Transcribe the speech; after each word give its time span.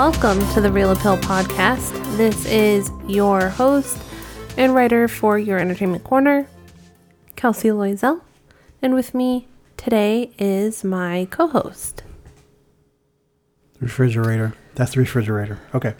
Welcome 0.00 0.40
to 0.54 0.62
the 0.62 0.72
Reel 0.72 0.92
Appeal 0.92 1.18
podcast. 1.18 1.92
This 2.16 2.46
is 2.46 2.90
your 3.06 3.50
host 3.50 3.98
and 4.56 4.74
writer 4.74 5.08
for 5.08 5.38
your 5.38 5.58
entertainment 5.58 6.04
corner, 6.04 6.48
Kelsey 7.36 7.68
Loisel. 7.68 8.22
And 8.80 8.94
with 8.94 9.12
me 9.12 9.46
today 9.76 10.30
is 10.38 10.84
my 10.84 11.28
co 11.30 11.48
host. 11.48 12.02
Refrigerator. 13.78 14.54
That's 14.74 14.94
the 14.94 15.00
refrigerator. 15.00 15.58
Okay. 15.74 15.94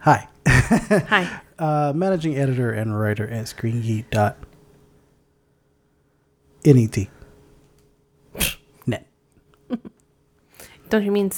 Hi. 0.00 0.28
Hi. 0.46 1.40
Uh, 1.58 1.94
managing 1.96 2.36
editor 2.36 2.70
and 2.70 3.00
writer 3.00 3.26
at 3.26 3.46
ScreenGeek.net. 3.46 4.36
Net. 8.86 9.06
Don't 10.90 11.02
you 11.02 11.10
mean 11.10 11.30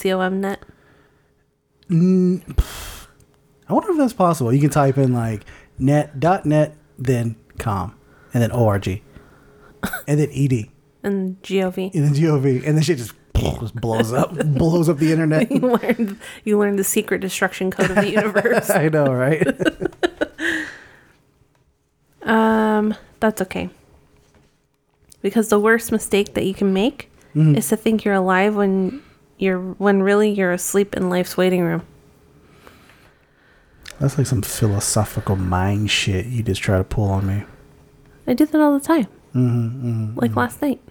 COMnet? 1.89 3.07
I 3.67 3.73
wonder 3.73 3.91
if 3.91 3.97
that's 3.97 4.13
possible. 4.13 4.53
You 4.53 4.59
can 4.61 4.69
type 4.69 4.97
in 4.97 5.13
like 5.13 5.43
net.net, 5.79 6.75
then 6.99 7.35
com, 7.57 7.95
and 8.33 8.43
then 8.43 8.51
org, 8.51 8.87
and 8.87 10.19
then 10.19 10.29
ed, 10.31 10.69
And 11.03 11.41
GOV? 11.41 11.77
and 11.93 12.03
then 12.05 12.13
gov, 12.13 12.45
and 12.65 12.77
then 12.77 12.81
shit 12.83 12.97
just, 12.99 13.13
just 13.35 13.75
blows 13.75 14.13
up, 14.13 14.33
blows 14.45 14.87
up 14.89 14.97
the 14.97 15.11
internet. 15.11 15.51
You 15.55 15.59
learned, 15.59 16.19
you 16.43 16.59
learned 16.59 16.77
the 16.79 16.83
secret 16.83 17.21
destruction 17.21 17.71
code 17.71 17.89
of 17.89 17.95
the 17.97 18.09
universe. 18.11 18.69
I 18.71 18.89
know, 18.89 19.05
right? 19.11 19.47
Um, 22.23 22.95
that's 23.19 23.41
okay. 23.41 23.69
Because 25.21 25.49
the 25.49 25.59
worst 25.59 25.91
mistake 25.91 26.33
that 26.35 26.45
you 26.45 26.53
can 26.53 26.73
make 26.73 27.11
is 27.35 27.67
to 27.69 27.75
think 27.75 28.05
you're 28.05 28.13
alive 28.13 28.55
when 28.55 29.01
you're 29.37 29.59
when 29.59 30.01
really 30.01 30.29
you're 30.29 30.51
asleep 30.51 30.95
in 30.95 31.09
life's 31.09 31.37
waiting 31.37 31.61
room. 31.61 31.85
That's 33.99 34.17
like 34.17 34.27
some 34.27 34.41
philosophical 34.41 35.35
mind 35.35 35.89
shit 35.89 36.25
you 36.25 36.43
just 36.43 36.61
try 36.61 36.77
to 36.77 36.83
pull 36.83 37.09
on 37.09 37.27
me. 37.27 37.43
I 38.27 38.33
do 38.33 38.45
that 38.45 38.59
all 38.59 38.77
the 38.77 38.85
time. 38.85 39.07
Mm-hmm, 39.33 40.19
like 40.19 40.35
last 40.35 40.61
night. 40.61 40.81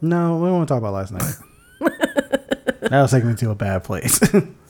No, 0.00 0.38
we 0.38 0.50
won't 0.50 0.68
talk 0.68 0.78
about 0.78 0.94
last 0.94 1.12
night. 1.12 1.34
that 2.80 2.90
was 3.02 3.10
taking 3.10 3.28
me 3.28 3.36
to 3.36 3.50
a 3.50 3.54
bad 3.54 3.84
place. 3.84 4.20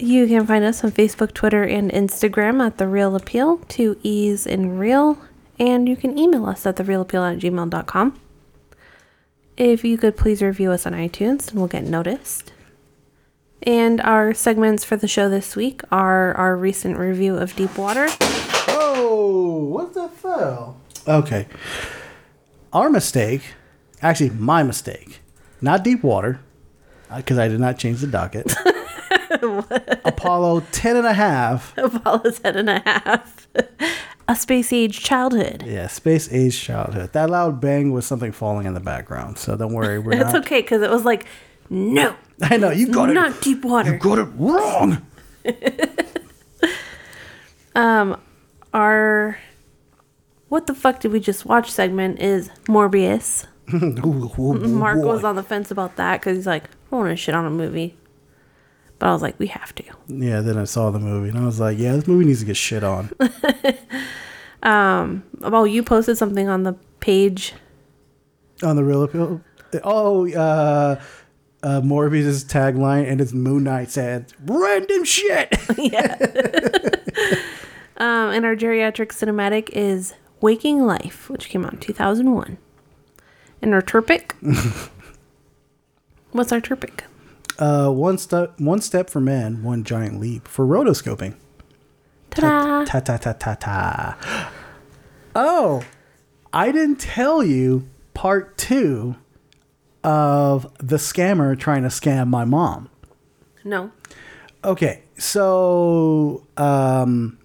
You 0.00 0.26
can 0.26 0.44
find 0.44 0.64
us 0.64 0.82
on 0.82 0.90
Facebook, 0.90 1.32
Twitter, 1.34 1.62
and 1.62 1.90
Instagram 1.90 2.60
at 2.64 2.78
The 2.78 2.88
Reel 2.88 3.14
Appeal, 3.14 3.58
to 3.68 3.96
ease 4.02 4.44
in 4.44 4.76
real, 4.76 5.18
and 5.58 5.88
you 5.88 5.96
can 5.96 6.18
email 6.18 6.46
us 6.46 6.66
at 6.66 6.76
thereelappeal 6.76 7.32
at 7.32 7.38
gmail.com. 7.38 8.20
If 9.56 9.84
you 9.84 9.96
could 9.98 10.16
please 10.16 10.42
review 10.42 10.72
us 10.72 10.84
on 10.84 10.92
iTunes, 10.92 11.50
and 11.50 11.58
we'll 11.58 11.68
get 11.68 11.84
noticed. 11.84 12.52
And 13.62 14.00
our 14.00 14.34
segments 14.34 14.84
for 14.84 14.96
the 14.96 15.06
show 15.08 15.28
this 15.28 15.54
week 15.54 15.82
are 15.92 16.34
our 16.34 16.56
recent 16.56 16.98
review 16.98 17.36
of 17.36 17.54
Deep 17.54 17.78
Water. 17.78 18.06
oh, 18.68 19.68
what 19.70 19.94
the 19.94 20.08
fell? 20.08 20.76
Okay. 21.06 21.46
Our 22.72 22.90
mistake, 22.90 23.54
actually, 24.02 24.30
my 24.30 24.64
mistake, 24.64 25.20
not 25.60 25.84
deep 25.84 26.02
water, 26.02 26.40
uh, 27.08 27.18
because 27.18 27.38
I 27.38 27.46
did 27.46 27.60
not 27.60 27.78
change 27.78 28.00
the 28.00 28.08
docket. 28.08 28.52
Apollo 30.04 30.64
10 30.72 30.96
and 30.96 31.06
a 31.06 31.12
half. 31.12 31.78
Apollo 31.78 32.32
10 32.32 32.56
and 32.56 32.70
a 32.70 32.82
half. 32.84 33.46
A 34.26 34.34
space 34.36 34.72
age 34.72 35.00
childhood. 35.00 35.62
Yeah, 35.66 35.86
space 35.88 36.32
age 36.32 36.58
childhood. 36.60 37.12
That 37.12 37.28
loud 37.30 37.60
bang 37.60 37.92
was 37.92 38.06
something 38.06 38.32
falling 38.32 38.66
in 38.66 38.72
the 38.74 38.80
background. 38.80 39.36
So 39.38 39.54
don't 39.56 39.74
worry. 39.74 39.98
We're 39.98 40.12
It's 40.20 40.32
not. 40.32 40.44
okay 40.46 40.62
because 40.62 40.80
it 40.82 40.90
was 40.90 41.04
like, 41.04 41.26
no, 41.68 42.14
I 42.42 42.56
know, 42.56 42.70
you 42.70 42.88
got 42.90 43.10
it. 43.10 43.14
not 43.14 43.40
deep 43.42 43.64
water. 43.64 43.92
You 43.92 43.98
got 43.98 44.18
it 44.18 44.28
wrong. 44.36 45.06
Um, 47.76 48.20
our 48.72 49.36
what 50.48 50.68
the 50.68 50.74
fuck 50.74 51.00
did 51.00 51.10
we 51.10 51.18
just 51.18 51.44
watch 51.44 51.70
segment 51.72 52.20
is 52.20 52.48
Morbius. 52.68 53.46
Mark 53.66 55.02
was 55.02 55.24
on 55.24 55.34
the 55.34 55.42
fence 55.42 55.72
about 55.72 55.96
that 55.96 56.20
because 56.20 56.36
he's 56.36 56.46
like, 56.46 56.64
I 56.92 56.94
want 56.96 57.08
to 57.10 57.16
shit 57.16 57.34
on 57.34 57.44
a 57.44 57.50
movie. 57.50 57.96
But 59.04 59.10
I 59.10 59.12
was 59.12 59.20
like, 59.20 59.38
we 59.38 59.48
have 59.48 59.74
to. 59.74 59.84
Yeah, 60.08 60.40
then 60.40 60.56
I 60.56 60.64
saw 60.64 60.90
the 60.90 60.98
movie 60.98 61.28
and 61.28 61.36
I 61.36 61.44
was 61.44 61.60
like, 61.60 61.76
yeah, 61.78 61.92
this 61.92 62.06
movie 62.06 62.24
needs 62.24 62.40
to 62.40 62.46
get 62.46 62.56
shit 62.56 62.82
on. 62.82 63.10
Well, 64.62 65.66
you 65.66 65.82
posted 65.82 66.16
something 66.16 66.48
on 66.48 66.62
the 66.62 66.72
page. 67.00 67.52
on 68.62 68.76
the 68.76 68.82
reel 68.82 69.02
appeal. 69.02 69.42
Oh, 69.82 70.26
uh, 70.32 70.98
uh, 71.62 71.80
Morbius' 71.82 72.46
tagline 72.46 73.06
and 73.06 73.20
it's 73.20 73.34
Moon 73.34 73.64
Knight 73.64 73.90
said, 73.90 74.32
random 74.46 75.04
shit. 75.04 75.54
Yeah. 75.76 76.16
um, 77.98 78.30
and 78.30 78.46
our 78.46 78.56
geriatric 78.56 79.08
cinematic 79.08 79.68
is 79.74 80.14
Waking 80.40 80.86
Life, 80.86 81.28
which 81.28 81.50
came 81.50 81.66
out 81.66 81.74
in 81.74 81.80
2001. 81.80 82.56
And 83.60 83.74
our 83.74 83.82
Turpic. 83.82 84.32
What's 86.32 86.52
our 86.52 86.62
Turpic? 86.62 87.00
Uh, 87.58 87.90
one 87.90 88.18
step, 88.18 88.58
one 88.60 88.80
step 88.80 89.10
for 89.10 89.20
man, 89.20 89.62
one 89.62 89.84
giant 89.84 90.20
leap 90.20 90.48
for 90.48 90.66
rotoscoping. 90.66 91.34
Ta-da! 92.30 92.84
Ta 92.84 93.00
ta 93.00 93.16
ta 93.16 93.32
ta 93.32 93.54
ta. 93.54 94.50
Oh, 95.36 95.82
I 96.52 96.72
didn't 96.72 97.00
tell 97.00 97.42
you 97.42 97.88
part 98.12 98.56
two 98.56 99.16
of 100.02 100.72
the 100.78 100.96
scammer 100.96 101.58
trying 101.58 101.82
to 101.82 101.88
scam 101.88 102.28
my 102.28 102.44
mom. 102.44 102.90
No. 103.64 103.90
Okay, 104.62 105.02
so 105.16 106.46
um, 106.56 107.38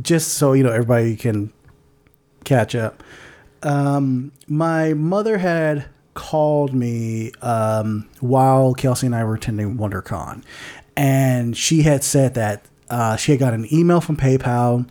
just 0.00 0.34
so 0.34 0.52
you 0.52 0.62
know, 0.62 0.72
everybody 0.72 1.16
can 1.16 1.52
catch 2.44 2.74
up. 2.74 3.02
Um, 3.62 4.32
my 4.46 4.94
mother 4.94 5.38
had 5.38 5.86
called 6.18 6.74
me 6.74 7.30
um, 7.42 8.08
while 8.18 8.74
Kelsey 8.74 9.06
and 9.06 9.14
I 9.14 9.22
were 9.22 9.34
attending 9.34 9.78
WonderCon, 9.78 10.42
and 10.96 11.56
she 11.56 11.82
had 11.82 12.02
said 12.02 12.34
that 12.34 12.64
uh, 12.90 13.14
she 13.14 13.30
had 13.30 13.38
got 13.38 13.54
an 13.54 13.72
email 13.72 14.00
from 14.00 14.16
PayPal 14.16 14.88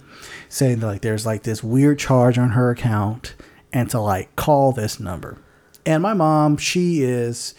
saying 0.48 0.80
that 0.80 0.88
like 0.88 1.02
there's 1.02 1.26
like 1.26 1.44
this 1.44 1.62
weird 1.62 2.00
charge 2.00 2.38
on 2.38 2.52
her 2.52 2.72
account, 2.72 3.36
and 3.74 3.90
to 3.90 4.00
like 4.00 4.34
call 4.38 4.72
this 4.72 5.02
number. 5.02 5.38
And 5.86 6.02
my 6.02 6.14
mom, 6.14 6.56
she 6.56 7.04
is. 7.04 7.54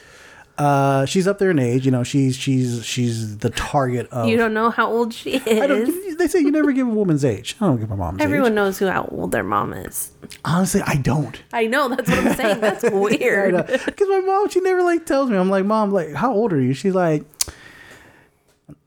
Uh, 0.58 1.06
she's 1.06 1.28
up 1.28 1.38
there 1.38 1.52
in 1.52 1.58
age, 1.60 1.84
you 1.86 1.92
know. 1.92 2.02
She's 2.02 2.34
she's 2.36 2.84
she's 2.84 3.38
the 3.38 3.50
target 3.50 4.08
of 4.10 4.28
You 4.28 4.36
don't 4.36 4.52
know 4.52 4.70
how 4.70 4.90
old 4.90 5.14
she 5.14 5.36
I 5.36 5.66
don't, 5.68 5.82
is. 5.88 6.16
they 6.16 6.26
say 6.26 6.40
you 6.40 6.50
never 6.50 6.72
give 6.72 6.86
a 6.88 6.90
woman's 6.90 7.24
age. 7.24 7.54
I 7.60 7.66
don't 7.66 7.78
give 7.78 7.88
my 7.88 7.94
mom's 7.94 8.20
age. 8.20 8.24
Everyone 8.24 8.52
age. 8.52 8.56
knows 8.56 8.78
who 8.78 8.86
how 8.88 9.04
old 9.12 9.30
their 9.30 9.44
mom 9.44 9.72
is. 9.72 10.10
Honestly, 10.44 10.82
I 10.84 10.96
don't. 10.96 11.40
I 11.52 11.66
know, 11.66 11.88
that's 11.88 12.10
what 12.10 12.18
I'm 12.18 12.34
saying. 12.34 12.60
That's 12.60 12.82
weird. 12.92 13.54
Because 13.86 14.08
my 14.08 14.20
mom, 14.20 14.48
she 14.48 14.60
never 14.60 14.82
like 14.82 15.06
tells 15.06 15.30
me. 15.30 15.36
I'm 15.36 15.48
like, 15.48 15.64
mom, 15.64 15.92
like, 15.92 16.12
how 16.14 16.32
old 16.34 16.52
are 16.52 16.60
you? 16.60 16.74
She's 16.74 16.94
like, 16.94 17.24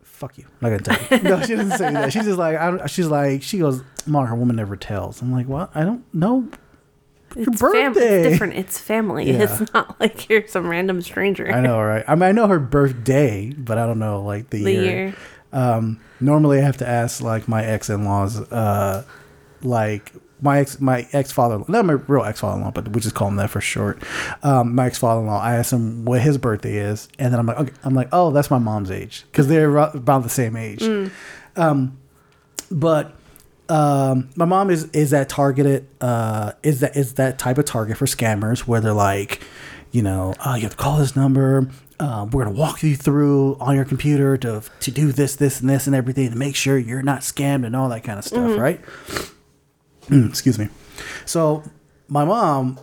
fuck 0.04 0.38
you. 0.38 0.46
I'm 0.62 0.72
not 0.72 0.84
gonna 0.86 0.98
tell 0.98 1.18
you. 1.20 1.24
No, 1.30 1.42
she 1.46 1.56
doesn't 1.56 1.78
say 1.78 1.92
that. 1.94 2.12
She's 2.14 2.26
just 2.26 2.38
like, 2.38 2.58
I, 2.58 2.72
don't- 2.72 2.90
she's 2.90 3.08
like, 3.08 3.44
she 3.44 3.60
goes, 3.60 3.82
mom, 4.06 4.26
her 4.28 4.36
woman 4.36 4.56
never 4.56 4.76
tells. 4.76 5.22
I'm 5.22 5.32
like, 5.32 5.48
what? 5.48 5.72
I 5.76 5.84
don't 5.84 6.04
know. 6.14 6.48
It's, 7.36 7.60
birthday. 7.62 8.22
it's 8.22 8.30
different. 8.30 8.54
It's 8.54 8.78
family. 8.80 9.32
Yeah. 9.32 9.44
It's 9.44 9.74
not 9.74 10.00
like 10.00 10.30
you're 10.30 10.48
some 10.48 10.68
random 10.68 11.02
stranger. 11.02 11.52
I 11.52 11.62
know, 11.62 11.82
right? 11.82 12.04
I 12.08 12.16
mean, 12.16 12.24
I 12.24 12.32
know 12.32 12.48
her 12.48 12.60
birthday, 12.60 13.52
but 13.52 13.78
I 13.78 13.86
don't 13.86 14.00
know 14.00 14.22
like 14.22 14.50
the, 14.50 14.64
The 14.64 14.72
year. 14.72 14.84
year. 14.84 15.16
Um, 15.54 16.00
normally, 16.20 16.60
I 16.60 16.62
have 16.62 16.78
to 16.78 16.88
ask 16.88 17.22
like 17.22 17.48
my 17.48 17.64
ex 17.64 17.90
in 17.90 18.06
laws, 18.06 18.40
uh, 18.52 19.04
like 19.62 20.14
my 20.44 20.60
ex 20.60 20.80
my 20.82 21.08
ex 21.14 21.32
father 21.32 21.64
not 21.68 21.86
my 21.86 21.94
real 21.94 22.24
ex 22.24 22.40
father 22.40 22.58
in 22.58 22.64
law, 22.64 22.72
but 22.72 22.88
we 22.90 23.00
just 23.02 23.16
call 23.16 23.28
him 23.28 23.36
that 23.36 23.50
for 23.50 23.62
short. 23.62 24.02
Um, 24.44 24.74
my 24.76 24.88
ex 24.88 24.98
father 24.98 25.22
in 25.22 25.28
law. 25.28 25.40
I 25.42 25.56
asked 25.56 25.74
him 25.74 26.06
what 26.06 26.22
his 26.22 26.38
birthday 26.38 26.78
is, 26.78 27.08
and 27.20 27.34
then 27.34 27.40
I'm 27.40 27.46
like, 27.46 27.60
okay, 27.60 27.74
I'm 27.84 27.94
like, 27.94 28.10
oh, 28.12 28.32
that's 28.32 28.50
my 28.50 28.58
mom's 28.60 28.92
age 28.92 29.24
because 29.32 29.48
they're 29.48 29.76
about 29.78 30.24
the 30.24 30.30
same 30.30 30.56
age. 30.56 30.82
Um, 31.56 31.98
but 32.72 33.14
um, 33.72 34.30
my 34.36 34.44
mom 34.44 34.70
is 34.70 34.84
is 34.90 35.12
that 35.12 35.30
targeted 35.30 35.88
uh, 36.02 36.52
is 36.62 36.82
that 36.82 36.98
is 36.98 37.14
that 37.14 37.40
type 37.40 37.58
of 37.58 37.64
target 37.64 37.98
for 37.98 38.06
scammers 38.06 38.60
where 38.68 38.82
they're 38.82 38.92
like, 38.92 39.42
you 39.92 40.02
know, 40.02 40.34
uh, 40.40 40.56
you 40.56 40.64
have 40.64 40.72
to 40.72 40.78
call 40.78 40.98
this 40.98 41.16
number. 41.16 41.70
Um, 41.98 42.32
we're 42.32 42.44
gonna 42.44 42.58
walk 42.58 42.84
you 42.84 42.98
through 42.98 43.56
on 43.62 43.76
your 43.76 43.86
computer 43.86 44.36
to 44.38 44.62
to 44.82 44.92
do 44.92 45.14
this, 45.14 45.38
this, 45.38 45.62
and 45.62 45.70
this, 45.70 45.88
and 45.88 45.96
everything 45.96 46.30
to 46.30 46.36
make 46.36 46.58
sure 46.58 46.78
you're 46.78 47.02
not 47.02 47.22
scammed 47.22 47.66
and 47.66 47.74
all 47.74 47.88
that 47.90 48.04
kind 48.04 48.20
of 48.20 48.26
stuff, 48.26 48.58
right? 48.60 48.82
Excuse 50.12 50.60
me. 50.60 50.68
So 51.26 51.64
my 52.10 52.26
mom, 52.26 52.78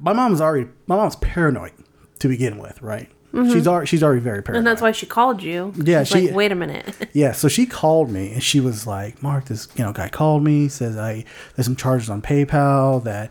my 0.00 0.12
mom's 0.12 0.42
already 0.42 0.68
my 0.86 0.96
mom's 0.96 1.16
paranoid 1.16 1.72
to 2.18 2.28
begin 2.28 2.58
with, 2.58 2.82
right? 2.82 3.08
She's 3.32 3.66
already 3.66 3.86
she's 3.86 4.02
already 4.02 4.20
very 4.20 4.42
paranoid. 4.42 4.58
And 4.58 4.66
that's 4.66 4.82
why 4.82 4.92
she 4.92 5.06
called 5.06 5.42
you. 5.42 5.72
Yeah, 5.76 6.04
She's 6.04 6.18
she- 6.20 6.26
like, 6.28 6.36
wait 6.36 6.52
a 6.52 6.54
minute. 6.54 6.94
Yeah, 7.14 7.32
so 7.32 7.48
she 7.48 7.64
called 7.66 8.10
me 8.10 8.32
and 8.32 8.42
she 8.42 8.60
was 8.60 8.86
like, 8.86 9.22
"Mark, 9.22 9.46
this 9.46 9.68
you 9.76 9.84
know 9.84 9.92
guy 9.92 10.08
called 10.08 10.42
me 10.44 10.68
says 10.68 10.96
I 10.96 11.24
there's 11.56 11.64
some 11.66 11.76
charges 11.76 12.10
on 12.10 12.20
PayPal 12.22 13.02
that 13.04 13.30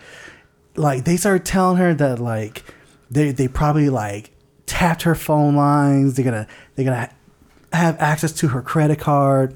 like 0.76 1.04
they 1.06 1.18
started 1.18 1.46
telling 1.46 1.78
her 1.78 1.94
that 1.94 2.20
like 2.20 2.64
they 3.12 3.32
they 3.32 3.48
probably 3.48 3.90
like 3.90 4.32
tapped 4.66 5.04
her 5.04 5.14
phone 5.16 5.56
lines. 5.56 6.16
They're 6.16 6.26
gonna 6.26 6.48
they're 6.76 6.86
gonna 6.86 7.10
have 7.74 7.96
access 8.00 8.32
to 8.34 8.50
her 8.50 8.62
credit 8.62 9.00
card, 9.00 9.56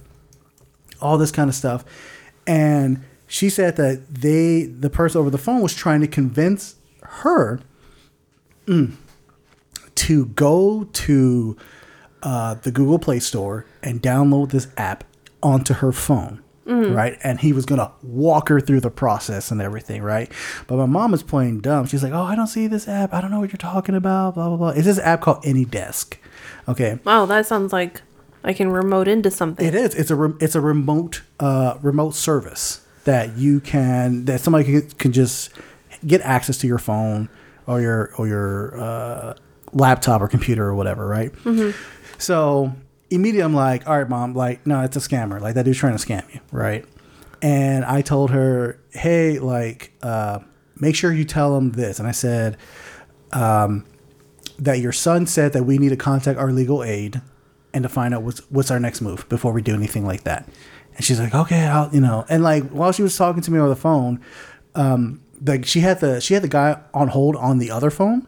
all 1.02 1.18
this 1.18 1.32
kind 1.32 1.50
of 1.50 1.56
stuff. 1.56 1.84
And 2.48 3.04
she 3.28 3.50
said 3.50 3.76
that 3.78 4.08
they 4.14 4.64
the 4.66 4.90
person 4.92 5.20
over 5.22 5.30
the 5.32 5.38
phone 5.40 5.62
was 5.62 5.74
trying 5.74 6.02
to 6.02 6.08
convince 6.08 6.76
her 7.02 7.60
mm, 8.68 8.94
to 9.96 10.26
go 10.28 10.86
to 10.92 11.58
uh, 12.24 12.56
the 12.56 12.72
Google 12.72 13.00
Play 13.00 13.20
Store 13.20 13.66
and 13.84 14.02
download 14.02 14.52
this 14.52 14.68
app 14.78 15.04
onto 15.42 15.76
her 15.76 15.92
phone. 15.92 16.42
Right. 16.68 17.20
And 17.24 17.40
he 17.40 17.54
was 17.54 17.64
going 17.66 17.78
to 17.78 17.92
walk 18.02 18.50
her 18.50 18.60
through 18.60 18.80
the 18.80 18.90
process 18.90 19.52
and 19.52 19.62
everything. 19.62 20.02
Right. 20.02 20.32
But 20.66 20.78
my 20.78 20.88
mom 20.88 21.14
is 21.14 21.22
playing 21.22 21.62
dumb. 21.62 21.86
She's 21.86 22.02
like, 22.02 22.12
Oh, 22.12 22.24
I 22.24 22.36
don't 22.36 22.48
see 22.48 22.66
this 22.66 22.88
app. 22.88 23.14
I 23.14 23.22
don't 23.22 23.30
know 23.30 23.40
what 23.40 23.52
you're 23.52 23.58
talking 23.58 23.94
about. 23.94 24.34
Blah, 24.34 24.48
blah, 24.48 24.58
blah. 24.58 24.70
It's 24.70 24.86
this 24.86 24.98
app 24.98 25.22
called 25.22 25.44
AnyDesk. 25.44 26.18
Okay. 26.68 26.98
Wow, 27.04 27.28
that 27.28 27.46
sounds 27.46 27.72
like 27.72 28.02
I 28.44 28.54
can 28.54 28.72
remote 28.72 29.08
into 29.08 29.30
something. 29.30 29.66
It 29.66 29.76
is. 29.76 29.94
It's 29.94 30.10
a 30.10 30.16
rem- 30.16 30.38
it's 30.42 30.56
a 30.56 30.62
remote 30.62 31.22
uh, 31.40 31.78
remote 31.84 32.16
service 32.16 32.86
that 33.04 33.38
you 33.38 33.60
can 33.60 34.26
that 34.26 34.42
somebody 34.42 34.64
can, 34.66 34.90
can 34.92 35.12
just 35.12 35.52
get 36.06 36.22
access 36.22 36.58
to 36.60 36.68
your 36.68 36.80
phone 36.80 37.30
or 37.68 37.80
your 37.80 38.12
or 38.18 38.28
your 38.28 38.80
uh, 38.80 39.34
laptop 39.76 40.22
or 40.22 40.28
computer 40.28 40.66
or 40.66 40.74
whatever, 40.74 41.06
right? 41.06 41.32
So 42.18 42.74
immediately 43.12 43.44
I'm 43.44 43.54
like, 43.54 43.88
all 43.88 43.98
right, 44.00 44.10
mom, 44.10 44.34
like 44.34 44.66
no, 44.66 44.82
it's 44.82 44.96
a 44.96 45.00
scammer. 45.00 45.40
Like 45.40 45.54
that 45.56 45.66
dude's 45.66 45.78
trying 45.78 45.96
to 45.98 46.04
scam 46.04 46.24
you, 46.34 46.40
right? 46.52 46.84
And 47.42 47.86
I 47.86 48.02
told 48.02 48.32
her, 48.32 48.80
hey, 48.92 49.38
like, 49.38 49.92
uh, 50.02 50.40
make 50.80 50.96
sure 50.96 51.12
you 51.14 51.26
tell 51.26 51.56
him 51.58 51.74
this. 51.74 52.00
And 52.00 52.08
I 52.08 52.12
said, 52.12 52.58
um, 53.34 53.86
that 54.58 54.80
your 54.80 54.94
son 54.94 55.28
said 55.28 55.54
that 55.54 55.64
we 55.64 55.78
need 55.78 55.90
to 55.90 55.98
contact 55.98 56.40
our 56.40 56.52
legal 56.52 56.84
aid 56.84 57.22
and 57.74 57.84
to 57.84 57.90
find 57.90 58.14
out 58.14 58.24
what's 58.24 58.40
what's 58.50 58.72
our 58.72 58.80
next 58.80 59.02
move 59.02 59.28
before 59.30 59.52
we 59.52 59.62
do 59.62 59.76
anything 59.76 60.06
like 60.06 60.24
that. 60.24 60.48
And 60.96 61.04
she's 61.04 61.20
like, 61.20 61.36
okay, 61.36 61.66
I'll, 61.66 61.94
you 61.94 62.00
know, 62.00 62.26
and 62.30 62.42
like 62.42 62.70
while 62.70 62.94
she 62.94 63.04
was 63.04 63.18
talking 63.18 63.42
to 63.42 63.52
me 63.52 63.60
over 63.60 63.68
the 63.68 63.76
phone, 63.76 64.22
um, 64.76 65.22
like 65.46 65.66
she 65.66 65.82
had 65.82 66.00
the 66.00 66.22
she 66.22 66.34
had 66.34 66.44
the 66.44 66.48
guy 66.48 66.80
on 66.94 67.10
hold 67.10 67.36
on 67.36 67.58
the 67.58 67.70
other 67.70 67.90
phone. 67.90 68.28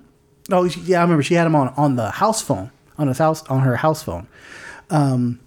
Oh, 0.52 0.64
yeah, 0.64 1.00
I 1.00 1.02
remember 1.02 1.24
she 1.24 1.34
had 1.34 1.48
him 1.48 1.56
on 1.56 1.70
on 1.76 1.96
the 1.96 2.10
house 2.12 2.42
phone 2.42 2.72
on 2.98 3.08
his 3.08 3.18
house 3.18 3.44
on 3.44 3.62
her 3.62 3.76
house 3.76 4.04
phone. 4.04 4.28
Um, 4.90 5.40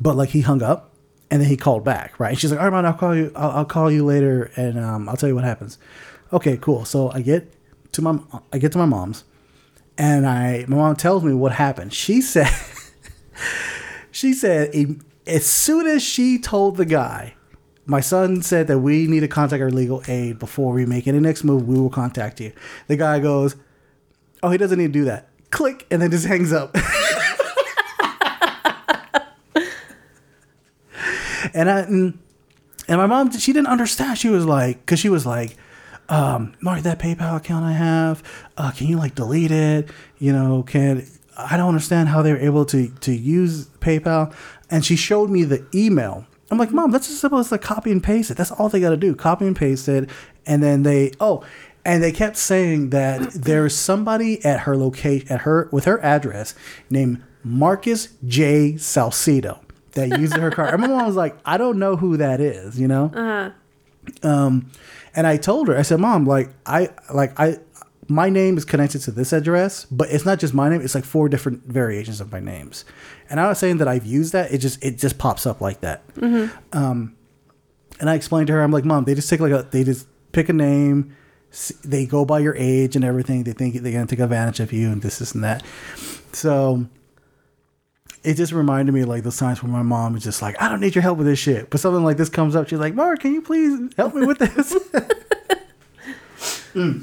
but 0.00 0.16
like 0.16 0.30
he 0.30 0.40
hung 0.40 0.62
up 0.62 0.94
and 1.30 1.40
then 1.40 1.48
he 1.48 1.56
called 1.56 1.84
back, 1.84 2.18
right? 2.18 2.30
And 2.30 2.38
she's 2.38 2.50
like, 2.50 2.60
all 2.60 2.66
right, 2.66 2.72
man, 2.72 2.86
I'll 2.86 2.98
call 2.98 3.14
you. 3.14 3.32
I'll, 3.36 3.50
I'll 3.50 3.64
call 3.64 3.90
you 3.90 4.04
later 4.04 4.50
and 4.56 4.78
um, 4.78 5.08
I'll 5.08 5.16
tell 5.16 5.28
you 5.28 5.34
what 5.34 5.44
happens. 5.44 5.78
Okay, 6.32 6.56
cool. 6.56 6.84
So 6.84 7.10
I 7.10 7.20
get 7.20 7.52
to 7.92 8.02
my 8.02 8.18
I 8.52 8.58
get 8.58 8.72
to 8.72 8.78
my 8.78 8.86
mom's 8.86 9.24
and 9.98 10.26
I 10.26 10.64
my 10.68 10.76
mom 10.76 10.96
tells 10.96 11.24
me 11.24 11.34
what 11.34 11.52
happened. 11.52 11.92
She 11.92 12.20
said 12.22 12.52
she 14.10 14.32
said 14.32 14.74
as 15.26 15.46
soon 15.46 15.86
as 15.86 16.02
she 16.02 16.38
told 16.38 16.76
the 16.76 16.84
guy, 16.84 17.34
my 17.86 18.00
son 18.00 18.42
said 18.42 18.68
that 18.68 18.78
we 18.78 19.06
need 19.06 19.20
to 19.20 19.28
contact 19.28 19.60
our 19.60 19.70
legal 19.70 20.02
aid 20.08 20.38
before 20.38 20.72
we 20.72 20.86
make 20.86 21.06
any 21.06 21.20
next 21.20 21.44
move. 21.44 21.66
We 21.66 21.78
will 21.78 21.90
contact 21.90 22.40
you. 22.40 22.52
The 22.86 22.96
guy 22.96 23.18
goes, 23.18 23.56
"Oh, 24.42 24.50
he 24.50 24.58
doesn't 24.58 24.78
need 24.78 24.92
to 24.92 24.98
do 24.98 25.04
that." 25.06 25.28
Click, 25.50 25.86
and 25.90 26.00
then 26.00 26.10
just 26.10 26.26
hangs 26.26 26.52
up. 26.52 26.76
and 31.54 31.70
I 31.70 31.80
and, 31.80 32.18
and 32.88 32.98
my 32.98 33.06
mom 33.06 33.30
she 33.32 33.52
didn't 33.52 33.68
understand. 33.68 34.18
She 34.18 34.28
was 34.28 34.44
like, 34.44 34.80
because 34.80 34.98
she 34.98 35.08
was 35.08 35.26
like, 35.26 35.56
um, 36.08 36.54
Mark, 36.60 36.82
that 36.82 36.98
PayPal 36.98 37.36
account 37.36 37.64
I 37.64 37.72
have, 37.72 38.22
uh, 38.56 38.70
can 38.72 38.86
you 38.86 38.96
like 38.96 39.14
delete 39.14 39.50
it? 39.50 39.90
You 40.18 40.32
know, 40.32 40.62
can 40.62 41.06
I 41.36 41.56
don't 41.56 41.68
understand 41.68 42.08
how 42.08 42.22
they 42.22 42.32
were 42.32 42.38
able 42.38 42.64
to 42.66 42.88
to 42.88 43.12
use 43.12 43.66
PayPal. 43.80 44.34
And 44.70 44.84
she 44.84 44.96
showed 44.96 45.30
me 45.30 45.44
the 45.44 45.66
email. 45.74 46.26
I'm 46.50 46.58
like, 46.58 46.72
Mom, 46.72 46.90
that's 46.90 47.06
just 47.06 47.20
supposed 47.20 47.48
to 47.50 47.58
copy 47.58 47.92
and 47.92 48.02
paste 48.02 48.30
it. 48.30 48.36
That's 48.36 48.50
all 48.50 48.68
they 48.68 48.80
got 48.80 48.90
to 48.90 48.96
do, 48.96 49.14
copy 49.14 49.46
and 49.46 49.54
paste 49.54 49.88
it. 49.88 50.10
And 50.46 50.62
then 50.62 50.82
they 50.82 51.12
oh, 51.20 51.44
and 51.84 52.02
they 52.02 52.12
kept 52.12 52.36
saying 52.36 52.90
that 52.90 53.32
there's 53.32 53.74
somebody 53.74 54.44
at 54.44 54.60
her 54.60 54.76
location 54.76 55.30
at 55.30 55.42
her 55.42 55.68
with 55.72 55.84
her 55.84 56.02
address 56.04 56.54
named 56.90 57.22
Marcus 57.42 58.08
J. 58.26 58.74
Salcido 58.74 59.60
that 59.92 60.18
uses 60.18 60.36
her 60.36 60.50
card. 60.50 60.74
And 60.74 60.82
my 60.82 60.88
mom 60.88 61.06
was 61.06 61.16
like, 61.16 61.36
I 61.44 61.56
don't 61.56 61.78
know 61.78 61.96
who 61.96 62.16
that 62.18 62.40
is, 62.40 62.78
you 62.78 62.88
know. 62.88 63.10
Um, 64.22 64.70
and 65.14 65.26
I 65.26 65.36
told 65.36 65.68
her, 65.68 65.76
I 65.76 65.82
said, 65.82 66.00
Mom, 66.00 66.26
like 66.26 66.50
I 66.66 66.90
like 67.12 67.38
I 67.38 67.58
my 68.08 68.28
name 68.28 68.56
is 68.56 68.64
connected 68.64 69.00
to 69.02 69.10
this 69.12 69.32
address, 69.32 69.84
but 69.86 70.10
it's 70.10 70.24
not 70.24 70.38
just 70.38 70.52
my 70.52 70.68
name, 70.68 70.80
it's 70.80 70.94
like 70.94 71.04
four 71.04 71.28
different 71.28 71.64
variations 71.64 72.20
of 72.20 72.32
my 72.32 72.40
names. 72.40 72.84
And 73.28 73.38
I'm 73.38 73.46
not 73.46 73.56
saying 73.56 73.78
that 73.78 73.88
I've 73.88 74.06
used 74.06 74.32
that, 74.32 74.52
it 74.52 74.58
just 74.58 74.82
it 74.84 74.98
just 74.98 75.18
pops 75.18 75.46
up 75.46 75.60
like 75.60 75.80
that. 75.80 76.02
Hmm. 76.18 76.46
Um 76.72 77.16
and 78.00 78.08
I 78.08 78.14
explained 78.14 78.46
to 78.48 78.52
her, 78.54 78.62
I'm 78.62 78.72
like, 78.72 78.84
Mom, 78.84 79.04
they 79.04 79.14
just 79.14 79.28
take 79.28 79.40
like 79.40 79.52
a 79.52 79.66
they 79.70 79.84
just 79.84 80.06
pick 80.32 80.48
a 80.48 80.52
name, 80.52 81.16
they 81.84 82.06
go 82.06 82.24
by 82.24 82.38
your 82.38 82.54
age 82.56 82.96
and 82.96 83.04
everything, 83.04 83.44
they 83.44 83.52
think 83.52 83.74
they're 83.76 83.92
gonna 83.92 84.06
take 84.06 84.20
advantage 84.20 84.60
of 84.60 84.72
you 84.72 84.90
and 84.90 85.02
this, 85.02 85.18
this 85.18 85.32
and 85.32 85.42
that. 85.44 85.62
So 86.32 86.86
it 88.22 88.34
just 88.34 88.52
reminded 88.52 88.92
me 88.92 89.04
like 89.04 89.22
those 89.22 89.38
times 89.38 89.62
when 89.62 89.72
my 89.72 89.82
mom 89.82 90.14
is 90.16 90.22
just 90.22 90.42
like, 90.42 90.60
I 90.60 90.68
don't 90.68 90.80
need 90.80 90.94
your 90.94 91.02
help 91.02 91.18
with 91.18 91.26
this 91.26 91.38
shit. 91.38 91.70
But 91.70 91.80
something 91.80 92.04
like 92.04 92.16
this 92.18 92.28
comes 92.28 92.54
up, 92.54 92.68
she's 92.68 92.78
like, 92.78 92.94
Mark, 92.94 93.20
can 93.20 93.32
you 93.34 93.42
please 93.42 93.92
help 93.96 94.14
me 94.14 94.26
with 94.26 94.38
this? 94.38 94.76
Mm. 96.74 97.02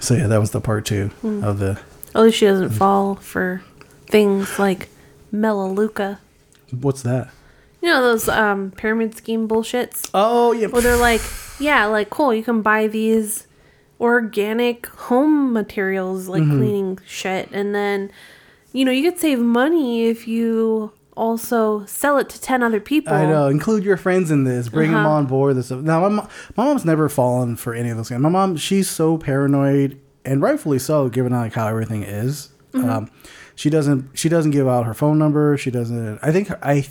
So 0.00 0.14
yeah, 0.14 0.26
that 0.26 0.40
was 0.40 0.50
the 0.50 0.60
part 0.60 0.84
two 0.84 1.10
of 1.22 1.60
the 1.60 1.78
At 2.12 2.22
least 2.22 2.38
she 2.38 2.46
doesn't 2.46 2.70
fall 2.70 3.14
for 3.14 3.62
things 4.06 4.58
like 4.58 4.88
Melaleuca. 5.30 6.18
what's 6.72 7.02
that? 7.02 7.30
You 7.82 7.88
know 7.88 8.00
those 8.00 8.28
um, 8.28 8.70
pyramid 8.70 9.16
scheme 9.16 9.48
bullshits? 9.48 10.08
Oh 10.14 10.52
yeah. 10.52 10.68
Well, 10.68 10.80
they're 10.82 10.96
like, 10.96 11.20
yeah, 11.58 11.86
like 11.86 12.10
cool. 12.10 12.32
You 12.32 12.42
can 12.44 12.62
buy 12.62 12.86
these 12.86 13.46
organic 14.00 14.86
home 14.86 15.52
materials 15.52 16.28
like 16.28 16.42
Mm-hmm. 16.42 16.58
cleaning 16.58 16.98
shit, 17.06 17.48
and 17.52 17.74
then 17.74 18.10
you 18.72 18.84
know 18.84 18.92
you 18.92 19.10
could 19.10 19.18
save 19.20 19.38
money 19.40 20.06
if 20.06 20.26
you 20.28 20.92
also 21.16 21.84
sell 21.86 22.18
it 22.18 22.28
to 22.30 22.40
ten 22.40 22.62
other 22.62 22.80
people. 22.80 23.12
I 23.12 23.26
know. 23.26 23.48
Include 23.48 23.84
your 23.84 23.96
friends 23.96 24.30
in 24.30 24.44
this. 24.44 24.68
Bring 24.68 24.92
them 24.92 25.00
Uh-huh. 25.04 25.14
on 25.16 25.26
board. 25.26 25.56
This 25.56 25.66
stuff. 25.66 25.80
Now, 25.80 26.08
my, 26.08 26.22
my 26.56 26.64
mom's 26.64 26.84
never 26.84 27.08
fallen 27.08 27.56
for 27.56 27.74
any 27.74 27.90
of 27.90 27.96
those. 27.96 28.08
Things. 28.08 28.20
My 28.20 28.28
mom, 28.28 28.56
she's 28.56 28.88
so 28.88 29.18
paranoid, 29.18 30.00
and 30.24 30.40
rightfully 30.40 30.78
so, 30.78 31.08
given 31.08 31.32
like 31.32 31.52
how 31.52 31.66
everything 31.68 32.02
is. 32.04 32.48
Mm-hmm. 32.72 32.88
Um, 32.88 33.10
she 33.54 33.68
doesn't. 33.70 34.16
She 34.18 34.28
doesn't 34.28 34.52
give 34.52 34.66
out 34.68 34.86
her 34.86 34.94
phone 34.94 35.18
number. 35.18 35.56
She 35.58 35.70
doesn't. 35.70 36.18
I 36.22 36.30
think 36.32 36.50
I. 36.62 36.80
Th- 36.80 36.90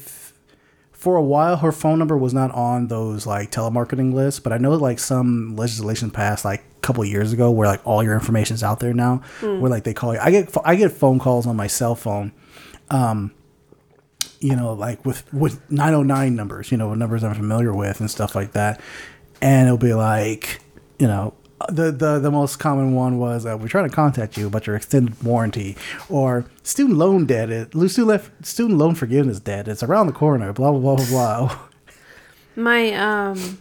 for 1.01 1.15
a 1.15 1.21
while, 1.23 1.57
her 1.57 1.71
phone 1.71 1.97
number 1.97 2.15
was 2.15 2.31
not 2.31 2.51
on 2.51 2.85
those 2.85 3.25
like 3.25 3.49
telemarketing 3.49 4.13
lists, 4.13 4.39
but 4.39 4.53
I 4.53 4.59
know 4.59 4.75
like 4.75 4.99
some 4.99 5.55
legislation 5.55 6.11
passed 6.11 6.45
like 6.45 6.59
a 6.59 6.79
couple 6.81 7.01
of 7.01 7.09
years 7.09 7.33
ago 7.33 7.49
where 7.49 7.67
like 7.67 7.81
all 7.87 8.03
your 8.03 8.13
information's 8.13 8.61
out 8.61 8.79
there 8.79 8.93
now. 8.93 9.23
Hmm. 9.39 9.61
Where 9.61 9.71
like 9.71 9.83
they 9.83 9.95
call 9.95 10.13
you. 10.13 10.19
I 10.21 10.29
get 10.29 10.55
I 10.63 10.75
get 10.75 10.91
phone 10.91 11.17
calls 11.17 11.47
on 11.47 11.55
my 11.55 11.65
cell 11.65 11.95
phone 11.95 12.33
um 12.91 13.33
you 14.41 14.55
know, 14.55 14.73
like 14.73 15.03
with 15.03 15.31
with 15.33 15.59
909 15.71 16.35
numbers, 16.35 16.71
you 16.71 16.77
know, 16.77 16.93
numbers 16.93 17.23
I'm 17.23 17.33
familiar 17.33 17.73
with 17.73 17.99
and 17.99 18.09
stuff 18.09 18.35
like 18.35 18.51
that. 18.51 18.79
And 19.41 19.67
it'll 19.67 19.79
be 19.79 19.95
like, 19.95 20.61
you 20.99 21.07
know, 21.07 21.33
the 21.69 21.91
the, 21.91 22.19
the 22.19 22.31
most 22.31 22.57
common 22.57 22.93
one 22.93 23.17
was 23.17 23.45
uh, 23.45 23.57
we're 23.59 23.67
trying 23.67 23.89
to 23.89 23.95
contact 23.95 24.37
you 24.37 24.47
about 24.47 24.67
your 24.67 24.75
extended 24.75 25.21
warranty 25.23 25.75
or 26.09 26.45
student 26.63 26.97
loan 26.97 27.25
debt. 27.25 27.49
It, 27.49 27.73
student 28.43 28.77
loan 28.77 28.95
forgiveness 28.95 29.39
debt. 29.39 29.67
It's 29.67 29.83
around 29.83 30.07
the 30.07 30.13
corner. 30.13 30.53
Blah 30.53 30.71
blah 30.71 30.79
blah 30.79 30.95
blah 30.95 31.05
blah. 31.47 31.59
My 32.55 32.93
um 32.93 33.59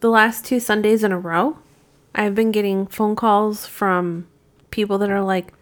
the 0.00 0.08
last 0.10 0.44
two 0.44 0.60
Sundays 0.60 1.04
in 1.04 1.12
a 1.12 1.18
row, 1.18 1.58
I've 2.14 2.34
been 2.34 2.52
getting 2.52 2.86
phone 2.86 3.16
calls 3.16 3.66
from 3.66 4.26
people 4.70 4.98
that 4.98 5.10
are 5.10 5.22
like, 5.22 5.52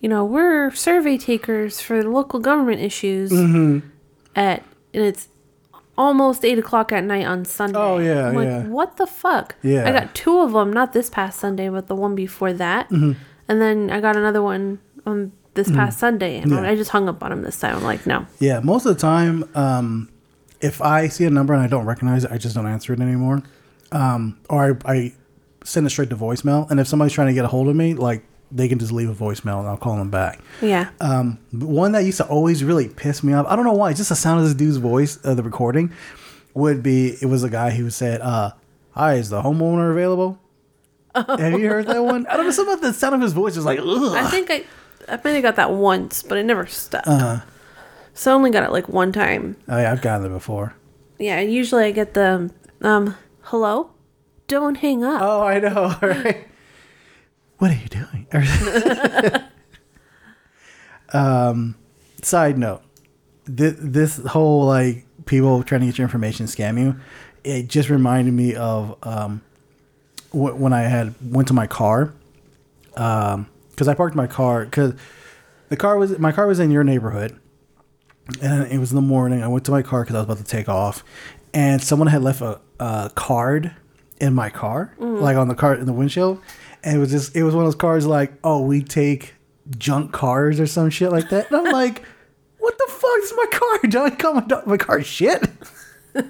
you 0.00 0.08
know, 0.08 0.24
we're 0.24 0.70
survey 0.72 1.16
takers 1.16 1.80
for 1.80 2.02
local 2.04 2.38
government 2.40 2.80
issues 2.80 3.30
Mm-hmm. 3.32 3.88
at 4.34 4.62
and 4.92 5.02
it's 5.04 5.28
almost 5.98 6.44
eight 6.44 6.58
o'clock 6.58 6.92
at 6.92 7.04
night 7.04 7.26
on 7.26 7.44
Sunday. 7.44 7.78
Oh, 7.78 7.98
yeah, 7.98 8.28
I'm 8.28 8.34
like, 8.34 8.46
yeah. 8.48 8.62
what 8.64 8.96
the 8.96 9.06
fuck? 9.06 9.54
Yeah. 9.62 9.88
I 9.88 9.92
got 9.92 10.14
two 10.14 10.40
of 10.40 10.52
them, 10.52 10.72
not 10.72 10.92
this 10.92 11.08
past 11.10 11.38
Sunday, 11.40 11.68
but 11.68 11.86
the 11.86 11.94
one 11.96 12.14
before 12.14 12.52
that, 12.52 12.88
Mm-hmm. 12.90 13.12
and 13.48 13.60
then 13.60 13.90
I 13.90 14.00
got 14.00 14.16
another 14.16 14.42
one 14.42 14.78
on 15.06 15.32
this 15.54 15.70
past 15.70 15.98
Sunday, 15.98 16.38
and 16.38 16.50
Yeah. 16.50 16.60
I 16.62 16.74
just 16.76 16.90
hung 16.90 17.08
up 17.08 17.22
on 17.22 17.32
him 17.32 17.42
this 17.42 17.58
time. 17.58 17.76
I'm 17.76 17.82
like, 17.84 18.06
no. 18.06 18.26
Yeah, 18.40 18.60
most 18.60 18.84
of 18.84 18.94
the 18.94 19.00
time, 19.00 19.48
um, 19.54 20.10
if 20.60 20.82
I 20.82 21.08
see 21.08 21.24
a 21.24 21.30
number 21.30 21.54
and 21.54 21.62
I 21.62 21.66
don't 21.66 21.86
recognize 21.86 22.24
it, 22.24 22.30
I 22.30 22.36
just 22.38 22.54
don't 22.54 22.66
answer 22.66 22.92
it 22.92 23.00
anymore. 23.00 23.42
Um, 23.92 24.38
or 24.50 24.78
I, 24.86 24.92
I 24.92 25.12
send 25.64 25.86
it 25.86 25.90
straight 25.90 26.10
to 26.10 26.16
voicemail. 26.16 26.70
And 26.70 26.78
if 26.80 26.86
somebody's 26.88 27.12
trying 27.14 27.28
to 27.28 27.32
get 27.34 27.44
a 27.44 27.48
hold 27.48 27.68
of 27.68 27.76
me, 27.76 27.94
like 27.94 28.22
they 28.52 28.68
can 28.68 28.78
just 28.78 28.92
leave 28.92 29.08
a 29.08 29.14
voicemail 29.14 29.58
and 29.60 29.68
I'll 29.68 29.76
call 29.76 29.96
them 29.96 30.10
back. 30.10 30.40
Yeah. 30.62 30.90
Um, 31.00 31.38
one 31.52 31.92
that 31.92 32.04
used 32.04 32.18
to 32.18 32.26
always 32.26 32.62
really 32.62 32.88
piss 32.88 33.22
me 33.22 33.32
off. 33.32 33.46
I 33.48 33.56
don't 33.56 33.64
know 33.64 33.72
why. 33.72 33.92
Just 33.92 34.08
the 34.10 34.16
sound 34.16 34.40
of 34.40 34.44
this 34.46 34.54
dude's 34.54 34.76
voice, 34.76 35.18
uh, 35.24 35.34
the 35.34 35.42
recording, 35.42 35.92
would 36.54 36.82
be. 36.82 37.16
It 37.20 37.26
was 37.26 37.42
a 37.44 37.50
guy 37.50 37.70
who 37.70 37.90
said, 37.90 38.20
uh, 38.20 38.52
"Hi, 38.92 39.14
is 39.14 39.30
the 39.30 39.42
homeowner 39.42 39.90
available?" 39.90 40.38
Have 41.14 41.58
you 41.58 41.68
heard 41.68 41.86
that 41.86 42.04
one? 42.04 42.26
I 42.26 42.36
don't 42.36 42.44
know. 42.46 42.50
Something 42.52 42.74
about 42.74 42.82
the 42.86 42.92
sound 42.92 43.14
of 43.14 43.20
his 43.22 43.32
voice 43.32 43.56
is 43.56 43.64
like, 43.64 43.78
ugh. 43.80 44.14
I 44.14 44.28
think 44.28 44.50
I, 44.50 44.64
I 45.08 45.18
might 45.24 45.30
have 45.32 45.42
got 45.42 45.56
that 45.56 45.72
once, 45.72 46.22
but 46.22 46.36
it 46.36 46.44
never 46.44 46.66
stuck. 46.66 47.06
Uh-huh. 47.06 47.40
So 48.12 48.32
I 48.32 48.34
only 48.34 48.50
got 48.50 48.64
it 48.64 48.70
like 48.70 48.88
one 48.88 49.12
time. 49.12 49.56
Oh 49.68 49.78
yeah, 49.78 49.92
I've 49.92 50.02
gotten 50.02 50.26
it 50.26 50.30
before. 50.30 50.74
Yeah, 51.18 51.40
usually 51.40 51.84
I 51.84 51.90
get 51.90 52.12
the, 52.12 52.50
um, 52.82 53.16
hello? 53.42 53.90
Don't 54.46 54.76
hang 54.76 55.04
up. 55.04 55.22
Oh, 55.22 55.42
I 55.42 55.58
know. 55.58 55.96
Right. 56.02 56.46
What 57.58 57.70
are 57.70 57.74
you 57.74 57.88
doing? 57.88 58.26
um, 61.12 61.76
side 62.22 62.58
note: 62.58 62.82
this, 63.44 63.74
this 63.78 64.16
whole 64.26 64.66
like 64.66 65.04
people 65.26 65.62
trying 65.62 65.80
to 65.82 65.86
get 65.86 65.98
your 65.98 66.04
information, 66.04 66.46
scam 66.46 66.78
you. 66.78 66.96
It 67.44 67.68
just 67.68 67.88
reminded 67.88 68.34
me 68.34 68.54
of 68.54 68.96
um, 69.02 69.42
wh- 70.30 70.58
when 70.58 70.72
I 70.72 70.82
had 70.82 71.14
went 71.22 71.48
to 71.48 71.54
my 71.54 71.66
car, 71.66 72.12
um, 72.96 73.48
because 73.70 73.88
I 73.88 73.94
parked 73.94 74.16
my 74.16 74.26
car 74.26 74.64
because 74.64 74.94
the 75.68 75.76
car 75.76 75.98
was 75.98 76.18
my 76.18 76.32
car 76.32 76.46
was 76.46 76.58
in 76.58 76.70
your 76.70 76.84
neighborhood, 76.84 77.38
and 78.42 78.70
it 78.70 78.78
was 78.78 78.90
in 78.90 78.96
the 78.96 79.02
morning. 79.02 79.42
I 79.42 79.48
went 79.48 79.64
to 79.66 79.70
my 79.70 79.82
car 79.82 80.02
because 80.02 80.16
I 80.16 80.18
was 80.18 80.24
about 80.24 80.38
to 80.38 80.44
take 80.44 80.68
off, 80.68 81.04
and 81.54 81.82
someone 81.82 82.08
had 82.08 82.22
left 82.22 82.40
a, 82.40 82.60
a 82.80 83.10
card 83.14 83.72
in 84.20 84.34
my 84.34 84.50
car, 84.50 84.92
like 84.98 85.36
on 85.36 85.48
the 85.48 85.54
car 85.54 85.74
in 85.74 85.86
the 85.86 85.92
windshield, 85.92 86.40
and 86.86 86.96
it 86.96 86.98
was 86.98 87.10
just 87.10 87.36
it 87.36 87.42
was 87.42 87.54
one 87.54 87.64
of 87.64 87.66
those 87.66 87.74
cars 87.78 88.06
like, 88.06 88.32
oh, 88.42 88.62
we 88.62 88.82
take 88.82 89.34
junk 89.76 90.12
cars 90.12 90.58
or 90.60 90.66
some 90.66 90.88
shit 90.88 91.10
like 91.12 91.28
that. 91.30 91.50
And 91.50 91.56
I'm 91.66 91.72
like, 91.72 92.02
what 92.58 92.78
the 92.78 92.86
fuck 92.88 93.18
is 93.22 93.32
my 93.36 93.46
car? 93.52 93.78
Don't 93.90 94.12
I 94.12 94.16
call 94.16 94.34
my, 94.34 94.40
do- 94.40 94.62
my 94.64 94.76
car 94.78 95.02
shit? 95.02 95.42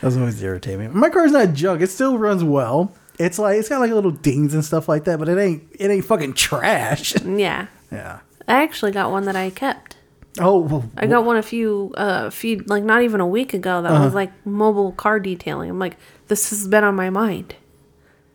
That's 0.00 0.16
always 0.16 0.42
irritate 0.42 0.78
me. 0.78 0.88
My 0.88 1.08
car's 1.08 1.32
not 1.32 1.54
junk. 1.54 1.80
It 1.80 1.88
still 1.88 2.18
runs 2.18 2.44
well. 2.44 2.92
It's 3.18 3.38
like 3.38 3.58
it's 3.58 3.68
got 3.68 3.80
like 3.80 3.90
a 3.90 3.94
little 3.94 4.10
dings 4.10 4.52
and 4.54 4.64
stuff 4.64 4.88
like 4.88 5.04
that, 5.04 5.18
but 5.18 5.28
it 5.28 5.38
ain't 5.38 5.62
it 5.78 5.90
ain't 5.90 6.04
fucking 6.04 6.34
trash. 6.34 7.14
Yeah. 7.24 7.66
yeah. 7.90 8.20
I 8.46 8.62
actually 8.62 8.92
got 8.92 9.10
one 9.10 9.24
that 9.24 9.36
I 9.36 9.48
kept. 9.50 9.96
Oh, 10.40 10.58
well, 10.58 10.90
I 10.96 11.06
got 11.06 11.24
one 11.24 11.36
a 11.36 11.42
few, 11.42 11.94
uh, 11.96 12.28
few, 12.28 12.58
like 12.66 12.82
not 12.82 13.02
even 13.02 13.20
a 13.20 13.26
week 13.26 13.54
ago 13.54 13.80
that 13.82 13.92
Uh-huh. 13.92 14.04
was 14.04 14.14
like 14.14 14.32
mobile 14.44 14.90
car 14.92 15.20
detailing. 15.20 15.70
I'm 15.70 15.78
like, 15.78 15.96
this 16.28 16.50
has 16.50 16.66
been 16.66 16.82
on 16.84 16.96
my 16.96 17.08
mind. 17.08 17.54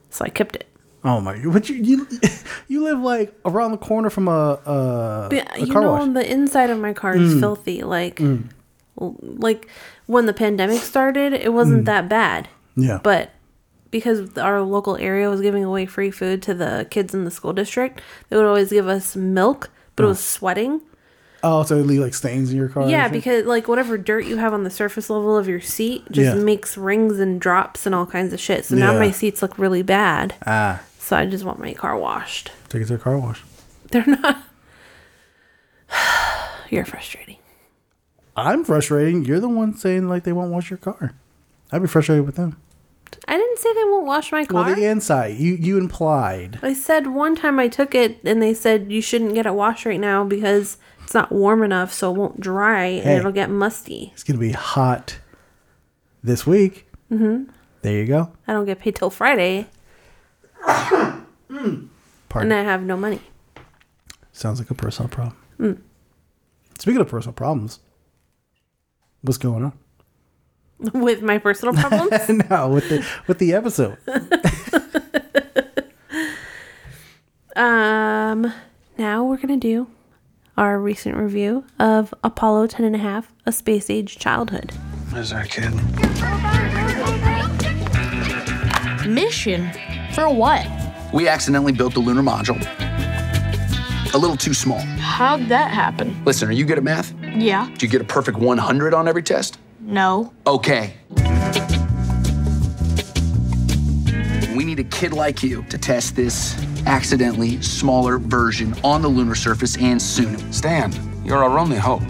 So 0.10 0.26
I 0.26 0.30
kept 0.30 0.56
it. 0.56 0.66
oh 1.04 1.22
my! 1.22 1.40
But 1.46 1.70
you 1.70 1.76
you 1.76 2.08
you 2.68 2.84
live 2.84 3.00
like 3.00 3.34
around 3.46 3.72
the 3.72 3.78
corner 3.78 4.10
from 4.10 4.28
a 4.28 4.60
a, 4.66 5.30
Yeah, 5.32 5.48
a 5.56 5.60
you 5.66 5.72
car 5.74 5.82
know, 5.82 5.92
wash. 5.92 6.08
Mm. 6.10 6.14
the 6.16 6.32
inside 6.32 6.70
of 6.70 6.80
my 6.80 6.94
car 6.94 7.16
is 7.16 7.40
filthy. 7.40 7.84
Like, 7.84 8.20
l- 8.20 9.16
like 9.22 9.68
when 10.08 10.26
the 10.26 10.34
pandemic 10.34 10.82
started, 10.82 11.34
it 11.34 11.46
Mm. 11.48 11.54
wasn't 11.54 11.86
that 11.86 12.10
bad. 12.10 12.48
Yeah, 12.76 13.00
But 13.04 13.32
because 13.92 14.38
our 14.38 14.62
local 14.62 14.96
area 14.98 15.30
was 15.30 15.42
giving 15.42 15.64
away 15.64 15.86
free 15.86 16.12
food 16.12 16.42
to 16.44 16.54
the 16.54 16.88
kids 16.90 17.14
in 17.14 17.26
the 17.26 17.32
school 17.32 17.54
district, 17.54 18.02
they 18.30 18.36
would 18.38 18.46
always 18.46 18.70
give 18.70 18.88
us 18.88 19.16
milk, 19.16 19.70
but 19.96 20.04
it 20.04 20.08
was 20.08 20.20
sweating. 20.20 20.82
Oh, 21.44 21.64
so 21.64 21.78
it 21.78 21.86
leave 21.86 22.02
like 22.02 22.14
stains 22.14 22.52
in 22.52 22.58
your 22.58 22.70
car. 22.70 22.90
Yeah, 22.90 23.08
because 23.08 23.46
like 23.46 23.68
whatever 23.68 23.98
dirt 23.98 24.26
you 24.26 24.38
have 24.38 24.54
on 24.54 24.64
the 24.64 24.70
surface 24.70 25.10
level 25.10 25.38
of 25.38 25.48
your 25.48 25.62
seat 25.62 26.04
just 26.12 26.36
Yeah. 26.38 26.44
makes 26.44 26.78
rings 26.78 27.20
and 27.20 27.40
drops 27.40 27.86
and 27.86 27.94
all 27.96 28.06
kinds 28.06 28.34
of 28.34 28.40
shit. 28.40 28.66
So 28.66 28.76
now 28.76 28.94
Yeah. 28.94 29.00
my 29.00 29.12
seats 29.12 29.42
look 29.42 29.58
really 29.58 29.82
bad. 29.84 30.36
ah, 30.46 30.82
So 31.00 31.16
I 31.18 31.26
just 31.26 31.44
want 31.44 31.60
my 31.60 31.74
car 31.74 31.98
washed. 31.98 32.52
take 32.70 32.82
it 32.84 32.88
to 32.88 32.96
a 32.96 32.98
car 32.98 33.18
wash. 33.18 33.44
They're 33.92 34.06
not. 34.06 34.38
You're 36.70 36.86
frustrating. 36.86 37.38
I'm 38.36 38.64
frustrating. 38.64 39.26
You're 39.26 39.40
the 39.40 39.50
one 39.50 39.76
saying 39.76 40.08
like 40.08 40.24
they 40.24 40.34
won't 40.34 40.52
wash 40.52 40.70
your 40.70 40.78
car. 40.78 41.14
I'd 41.72 41.82
be 41.82 41.88
frustrated 41.88 42.26
with 42.26 42.36
them. 42.36 42.58
I 43.28 43.38
didn't 43.38 43.58
say 43.60 43.74
they 43.74 43.84
won't 43.86 44.06
wash 44.06 44.32
my 44.32 44.46
car. 44.46 44.64
Well, 44.66 44.76
the 44.76 44.86
inside, 44.86 45.38
you 45.38 45.54
you 45.56 45.78
implied. 45.78 46.60
I 46.62 46.74
said 46.74 47.08
one 47.08 47.36
time 47.36 47.60
I 47.60 47.68
took 47.68 47.96
it 47.96 48.20
and 48.24 48.42
they 48.42 48.54
said 48.54 48.92
you 48.92 49.02
shouldn't 49.02 49.34
get 49.34 49.46
it 49.48 49.56
washed 49.56 49.86
right 49.86 50.00
now 50.00 50.24
because 50.24 50.78
it's 51.10 51.16
not 51.16 51.32
warm 51.32 51.64
enough, 51.64 51.92
so 51.92 52.14
it 52.14 52.18
won't 52.20 52.40
dry 52.40 52.86
and 52.86 53.10
it'll 53.10 53.32
get 53.32 53.50
musty. 53.50 54.12
It's 54.14 54.22
gonna 54.22 54.38
be 54.38 54.52
hot 54.52 55.18
this 56.22 56.46
week. 56.46 56.86
Mm-hmm. 57.12 57.46
There 57.82 57.94
you 57.94 58.06
go. 58.06 58.32
I 58.48 58.54
don't 58.54 58.66
get 58.66 58.78
paid 58.78 58.96
till 58.96 59.10
Friday 59.10 59.66
Pardon. 60.68 61.90
and 62.36 62.54
I 62.54 62.62
have 62.62 62.84
no 62.84 62.96
money. 62.96 63.22
Sounds 64.34 64.60
like 64.60 64.70
a 64.70 64.76
personal 64.76 65.10
problem. 65.10 65.82
Speaking 66.78 67.02
of 67.02 67.08
personal 67.08 67.34
problems, 67.34 67.80
what's 69.24 69.40
going 69.40 69.64
on? 69.64 69.74
With 71.02 71.24
my 71.24 71.40
personal 71.40 71.74
problems. 71.74 72.30
no, 72.52 72.70
with 72.70 72.88
the 72.88 73.04
with 73.26 73.40
the 73.40 73.56
episode. 73.56 73.98
um, 77.56 78.54
now 79.00 79.24
we're 79.24 79.38
going 79.38 79.60
to 79.60 79.68
do 79.68 79.88
our 80.60 80.78
recent 80.78 81.16
review 81.16 81.64
of 81.80 82.14
Apollo 82.22 82.68
10 82.68 82.86
and 82.86 82.94
a 82.94 83.00
half, 83.00 83.32
A 83.46 83.52
Space 83.52 83.90
Age 83.90 84.18
Childhood. 84.20 84.72
Where's 85.10 85.32
our 85.32 85.46
kid? 85.46 85.74
Mission? 89.08 89.72
For 90.14 90.30
what? 90.30 90.68
We 91.14 91.30
accidentally 91.30 91.72
built 91.72 91.94
the 91.94 92.02
lunar 92.02 92.22
module. 92.22 92.60
A 94.14 94.18
little 94.18 94.36
too 94.36 94.54
small. 94.54 94.80
How'd 95.00 95.48
that 95.48 95.72
happen? 95.72 96.22
Listen, 96.26 96.50
are 96.50 96.52
you 96.52 96.66
good 96.66 96.78
at 96.78 96.84
math? 96.84 97.14
Yeah. 97.24 97.70
Did 97.72 97.84
you 97.84 97.88
get 97.88 98.02
a 98.02 98.04
perfect 98.04 98.38
100 98.38 98.94
on 98.94 99.08
every 99.08 99.24
test? 99.24 99.60
No. 99.80 100.34
Okay. 100.46 100.94
We 104.60 104.66
need 104.66 104.80
a 104.80 104.84
kid 104.84 105.14
like 105.14 105.42
you 105.42 105.64
to 105.70 105.78
test 105.78 106.18
this 106.18 106.54
accidentally 106.86 107.62
smaller 107.62 108.18
version 108.18 108.76
on 108.84 109.02
the 109.02 109.08
lunar 109.08 109.34
surface 109.34 109.78
and 109.78 110.02
soon. 110.02 110.52
Stan, 110.52 110.92
you're 111.24 111.42
our 111.42 111.58
only 111.58 111.78
hope. 111.78 112.02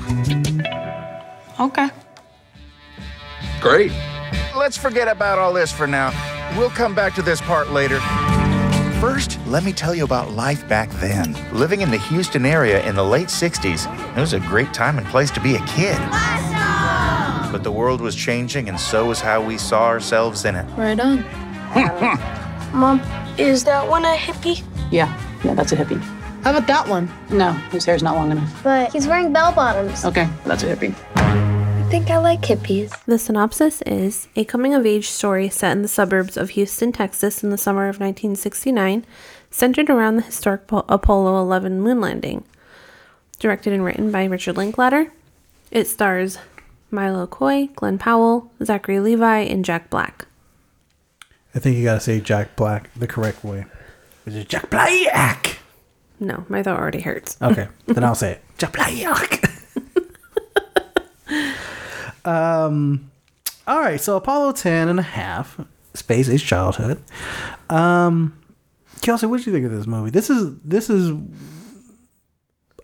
Okay. 1.59 1.91
Great. 3.61 3.91
Let's 4.57 4.77
forget 4.77 5.07
about 5.07 5.37
all 5.37 5.53
this 5.53 5.71
for 5.71 5.85
now. 5.85 6.11
We'll 6.57 6.71
come 6.71 6.95
back 6.95 7.13
to 7.13 7.21
this 7.21 7.39
part 7.39 7.69
later. 7.69 7.99
First, 8.99 9.37
let 9.45 9.63
me 9.63 9.71
tell 9.71 9.93
you 9.93 10.03
about 10.03 10.31
life 10.31 10.67
back 10.67 10.89
then. 10.93 11.37
Living 11.53 11.81
in 11.81 11.91
the 11.91 11.99
Houston 11.99 12.47
area 12.47 12.83
in 12.83 12.95
the 12.95 13.05
late 13.05 13.27
60s, 13.27 13.85
it 14.17 14.19
was 14.19 14.33
a 14.33 14.39
great 14.39 14.73
time 14.73 14.97
and 14.97 15.05
place 15.05 15.29
to 15.29 15.39
be 15.39 15.53
a 15.53 15.63
kid. 15.67 15.99
But 17.51 17.61
the 17.61 17.71
world 17.71 18.01
was 18.01 18.15
changing, 18.15 18.69
and 18.69 18.79
so 18.79 19.05
was 19.05 19.21
how 19.21 19.39
we 19.39 19.59
saw 19.59 19.85
ourselves 19.85 20.45
in 20.45 20.55
it. 20.55 20.65
Right 20.75 20.99
on. 20.99 22.35
Mom, 22.73 23.01
is 23.37 23.63
that 23.65 23.87
one 23.87 24.05
a 24.05 24.15
hippie? 24.15 24.63
Yeah, 24.91 25.07
yeah, 25.43 25.53
that's 25.53 25.71
a 25.71 25.75
hippie. 25.75 25.99
How 26.43 26.51
about 26.51 26.67
that 26.67 26.87
one? 26.87 27.09
No, 27.29 27.51
his 27.71 27.83
hair's 27.85 28.01
not 28.03 28.15
long 28.15 28.31
enough. 28.31 28.63
But 28.63 28.91
he's 28.93 29.07
wearing 29.07 29.33
bell 29.33 29.51
bottoms. 29.51 30.05
Okay, 30.05 30.29
that's 30.45 30.63
a 30.63 30.75
hippie. 30.75 30.95
I 31.15 31.91
think 31.91 32.09
I 32.11 32.17
like 32.17 32.41
hippies. 32.41 32.93
The 33.05 33.17
synopsis 33.19 33.81
is 33.81 34.27
a 34.35 34.45
coming 34.45 34.73
of 34.73 34.85
age 34.85 35.09
story 35.09 35.49
set 35.49 35.71
in 35.71 35.81
the 35.81 35.87
suburbs 35.87 36.37
of 36.37 36.51
Houston, 36.51 36.91
Texas 36.91 37.43
in 37.43 37.49
the 37.49 37.57
summer 37.57 37.83
of 37.89 37.95
1969, 37.99 39.05
centered 39.51 39.89
around 39.89 40.15
the 40.17 40.21
historic 40.21 40.67
Po- 40.67 40.85
Apollo 40.87 41.41
11 41.41 41.81
moon 41.81 41.99
landing. 41.99 42.43
Directed 43.39 43.73
and 43.73 43.83
written 43.83 44.11
by 44.11 44.25
Richard 44.25 44.55
Linklater. 44.57 45.11
It 45.71 45.87
stars 45.87 46.37
Milo 46.91 47.25
Coy, 47.27 47.69
Glen 47.75 47.97
Powell, 47.97 48.51
Zachary 48.63 48.99
Levi, 48.99 49.39
and 49.39 49.65
Jack 49.65 49.89
Black. 49.89 50.25
I 51.55 51.59
think 51.59 51.77
you 51.77 51.83
gotta 51.83 51.99
say 51.99 52.19
Jack 52.19 52.55
Black 52.55 52.93
the 52.95 53.07
correct 53.07 53.43
way. 53.43 53.65
Which 54.23 54.35
is 54.35 54.45
Jack 54.45 54.69
Black. 54.69 55.59
No, 56.19 56.45
my 56.49 56.61
throat 56.61 56.77
already 56.77 57.01
hurts. 57.01 57.37
Okay, 57.41 57.67
then 57.87 58.03
I'll 58.03 58.15
say 58.15 58.33
it. 58.33 58.43
Jack 58.57 58.73
Black. 58.73 59.49
um, 62.25 63.09
all 63.67 63.79
right, 63.79 63.99
so 63.99 64.17
Apollo 64.17 64.53
10 64.53 64.89
and 64.89 64.99
a 64.99 65.03
half, 65.03 65.59
Space 65.93 66.29
Age 66.29 66.45
Childhood. 66.45 67.01
Um, 67.69 68.37
Kelsey, 69.01 69.27
what 69.27 69.37
did 69.37 69.47
you 69.47 69.53
think 69.53 69.65
of 69.65 69.71
this 69.71 69.87
movie? 69.87 70.09
This 70.09 70.29
is, 70.29 70.57
this 70.63 70.89
is, 70.89 71.15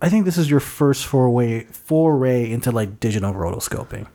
I 0.00 0.08
think 0.08 0.24
this 0.24 0.38
is 0.38 0.48
your 0.50 0.60
first 0.60 1.06
foray, 1.06 1.64
foray 1.64 2.50
into 2.50 2.70
like 2.70 3.00
digital 3.00 3.32
rotoscoping. 3.32 4.06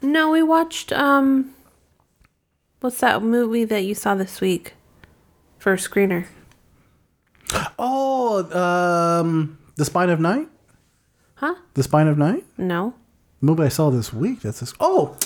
No, 0.00 0.30
we 0.30 0.42
watched, 0.42 0.92
um, 0.92 1.52
what's 2.80 3.00
that 3.00 3.22
movie 3.22 3.64
that 3.64 3.84
you 3.84 3.94
saw 3.94 4.14
this 4.14 4.40
week 4.40 4.74
for 5.58 5.72
a 5.72 5.76
screener? 5.76 6.26
Oh, 7.78 8.44
um, 8.52 9.58
The 9.76 9.84
Spine 9.84 10.10
of 10.10 10.20
Night? 10.20 10.48
Huh? 11.36 11.54
The 11.74 11.82
Spine 11.82 12.08
of 12.08 12.18
Night? 12.18 12.44
No. 12.56 12.94
movie 13.40 13.62
I 13.64 13.68
saw 13.68 13.90
this 13.90 14.12
week. 14.12 14.42
That's 14.42 14.60
this. 14.60 14.74
Oh, 14.80 15.16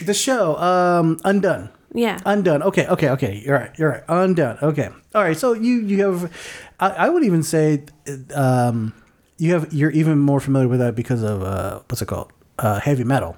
the 0.00 0.14
show. 0.14 0.56
Um, 0.56 1.18
Undone. 1.24 1.70
Yeah. 1.92 2.18
Undone. 2.24 2.62
Okay. 2.62 2.86
Okay. 2.86 3.10
Okay. 3.10 3.42
You're 3.44 3.58
right. 3.58 3.78
You're 3.78 3.90
right. 3.90 4.02
Undone. 4.08 4.58
Okay. 4.62 4.88
All 5.14 5.22
right. 5.22 5.36
So 5.36 5.52
you 5.52 5.80
you 5.80 6.04
have, 6.04 6.32
I, 6.78 6.90
I 6.90 7.08
would 7.08 7.24
even 7.24 7.42
say, 7.42 7.84
um, 8.34 8.94
you 9.38 9.52
have 9.54 9.72
you're 9.72 9.90
even 9.90 10.18
more 10.18 10.40
familiar 10.40 10.68
with 10.68 10.78
that 10.78 10.94
because 10.94 11.22
of 11.22 11.42
uh, 11.42 11.80
what's 11.88 12.00
it 12.00 12.06
called? 12.06 12.32
Uh, 12.58 12.78
heavy 12.78 13.04
metal. 13.04 13.36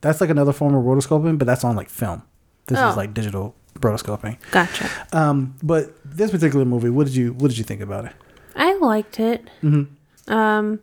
That's 0.00 0.20
like 0.20 0.30
another 0.30 0.52
form 0.52 0.74
of 0.74 0.84
rotoscoping, 0.84 1.38
but 1.38 1.46
that's 1.46 1.64
on 1.64 1.76
like 1.76 1.88
film. 1.88 2.22
This 2.66 2.78
Oh. 2.78 2.90
is 2.90 2.96
like 2.96 3.14
digital 3.14 3.54
rotoscoping. 3.80 4.38
Gotcha. 4.50 4.88
Um, 5.12 5.54
but 5.62 5.94
this 6.04 6.30
particular 6.30 6.64
movie, 6.64 6.90
what 6.90 7.06
did 7.06 7.16
you 7.16 7.32
what 7.34 7.48
did 7.48 7.58
you 7.58 7.64
think 7.64 7.80
about 7.80 8.04
it? 8.06 8.12
I 8.54 8.74
liked 8.78 9.20
it. 9.20 9.48
Mm-hmm. 9.62 10.32
Um, 10.32 10.80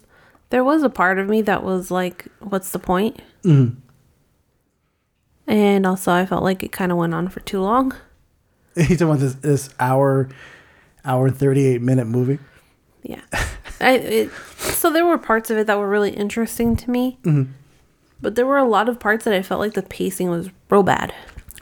there 0.50 0.63
was 0.63 0.84
a 0.84 0.89
part 0.89 1.17
of 1.20 1.27
me 1.27 1.41
that 1.41 1.63
was 1.63 1.89
like, 1.91 2.27
"What's 2.39 2.70
the 2.72 2.79
point?" 2.79 3.22
Mm-hmm. 3.43 3.79
And 5.48 5.86
also, 5.86 6.12
I 6.12 6.25
felt 6.25 6.43
like 6.43 6.63
it 6.63 6.72
kind 6.72 6.91
of 6.91 6.98
went 6.98 7.13
on 7.13 7.27
for 7.27 7.39
too 7.41 7.60
long. 7.62 7.93
You 8.75 8.84
talking 8.98 9.03
about 9.08 9.20
this 9.20 9.36
this 9.36 9.70
hour, 9.79 10.29
hour 11.05 11.29
thirty 11.29 11.65
eight 11.67 11.82
minute 11.82 12.05
movie? 12.05 12.39
Yeah. 13.03 13.22
I 13.79 13.91
it, 13.98 14.32
so 14.58 14.91
there 14.91 15.05
were 15.05 15.17
parts 15.20 15.51
of 15.51 15.58
it 15.58 15.67
that 15.67 15.77
were 15.77 15.88
really 15.89 16.10
interesting 16.12 16.75
to 16.77 16.89
me, 16.89 17.20
but 18.24 18.36
there 18.36 18.48
were 18.48 18.58
a 18.58 18.68
lot 18.68 18.89
of 18.89 19.00
parts 19.00 19.25
that 19.25 19.34
I 19.34 19.44
felt 19.44 19.60
like 19.60 19.74
the 19.74 19.84
pacing 19.84 20.30
was 20.30 20.50
real 20.70 20.82
bad, 20.82 21.13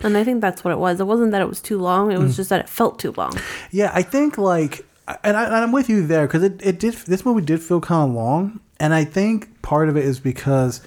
and 0.02 0.16
I 0.16 0.24
think 0.24 0.40
that's 0.40 0.64
what 0.64 0.72
it 0.72 0.78
was. 0.78 1.02
It 1.02 1.08
wasn't 1.08 1.32
that 1.32 1.42
it 1.42 1.50
was 1.50 1.60
too 1.60 1.78
long; 1.78 2.12
it 2.12 2.20
was 2.20 2.38
just 2.38 2.50
that 2.50 2.62
it 2.62 2.70
felt 2.70 3.00
too 3.00 3.14
long. 3.18 3.38
Yeah, 3.72 3.92
I 3.94 4.04
think 4.04 4.38
like, 4.38 4.86
and, 5.24 5.36
I, 5.36 5.46
and 5.46 5.56
I'm 5.56 5.72
with 5.74 5.90
you 5.90 6.08
there 6.08 6.28
because 6.28 6.44
it, 6.44 6.62
it 6.64 6.80
did. 6.80 6.94
This 6.94 7.26
movie 7.26 7.42
did 7.42 7.62
feel 7.62 7.82
kind 7.82 8.10
of 8.10 8.16
long, 8.16 8.62
and 8.80 8.94
I 8.94 9.04
think 9.04 9.62
part 9.62 9.90
of 9.90 9.98
it 9.98 10.06
is 10.06 10.20
because 10.20 10.82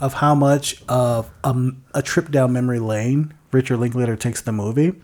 of 0.00 0.14
how 0.14 0.34
much 0.34 0.82
of 0.88 1.30
um, 1.44 1.82
a 1.94 2.02
trip 2.02 2.30
down 2.30 2.52
memory 2.52 2.80
lane 2.80 3.32
Richard 3.52 3.78
Linklater 3.78 4.16
takes 4.16 4.42
the 4.42 4.52
movie. 4.52 4.94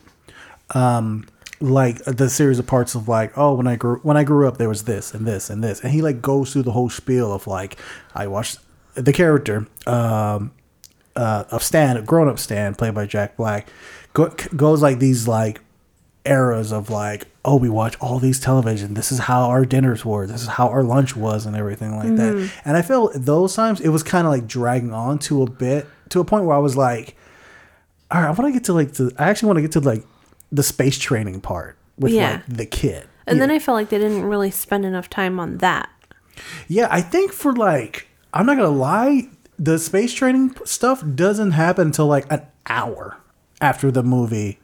Um, 0.74 1.28
like 1.60 2.04
the 2.04 2.28
series 2.28 2.58
of 2.58 2.66
parts 2.66 2.94
of 2.94 3.08
like, 3.08 3.36
oh, 3.36 3.54
when 3.54 3.66
I 3.66 3.76
grew 3.76 3.98
when 4.02 4.16
I 4.16 4.24
grew 4.24 4.46
up, 4.46 4.58
there 4.58 4.68
was 4.68 4.84
this 4.84 5.14
and 5.14 5.26
this 5.26 5.48
and 5.48 5.62
this, 5.62 5.80
and 5.80 5.92
he 5.92 6.02
like 6.02 6.20
goes 6.20 6.52
through 6.52 6.64
the 6.64 6.72
whole 6.72 6.90
spiel 6.90 7.32
of 7.32 7.46
like, 7.46 7.78
I 8.14 8.26
watched 8.26 8.58
the 8.96 9.12
character. 9.12 9.66
Um, 9.86 10.52
uh, 11.14 11.44
of 11.50 11.62
Stan, 11.62 12.04
grown 12.04 12.28
up 12.28 12.38
Stan, 12.38 12.74
played 12.74 12.94
by 12.94 13.06
Jack 13.06 13.38
Black, 13.38 13.68
go, 14.12 14.28
goes 14.54 14.82
like 14.82 14.98
these 14.98 15.26
like 15.26 15.60
eras 16.26 16.72
of 16.72 16.90
like, 16.90 17.26
oh, 17.42 17.56
we 17.56 17.70
watch 17.70 17.96
all 18.00 18.18
these 18.18 18.38
television. 18.38 18.92
This 18.94 19.10
is 19.10 19.20
how 19.20 19.44
our 19.48 19.64
dinners 19.64 20.04
were. 20.04 20.26
This 20.26 20.42
is 20.42 20.48
how 20.48 20.68
our 20.68 20.82
lunch 20.82 21.16
was, 21.16 21.46
and 21.46 21.56
everything 21.56 21.96
like 21.96 22.16
that. 22.16 22.50
And 22.66 22.76
I 22.76 22.82
felt 22.82 23.12
those 23.14 23.54
times 23.54 23.80
it 23.80 23.88
was 23.88 24.02
kind 24.02 24.26
of 24.26 24.32
like 24.32 24.46
dragging 24.46 24.92
on 24.92 25.18
to 25.20 25.42
a 25.42 25.48
bit 25.50 25.86
to 26.10 26.20
a 26.20 26.24
point 26.24 26.44
where 26.44 26.54
I 26.56 26.58
was 26.60 26.76
like, 26.76 27.16
all 28.10 28.20
right, 28.20 28.26
I 28.28 28.30
want 28.32 28.48
to 28.48 28.52
get 28.52 28.64
to 28.64 28.72
like 28.74 28.92
the. 28.92 29.10
I 29.18 29.30
actually 29.30 29.46
want 29.46 29.56
to 29.56 29.62
get 29.62 29.72
to 29.72 29.80
like 29.80 30.04
the 30.52 30.62
space 30.62 30.98
training 30.98 31.40
part 31.40 31.78
with 31.98 32.12
Yeah. 32.12 32.42
like 32.46 32.46
the 32.46 32.66
kid. 32.66 33.06
And 33.26 33.40
then 33.40 33.50
I 33.50 33.58
felt 33.58 33.74
like 33.76 33.88
they 33.88 33.98
didn't 33.98 34.24
really 34.24 34.50
spend 34.50 34.84
enough 34.84 35.08
time 35.10 35.40
on 35.40 35.58
that. 35.58 35.88
Yeah, 36.68 36.86
I 36.90 37.00
think 37.00 37.32
for 37.32 37.52
like, 37.52 38.06
I'm 38.36 38.46
not 38.46 38.56
gonna 38.56 38.68
lie, 38.68 39.28
the 39.58 39.78
space 39.78 40.12
training 40.12 40.54
stuff 40.64 41.02
doesn't 41.14 41.52
happen 41.52 41.88
until 41.88 42.06
like 42.06 42.30
an 42.30 42.46
hour 42.66 43.16
after 43.60 43.90
the 43.90 44.02
movie 44.02 44.58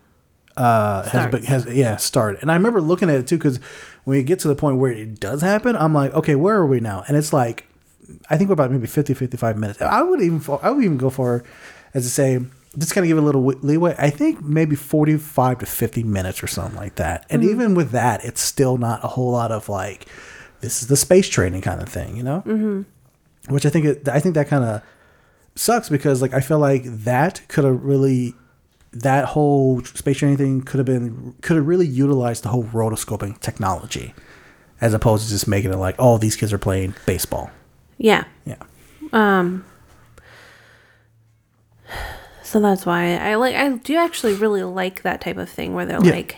uh, 0.57 1.09
has 1.09 1.29
Starts. 1.29 1.47
has 1.47 1.67
yeah 1.67 1.97
started. 1.97 2.43
And 2.43 2.50
I 2.52 2.55
remember 2.55 2.83
looking 2.83 3.09
at 3.09 3.17
it 3.17 3.26
too 3.26 3.38
because 3.38 3.59
when 4.05 4.19
you 4.19 4.23
get 4.23 4.38
to 4.41 4.49
the 4.49 4.55
point 4.55 4.76
where 4.76 4.93
it 4.93 5.19
does 5.19 5.41
happen, 5.41 5.75
I'm 5.76 5.95
like, 5.95 6.12
okay, 6.12 6.35
where 6.35 6.57
are 6.57 6.67
we 6.67 6.81
now? 6.81 7.05
And 7.09 7.17
it's 7.17 7.33
like, 7.33 7.67
I 8.29 8.37
think 8.37 8.50
we're 8.50 8.55
about 8.55 8.71
maybe 8.71 8.87
50, 8.87 9.14
55 9.14 9.57
minutes. 9.57 9.81
I 9.81 10.02
would 10.02 10.21
even 10.21 10.43
I 10.62 10.71
would 10.71 10.85
even 10.85 10.99
go 10.99 11.11
for 11.11 11.43
as 11.95 12.05
to 12.05 12.11
say. 12.11 12.41
Just 12.79 12.95
kind 12.95 13.05
of 13.05 13.09
give 13.09 13.19
it 13.19 13.21
a 13.21 13.26
little 13.26 13.43
leeway. 13.43 13.95
I 13.99 14.09
think 14.09 14.43
maybe 14.43 14.76
45 14.76 15.59
to 15.59 15.67
50 15.67 16.05
minutes 16.05 16.43
or 16.43 16.47
something 16.47 16.75
like 16.75 16.95
that. 16.95 17.26
And 17.28 17.45
even 17.45 17.75
with 17.75 17.91
that, 17.91 18.25
it's 18.25 18.41
still 18.41 18.78
not 18.78 19.04
a 19.04 19.08
whole 19.08 19.30
lot 19.30 19.52
of 19.52 19.69
like, 19.69 20.06
this 20.63 20.80
is 20.80 20.89
the 20.89 20.97
space 20.97 21.28
training 21.28 21.61
kind 21.61 21.82
of 21.82 21.91
thing, 21.91 22.17
you 22.17 22.23
know? 22.23 22.43
Mm-hmm. 22.47 22.82
Which 23.49 23.67
I 23.67 23.71
think 23.71 23.85
it, 23.87 24.09
I 24.09 24.21
think 24.21 24.35
that 24.37 24.49
kind 24.49 24.65
of 24.65 24.83
sucks 25.55 25.89
because 25.89 26.23
like 26.23 26.33
I 26.33 26.41
feel 26.41 26.59
like 26.59 26.85
that 26.85 27.43
could 27.49 27.65
have 27.65 27.83
really 27.85 28.35
that 28.93 29.25
whole 29.26 29.83
space 29.85 30.19
training 30.19 30.37
thing 30.37 30.61
could 30.63 30.78
have 30.78 30.87
been 30.87 31.35
could 31.43 31.57
have 31.57 31.67
really 31.67 31.87
utilized 31.87 32.43
the 32.45 32.49
whole 32.50 32.65
rotoscoping 32.65 33.39
technology 33.41 34.15
as 34.81 34.93
opposed 34.95 35.25
to 35.25 35.31
just 35.31 35.49
making 35.49 35.73
it 35.73 35.76
like 35.76 35.95
oh 35.99 36.19
these 36.19 36.37
kids 36.37 36.52
are 36.52 36.59
playing 36.59 36.95
baseball. 37.07 37.50
Yeah. 37.99 38.25
Yeah. 38.45 38.57
Um 39.13 39.65
So 42.43 42.61
that's 42.61 42.85
why 42.85 43.17
I 43.17 43.37
like 43.37 43.55
I 43.57 43.69
do 43.78 43.97
actually 43.97 44.35
really 44.35 44.63
like 44.63 45.02
that 45.02 45.21
type 45.21 45.37
of 45.39 45.49
thing 45.49 45.75
where 45.75 45.87
they're 45.87 46.05
Yeah. 46.05 46.13
like 46.13 46.37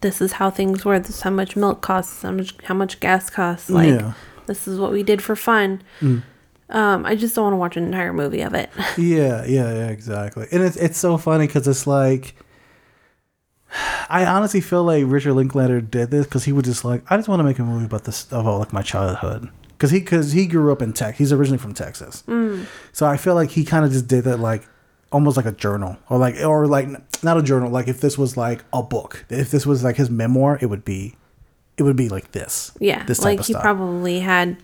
this 0.00 0.22
is 0.22 0.32
how 0.32 0.48
things 0.50 0.84
were, 0.86 0.98
this 0.98 1.16
is 1.16 1.20
how 1.20 1.28
much 1.30 1.54
milk 1.56 1.82
costs, 1.82 2.22
how 2.22 2.30
much 2.32 2.54
how 2.64 2.74
much 2.74 3.00
gas 3.00 3.28
costs, 3.28 3.68
like 3.68 3.88
Yeah. 3.88 4.00
Mm. 4.00 4.14
this 4.46 4.66
is 4.66 4.78
what 4.78 4.92
we 4.92 5.02
did 5.02 5.22
for 5.22 5.36
fun. 5.36 5.82
Um, 6.70 7.04
I 7.04 7.16
just 7.16 7.34
don't 7.34 7.44
want 7.44 7.52
to 7.54 7.58
watch 7.58 7.76
an 7.76 7.84
entire 7.84 8.12
movie 8.12 8.42
of 8.42 8.54
it. 8.54 8.70
Yeah, 8.96 9.44
yeah, 9.44 9.72
yeah, 9.72 9.88
exactly. 9.88 10.46
And 10.52 10.62
it's 10.62 10.76
it's 10.76 10.98
so 10.98 11.16
funny 11.18 11.46
because 11.46 11.66
it's 11.66 11.86
like, 11.86 12.34
I 14.08 14.24
honestly 14.26 14.60
feel 14.60 14.84
like 14.84 15.04
Richard 15.06 15.34
Linklater 15.34 15.80
did 15.80 16.10
this 16.10 16.26
because 16.26 16.44
he 16.44 16.52
was 16.52 16.64
just 16.64 16.84
like, 16.84 17.02
I 17.10 17.16
just 17.16 17.28
want 17.28 17.40
to 17.40 17.44
make 17.44 17.58
a 17.58 17.64
movie 17.64 17.86
about 17.86 18.04
this 18.04 18.26
about 18.30 18.58
like 18.58 18.72
my 18.72 18.82
childhood 18.82 19.48
because 19.70 19.90
he 19.90 20.00
because 20.00 20.32
he 20.32 20.46
grew 20.46 20.70
up 20.72 20.82
in 20.82 20.92
Texas. 20.92 21.18
He's 21.18 21.32
originally 21.32 21.58
from 21.58 21.74
Texas, 21.74 22.22
so 22.92 23.06
I 23.06 23.16
feel 23.16 23.34
like 23.34 23.50
he 23.50 23.64
kind 23.64 23.84
of 23.84 23.92
just 23.92 24.06
did 24.06 24.24
that 24.24 24.38
like 24.38 24.68
almost 25.12 25.36
like 25.36 25.46
a 25.46 25.52
journal 25.52 25.96
or 26.08 26.18
like 26.18 26.36
or 26.40 26.66
like 26.66 26.88
not 27.24 27.38
a 27.38 27.42
journal. 27.42 27.70
Like 27.70 27.88
if 27.88 28.00
this 28.00 28.18
was 28.18 28.36
like 28.36 28.62
a 28.72 28.82
book, 28.82 29.24
if 29.28 29.50
this 29.50 29.66
was 29.66 29.82
like 29.82 29.96
his 29.96 30.10
memoir, 30.10 30.58
it 30.60 30.66
would 30.66 30.84
be, 30.84 31.16
it 31.78 31.82
would 31.82 31.96
be 31.96 32.08
like 32.08 32.32
this. 32.32 32.72
Yeah, 32.78 33.04
this 33.04 33.22
like 33.22 33.40
of 33.40 33.46
he 33.46 33.54
probably 33.54 34.20
had 34.20 34.58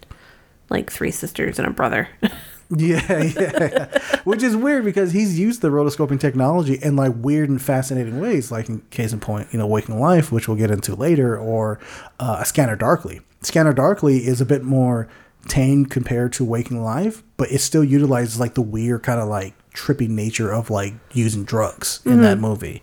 like 0.69 0.91
three 0.91 1.11
sisters 1.11 1.59
and 1.59 1.67
a 1.67 1.71
brother. 1.71 2.09
Yeah, 2.69 3.23
yeah. 3.23 3.99
Which 4.25 4.43
is 4.43 4.57
weird 4.57 4.85
because 4.85 5.13
he's 5.13 5.39
used 5.39 5.63
the 5.63 5.69
rotoscoping 5.69 6.19
technology 6.19 6.75
in 6.83 6.97
like 6.97 7.13
weird 7.15 7.49
and 7.49 7.63
fascinating 7.63 8.21
ways, 8.21 8.51
like 8.51 8.69
in 8.69 8.81
case 8.91 9.13
in 9.13 9.21
point, 9.21 9.49
you 9.53 9.59
know, 9.61 9.67
Waking 9.67 10.01
Life, 10.01 10.33
which 10.33 10.49
we'll 10.49 10.57
get 10.57 10.71
into 10.71 10.95
later, 10.97 11.39
or 11.39 11.79
uh, 12.19 12.43
Scanner 12.43 12.77
Darkly. 12.77 13.21
Scanner 13.41 13.73
Darkly 13.73 14.27
is 14.27 14.41
a 14.41 14.45
bit 14.45 14.65
more 14.65 15.09
tame 15.47 15.87
compared 15.87 16.33
to 16.35 16.45
Waking 16.45 16.83
Life, 16.83 17.23
but 17.37 17.53
it 17.53 17.61
still 17.61 17.85
utilizes 17.85 18.41
like 18.41 18.55
the 18.55 18.63
weird 18.63 19.05
kind 19.05 19.21
of 19.21 19.29
like 19.29 19.55
trippy 19.73 20.09
nature 20.09 20.53
of 20.53 20.71
like 20.71 20.95
using 21.13 21.45
drugs 21.45 22.01
in 22.05 22.23
that 22.23 22.39
movie. 22.39 22.83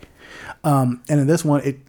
Um, 0.63 1.04
and 1.10 1.19
in 1.19 1.28
this 1.28 1.43
one, 1.43 1.62
it 1.62 1.80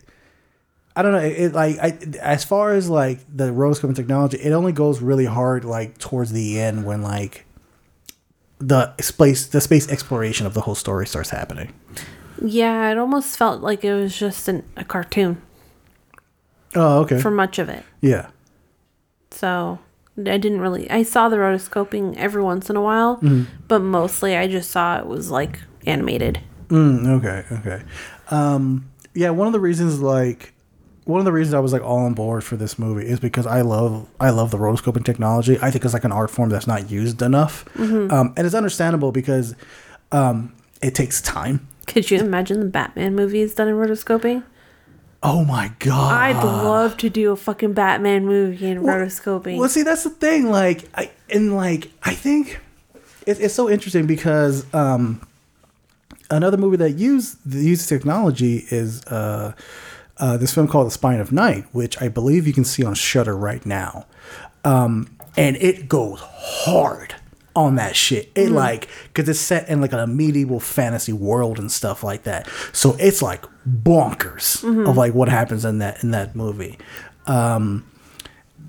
I 0.97 1.03
don't 1.03 1.13
know. 1.13 1.19
It, 1.19 1.33
it 1.33 1.53
like 1.55 1.79
I 1.79 1.99
as 2.21 2.45
far 2.45 2.73
as 2.73 2.89
like 2.89 3.21
the 3.35 3.51
rotoscoping 3.51 3.97
technology, 3.97 4.39
it 4.39 4.53
only 4.53 4.73
goes 4.73 5.01
really 5.01 5.25
hard 5.27 5.65
like 5.65 5.99
towards 5.99 6.33
the 6.33 6.61
end 6.61 6.85
when 6.87 7.03
like 7.03 7.47
the 8.59 8.95
space 9.01 9.47
the 9.47 9.61
space 9.61 9.89
exploration 9.91 10.47
of 10.47 10.55
the 10.55 10.61
whole 10.63 10.75
story 10.77 11.07
starts 11.07 11.31
happening. 11.31 11.73
yeah, 12.41 12.91
it 12.91 12.99
almost 12.99 13.37
felt 13.37 13.61
like 13.63 13.85
it 13.85 13.93
was 13.95 14.17
just 14.17 14.47
an, 14.49 14.63
a 14.77 14.85
cartoon 14.85 15.43
Oh, 16.77 17.01
okay. 17.01 17.21
for 17.21 17.31
much 17.31 17.59
of 17.59 17.69
it. 17.69 17.85
yeah. 18.01 18.29
So 19.31 19.79
I 20.17 20.39
didn't 20.39 20.61
really. 20.61 20.89
I 20.91 21.03
saw 21.03 21.29
the 21.29 21.37
rotoscoping 21.37 22.17
every 22.17 22.43
once 22.43 22.71
in 22.71 22.77
a 22.77 22.81
while, 22.83 23.17
Mm-hmm. 23.17 23.45
but 23.69 23.81
mostly 23.81 24.37
I 24.37 24.47
just 24.47 24.71
saw 24.71 24.99
it 24.99 25.07
was 25.07 25.31
like 25.31 25.59
animated. 25.87 26.41
Mm, 26.69 27.07
okay. 27.19 27.45
Okay. 27.53 27.83
Um, 28.31 28.91
yeah. 29.13 29.31
One 29.31 29.47
of 29.49 29.53
the 29.53 29.61
reasons 29.61 30.01
like 30.01 30.54
one 31.05 31.21
of 31.21 31.25
the 31.25 31.33
reasons 31.33 31.55
I 31.55 31.61
was 31.61 31.73
like 31.73 31.83
all 31.83 31.99
on 31.99 32.15
board 32.15 32.45
for 32.45 32.57
this 32.57 32.79
movie 32.79 33.07
is 33.07 33.21
because 33.21 33.47
I 33.47 33.61
love 33.61 34.09
I 34.19 34.31
love 34.31 34.51
the 34.51 34.57
rotoscoping 34.57 35.05
technology. 35.05 35.59
I 35.61 35.71
think 35.71 35.85
it's 35.85 35.95
like 35.95 36.05
an 36.05 36.13
art 36.13 36.31
form 36.31 36.49
that's 36.49 36.67
not 36.67 36.91
used 36.91 37.21
enough, 37.21 37.65
um, 37.79 38.33
and 38.37 38.47
it's 38.47 38.55
understandable 38.55 39.13
because 39.13 39.55
um, 40.13 40.55
it 40.83 40.95
takes 40.95 41.21
time. 41.21 41.67
Could 41.87 42.11
you 42.11 42.19
imagine 42.19 42.61
the 42.61 42.67
Batman 42.67 43.15
movies 43.15 43.55
done 43.55 43.69
in 43.69 43.75
rotoscoping? 43.75 44.45
Oh 45.23 45.45
my 45.45 45.73
god! 45.79 46.13
I'd 46.13 46.43
love 46.43 46.97
to 46.99 47.11
do 47.11 47.33
a 47.33 47.37
fucking 47.37 47.75
Batman 47.75 48.25
movie 48.25 48.67
in 48.67 48.83
rotoscoping. 48.83 49.59
Well, 49.59 49.69
see, 49.69 49.83
that's 49.83 50.05
the 50.05 50.11
thing. 50.11 50.51
Like, 50.51 50.89
I 50.95 51.11
and 51.31 51.55
like, 51.55 51.91
I 52.03 52.15
think 52.15 52.61
it, 53.27 53.41
it's 53.41 53.55
so 53.55 53.69
interesting 53.69 54.07
because 54.07 54.73
um, 54.75 55.27
another 56.31 56.57
movie 56.57 56.77
that 56.79 56.93
used 56.93 57.39
uses 57.47 57.87
technology 57.87 58.65
is 58.71 59.05
uh, 59.07 59.53
uh, 60.19 60.37
this 60.37 60.55
film 60.55 60.69
called 60.69 60.87
The 60.87 60.93
Spine 60.93 61.21
of 61.21 61.33
Night, 61.33 61.67
which 61.73 62.01
I 62.01 62.09
believe 62.09 62.47
you 62.47 62.53
can 62.53 62.65
see 62.65 62.85
on 62.85 62.95
Shudder 62.95 63.37
right 63.37 63.65
now, 63.65 64.07
um, 64.65 65.17
and 65.37 65.57
it 65.57 65.89
goes 65.89 66.21
hard 66.21 67.15
on 67.57 67.77
that 67.77 67.97
shit. 67.97 68.31
It 68.35 68.51
like 68.51 68.89
because 69.13 69.29
it's 69.29 69.41
set 69.41 69.69
in 69.69 69.81
like 69.81 69.93
a 69.93 70.07
medieval 70.07 70.61
fantasy 70.61 71.13
world 71.13 71.59
and 71.59 71.71
stuff 71.71 72.03
like 72.05 72.25
that, 72.25 72.49
so 72.73 72.97
it's 72.99 73.23
like 73.23 73.45
bonkers 73.69 74.63
of 74.89 74.97
like 74.97 75.15
what 75.15 75.29
happens 75.29 75.65
in 75.65 75.79
that 75.79 76.03
in 76.03 76.13
that 76.13 76.37
movie. 76.37 76.79
Um, 77.27 77.91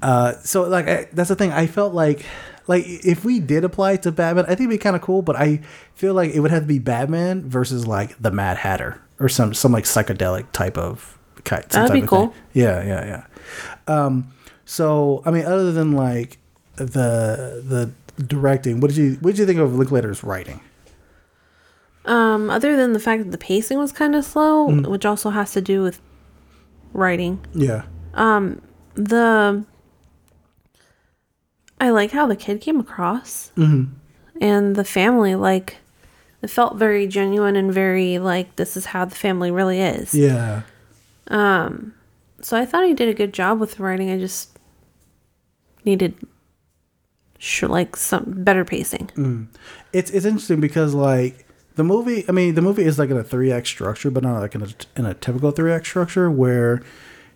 uh, 0.01 0.33
so 0.43 0.63
like 0.63 0.87
I, 0.87 1.07
that's 1.13 1.29
the 1.29 1.35
thing. 1.35 1.51
I 1.51 1.67
felt 1.67 1.93
like 1.93 2.25
like 2.67 2.85
if 2.87 3.23
we 3.23 3.39
did 3.39 3.63
apply 3.63 3.93
it 3.93 4.03
to 4.03 4.11
Batman, 4.11 4.45
I 4.45 4.49
think 4.49 4.61
it'd 4.61 4.69
be 4.71 4.77
kind 4.77 4.95
of 4.95 5.01
cool. 5.01 5.21
But 5.21 5.35
I 5.35 5.61
feel 5.93 6.13
like 6.13 6.33
it 6.33 6.39
would 6.39 6.51
have 6.51 6.63
to 6.63 6.67
be 6.67 6.79
Batman 6.79 7.47
versus 7.47 7.85
like 7.85 8.17
the 8.21 8.31
Mad 8.31 8.57
Hatter 8.57 9.01
or 9.19 9.29
some 9.29 9.53
some 9.53 9.71
like 9.71 9.83
psychedelic 9.83 10.51
type 10.51 10.77
of 10.77 11.14
ki- 11.45 11.55
some 11.69 11.87
That'd 11.87 12.01
be 12.01 12.07
cool. 12.07 12.27
thing. 12.27 12.35
Yeah, 12.53 12.83
yeah, 12.83 13.05
yeah. 13.87 13.95
Um, 14.05 14.27
so 14.65 15.21
I 15.25 15.31
mean, 15.31 15.45
other 15.45 15.71
than 15.71 15.91
like 15.93 16.37
the 16.75 17.61
the 17.65 17.91
directing, 18.23 18.79
what 18.81 18.89
did 18.89 18.97
you 18.97 19.17
what 19.21 19.31
did 19.31 19.39
you 19.39 19.45
think 19.45 19.59
of 19.59 19.73
Linklater's 19.75 20.23
writing? 20.23 20.59
Um, 22.05 22.15
Um, 22.15 22.49
other 22.49 22.75
than 22.75 22.93
the 22.93 22.99
fact 22.99 23.23
that 23.23 23.31
the 23.31 23.37
pacing 23.37 23.77
was 23.79 23.91
kind 23.91 24.15
of 24.15 24.23
slow, 24.25 24.67
Mm. 24.67 24.87
which 24.87 25.05
also 25.05 25.29
has 25.31 25.51
to 25.53 25.61
do 25.61 25.81
with 25.81 26.01
writing. 26.93 27.39
Yeah. 27.53 27.83
The 28.95 29.65
I 31.81 31.89
like 31.89 32.11
how 32.11 32.25
the 32.27 32.35
kid 32.35 32.61
came 32.61 32.79
across, 32.79 33.51
Mm-hmm. 33.57 33.93
and 34.41 34.75
the 34.75 34.83
family 34.85 35.35
like 35.35 35.77
it 36.41 36.49
felt 36.49 36.77
very 36.77 37.07
genuine 37.07 37.55
and 37.55 37.73
very 37.73 38.17
like 38.19 38.55
this 38.55 38.77
is 38.77 38.85
how 38.87 39.05
the 39.05 39.15
family 39.15 39.51
really 39.51 39.81
is. 39.81 40.13
Yeah. 40.13 40.61
Um, 41.27 41.93
so 42.41 42.57
I 42.57 42.65
thought 42.65 42.85
he 42.85 42.93
did 42.93 43.09
a 43.09 43.13
good 43.13 43.33
job 43.33 43.59
with 43.59 43.75
the 43.75 43.83
writing. 43.83 44.11
I 44.11 44.19
just 44.19 44.59
needed 45.83 46.15
sure 47.37 47.69
like 47.69 47.95
some 47.95 48.43
better 48.43 48.65
pacing. 48.65 49.07
Mm. 49.15 49.47
It's 49.93 50.11
it's 50.11 50.25
interesting 50.25 50.59
because 50.59 50.93
like 50.93 51.45
the 51.75 51.83
movie. 51.83 52.25
I 52.27 52.31
mean, 52.31 52.55
the 52.55 52.61
movie 52.61 52.83
is 52.83 52.99
like 52.99 53.09
in 53.09 53.17
a 53.17 53.23
three 53.23 53.51
act 53.51 53.67
structure, 53.67 54.11
but 54.11 54.23
not 54.23 54.39
like 54.39 54.55
in 54.55 54.63
a 54.63 54.67
in 54.95 55.05
a 55.05 55.13
typical 55.13 55.51
three 55.51 55.71
act 55.71 55.85
structure 55.85 56.29
where 56.29 56.81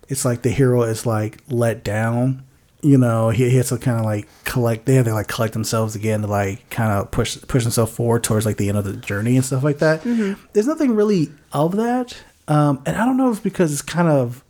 it's 0.07 0.25
like 0.25 0.41
the 0.41 0.49
hero 0.49 0.83
is 0.83 1.05
like 1.05 1.39
let 1.49 1.83
down. 1.83 2.43
You 2.81 2.97
know, 2.97 3.29
he, 3.29 3.49
he 3.49 3.57
has 3.57 3.69
to 3.69 3.77
kind 3.77 3.99
of 3.99 4.05
like 4.05 4.27
collect. 4.45 4.85
They 4.85 4.95
have 4.95 5.05
to 5.05 5.13
like 5.13 5.27
collect 5.27 5.53
themselves 5.53 5.95
again 5.95 6.21
to 6.21 6.27
like 6.27 6.69
kind 6.69 6.91
of 6.91 7.11
push 7.11 7.37
push 7.47 7.63
themselves 7.63 7.91
forward 7.91 8.23
towards 8.23 8.45
like 8.45 8.57
the 8.57 8.69
end 8.69 8.77
of 8.77 8.85
the 8.85 8.95
journey 8.95 9.35
and 9.35 9.45
stuff 9.45 9.63
like 9.63 9.79
that. 9.79 10.01
Mm-hmm. 10.03 10.41
There's 10.53 10.67
nothing 10.67 10.95
really 10.95 11.29
of 11.51 11.75
that, 11.75 12.15
um, 12.49 12.81
and 12.85 12.97
I 12.97 13.05
don't 13.05 13.15
know 13.15 13.29
if 13.29 13.37
it's 13.37 13.43
because 13.43 13.71
it's 13.71 13.81
kind 13.81 14.09
of. 14.09 14.43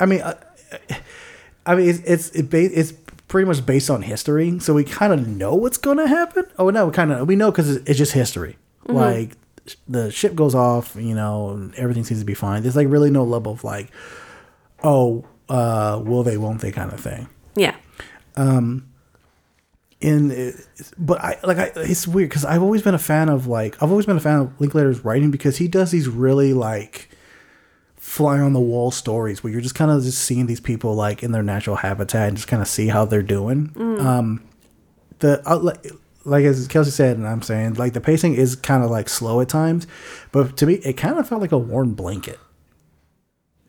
I 0.00 0.06
mean, 0.06 0.22
uh, 0.22 0.34
I 1.66 1.74
mean, 1.76 1.88
it's 1.88 2.00
it's 2.00 2.30
it 2.30 2.50
ba- 2.50 2.78
it's 2.78 2.92
pretty 3.28 3.46
much 3.46 3.64
based 3.64 3.90
on 3.90 4.02
history, 4.02 4.58
so 4.58 4.74
we 4.74 4.82
kind 4.82 5.12
of 5.12 5.28
know 5.28 5.54
what's 5.54 5.76
going 5.76 5.98
to 5.98 6.08
happen. 6.08 6.46
Oh 6.58 6.70
no, 6.70 6.86
we 6.86 6.92
kind 6.92 7.12
of 7.12 7.28
we 7.28 7.36
know 7.36 7.50
because 7.50 7.70
it's, 7.70 7.88
it's 7.90 7.98
just 7.98 8.12
history. 8.12 8.56
Like 8.86 9.36
the 9.88 10.10
ship 10.10 10.34
goes 10.34 10.54
off, 10.54 10.96
you 10.96 11.14
know, 11.14 11.50
and 11.50 11.74
everything 11.74 12.04
seems 12.04 12.20
to 12.20 12.26
be 12.26 12.34
fine. 12.34 12.62
There's 12.62 12.76
like 12.76 12.88
really 12.88 13.10
no 13.10 13.24
level 13.24 13.52
of 13.52 13.64
like, 13.64 13.90
oh, 14.82 15.24
uh, 15.48 16.02
will 16.04 16.22
they, 16.22 16.36
won't 16.36 16.60
they, 16.60 16.72
kind 16.72 16.92
of 16.92 17.00
thing. 17.00 17.28
Yeah. 17.54 17.76
Um. 18.36 18.90
In 20.00 20.54
but 20.98 21.20
I 21.20 21.38
like 21.44 21.56
I, 21.56 21.72
it's 21.76 22.06
weird 22.06 22.28
because 22.28 22.44
I've 22.44 22.62
always 22.62 22.82
been 22.82 22.94
a 22.94 22.98
fan 22.98 23.30
of 23.30 23.46
like 23.46 23.82
I've 23.82 23.90
always 23.90 24.04
been 24.04 24.16
a 24.16 24.20
fan 24.20 24.40
of 24.40 24.60
Linklater's 24.60 25.02
writing 25.02 25.30
because 25.30 25.56
he 25.56 25.66
does 25.66 25.92
these 25.92 26.08
really 26.08 26.52
like 26.52 27.08
fly 28.14 28.38
on 28.38 28.52
the 28.52 28.60
wall 28.60 28.92
stories 28.92 29.42
where 29.42 29.52
you're 29.52 29.60
just 29.60 29.74
kind 29.74 29.90
of 29.90 30.00
just 30.04 30.20
seeing 30.22 30.46
these 30.46 30.60
people 30.60 30.94
like 30.94 31.24
in 31.24 31.32
their 31.32 31.42
natural 31.42 31.74
habitat 31.74 32.28
and 32.28 32.36
just 32.36 32.46
kind 32.46 32.62
of 32.62 32.68
see 32.68 32.86
how 32.86 33.04
they're 33.04 33.24
doing. 33.24 33.72
Um, 33.76 34.40
the 35.18 35.42
uh, 35.44 35.58
like, 35.58 35.84
like 36.24 36.44
as 36.44 36.68
Kelsey 36.68 36.92
said, 36.92 37.16
and 37.16 37.26
I'm 37.26 37.42
saying 37.42 37.74
like 37.74 37.92
the 37.92 38.00
pacing 38.00 38.34
is 38.34 38.54
kind 38.54 38.84
of 38.84 38.90
like 38.90 39.08
slow 39.08 39.40
at 39.40 39.48
times, 39.48 39.88
but 40.30 40.56
to 40.58 40.66
me 40.66 40.74
it 40.74 40.92
kind 40.92 41.18
of 41.18 41.28
felt 41.28 41.40
like 41.40 41.50
a 41.50 41.58
warm 41.58 41.94
blanket. 41.94 42.38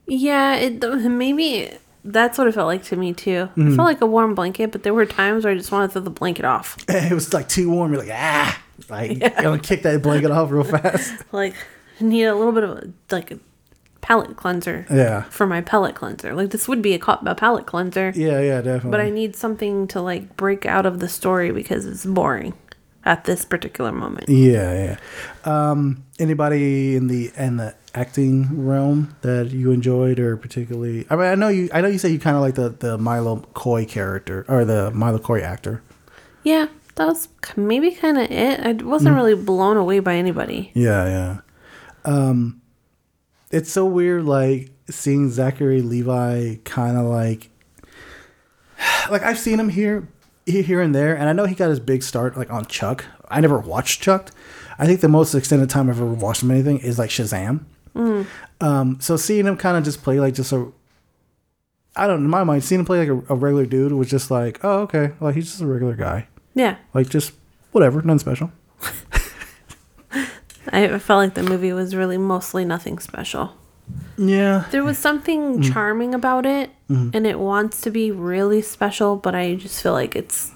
Yeah, 0.05 0.57
it 0.57 0.79
maybe 1.09 1.71
that's 2.03 2.37
what 2.37 2.45
it 2.45 2.53
felt 2.53 2.67
like 2.67 2.83
to 2.83 2.95
me 2.95 3.13
too. 3.13 3.49
It 3.57 3.75
felt 3.75 3.87
like 3.87 4.01
a 4.01 4.05
warm 4.05 4.35
blanket, 4.35 4.71
but 4.71 4.83
there 4.83 4.93
were 4.93 5.07
times 5.07 5.43
where 5.43 5.53
I 5.53 5.57
just 5.57 5.71
wanted 5.71 5.87
to 5.87 5.93
throw 5.93 6.01
the 6.03 6.11
blanket 6.11 6.45
off. 6.45 6.77
it 6.87 7.11
was 7.11 7.33
like 7.33 7.49
too 7.49 7.71
warm. 7.71 7.93
You're 7.93 8.03
like 8.03 8.13
ah, 8.13 8.61
like 8.89 9.17
you're 9.21 9.29
gonna 9.31 9.57
kick 9.57 9.81
that 9.81 10.03
blanket 10.03 10.29
off 10.29 10.51
real 10.51 10.63
fast. 10.63 11.15
Like 11.31 11.55
need 11.99 12.25
a 12.25 12.35
little 12.35 12.51
bit 12.51 12.63
of 12.63 12.69
a, 12.69 12.93
like 13.09 13.39
a 14.05 14.07
palate 14.07 14.35
cleanser. 14.37 14.85
Yeah. 14.89 15.23
For 15.23 15.47
my 15.47 15.61
palate 15.61 15.95
cleanser, 15.95 16.33
like 16.33 16.51
this 16.51 16.67
would 16.67 16.81
be 16.81 16.93
a, 16.93 16.99
co- 16.99 17.19
a 17.25 17.35
palate 17.35 17.65
cleanser, 17.65 18.11
Yeah, 18.15 18.39
yeah, 18.41 18.61
definitely. 18.61 18.91
but 18.91 18.99
I 19.01 19.09
need 19.09 19.35
something 19.35 19.87
to 19.89 20.01
like 20.01 20.35
break 20.37 20.65
out 20.65 20.85
of 20.85 20.99
the 20.99 21.09
story 21.09 21.51
because 21.51 21.85
it's 21.85 22.05
boring 22.05 22.53
at 23.03 23.25
this 23.25 23.45
particular 23.45 23.91
moment. 23.91 24.29
Yeah, 24.29 24.97
yeah. 25.45 25.71
Um, 25.71 26.03
anybody 26.19 26.95
in 26.95 27.07
the 27.07 27.31
in 27.37 27.57
the 27.57 27.75
acting 27.93 28.65
realm 28.65 29.15
that 29.21 29.51
you 29.51 29.71
enjoyed 29.71 30.19
or 30.19 30.35
particularly? 30.37 31.05
I 31.09 31.15
mean, 31.15 31.25
I 31.25 31.35
know 31.35 31.47
you. 31.49 31.69
I 31.73 31.81
know 31.81 31.87
you 31.87 31.97
say 31.99 32.09
you 32.09 32.19
kind 32.19 32.35
of 32.35 32.41
like 32.41 32.55
the 32.55 32.69
the 32.69 32.97
Milo 32.97 33.37
Coy 33.53 33.85
character 33.85 34.45
or 34.47 34.65
the 34.65 34.91
Milo 34.91 35.19
Coy 35.19 35.41
actor. 35.41 35.81
Yeah, 36.43 36.67
that 36.95 37.05
was 37.05 37.27
maybe 37.55 37.91
kind 37.91 38.17
of 38.17 38.29
it. 38.31 38.59
I 38.59 38.71
wasn't 38.83 39.15
really 39.15 39.35
blown 39.35 39.77
away 39.77 39.99
by 39.99 40.15
anybody. 40.15 40.71
Yeah, 40.73 41.05
yeah. 41.07 41.37
Um, 42.05 42.61
it's 43.55 43.71
so 43.71 43.85
weird, 43.85 44.25
like 44.25 44.69
seeing 44.89 45.29
Zachary 45.31 45.81
Levi 45.81 46.55
kind 46.65 46.97
of 46.97 47.05
like, 47.05 47.49
like 49.09 49.23
I've 49.23 49.39
seen 49.39 49.59
him 49.59 49.69
here, 49.69 50.07
here 50.45 50.81
and 50.81 50.93
there, 50.93 51.15
and 51.15 51.29
I 51.29 51.33
know 51.33 51.45
he 51.45 51.55
got 51.55 51.69
his 51.69 51.79
big 51.79 52.03
start 52.03 52.35
like 52.35 52.51
on 52.51 52.65
Chuck. 52.65 53.05
I 53.29 53.39
never 53.39 53.57
watched 53.57 54.01
Chuck. 54.01 54.29
I 54.77 54.85
think 54.85 54.99
the 54.99 55.07
most 55.07 55.33
extended 55.33 55.69
time 55.69 55.89
I've 55.89 55.95
ever 56.01 56.05
watched 56.13 56.43
him 56.43 56.51
anything 56.51 56.79
is 56.79 56.99
like 56.99 57.09
Shazam. 57.09 57.63
Um, 58.59 58.97
so 58.99 59.15
seeing 59.15 59.45
him 59.45 59.55
kind 59.55 59.77
of 59.77 59.85
just 59.85 60.03
play 60.03 60.19
like 60.19 60.33
just 60.33 60.51
a, 60.51 60.67
I 61.95 62.07
don't 62.07 62.19
know, 62.19 62.25
in 62.25 62.29
my 62.29 62.43
mind, 62.43 62.65
seeing 62.65 62.79
him 62.79 62.85
play 62.85 63.07
like 63.07 63.07
a, 63.29 63.33
a 63.33 63.37
regular 63.37 63.65
dude 63.65 63.93
was 63.93 64.09
just 64.09 64.29
like, 64.29 64.59
oh 64.65 64.81
okay, 64.81 65.13
like 65.21 65.35
he's 65.35 65.45
just 65.45 65.61
a 65.61 65.65
regular 65.65 65.95
guy, 65.95 66.27
Yeah, 66.53 66.75
like 66.93 67.07
just 67.07 67.31
whatever, 67.71 68.01
nothing 68.01 68.19
special. 68.19 68.51
I 70.71 70.97
felt 70.99 71.19
like 71.19 71.33
the 71.33 71.43
movie 71.43 71.73
was 71.73 71.95
really 71.95 72.17
mostly 72.17 72.65
nothing 72.65 72.99
special. 72.99 73.53
Yeah, 74.17 74.65
There 74.71 74.83
was 74.83 74.97
something 74.97 75.59
mm. 75.59 75.73
charming 75.73 76.15
about 76.15 76.45
it, 76.45 76.71
mm. 76.89 77.13
and 77.13 77.27
it 77.27 77.39
wants 77.39 77.81
to 77.81 77.91
be 77.91 78.11
really 78.11 78.61
special, 78.61 79.15
but 79.15 79.35
I 79.35 79.55
just 79.55 79.83
feel 79.83 79.91
like 79.91 80.15
it's 80.15 80.51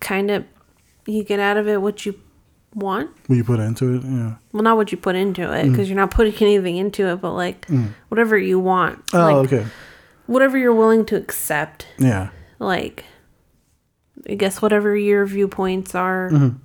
kind 0.00 0.30
of 0.30 0.44
you 1.06 1.22
get 1.22 1.38
out 1.38 1.56
of 1.56 1.68
it 1.68 1.80
what 1.82 2.04
you 2.06 2.18
want. 2.74 3.10
when 3.26 3.38
you 3.38 3.44
put 3.44 3.60
into 3.60 3.94
it, 3.94 4.02
yeah. 4.02 4.36
Well, 4.52 4.62
not 4.62 4.76
what 4.76 4.90
you 4.90 4.98
put 4.98 5.14
into 5.14 5.42
it, 5.42 5.66
mm. 5.66 5.70
because 5.70 5.88
you're 5.88 5.98
not 5.98 6.10
putting 6.10 6.34
anything 6.42 6.76
into 6.76 7.06
it, 7.08 7.20
but 7.20 7.32
like 7.32 7.68
whatever 8.08 8.36
you 8.36 8.58
want. 8.58 9.02
Oh, 9.12 9.18
like, 9.18 9.52
okay. 9.52 9.66
Whatever 10.26 10.56
you're 10.56 10.74
willing 10.74 11.04
to 11.06 11.16
accept. 11.16 11.86
Yeah. 11.98 12.30
Like, 12.58 13.04
I 14.28 14.34
guess 14.34 14.62
whatever 14.62 14.96
your 14.96 15.26
viewpoints 15.26 15.94
are 15.94 16.30
mm-hmm. 16.30 16.56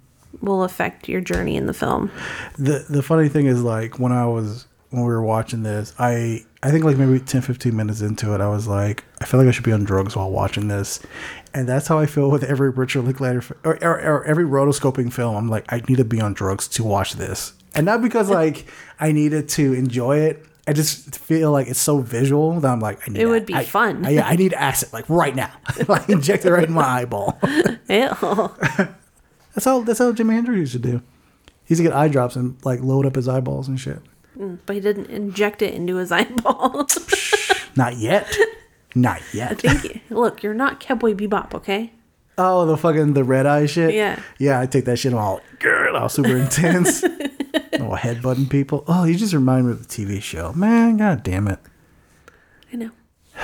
Will 0.41 0.63
affect 0.63 1.07
your 1.09 1.21
journey 1.21 1.55
in 1.55 1.65
the 1.65 1.73
film. 1.73 2.11
The 2.57 2.85
the 2.89 3.03
funny 3.03 3.29
thing 3.29 3.45
is 3.47 3.61
like 3.63 3.99
when 3.99 4.11
I 4.11 4.25
was 4.25 4.65
when 4.91 5.03
we 5.03 5.07
were 5.09 5.21
watching 5.23 5.63
this, 5.63 5.93
I 5.99 6.43
I 6.63 6.71
think 6.71 6.83
like 6.83 6.97
maybe 6.97 7.19
10 7.19 7.41
15 7.41 7.75
minutes 7.75 8.01
into 8.01 8.33
it, 8.33 8.41
I 8.41 8.49
was 8.49 8.67
like, 8.67 9.03
I 9.21 9.25
feel 9.25 9.39
like 9.39 9.47
I 9.47 9.51
should 9.51 9.63
be 9.63 9.71
on 9.71 9.83
drugs 9.83 10.15
while 10.15 10.29
watching 10.31 10.67
this. 10.67 10.99
And 11.53 11.67
that's 11.67 11.87
how 11.87 11.97
I 11.99 12.05
feel 12.05 12.29
with 12.29 12.43
every 12.43 12.69
Richard 12.69 13.03
Linklater 13.05 13.41
or, 13.63 13.77
or, 13.83 13.99
or 14.01 14.23
every 14.25 14.45
rotoscoping 14.45 15.11
film. 15.13 15.35
I'm 15.35 15.47
like, 15.47 15.65
I 15.71 15.81
need 15.87 15.97
to 15.97 16.05
be 16.05 16.19
on 16.21 16.33
drugs 16.33 16.67
to 16.69 16.83
watch 16.83 17.13
this. 17.13 17.53
And 17.75 17.85
not 17.85 18.01
because 18.01 18.29
like 18.29 18.65
I 18.99 19.11
needed 19.11 19.47
to 19.49 19.73
enjoy 19.73 20.17
it. 20.19 20.45
I 20.67 20.73
just 20.73 21.17
feel 21.17 21.51
like 21.51 21.67
it's 21.67 21.79
so 21.79 21.97
visual 21.99 22.59
that 22.59 22.69
I'm 22.69 22.79
like, 22.79 22.99
I 23.07 23.11
need 23.11 23.21
It 23.21 23.25
would 23.25 23.45
be 23.47 23.55
I- 23.55 23.63
fun. 23.63 24.05
I, 24.05 24.19
I 24.19 24.35
need 24.35 24.53
acid 24.53 24.91
like 24.93 25.09
right 25.09 25.35
now. 25.35 25.51
like 25.87 26.09
inject 26.09 26.45
it 26.45 26.51
right 26.51 26.67
in 26.67 26.73
my 26.73 26.83
eyeball. 26.83 27.39
Ew. 27.89 28.09
That's 29.53 29.65
how 29.65 29.81
that's 29.81 29.99
how 29.99 30.11
Jimi 30.11 30.33
Hendrix 30.33 30.59
used 30.59 30.73
to 30.73 30.79
do. 30.79 31.01
He 31.65 31.73
used 31.73 31.79
to 31.79 31.83
get 31.83 31.93
eye 31.93 32.07
drops 32.07 32.35
and 32.35 32.57
like 32.65 32.81
load 32.81 33.05
up 33.05 33.15
his 33.15 33.27
eyeballs 33.27 33.67
and 33.67 33.79
shit. 33.79 33.99
Mm, 34.37 34.59
but 34.65 34.75
he 34.75 34.81
didn't 34.81 35.09
inject 35.09 35.61
it 35.61 35.73
into 35.73 35.95
his 35.97 36.11
eyeballs. 36.11 36.97
Not 37.75 37.97
yet. 37.97 38.35
Not 38.95 39.21
yet. 39.33 39.61
Thank 39.61 39.83
you. 39.83 39.99
Look, 40.09 40.41
you're 40.43 40.53
not 40.53 40.79
Cowboy 40.79 41.13
Bebop, 41.13 41.53
okay? 41.53 41.93
Oh, 42.37 42.65
the 42.65 42.77
fucking 42.77 43.13
the 43.13 43.23
red 43.23 43.45
eye 43.45 43.65
shit. 43.65 43.93
Yeah. 43.93 44.19
Yeah, 44.37 44.59
I 44.59 44.65
take 44.65 44.85
that 44.85 44.97
shit 44.97 45.13
all 45.13 45.41
girl, 45.59 45.95
all 45.97 46.09
super 46.09 46.37
intense. 46.37 47.03
oh, 47.03 47.97
headbutting 47.99 48.49
people. 48.49 48.83
Oh, 48.87 49.03
you 49.03 49.15
just 49.15 49.33
remind 49.33 49.67
me 49.67 49.73
of 49.73 49.87
the 49.87 50.05
TV 50.05 50.21
show. 50.21 50.53
Man, 50.53 50.97
god 50.97 51.21
damn 51.23 51.47
it. 51.47 51.59
I 52.71 52.77
know. 52.77 52.91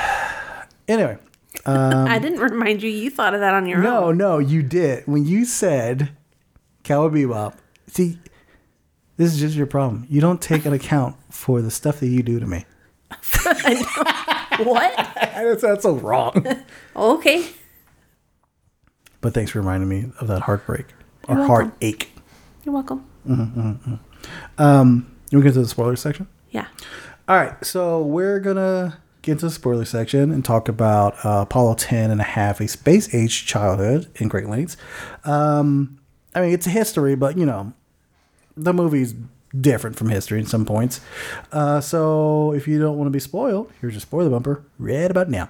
Anyway, 0.87 1.17
Um, 1.65 2.07
I 2.07 2.19
didn't 2.19 2.39
remind 2.39 2.83
you. 2.83 2.89
You 2.89 3.09
thought 3.09 3.33
of 3.33 3.39
that 3.39 3.53
on 3.53 3.65
your 3.65 3.81
no, 3.81 4.05
own. 4.05 4.17
no, 4.17 4.33
no, 4.33 4.39
you 4.39 4.61
did 4.63 5.05
when 5.07 5.25
you 5.25 5.45
said 5.45 6.09
Cowboy 6.83 7.17
Bebop. 7.17 7.55
See, 7.87 8.19
this 9.17 9.33
is 9.33 9.39
just 9.39 9.55
your 9.55 9.67
problem. 9.67 10.05
You 10.09 10.21
don't 10.21 10.41
take 10.41 10.65
an 10.65 10.73
account 10.73 11.15
for 11.29 11.61
the 11.61 11.71
stuff 11.71 11.99
that 11.99 12.07
you 12.07 12.23
do 12.23 12.39
to 12.39 12.45
me. 12.45 12.65
What? 14.59 14.95
That's, 15.15 15.61
that's 15.61 15.83
so 15.83 15.95
wrong. 15.95 16.45
Okay. 16.95 17.45
but 19.21 19.33
thanks 19.33 19.51
for 19.51 19.59
reminding 19.59 19.89
me 19.89 20.11
of 20.19 20.27
that 20.27 20.43
heartbreak 20.43 20.85
or 21.27 21.35
You're 21.35 21.45
heartache. 21.45 22.11
You're 22.63 22.73
welcome. 22.73 23.05
Mm-hmm, 23.27 23.69
mm-hmm. 23.71 23.95
Um, 24.57 25.13
you 25.29 25.37
want 25.37 25.43
to 25.43 25.49
get 25.49 25.53
to 25.55 25.61
the 25.61 25.67
spoiler 25.67 25.95
section? 25.97 26.27
Yeah. 26.51 26.67
All 27.27 27.35
right, 27.35 27.63
so 27.65 28.01
we're 28.01 28.39
gonna 28.39 28.99
get 29.25 29.33
into 29.33 29.47
the 29.47 29.51
spoiler 29.51 29.85
section 29.85 30.31
and 30.31 30.45
talk 30.45 30.69
about 30.69 31.13
uh, 31.25 31.41
Apollo 31.41 31.75
10 31.75 32.11
and 32.11 32.21
a 32.21 32.23
half, 32.23 32.61
a 32.61 32.67
space 32.67 33.13
age 33.13 33.45
childhood 33.47 34.07
in 34.15 34.27
Great 34.27 34.47
Lakes. 34.47 34.77
Um, 35.23 35.99
I 36.35 36.41
mean, 36.41 36.53
it's 36.53 36.67
history, 36.67 37.15
but 37.15 37.37
you 37.37 37.45
know, 37.45 37.73
the 38.55 38.71
movie's 38.71 39.15
different 39.59 39.95
from 39.95 40.09
history 40.09 40.39
in 40.39 40.45
some 40.45 40.63
points. 40.63 41.01
Uh, 41.51 41.81
so 41.81 42.53
if 42.53 42.67
you 42.67 42.79
don't 42.79 42.97
want 42.97 43.07
to 43.07 43.11
be 43.11 43.19
spoiled, 43.19 43.71
here's 43.81 43.93
your 43.93 44.01
spoiler 44.01 44.29
bumper 44.29 44.63
right 44.77 45.09
about 45.09 45.29
now. 45.29 45.49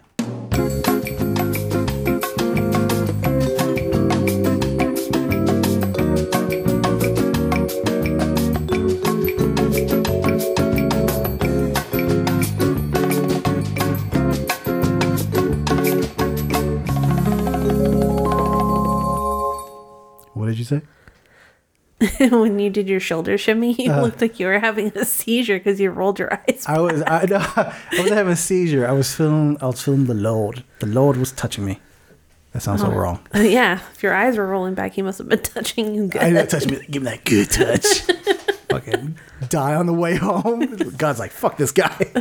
when 22.20 22.60
you 22.60 22.70
did 22.70 22.90
your 22.90 23.00
shoulder 23.00 23.38
shimmy, 23.38 23.74
you 23.74 23.94
looked 23.94 24.22
like 24.22 24.40
you 24.40 24.48
were 24.48 24.60
having 24.60 24.92
a 24.98 25.06
seizure 25.06 25.58
because 25.58 25.80
you 25.80 25.92
rolled 25.92 26.20
your 26.20 26.34
eyes. 26.34 26.66
I 26.68 26.80
was 26.80 27.02
I, 27.08 27.26
no, 27.26 27.38
I 27.56 28.02
was 28.02 28.12
having 28.12 28.34
a 28.34 28.38
seizure. 28.38 28.88
I 28.88 28.92
was 28.92 29.14
feeling 29.16 29.58
I 29.62 29.68
was 29.68 29.82
feeling 29.82 30.06
the 30.06 30.14
Lord. 30.14 30.64
The 30.80 30.88
Lord 30.88 31.18
was 31.18 31.32
touching 31.32 31.66
me. 31.66 31.80
That 32.52 32.62
sounds 32.62 32.82
so 32.82 32.90
wrong. 32.90 33.20
Uh, 33.34 33.40
yeah, 33.42 33.82
if 33.94 34.02
your 34.02 34.14
eyes 34.14 34.38
were 34.38 34.48
rolling 34.48 34.76
back, 34.76 34.94
he 34.94 35.02
must 35.02 35.18
have 35.18 35.28
been 35.28 35.42
touching 35.42 35.94
you 35.94 36.08
good. 36.08 36.22
I 36.22 36.30
know, 36.30 36.46
touch 36.46 36.66
me, 36.68 36.80
give 36.90 37.04
me 37.04 37.10
that 37.10 37.26
good 37.26 37.50
touch. 37.50 38.02
Fucking 38.70 39.18
die 39.50 39.76
on 39.76 39.86
the 39.86 39.94
way 39.94 40.16
home. 40.16 40.76
God's 40.98 41.20
like, 41.20 41.32
fuck 41.32 41.58
this 41.58 41.72
guy. 41.72 42.12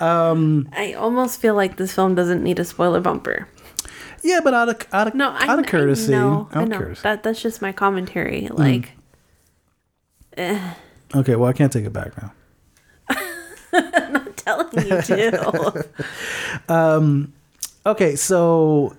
Um, 0.00 0.68
I 0.72 0.94
almost 0.94 1.40
feel 1.40 1.54
like 1.54 1.76
this 1.76 1.94
film 1.94 2.14
doesn't 2.14 2.42
need 2.42 2.58
a 2.58 2.64
spoiler 2.64 3.00
bumper. 3.00 3.46
Yeah, 4.24 4.40
but 4.42 4.54
out 4.54 4.68
of 4.68 4.86
out 4.92 5.08
of 5.08 5.14
No, 5.14 5.30
I, 5.30 5.46
out 5.46 5.58
of 5.58 5.66
courtesy, 5.66 6.14
I 6.14 6.18
know, 6.18 6.48
out 6.52 6.56
I 6.56 6.62
of 6.62 6.68
know. 6.70 6.78
courtesy. 6.78 7.02
That 7.02 7.22
that's 7.22 7.40
just 7.40 7.62
my 7.62 7.70
commentary. 7.72 8.48
Mm. 8.50 8.58
Like, 8.58 8.92
Okay, 11.14 11.36
well 11.36 11.48
I 11.48 11.52
can't 11.52 11.72
take 11.72 11.84
it 11.84 11.92
back 11.92 12.20
now. 12.20 12.32
I'm 13.08 13.84
eh. 13.94 14.08
not 14.12 14.36
telling 14.36 14.86
you 14.86 15.02
to. 15.02 15.84
Um, 16.68 17.32
okay, 17.84 18.16
so 18.16 18.96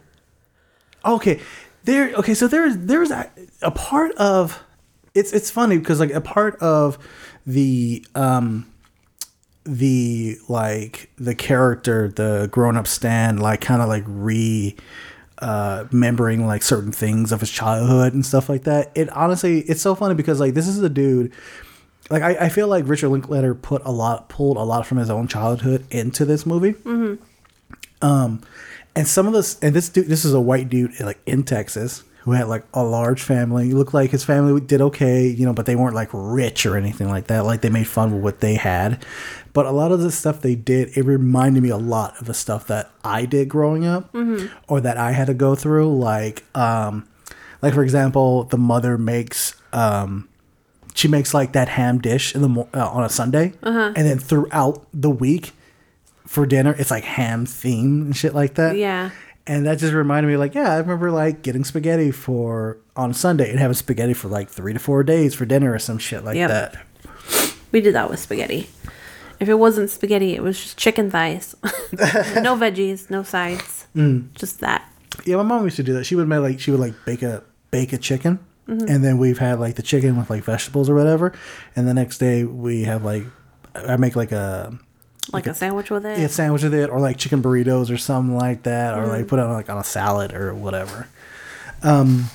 okay, 1.03 1.39
there. 1.83 2.13
Okay, 2.13 2.33
so 2.33 2.47
there's 2.47 2.77
there's 2.77 3.09
a, 3.11 3.29
a 3.61 3.71
part 3.71 4.11
of 4.17 4.61
it's 5.15 5.31
it's 5.33 5.49
funny 5.49 5.77
because 5.77 5.99
like 5.99 6.11
a 6.11 6.21
part 6.21 6.57
of 6.57 6.99
the 7.47 8.05
um 8.13 8.71
the 9.65 10.37
like 10.47 11.09
the 11.17 11.33
character 11.33 12.09
the 12.09 12.47
grown 12.51 12.77
up 12.77 12.85
stand 12.85 13.41
like 13.41 13.61
kind 13.61 13.81
of 13.81 13.87
like 13.87 14.03
re 14.05 14.75
uh 15.45 15.85
remembering 15.91 16.47
like 16.47 16.63
certain 16.63 16.91
things 16.91 17.31
of 17.31 17.39
his 17.39 17.51
childhood 17.51 18.13
and 18.13 18.25
stuff 18.25 18.49
like 18.49 18.63
that. 18.63 18.91
It 18.95 19.09
honestly 19.11 19.59
it's 19.61 19.81
so 19.81 19.93
funny 19.93 20.15
because 20.15 20.39
like 20.39 20.55
this 20.55 20.67
is 20.67 20.81
a 20.81 20.89
dude 20.89 21.31
like 22.09 22.23
I, 22.23 22.45
I 22.45 22.49
feel 22.49 22.67
like 22.67 22.87
richard 22.87 23.09
linklater 23.09 23.53
put 23.53 23.81
a 23.85 23.91
lot 23.91 24.27
pulled 24.27 24.57
a 24.57 24.63
lot 24.63 24.87
from 24.87 24.97
his 24.97 25.09
own 25.09 25.27
childhood 25.27 25.85
into 25.91 26.25
this 26.25 26.45
movie. 26.45 26.73
Um, 28.01 28.41
and 28.95 29.07
some 29.07 29.27
of 29.27 29.33
this, 29.33 29.59
and 29.59 29.75
this 29.75 29.89
dude, 29.89 30.07
this 30.07 30.25
is 30.25 30.33
a 30.33 30.39
white 30.41 30.69
dude 30.69 30.99
like 30.99 31.19
in 31.25 31.43
Texas 31.43 32.03
who 32.25 32.31
had 32.31 32.47
like 32.47 32.65
a 32.73 32.83
large 32.83 33.21
family. 33.21 33.67
He 33.67 33.73
looked 33.73 33.93
like 33.93 34.09
his 34.11 34.23
family 34.23 34.59
did 34.59 34.81
okay, 34.81 35.27
you 35.27 35.45
know, 35.45 35.53
but 35.53 35.65
they 35.67 35.75
weren't 35.75 35.95
like 35.95 36.09
rich 36.11 36.65
or 36.65 36.75
anything 36.75 37.07
like 37.07 37.27
that. 37.27 37.45
Like 37.45 37.61
they 37.61 37.69
made 37.69 37.87
fun 37.87 38.11
of 38.13 38.19
what 38.21 38.39
they 38.41 38.55
had. 38.55 39.05
But 39.53 39.67
a 39.67 39.71
lot 39.71 39.91
of 39.91 40.01
the 40.01 40.11
stuff 40.11 40.41
they 40.41 40.55
did, 40.55 40.89
it 40.97 41.03
reminded 41.05 41.63
me 41.63 41.69
a 41.69 41.77
lot 41.77 42.19
of 42.19 42.25
the 42.25 42.33
stuff 42.33 42.67
that 42.67 42.89
I 43.03 43.25
did 43.25 43.47
growing 43.47 43.85
up, 43.85 44.13
or 44.67 44.81
that 44.81 44.97
I 44.97 45.11
had 45.13 45.27
to 45.27 45.33
go 45.33 45.55
through. 45.55 45.97
Like, 45.97 46.43
um, 46.57 47.07
like 47.61 47.73
for 47.73 47.83
example, 47.83 48.43
the 48.45 48.57
mother 48.57 48.97
makes 48.97 49.55
um, 49.71 50.27
she 50.93 51.07
makes 51.07 51.33
like 51.33 51.53
that 51.53 51.69
ham 51.69 51.99
dish 51.99 52.33
in 52.35 52.41
the 52.41 52.49
mo- 52.49 52.67
uh, 52.73 52.89
on 52.89 53.03
a 53.05 53.09
Sunday, 53.09 53.53
and 53.95 53.95
then 53.95 54.17
throughout 54.19 54.85
the 54.93 55.09
week 55.11 55.51
for 56.25 56.45
dinner, 56.45 56.75
it's 56.77 56.89
like 56.91 57.03
ham 57.03 57.45
theme 57.45 58.01
and 58.01 58.15
shit 58.17 58.33
like 58.33 58.55
that. 58.55 58.75
Yeah. 58.77 59.11
And 59.47 59.65
that 59.67 59.77
just 59.77 59.93
reminded 59.93 60.27
me, 60.29 60.37
like, 60.37 60.55
yeah, 60.55 60.71
I 60.73 60.77
remember 60.77 61.11
like 61.11 61.41
getting 61.43 61.63
spaghetti 61.63 62.11
for 62.11 62.77
on 62.95 63.13
Sunday 63.13 63.49
and 63.51 63.59
having 63.59 63.75
spaghetti 63.75 64.13
for 64.13 64.27
like 64.27 64.49
three 64.49 64.73
to 64.73 64.79
four 64.79 65.03
days 65.03 65.35
for 65.35 65.45
dinner 65.45 65.71
or 65.73 65.79
some 65.79 65.97
shit 65.99 66.23
like 66.23 66.35
Yep. 66.35 66.49
that. 66.49 66.85
We 67.71 67.81
did 67.81 67.93
that 67.93 68.09
with 68.09 68.19
spaghetti. 68.19 68.69
If 69.39 69.49
it 69.49 69.55
wasn't 69.55 69.89
spaghetti, 69.89 70.33
it 70.33 70.41
was 70.41 70.59
just 70.59 70.77
chicken 70.77 71.11
thighs. 71.11 71.55
no 71.63 72.55
veggies, 72.57 73.09
no 73.09 73.21
sides. 73.21 73.85
Mm. 73.95 74.33
Just 74.33 74.61
that. 74.61 74.89
Yeah, 75.25 75.35
my 75.37 75.43
mom 75.43 75.63
used 75.65 75.75
to 75.75 75.83
do 75.83 75.93
that. 75.93 76.05
She 76.05 76.15
would 76.15 76.27
make 76.27 76.39
like 76.39 76.59
she 76.59 76.71
would 76.71 76.79
like 76.79 76.93
bake 77.05 77.21
a 77.21 77.43
bake 77.71 77.93
a 77.93 77.97
chicken, 77.97 78.39
Mm-hmm. 78.67 78.87
and 78.87 79.03
then 79.03 79.19
we've 79.19 79.37
had 79.37 79.59
like 79.59 79.75
the 79.75 79.83
chicken 79.83 80.17
with 80.17 80.29
like 80.31 80.43
vegetables 80.43 80.89
or 80.89 80.95
whatever, 80.95 81.33
and 81.75 81.87
the 81.87 81.93
next 81.93 82.17
day 82.17 82.45
we 82.45 82.83
have 82.85 83.03
like 83.05 83.23
I 83.75 83.95
make 83.97 84.15
like 84.15 84.31
a 84.31 84.75
Like 85.33 85.47
a 85.47 85.53
sandwich 85.53 85.89
with 85.89 86.05
it. 86.05 86.19
yeah, 86.19 86.27
sandwich 86.27 86.63
with 86.63 86.73
it 86.73 86.89
or 86.89 86.99
like 86.99 87.17
chicken 87.17 87.41
burritos 87.41 87.91
or 87.91 87.97
something 87.97 88.37
like 88.37 88.63
that 88.63 88.97
or 88.97 89.03
Mm. 89.05 89.09
like 89.09 89.27
put 89.27 89.39
it 89.39 89.43
on 89.45 89.53
like 89.53 89.69
on 89.69 89.77
a 89.77 89.83
salad 89.83 90.33
or 90.33 90.53
whatever 90.53 91.07
um 91.83 92.29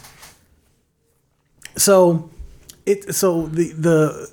so 1.76 2.30
it 2.86 3.14
so 3.14 3.46
the 3.46 3.72
the 3.72 4.30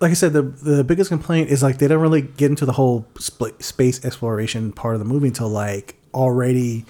like 0.00 0.10
i 0.10 0.14
said 0.14 0.32
the 0.32 0.42
the 0.42 0.82
biggest 0.84 1.10
complaint 1.10 1.50
is 1.50 1.62
like 1.62 1.78
they 1.78 1.88
don't 1.88 2.00
really 2.00 2.22
get 2.22 2.50
into 2.50 2.64
the 2.66 2.72
whole 2.72 3.06
split 3.18 3.62
space 3.62 4.04
exploration 4.04 4.72
part 4.72 4.94
of 4.94 4.98
the 4.98 5.04
movie 5.04 5.28
until 5.28 5.48
like 5.48 5.96
already 6.14 6.84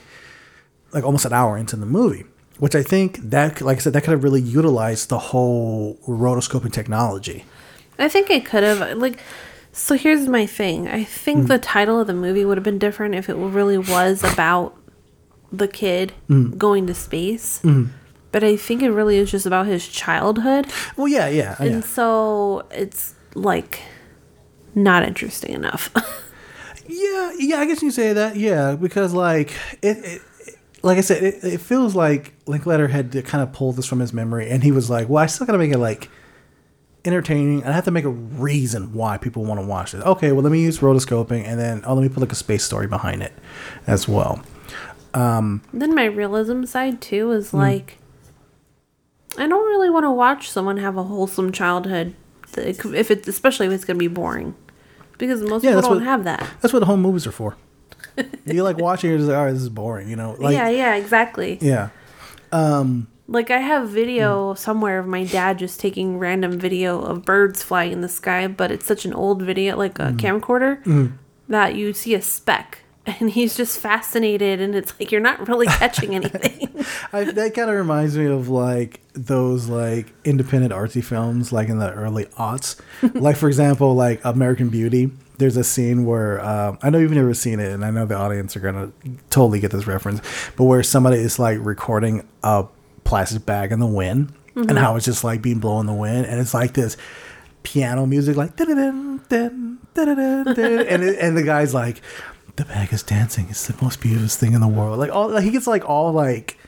like 0.93 1.05
almost 1.05 1.25
an 1.25 1.33
hour 1.33 1.57
into 1.59 1.77
the 1.77 1.87
movie 1.87 2.25
which 2.59 2.75
i 2.75 2.83
think 2.83 3.19
that 3.31 3.61
like 3.61 3.77
i 3.79 3.81
said 3.81 3.93
that 3.93 4.03
could 4.03 4.13
have 4.13 4.25
really 4.25 4.41
utilized 4.41 5.09
the 5.09 5.19
whole 5.19 5.99
rotoscoping 6.07 6.73
technology 6.73 7.45
I 7.99 8.09
think 8.09 8.31
it 8.31 8.47
could 8.47 8.63
have 8.63 8.97
like 8.97 9.19
so 9.73 9.97
here's 9.97 10.27
my 10.29 10.47
thing. 10.47 10.89
I 10.89 11.01
Mm. 11.05 11.07
think 11.07 11.49
the 11.49 11.59
title 11.59 12.01
of 12.01 12.07
the 12.07 12.15
movie 12.15 12.45
would 12.45 12.57
have 12.57 12.65
been 12.65 12.79
different 12.79 13.15
if 13.15 13.29
it 13.29 13.35
really 13.35 13.79
was 13.79 14.23
about 14.25 14.77
the 15.53 15.69
kid 15.69 16.13
Mm. 16.29 16.57
going 16.59 16.87
to 16.87 16.95
space. 16.95 17.61
But 18.33 18.45
I 18.45 18.57
think 18.57 18.83
it 18.83 18.91
really 18.91 19.17
is 19.19 19.31
just 19.31 19.47
about 19.47 19.67
his 19.67 19.87
childhood. 19.89 20.67
well 20.97 21.09
yeah 21.09 21.29
yeah, 21.29 21.57
yeah. 21.59 21.67
And 21.67 21.85
so 21.85 22.65
it's 22.71 23.15
like 23.35 23.81
not 24.75 25.03
interesting 25.03 25.55
enough. 25.55 25.91
Yeah, 26.93 27.33
yeah, 27.39 27.57
I 27.61 27.67
guess 27.67 27.83
you 27.83 27.93
say 27.93 28.13
that. 28.15 28.35
Yeah, 28.35 28.75
because 28.75 29.13
like 29.15 29.53
it, 29.81 29.99
it 29.99 30.23
like 30.83 30.99
I 30.99 31.03
said, 31.03 31.23
it, 31.23 31.45
it 31.45 31.61
feels 31.61 31.95
like 31.95 32.33
Linklater 32.47 32.89
had 32.89 33.13
to 33.13 33.23
kind 33.23 33.43
of 33.45 33.53
pull 33.53 33.71
this 33.73 33.87
from 33.87 34.01
his 34.01 34.13
memory, 34.13 34.51
and 34.51 34.65
he 34.65 34.73
was 34.73 34.91
like, 34.91 35.09
"Well, 35.09 35.23
I 35.23 35.27
still 35.27 35.47
got 35.47 35.53
to 35.53 35.59
make 35.59 35.71
it 35.71 35.79
like 35.79 36.11
entertaining, 37.05 37.61
and 37.63 37.71
I 37.71 37.73
have 37.73 37.85
to 37.85 37.91
make 37.91 38.05
a 38.05 38.11
reason 38.11 38.93
why 38.93 39.17
people 39.19 39.45
want 39.45 39.61
to 39.61 39.67
watch 39.67 39.95
it." 39.95 40.03
Okay, 40.03 40.33
well, 40.33 40.43
let 40.43 40.53
me 40.53 40.61
use 40.61 40.79
rotoscoping, 40.81 41.45
and 41.45 41.59
then 41.59 41.83
oh, 41.87 41.95
let 41.95 42.03
me 42.03 42.09
put 42.09 42.21
like 42.21 42.33
a 42.33 42.37
space 42.37 42.65
story 42.65 42.87
behind 42.87 43.23
it 43.23 43.33
as 43.87 44.07
well. 44.09 44.43
Um, 45.15 45.63
then 45.73 45.95
my 45.95 46.05
realism 46.05 46.65
side 46.65 47.01
too 47.01 47.33
is 47.33 47.53
like 47.53 47.99
I 49.39 49.47
don't 49.47 49.67
really 49.69 49.91
want 49.91 50.05
to 50.05 50.11
watch 50.11 50.51
someone 50.51 50.77
have 50.79 50.97
a 50.97 51.03
wholesome 51.05 51.53
childhood 51.53 52.15
if 52.57 53.11
it's 53.11 53.29
especially 53.29 53.67
if 53.67 53.73
it's 53.73 53.85
going 53.85 53.97
to 53.97 53.99
be 53.99 54.09
boring. 54.09 54.55
Because 55.19 55.43
most 55.43 55.63
Yeah, 55.65 55.71
people 55.75 55.83
don't 55.83 55.99
what- 55.99 56.03
have 56.05 56.25
that. 56.25 56.49
That's 56.61 56.73
what 56.73 56.83
home 56.85 57.03
movies 57.03 57.27
are 57.27 57.33
for. 57.33 57.57
you 58.47 58.63
like 58.63 58.79
watching 58.79 59.11
it, 59.13 59.17
it's 59.17 59.25
like, 59.25 59.37
all 59.37 59.45
right, 59.45 59.53
this 59.53 59.63
is 59.63 59.69
boring, 59.69 60.09
you 60.09 60.17
know? 60.17 60.35
Like, 60.39 60.55
yeah, 60.55 60.69
yeah, 60.69 60.95
exactly. 60.95 61.59
yeah. 61.61 61.91
Like 63.33 63.51
I 63.51 63.59
have 63.59 63.89
Hmm. 63.89 63.95
video 63.95 64.55
somewhere 64.55 64.99
of 64.99 65.07
my 65.07 65.25
dad 65.25 65.59
just 65.59 65.79
taking 65.81 66.19
random 66.19 66.59
video 66.59 67.01
of 67.01 67.25
birds 67.25 67.63
flying 67.63 67.93
in 67.93 68.01
the 68.01 68.09
sky, 68.09 68.49
but 68.49 68.71
it's 68.73 68.85
such 68.87 69.05
an 69.05 69.15
old 69.15 69.41
video, 69.43 69.77
like 69.77 69.99
Hmm. 69.99 70.09
a 70.09 70.13
camcorder, 70.13 71.13
that 71.49 71.75
you 71.77 71.93
see 71.93 72.15
a 72.15 72.21
speck. 72.23 72.79
And 73.21 73.31
he's 73.31 73.57
just 73.57 73.79
fascinated, 73.81 74.61
and 74.61 74.75
it's 74.75 74.93
like 75.01 75.11
you're 75.11 75.23
not 75.23 75.49
really 75.49 75.67
catching 75.67 76.15
anything. 76.15 76.69
I, 77.13 77.25
that 77.25 77.55
kind 77.55 77.71
of 77.71 77.77
reminds 77.77 78.17
me 78.17 78.27
of 78.27 78.49
like 78.51 79.01
those 79.15 79.69
like 79.69 80.13
independent 80.25 80.73
artsy 80.73 81.03
films 81.03 81.51
like 81.51 81.69
in 81.69 81.79
the 81.79 81.91
early 81.93 82.27
aughts 82.39 82.79
like 83.15 83.37
for 83.37 83.49
example 83.49 83.95
like 83.95 84.21
american 84.25 84.69
beauty 84.69 85.11
there's 85.39 85.57
a 85.57 85.65
scene 85.65 86.05
where 86.05 86.41
um, 86.45 86.79
i 86.83 86.91
know 86.91 86.99
you've 86.99 87.11
never 87.11 87.35
seen 87.35 87.59
it 87.59 87.73
and 87.73 87.85
i 87.85 87.91
know 87.91 88.07
the 88.07 88.15
audience 88.15 88.57
are 88.57 88.61
gonna 88.61 88.93
totally 89.31 89.59
get 89.59 89.73
this 89.73 89.87
reference 89.89 90.21
but 90.57 90.65
where 90.65 90.83
somebody 90.83 91.17
is 91.19 91.39
like 91.41 91.59
recording 91.61 92.25
a 92.45 92.65
plastic 93.05 93.45
bag 93.45 93.73
in 93.73 93.81
the 93.81 93.87
wind 93.87 94.33
and 94.55 94.79
how 94.79 94.97
it's 94.97 95.07
just 95.07 95.25
like 95.25 95.41
being 95.41 95.59
blown 95.59 95.81
in 95.81 95.87
the 95.87 95.93
wind 95.93 96.27
and 96.27 96.41
it's 96.41 96.53
like 96.53 96.75
this 96.75 96.97
piano 97.63 98.07
music 98.07 98.37
like 98.37 98.59
and 98.59 99.31
it, 99.97 101.19
and 101.19 101.37
the 101.37 101.43
guy's 101.43 101.73
like 101.73 102.01
the 102.57 102.65
bag 102.65 102.93
is 102.93 103.03
dancing 103.03 103.47
it's 103.49 103.67
the 103.67 103.85
most 103.85 104.01
beautiful 104.01 104.29
thing 104.29 104.53
in 104.53 104.61
the 104.61 104.69
world 104.69 104.99
like 104.99 105.11
all 105.11 105.29
like 105.29 105.45
he 105.45 105.51
gets 105.51 105.67
like 105.67 105.89
all 105.89 106.13
like 106.13 106.59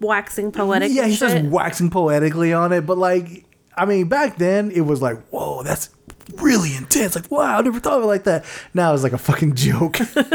Waxing 0.00 0.52
poetic. 0.52 0.92
yeah, 0.92 1.06
he's 1.06 1.20
just 1.20 1.44
waxing 1.46 1.88
poetically 1.90 2.52
on 2.52 2.72
it. 2.72 2.82
But 2.82 2.98
like, 2.98 3.44
I 3.76 3.86
mean, 3.86 4.08
back 4.08 4.36
then 4.36 4.70
it 4.70 4.82
was 4.82 5.00
like, 5.00 5.18
whoa, 5.28 5.62
that's 5.62 5.88
really 6.34 6.76
intense. 6.76 7.14
Like, 7.14 7.30
wow, 7.30 7.58
I 7.58 7.62
never 7.62 7.80
thought 7.80 7.98
of 7.98 8.04
it 8.04 8.06
like 8.06 8.24
that. 8.24 8.44
Now 8.74 8.92
it's 8.92 9.02
like 9.02 9.14
a 9.14 9.18
fucking 9.18 9.54
joke. 9.54 9.98
but 10.14 10.26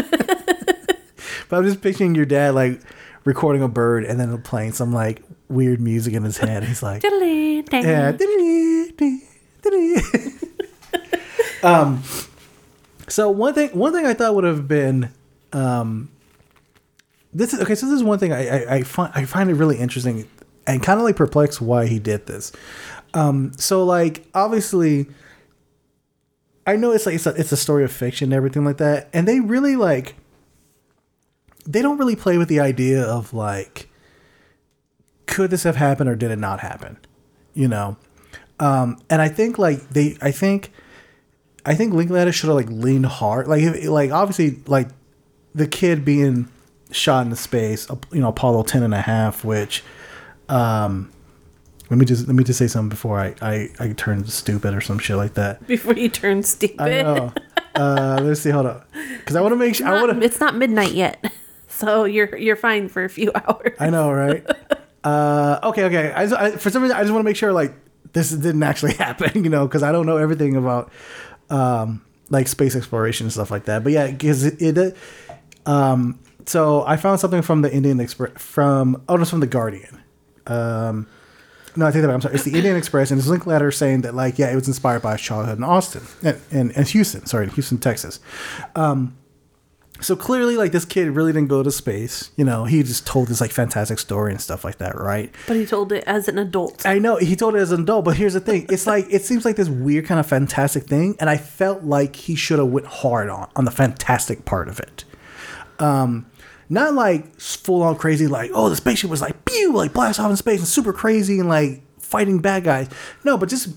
I'm 1.52 1.63
just 1.63 1.82
picturing 1.82 2.15
your 2.15 2.26
dad 2.26 2.56
like 2.56 2.82
recording 3.25 3.62
a 3.62 3.67
bird 3.67 4.03
and 4.05 4.19
then 4.19 4.41
playing 4.41 4.73
some 4.73 4.93
like 4.93 5.21
weird 5.49 5.79
music 5.79 6.13
in 6.13 6.23
his 6.23 6.38
head. 6.38 6.63
He's 6.63 6.84
like, 6.84 7.01
yeah, 7.84 8.12
um. 11.63 12.03
So 13.07 13.29
one 13.29 13.53
thing, 13.53 13.69
one 13.71 13.91
thing 13.91 14.05
I 14.05 14.13
thought 14.13 14.36
would 14.36 14.45
have 14.45 14.69
been, 14.69 15.12
um, 15.51 16.10
this 17.34 17.53
is 17.53 17.60
okay. 17.62 17.75
So 17.75 17.88
this 17.88 17.95
is 17.95 18.03
one 18.03 18.19
thing 18.19 18.31
I 18.31 18.47
I, 18.47 18.75
I 18.75 18.84
find 18.84 19.12
I 19.13 19.25
find 19.25 19.49
it 19.49 19.55
really 19.55 19.77
interesting 19.77 20.27
and 20.67 20.81
kind 20.81 20.99
of 20.99 21.03
like 21.03 21.15
perplexed 21.15 21.62
why 21.62 21.88
he 21.88 21.99
did 21.99 22.27
this. 22.27 22.51
Um, 23.13 23.51
so 23.57 23.84
like 23.84 24.25
obviously, 24.34 25.07
I 26.65 26.75
know 26.75 26.91
it's 26.91 27.05
like 27.05 27.15
it's 27.15 27.25
a, 27.25 27.31
it's 27.31 27.51
a 27.51 27.57
story 27.57 27.84
of 27.84 27.91
fiction 27.91 28.27
and 28.27 28.34
everything 28.34 28.63
like 28.63 28.77
that, 28.77 29.10
and 29.13 29.27
they 29.27 29.39
really 29.39 29.75
like 29.75 30.15
they 31.65 31.82
don't 31.82 31.97
really 31.97 32.15
play 32.15 32.38
with 32.38 32.47
the 32.47 32.60
idea 32.60 33.02
of 33.02 33.34
like 33.34 33.89
could 35.26 35.50
this 35.50 35.63
have 35.63 35.78
happened 35.78 36.10
or 36.10 36.15
did 36.15 36.32
it 36.32 36.39
not 36.39 36.60
happen 36.60 36.97
you 37.54 37.67
know. 37.67 37.97
Um, 38.60 39.02
and 39.10 39.21
I 39.21 39.28
think 39.28 39.58
like 39.58 39.89
they, 39.89 40.17
I 40.21 40.32
think, 40.32 40.71
I 41.65 41.76
think 41.76 41.93
Linklater 41.93 42.32
should 42.32 42.47
have 42.47 42.56
like 42.56 42.69
leaned 42.69 43.06
hard, 43.06 43.47
like 43.47 43.62
if, 43.62 43.86
like 43.86 44.12
obviously 44.12 44.60
like 44.67 44.89
the 45.56 45.67
kid 45.67 46.06
being 46.06 46.47
shot 46.91 47.26
into 47.26 47.36
space, 47.36 47.88
you 48.12 48.21
know, 48.21 48.30
Apollo 48.30 48.63
10 48.63 48.84
and 48.84 48.93
a 48.93 49.02
half, 49.02 49.43
which, 49.43 49.84
um, 50.50 51.12
let 51.89 51.97
me 51.97 52.06
just 52.06 52.26
let 52.26 52.36
me 52.36 52.45
just 52.45 52.58
say 52.58 52.67
something 52.67 52.88
before 52.88 53.19
I 53.19 53.36
I, 53.41 53.69
I 53.78 53.89
turn 53.93 54.26
stupid 54.26 54.74
or 54.74 54.80
some 54.80 54.97
shit 54.97 55.17
like 55.17 55.34
that. 55.34 55.67
Before 55.67 55.93
you 55.93 56.08
turn 56.08 56.41
stupid. 56.41 56.80
I 56.80 57.02
know. 57.02 57.34
uh, 57.76 58.17
let's 58.21 58.39
see. 58.39 58.50
Hold 58.50 58.67
on, 58.67 58.84
because 59.17 59.36
I 59.36 59.41
want 59.41 59.52
to 59.52 59.58
make 59.58 59.76
sure. 59.76 59.88
I 59.88 60.02
want 60.02 60.17
to. 60.17 60.26
it's 60.26 60.39
not 60.39 60.56
midnight 60.56 60.93
yet, 60.93 61.34
so 61.82 62.06
you're 62.06 62.36
you're 62.38 62.56
fine 62.56 62.88
for 62.88 63.04
a 63.04 63.10
few 63.10 63.32
hours. 63.36 63.76
I 63.80 63.89
know, 63.89 64.12
right? 64.12 64.46
uh, 65.04 65.60
okay, 65.63 65.84
okay. 65.86 66.12
I, 66.12 66.24
I 66.24 66.52
for 66.52 66.70
some 66.70 66.84
reason 66.84 66.96
I 66.96 67.02
just 67.02 67.12
want 67.12 67.24
to 67.24 67.30
make 67.30 67.36
sure 67.36 67.52
like 67.52 67.74
this 68.13 68.32
didn't 68.32 68.63
actually 68.63 68.94
happen, 69.06 69.44
you 69.44 69.50
know, 69.50 69.67
because 69.67 69.84
I 69.84 69.91
don't 69.91 70.06
know 70.06 70.17
everything 70.17 70.56
about 70.56 70.91
um, 71.50 72.04
like 72.30 72.48
space 72.48 72.76
exploration 72.76 73.26
and 73.26 73.34
stuff 73.34 73.52
like 73.52 73.65
that. 73.65 73.84
But 73.84 73.94
yeah, 73.94 74.10
because 74.10 74.46
it, 74.46 74.78
it 74.78 74.98
um, 75.65 76.20
so 76.46 76.84
I 76.86 76.98
found 76.98 77.20
something 77.20 77.41
from 77.41 77.62
the 77.62 77.72
Indian 77.72 78.00
Express 78.00 78.32
from 78.38 79.02
oh 79.08 79.15
no, 79.15 79.22
it's 79.22 79.32
from 79.32 79.41
the 79.41 79.48
Guardian. 79.48 80.02
Um, 80.48 81.08
no, 81.76 81.86
I 81.86 81.91
take 81.91 82.02
that. 82.02 82.10
I'm 82.10 82.20
sorry. 82.20 82.36
It's 82.36 82.44
the 82.44 82.54
Indian 82.54 82.76
Express, 82.76 83.12
and 83.12 83.20
it's 83.20 83.28
Linklater 83.28 83.72
saying 83.72 84.02
that 84.02 84.15
like 84.15 84.38
yeah, 84.38 84.52
it 84.52 84.56
was 84.56 84.67
inspired 84.67 85.02
by 85.02 85.13
his 85.13 85.22
childhood 85.22 85.58
in 85.58 85.63
Austin 85.63 86.04
and 86.22 86.41
and, 86.52 86.76
and 86.76 86.88
Houston. 86.88 87.26
Sorry, 87.26 87.46
in 87.46 87.52
Houston, 87.52 87.78
Texas. 87.78 88.20
Um, 88.76 89.15
so 90.02 90.16
clearly, 90.16 90.58
like 90.58 90.72
this 90.72 90.84
kid 90.84 91.10
really 91.12 91.32
didn't 91.32 91.50
go 91.50 91.62
to 91.62 91.72
space. 91.72 92.32
You 92.36 92.44
know, 92.44 92.66
he 92.66 92.82
just 92.84 93.06
told 93.06 93.28
this 93.28 93.40
like 93.40 93.52
fantastic 93.52 94.00
story 94.00 94.32
and 94.32 94.42
stuff 94.42 94.64
like 94.64 94.80
that, 94.80 94.98
right? 94.98 95.34
But 95.48 95.56
he 95.56 95.66
told 95.66 95.92
it 95.92 96.04
as 96.06 96.28
an 96.28 96.38
adult. 96.40 96.86
I 96.86 96.98
know 97.00 97.18
he 97.18 97.36
told 97.36 97.56
it 97.56 97.60
as 97.60 97.72
an 97.72 97.84
adult, 97.84 98.06
but 98.06 98.18
here's 98.18 98.34
the 98.34 98.40
thing: 98.40 98.66
it's 98.70 98.88
like 98.88 99.06
it 99.10 99.24
seems 99.24 99.46
like 99.46 99.56
this 99.56 99.70
weird 99.70 100.06
kind 100.06 100.20
of 100.20 100.26
fantastic 100.26 100.86
thing, 100.86 101.16
and 101.20 101.30
I 101.30 101.38
felt 101.38 101.84
like 101.84 102.16
he 102.16 102.36
should 102.36 102.60
have 102.60 102.70
went 102.70 102.88
hard 102.88 103.30
on 103.30 103.50
on 103.56 103.66
the 103.66 103.72
fantastic 103.72 104.44
part 104.44 104.68
of 104.68 104.80
it. 104.80 105.06
Um, 105.80 106.26
not 106.68 106.94
like 106.94 107.40
full 107.40 107.84
on 107.84 107.96
crazy, 107.96 108.28
like 108.28 108.52
oh 108.54 108.70
the 108.70 108.76
spaceship 108.76 109.10
was 109.10 109.22
like 109.22 109.46
pew, 109.46 109.74
like 109.74 109.94
blast 109.94 110.20
off 110.20 110.32
in 110.32 110.38
space 110.38 110.60
and 110.60 110.68
super 110.68 110.94
crazy 110.94 111.40
and 111.40 111.48
like 111.48 111.84
fighting 112.00 112.40
bad 112.40 112.64
guys. 112.64 112.90
No, 113.24 113.38
but 113.38 113.50
just 113.50 113.70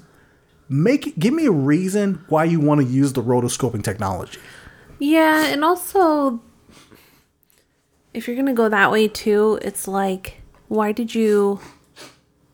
make 0.69 1.19
give 1.19 1.35
me 1.35 1.47
a 1.47 1.53
reason 1.53 2.25
why 2.29 2.45
you 2.45 2.61
want 2.61 2.81
to 2.81 2.87
use 2.87 3.13
the 3.13 3.23
rotoscoping 3.23 3.85
technology. 3.85 4.39
Yeah, 4.98 5.46
and 5.46 5.64
also 5.64 6.40
if 8.12 8.26
you're 8.26 8.37
gonna 8.37 8.54
go 8.54 8.68
that 8.68 8.90
way 8.90 9.09
too, 9.09 9.59
it's 9.62 9.88
like 9.88 10.40
why 10.68 10.92
did 10.92 11.14
you 11.14 11.61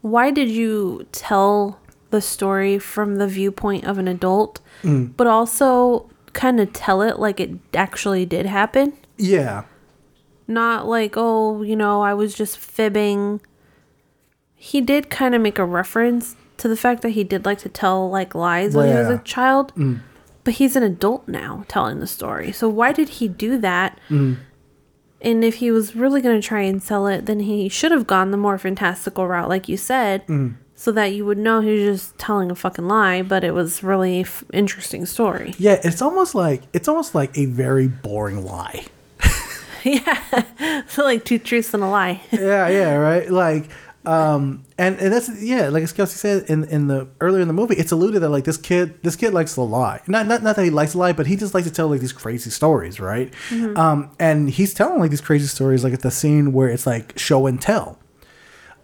why 0.01 0.31
did 0.31 0.49
you 0.49 1.07
tell 1.13 1.79
the 2.11 2.21
story 2.21 2.79
from 2.79 3.17
the 3.17 3.27
viewpoint 3.27 3.85
of 3.85 3.99
an 3.99 4.09
adult, 4.09 4.61
Mm. 4.83 5.15
but 5.17 5.27
also 5.27 6.09
kind 6.33 6.59
of 6.61 6.73
tell 6.73 7.03
it 7.03 7.19
like 7.19 7.39
it 7.41 7.51
actually 7.75 8.25
did 8.27 8.47
happen? 8.47 8.95
Yeah, 9.19 9.65
Not 10.49 10.89
like, 10.89 11.15
oh, 11.17 11.63
you 11.63 11.77
know, 11.77 12.01
I 12.03 12.15
was 12.15 12.35
just 12.35 12.57
fibbing. 12.59 13.41
He 14.57 14.81
did 14.81 15.09
kind 15.11 15.35
of 15.35 15.41
make 15.43 15.59
a 15.59 15.65
reference 15.65 16.35
to 16.57 16.67
the 16.69 16.77
fact 16.77 17.03
that 17.03 17.11
he 17.11 17.23
did 17.23 17.45
like 17.45 17.59
to 17.59 17.69
tell 17.69 18.11
like 18.11 18.35
lies 18.35 18.75
when 18.75 18.89
he 18.89 18.95
was 18.95 19.09
a 19.09 19.19
child. 19.19 19.73
Mm. 19.77 20.01
But 20.45 20.55
he's 20.55 20.75
an 20.77 20.83
adult 20.83 21.29
now 21.29 21.65
telling 21.69 22.01
the 22.01 22.07
story. 22.07 22.51
So 22.53 22.69
why 22.69 22.93
did 22.93 23.09
he 23.11 23.29
do 23.29 23.59
that? 23.59 23.99
Mm. 24.09 24.39
And 25.23 25.45
if 25.45 25.57
he 25.57 25.71
was 25.71 25.95
really 25.95 26.23
going 26.23 26.41
to 26.41 26.47
try 26.47 26.63
and 26.63 26.83
sell 26.83 27.07
it, 27.07 27.27
then 27.27 27.41
he 27.41 27.69
should 27.69 27.93
have 27.93 28.07
gone 28.07 28.31
the 28.31 28.39
more 28.39 28.57
fantastical 28.57 29.27
route, 29.27 29.51
like 29.51 29.69
you 29.69 29.77
said, 29.77 30.27
Mm. 30.29 30.55
so 30.75 30.91
that 30.93 31.13
you 31.13 31.27
would 31.27 31.37
know 31.37 31.61
he 31.61 31.73
was 31.73 31.83
just 32.01 32.19
telling 32.19 32.51
a 32.51 32.55
fucking 32.55 32.89
lie, 32.89 33.21
but 33.21 33.45
it 33.45 33.53
was 33.53 33.83
really 33.83 34.21
f- 34.23 34.43
interesting 34.53 35.05
story. 35.05 35.55
yeah. 35.59 35.79
It's 35.85 36.01
almost 36.01 36.35
like 36.35 36.63
it's 36.73 36.89
almost 36.89 37.15
like 37.15 37.37
a 37.37 37.45
very 37.45 37.87
boring 37.87 38.43
lie. 38.47 38.87
yeah, 39.85 40.85
so 40.89 41.05
like 41.11 41.25
two 41.27 41.39
truths 41.39 41.73
and 41.75 41.83
a 41.83 41.87
lie. 41.89 42.23
yeah, 42.33 42.69
yeah, 42.69 42.95
right. 42.95 43.31
Like, 43.31 43.69
um, 44.07 44.65
and, 44.79 44.99
and 44.99 45.13
that's 45.13 45.43
yeah, 45.43 45.69
like 45.69 45.83
as 45.83 45.93
Kelsey 45.93 46.17
said 46.17 46.45
in 46.49 46.65
in 46.65 46.87
the 46.87 47.09
earlier 47.21 47.43
in 47.43 47.49
the 47.49 47.55
movie, 47.55 47.75
it's 47.77 47.93
alluded 47.93 48.23
that 48.23 48.31
like 48.31 48.45
this 48.45 48.57
kid, 48.57 49.03
this 49.03 49.15
kid 49.17 49.35
likes 49.35 49.55
to 49.55 49.61
lie. 49.63 50.01
Not 50.07 50.27
not 50.27 50.43
not 50.43 50.57
that 50.57 50.65
he 50.65 50.71
likes 50.71 50.93
to 50.93 50.99
lie, 50.99 51.13
but 51.13 51.27
he 51.27 51.37
just 51.37 51.53
likes 51.53 51.67
to 51.67 51.73
tell 51.73 51.89
like 51.89 52.01
these 52.01 52.13
crazy 52.13 52.51
stories, 52.51 52.99
right? 52.99 53.33
Mhm. 53.51 53.77
Um, 53.77 54.11
and 54.19 54.49
he's 54.49 54.73
telling 54.73 55.01
like 55.01 55.11
these 55.11 55.21
crazy 55.21 55.47
stories, 55.47 55.85
like 55.85 55.93
at 55.93 56.01
the 56.01 56.11
scene 56.11 56.53
where 56.53 56.69
it's 56.69 56.87
like 56.87 57.19
show 57.19 57.47
and 57.47 57.61
tell. 57.61 57.99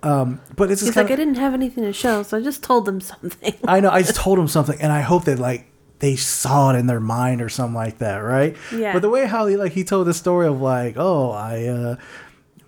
Um, 0.02 0.40
but 0.54 0.70
it's 0.70 0.82
just 0.82 0.90
He's 0.90 0.96
like, 0.96 1.06
kinda, 1.08 1.22
I 1.22 1.24
didn't 1.24 1.38
have 1.40 1.54
anything 1.54 1.82
to 1.84 1.92
show, 1.92 2.22
so 2.22 2.36
I 2.36 2.42
just 2.42 2.62
told 2.62 2.84
them 2.84 3.00
something. 3.00 3.54
I 3.66 3.80
know. 3.80 3.90
I 3.90 4.02
just 4.02 4.16
told 4.24 4.38
him 4.38 4.48
something, 4.48 4.80
and 4.80 4.92
I 4.92 5.00
hope 5.00 5.24
that 5.24 5.38
like 5.38 5.66
they 5.98 6.14
saw 6.14 6.74
it 6.74 6.78
in 6.78 6.86
their 6.86 7.00
mind 7.00 7.40
or 7.40 7.48
something 7.48 7.74
like 7.74 7.98
that, 7.98 8.18
right? 8.18 8.54
Yeah. 8.70 8.92
But 8.92 9.00
the 9.00 9.08
way 9.08 9.26
how 9.26 9.46
he 9.46 9.56
like 9.56 9.72
he 9.72 9.82
told 9.82 10.06
the 10.06 10.14
story 10.14 10.46
of 10.46 10.60
like, 10.60 10.94
oh, 10.98 11.30
I, 11.30 11.64
uh, 11.68 11.96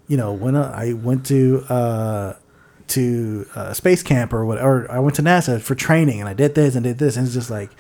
you 0.09 0.17
know, 0.17 0.33
when 0.33 0.57
I 0.57 0.95
went 0.95 1.27
to 1.27 1.65
uh, 1.69 2.35
to 2.89 3.47
uh, 3.55 3.73
space 3.75 4.03
camp 4.03 4.33
or 4.33 4.45
whatever, 4.45 4.91
I 4.91 4.99
went 4.99 5.17
to 5.17 5.23
NASA 5.23 5.61
for 5.61 5.75
training, 5.75 6.21
and 6.21 6.29
I 6.29 6.35
did 6.35 6.55
this 6.55 6.75
and 6.75 6.83
did 6.83 6.99
this, 6.99 7.17
and 7.17 7.27
it's 7.27 7.35
just 7.35 7.51
like, 7.51 7.71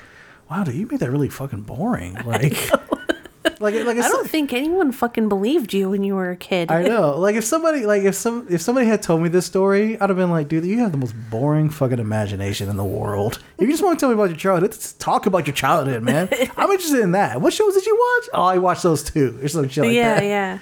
wow, 0.50 0.62
dude, 0.62 0.74
you 0.74 0.86
made 0.86 1.00
that 1.00 1.10
really 1.10 1.30
fucking 1.30 1.62
boring. 1.62 2.14
Like, 2.26 2.70
like, 3.60 3.74
like 3.74 3.98
I 3.98 4.08
don't 4.08 4.28
think 4.28 4.52
anyone 4.52 4.92
fucking 4.92 5.30
believed 5.30 5.72
you 5.72 5.88
when 5.90 6.04
you 6.04 6.14
were 6.14 6.30
a 6.30 6.36
kid. 6.36 6.70
I 6.70 6.82
know. 6.82 7.16
Like 7.28 7.34
if 7.34 7.44
somebody 7.44 7.86
like 7.86 8.02
if 8.04 8.14
some 8.14 8.46
if 8.50 8.60
somebody 8.60 8.86
had 8.86 9.02
told 9.02 9.22
me 9.22 9.30
this 9.30 9.46
story, 9.46 9.98
I'd 9.98 10.10
have 10.10 10.16
been 10.16 10.30
like, 10.30 10.48
dude, 10.48 10.64
you 10.64 10.78
have 10.80 10.92
the 10.92 10.98
most 10.98 11.14
boring 11.30 11.70
fucking 11.70 11.98
imagination 11.98 12.68
in 12.68 12.76
the 12.76 12.84
world. 12.84 13.42
If 13.56 13.62
you 13.62 13.72
just 13.72 13.82
want 13.82 13.98
to 13.98 14.02
tell 14.02 14.10
me 14.10 14.14
about 14.14 14.30
your 14.30 14.38
childhood, 14.38 14.70
let's 14.70 14.92
talk 14.94 15.26
about 15.26 15.46
your 15.46 15.54
childhood, 15.54 16.02
man. 16.02 16.28
I'm 16.56 16.70
interested 16.70 17.00
in 17.00 17.12
that. 17.12 17.40
What 17.40 17.52
shows 17.52 17.74
did 17.74 17.86
you 17.86 17.94
watch? 17.94 18.28
Oh, 18.34 18.42
I 18.44 18.58
watched 18.58 18.82
those 18.82 19.02
too. 19.02 19.38
Or 19.42 19.48
some 19.48 19.68
shit 19.68 19.84
like 19.84 19.94
yeah, 19.94 20.20
that. 20.20 20.24
yeah. 20.24 20.58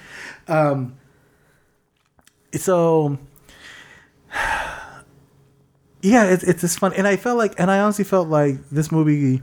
Um 0.47 0.95
so 2.57 3.17
yeah, 6.01 6.25
it's 6.25 6.43
it's 6.43 6.61
just 6.61 6.79
fun. 6.79 6.93
And 6.93 7.07
I 7.07 7.15
felt 7.17 7.37
like 7.37 7.59
and 7.59 7.69
I 7.71 7.79
honestly 7.79 8.05
felt 8.05 8.27
like 8.27 8.69
this 8.69 8.91
movie 8.91 9.41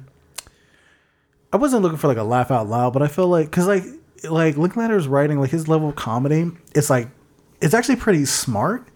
I 1.52 1.56
wasn't 1.56 1.82
looking 1.82 1.98
for 1.98 2.08
like 2.08 2.16
a 2.16 2.22
laugh 2.22 2.50
out 2.50 2.68
loud, 2.68 2.92
but 2.92 3.02
I 3.02 3.08
feel 3.08 3.28
like 3.28 3.46
because 3.50 3.66
like 3.66 3.84
like 4.28 4.56
Linklater's 4.56 5.06
writing, 5.08 5.40
like 5.40 5.50
his 5.50 5.68
level 5.68 5.88
of 5.90 5.96
comedy, 5.96 6.50
it's 6.74 6.90
like 6.90 7.08
it's 7.60 7.74
actually 7.74 7.96
pretty 7.96 8.24
smart, 8.24 8.88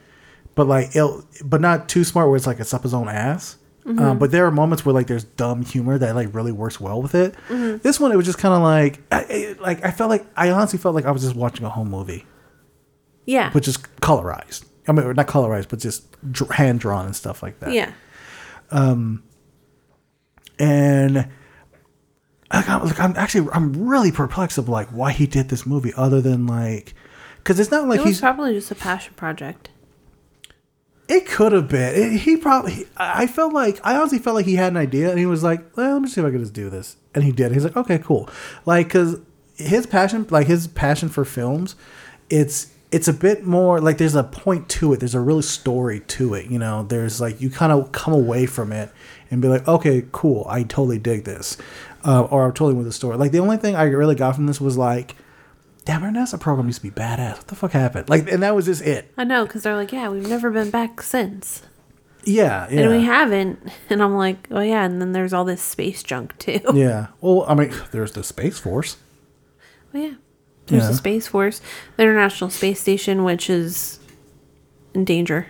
but 0.54 0.66
like 0.66 0.94
it, 0.94 1.24
but 1.44 1.60
not 1.60 1.88
too 1.88 2.04
smart 2.04 2.28
where 2.28 2.36
it's 2.36 2.46
like 2.46 2.60
it's 2.60 2.72
up 2.74 2.82
his 2.82 2.94
own 2.94 3.08
ass. 3.08 3.56
Um, 3.86 3.96
Mhm. 3.96 4.18
but 4.18 4.30
there 4.32 4.44
are 4.44 4.50
moments 4.50 4.84
where 4.84 4.92
like 4.92 5.06
there's 5.06 5.24
dumb 5.24 5.62
humor 5.62 5.96
that 5.96 6.14
like 6.14 6.34
really 6.34 6.52
works 6.52 6.78
well 6.78 7.00
with 7.00 7.14
it. 7.14 7.34
Mhm. 7.48 7.80
This 7.80 7.98
one, 7.98 8.12
it 8.12 8.16
was 8.16 8.26
just 8.26 8.36
kind 8.38 8.54
of 8.54 8.60
like, 8.60 9.00
I, 9.10 9.16
I- 9.58 9.62
like 9.62 9.82
I 9.84 9.90
felt 9.90 10.10
like 10.10 10.26
I 10.36 10.50
honestly 10.50 10.78
felt 10.78 10.94
like 10.94 11.06
I 11.06 11.10
was 11.10 11.22
just 11.22 11.34
watching 11.34 11.64
a 11.64 11.70
home 11.70 11.88
movie, 11.90 12.26
Yeah. 13.28 13.52
which 13.52 13.68
is 13.68 13.76
colorized. 14.00 14.64
I 14.88 14.92
mean, 14.92 15.12
not 15.12 15.26
colorized, 15.26 15.68
but 15.68 15.78
just 15.80 16.02
hand 16.52 16.80
drawn 16.80 17.04
and 17.04 17.14
stuff 17.14 17.42
like 17.42 17.60
that. 17.60 17.72
Yeah. 17.72 17.92
Um, 18.70 19.22
and 20.58 21.28
like, 22.52 22.68
I'm, 22.68 22.84
like, 22.84 22.98
I'm 23.00 23.14
actually 23.16 23.50
I'm 23.52 23.86
really 23.86 24.10
perplexed 24.10 24.56
of 24.56 24.68
like 24.68 24.88
why 24.88 25.12
he 25.12 25.26
did 25.26 25.50
this 25.50 25.66
movie, 25.66 25.92
other 25.94 26.20
than 26.22 26.46
like, 26.46 26.94
because 27.36 27.60
it's 27.60 27.70
not 27.70 27.86
like 27.86 27.98
it 27.98 28.02
was 28.02 28.12
he's. 28.12 28.20
probably 28.20 28.54
just 28.54 28.70
a 28.70 28.74
passion 28.74 29.12
project. 29.14 29.70
It 31.08 31.26
could 31.26 31.52
have 31.52 31.68
been. 31.68 31.94
It, 31.94 32.18
he 32.20 32.36
probably. 32.38 32.72
he- 32.72 32.86
I 32.96 33.26
felt 33.26 33.52
like 33.52 33.78
I 33.84 33.96
honestly 33.96 34.18
felt 34.18 34.36
like 34.36 34.46
he 34.46 34.56
had 34.56 34.72
an 34.72 34.78
idea, 34.78 35.10
and 35.10 35.18
he 35.18 35.26
was 35.26 35.42
like, 35.42 35.76
well, 35.76 35.94
"Let 35.94 36.02
me 36.02 36.08
see 36.08 36.20
if 36.20 36.26
I 36.26 36.30
can 36.30 36.40
just 36.40 36.54
do 36.54 36.70
this," 36.70 36.96
and 37.14 37.24
he 37.24 37.32
did. 37.32 37.52
He's 37.52 37.64
like, 37.64 37.76
"Okay, 37.76 37.98
cool." 37.98 38.28
Like, 38.66 38.88
because 38.88 39.16
his 39.56 39.86
passion, 39.86 40.26
like 40.30 40.46
his 40.46 40.66
passion 40.66 41.08
for 41.10 41.24
films, 41.24 41.76
it's 42.30 42.68
it's 42.90 43.08
a 43.08 43.12
bit 43.12 43.44
more 43.44 43.80
like 43.80 43.98
there's 43.98 44.14
a 44.14 44.24
point 44.24 44.68
to 44.70 44.92
it. 44.92 45.00
There's 45.00 45.14
a 45.14 45.20
real 45.20 45.42
story 45.42 46.00
to 46.00 46.34
it. 46.34 46.46
You 46.46 46.58
know, 46.58 46.82
there's 46.82 47.20
like 47.20 47.40
you 47.40 47.50
kind 47.50 47.72
of 47.72 47.92
come 47.92 48.14
away 48.14 48.46
from 48.46 48.72
it 48.72 48.90
and 49.30 49.42
be 49.42 49.48
like, 49.48 49.68
"Okay, 49.68 50.04
cool. 50.12 50.46
I 50.48 50.62
totally 50.62 50.98
dig 50.98 51.24
this," 51.24 51.56
uh, 52.06 52.22
or 52.22 52.44
I'm 52.44 52.52
totally 52.52 52.74
with 52.74 52.86
the 52.86 52.92
story. 52.92 53.16
Like 53.16 53.32
the 53.32 53.40
only 53.40 53.56
thing 53.58 53.76
I 53.76 53.84
really 53.84 54.14
got 54.14 54.34
from 54.34 54.46
this 54.46 54.60
was 54.60 54.76
like. 54.76 55.16
Damn, 55.84 56.02
our 56.02 56.10
NASA 56.10 56.38
program 56.38 56.66
used 56.66 56.82
to 56.82 56.90
be 56.90 56.90
badass. 56.90 57.38
What 57.38 57.46
the 57.46 57.54
fuck 57.54 57.70
happened? 57.72 58.10
Like, 58.10 58.30
and 58.30 58.42
that 58.42 58.54
was 58.54 58.66
just 58.66 58.82
it. 58.82 59.10
I 59.16 59.24
know, 59.24 59.46
because 59.46 59.62
they're 59.62 59.74
like, 59.74 59.90
yeah, 59.90 60.10
we've 60.10 60.28
never 60.28 60.50
been 60.50 60.68
back 60.68 61.00
since. 61.00 61.62
Yeah, 62.24 62.68
yeah. 62.70 62.80
And 62.82 62.90
we 62.90 63.04
haven't. 63.04 63.72
And 63.88 64.02
I'm 64.02 64.14
like, 64.14 64.48
oh, 64.50 64.60
yeah. 64.60 64.84
And 64.84 65.00
then 65.00 65.12
there's 65.12 65.32
all 65.32 65.46
this 65.46 65.62
space 65.62 66.02
junk, 66.02 66.36
too. 66.36 66.60
Yeah. 66.74 67.06
Well, 67.22 67.46
I 67.48 67.54
mean, 67.54 67.72
there's 67.90 68.12
the 68.12 68.22
Space 68.22 68.58
Force. 68.58 68.98
Well, 69.94 70.02
yeah. 70.02 70.14
There's 70.68 70.84
Yeah. 70.84 70.88
the 70.90 70.94
Space 70.94 71.26
Force, 71.26 71.60
the 71.96 72.02
International 72.04 72.50
Space 72.50 72.80
Station, 72.80 73.24
which 73.24 73.50
is 73.50 73.98
in 74.94 75.04
danger. 75.04 75.46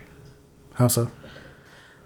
How 0.74 0.88
so? 0.88 1.10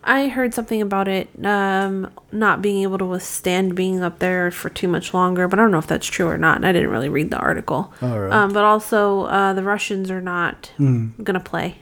I 0.04 0.26
heard 0.28 0.52
something 0.52 0.82
about 0.82 1.06
it 1.06 1.28
um, 1.44 2.10
not 2.32 2.60
being 2.60 2.82
able 2.82 2.98
to 2.98 3.04
withstand 3.04 3.76
being 3.76 4.02
up 4.02 4.18
there 4.18 4.50
for 4.50 4.68
too 4.68 4.88
much 4.88 5.14
longer, 5.14 5.46
but 5.46 5.60
I 5.60 5.62
don't 5.62 5.70
know 5.70 5.78
if 5.78 5.86
that's 5.86 6.08
true 6.08 6.26
or 6.26 6.36
not. 6.36 6.56
And 6.56 6.66
I 6.66 6.72
didn't 6.72 6.90
really 6.90 7.08
read 7.08 7.30
the 7.30 7.36
article. 7.38 7.92
Right. 8.02 8.32
Um, 8.32 8.52
but 8.52 8.64
also, 8.64 9.26
uh, 9.26 9.52
the 9.52 9.62
Russians 9.62 10.10
are 10.10 10.20
not 10.20 10.72
Mm. 10.78 11.12
going 11.22 11.34
to 11.34 11.40
play. 11.40 11.76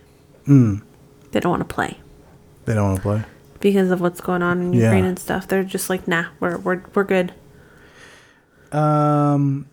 Mm. 0.47 0.83
They 1.33 1.41
don't 1.41 1.51
want 1.51 1.67
to 1.67 1.75
play. 1.75 1.97
They 2.67 2.75
don't 2.75 2.85
want 2.89 2.97
to 2.97 3.03
play. 3.03 3.25
because 3.61 3.91
of 3.91 4.01
what's 4.01 4.21
going 4.23 4.43
on 4.43 4.61
in 4.61 4.73
Yeah. 4.73 4.85
Ukraine 4.85 5.05
and 5.05 5.19
stuff. 5.19 5.47
They're 5.47 5.63
just 5.65 5.89
like, 5.91 6.07
nah, 6.09 6.25
we're 6.41 6.57
we're 6.59 6.81
we're 6.95 7.05
good. 7.05 7.33
Um, 8.73 9.67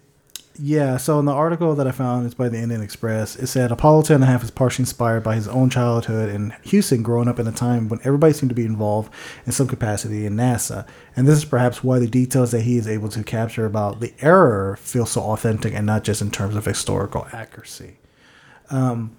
yeah. 0.59 0.97
So 0.97 1.19
in 1.19 1.25
the 1.25 1.33
article 1.33 1.75
that 1.75 1.87
I 1.87 1.91
found, 1.91 2.25
it's 2.25 2.35
by 2.35 2.49
the 2.49 2.57
Indian 2.57 2.81
Express. 2.81 3.35
It 3.35 3.47
said 3.47 3.71
Apollo 3.71 4.03
10 4.03 4.15
and 4.15 4.23
a 4.23 4.27
half 4.27 4.43
is 4.43 4.51
partially 4.51 4.83
inspired 4.83 5.23
by 5.23 5.35
his 5.35 5.47
own 5.47 5.69
childhood 5.69 6.29
in 6.29 6.53
Houston, 6.63 7.03
growing 7.03 7.27
up 7.27 7.39
in 7.39 7.47
a 7.47 7.51
time 7.51 7.89
when 7.89 7.99
everybody 8.03 8.33
seemed 8.33 8.49
to 8.49 8.55
be 8.55 8.65
involved 8.65 9.13
in 9.45 9.51
some 9.51 9.67
capacity 9.67 10.25
in 10.25 10.35
NASA, 10.35 10.87
and 11.15 11.27
this 11.27 11.37
is 11.37 11.45
perhaps 11.45 11.83
why 11.83 11.99
the 11.99 12.07
details 12.07 12.51
that 12.51 12.61
he 12.61 12.77
is 12.77 12.87
able 12.87 13.09
to 13.09 13.23
capture 13.23 13.65
about 13.65 13.99
the 13.99 14.13
error 14.21 14.77
feel 14.77 15.05
so 15.05 15.21
authentic 15.21 15.73
and 15.73 15.85
not 15.85 16.03
just 16.03 16.21
in 16.21 16.31
terms 16.31 16.55
of 16.55 16.65
historical 16.65 17.27
accuracy. 17.31 17.97
Um, 18.69 19.15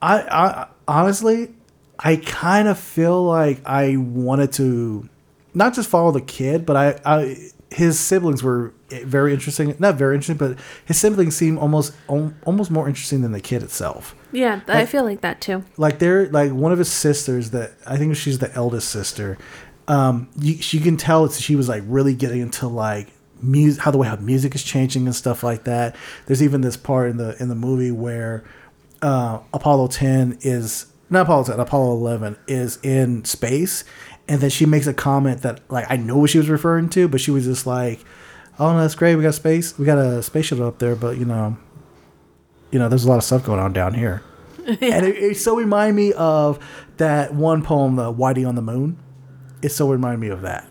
I, 0.00 0.20
I 0.20 0.68
honestly, 0.86 1.54
I 1.98 2.16
kind 2.16 2.68
of 2.68 2.78
feel 2.78 3.24
like 3.24 3.60
I 3.66 3.96
wanted 3.96 4.52
to 4.54 5.08
not 5.54 5.74
just 5.74 5.88
follow 5.88 6.12
the 6.12 6.20
kid, 6.20 6.64
but 6.64 6.76
I, 6.76 7.00
I 7.04 7.50
his 7.70 7.98
siblings 7.98 8.42
were 8.42 8.72
very 8.90 9.32
interesting. 9.32 9.74
Not 9.78 9.96
very 9.96 10.14
interesting, 10.14 10.36
but 10.36 10.58
his 10.84 10.98
siblings 10.98 11.36
seem 11.36 11.58
almost 11.58 11.94
almost 12.08 12.70
more 12.70 12.88
interesting 12.88 13.22
than 13.22 13.32
the 13.32 13.40
kid 13.40 13.62
itself. 13.62 14.14
Yeah, 14.32 14.60
I 14.68 14.86
feel 14.86 15.04
like 15.04 15.20
that 15.22 15.40
too. 15.40 15.64
Like 15.76 15.98
they're 15.98 16.28
like 16.28 16.52
one 16.52 16.72
of 16.72 16.78
his 16.78 16.90
sisters 16.90 17.50
that 17.50 17.72
I 17.86 17.96
think 17.96 18.16
she's 18.16 18.38
the 18.38 18.52
eldest 18.54 18.90
sister. 18.90 19.38
Um, 19.86 20.28
you, 20.38 20.60
she 20.60 20.80
can 20.80 20.96
tell 20.96 21.28
she 21.30 21.56
was 21.56 21.68
like 21.68 21.82
really 21.86 22.14
getting 22.14 22.40
into 22.40 22.68
like 22.68 23.08
music, 23.42 23.82
how 23.82 23.90
the 23.90 23.98
way 23.98 24.08
how 24.08 24.16
music 24.16 24.54
is 24.54 24.62
changing 24.62 25.06
and 25.06 25.14
stuff 25.14 25.42
like 25.42 25.64
that. 25.64 25.96
There's 26.26 26.42
even 26.42 26.60
this 26.60 26.76
part 26.76 27.10
in 27.10 27.16
the 27.16 27.40
in 27.40 27.48
the 27.48 27.54
movie 27.54 27.90
where 27.90 28.44
uh, 29.02 29.40
Apollo 29.52 29.88
10 29.88 30.38
is 30.42 30.86
not 31.10 31.22
Apollo 31.22 31.44
10, 31.44 31.60
Apollo 31.60 31.92
11 31.92 32.36
is 32.46 32.78
in 32.82 33.24
space, 33.24 33.84
and 34.28 34.40
then 34.40 34.50
she 34.50 34.66
makes 34.66 34.86
a 34.86 34.94
comment 34.94 35.42
that 35.42 35.60
like 35.70 35.86
I 35.88 35.96
know 35.96 36.18
what 36.18 36.30
she 36.30 36.38
was 36.38 36.48
referring 36.48 36.88
to, 36.90 37.08
but 37.08 37.20
she 37.20 37.30
was 37.30 37.44
just 37.44 37.66
like, 37.66 38.00
"Oh, 38.58 38.72
no, 38.72 38.80
that's 38.80 38.94
great. 38.94 39.16
We 39.16 39.22
got 39.22 39.34
space. 39.34 39.78
We 39.78 39.84
got 39.86 39.98
a 39.98 40.22
space 40.22 40.46
shuttle 40.46 40.66
up 40.66 40.78
there, 40.78 40.94
but 40.96 41.16
you 41.18 41.24
know, 41.24 41.56
you 42.70 42.78
know, 42.78 42.88
there's 42.88 43.04
a 43.04 43.08
lot 43.08 43.16
of 43.18 43.24
stuff 43.24 43.44
going 43.44 43.60
on 43.60 43.72
down 43.72 43.94
here." 43.94 44.22
And 44.68 45.06
it, 45.06 45.16
it 45.16 45.36
so 45.38 45.56
remind 45.56 45.96
me 45.96 46.12
of 46.12 46.58
that 46.98 47.32
one 47.34 47.62
poem, 47.62 47.96
the 47.96 48.12
Whitey 48.12 48.46
on 48.46 48.54
the 48.54 48.60
Moon. 48.62 48.98
It 49.62 49.70
so 49.70 49.90
remind 49.90 50.20
me 50.20 50.28
of 50.28 50.42
that. 50.42 50.68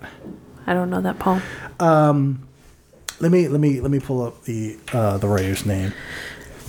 I 0.68 0.74
don't 0.76 0.90
know 0.92 1.02
that 1.02 1.18
poem. 1.18 1.42
Um, 1.80 2.48
let 3.20 3.32
me 3.32 3.48
let 3.48 3.60
me 3.60 3.82
let 3.82 3.90
me 3.90 4.00
pull 4.00 4.22
up 4.22 4.44
the 4.44 4.78
uh, 4.94 5.18
the 5.18 5.28
writer's 5.28 5.66
name. 5.66 5.94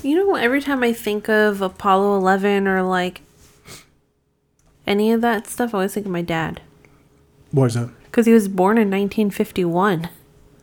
You 0.03 0.17
know, 0.17 0.37
every 0.37 0.63
time 0.63 0.83
I 0.83 0.93
think 0.95 1.29
of 1.29 1.61
Apollo 1.61 2.17
11 2.17 2.67
or 2.67 2.83
like 2.83 3.21
any 4.87 5.13
of 5.13 5.21
that 5.21 5.47
stuff, 5.47 5.75
I 5.75 5.79
always 5.79 5.93
think 5.93 6.07
of 6.07 6.13
my 6.13 6.23
dad 6.23 6.63
What 7.51 7.67
is 7.67 7.77
it? 7.77 7.89
because 8.05 8.25
he 8.27 8.33
was 8.33 8.49
born 8.49 8.79
in 8.79 8.89
1951. 8.91 10.09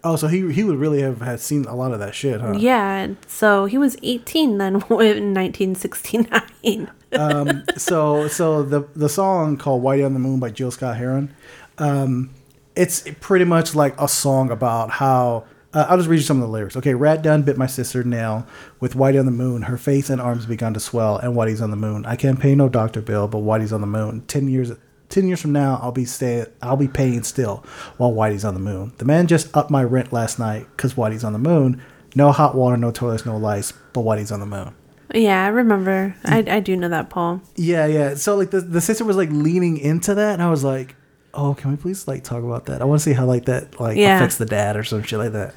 Oh, 0.06 0.16
so 0.16 0.28
he 0.28 0.54
he 0.54 0.64
would 0.64 0.78
really 0.78 1.02
have 1.02 1.22
had 1.22 1.40
seen 1.40 1.66
a 1.66 1.76
lot 1.76 1.92
of 1.92 1.98
that 1.98 2.14
shit, 2.14 2.40
huh? 2.40 2.54
Yeah, 2.56 3.08
so 3.26 3.66
he 3.66 3.80
was 3.80 3.98
18 4.04 4.60
then 4.60 4.76
in 4.90 5.34
1969. 5.34 6.92
um, 7.14 7.64
so 7.76 8.28
so 8.28 8.62
the 8.62 8.88
the 8.96 9.10
song 9.10 9.58
called 9.58 9.84
"Whitey 9.84 10.06
on 10.06 10.14
the 10.14 10.20
Moon" 10.20 10.40
by 10.40 10.52
Gil 10.52 10.70
Scott-Heron, 10.70 11.34
um, 11.80 12.30
it's 12.76 13.04
pretty 13.20 13.46
much 13.46 13.74
like 13.74 14.00
a 14.00 14.08
song 14.08 14.52
about 14.52 14.92
how. 14.92 15.46
Uh, 15.74 15.88
I'll 15.90 15.98
just 15.98 16.08
read 16.08 16.18
you 16.18 16.22
some 16.22 16.38
of 16.38 16.44
the 16.44 16.54
lyrics. 16.54 16.78
Okay, 16.78 16.94
rat 16.94 17.22
done 17.22 17.42
bit 17.42 17.58
my 17.58 17.68
sister 17.68 18.02
nail 18.02 18.48
with 18.80 18.94
Whitey 18.94 19.20
on 19.20 19.26
the 19.26 19.32
moon. 19.32 19.64
Her 19.64 19.78
face 19.78 20.10
and 20.10 20.22
arms 20.22 20.46
begun 20.46 20.74
to 20.76 20.80
swell, 20.80 21.18
and 21.18 21.36
Whitey's 21.36 21.62
on 21.62 21.70
the 21.70 21.76
moon. 21.76 22.06
I 22.06 22.16
can't 22.16 22.40
pay 22.40 22.56
no 22.56 22.70
doctor 22.70 23.02
bill, 23.02 23.28
but 23.28 23.40
Whitey's 23.40 23.74
on 23.74 23.82
the 23.82 23.88
moon. 23.88 24.22
Ten 24.28 24.48
years, 24.48 24.72
ten 25.10 25.28
years 25.28 25.42
from 25.42 25.52
now, 25.52 25.80
I'll 25.82 25.92
be 25.92 26.06
stay, 26.06 26.46
I'll 26.62 26.78
be 26.78 26.88
paying 26.88 27.24
still 27.24 27.64
while 27.98 28.12
Whitey's 28.12 28.46
on 28.46 28.54
the 28.54 28.60
moon. 28.60 28.94
The 28.98 29.06
man 29.06 29.28
just 29.28 29.56
upped 29.56 29.70
my 29.72 29.84
rent 29.84 30.12
last 30.14 30.40
night 30.40 30.68
because 30.76 30.94
Whitey's 30.96 31.24
on 31.24 31.34
the 31.34 31.40
moon. 31.40 31.82
No 32.16 32.32
hot 32.32 32.56
water, 32.56 32.78
no 32.78 32.92
toilets, 32.92 33.26
no 33.26 33.36
lights, 33.38 33.74
but 33.94 34.02
Whitey's 34.02 34.32
on 34.32 34.40
the 34.40 34.46
moon. 34.46 34.74
yeah, 35.14 35.44
I 35.46 35.50
remember. 35.50 36.16
I, 36.24 36.38
I 36.48 36.60
do 36.62 36.76
know 36.76 36.90
that 36.90 37.10
poem. 37.10 37.42
Yeah, 37.56 37.86
yeah. 37.86 38.16
So 38.16 38.36
like 38.36 38.52
the 38.52 38.62
the 38.62 38.82
sister 38.82 39.04
was 39.06 39.18
like 39.18 39.30
leaning 39.32 39.78
into 39.78 40.16
that, 40.16 40.34
and 40.34 40.42
I 40.42 40.50
was 40.50 40.64
like, 40.64 40.96
"Oh, 41.34 41.54
can 41.54 41.72
we 41.72 41.78
please 41.78 42.08
like 42.08 42.24
talk 42.24 42.44
about 42.44 42.66
that? 42.68 42.82
I 42.82 42.86
want 42.86 43.02
to 43.02 43.04
see 43.04 43.14
how 43.14 43.26
like 43.26 43.46
that 43.46 43.80
like 43.80 43.98
Yeah. 43.98 44.16
affects 44.18 44.38
the 44.38 44.46
dad 44.46 44.76
or 44.78 44.84
some 44.84 45.04
shit 45.04 45.20
like 45.20 45.34
that." 45.34 45.54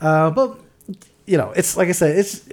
Uh, 0.00 0.30
but 0.30 0.58
you 1.26 1.36
know, 1.38 1.52
it's 1.56 1.76
like 1.76 1.88
I 1.88 1.92
said, 1.92 2.16
it's 2.18 2.48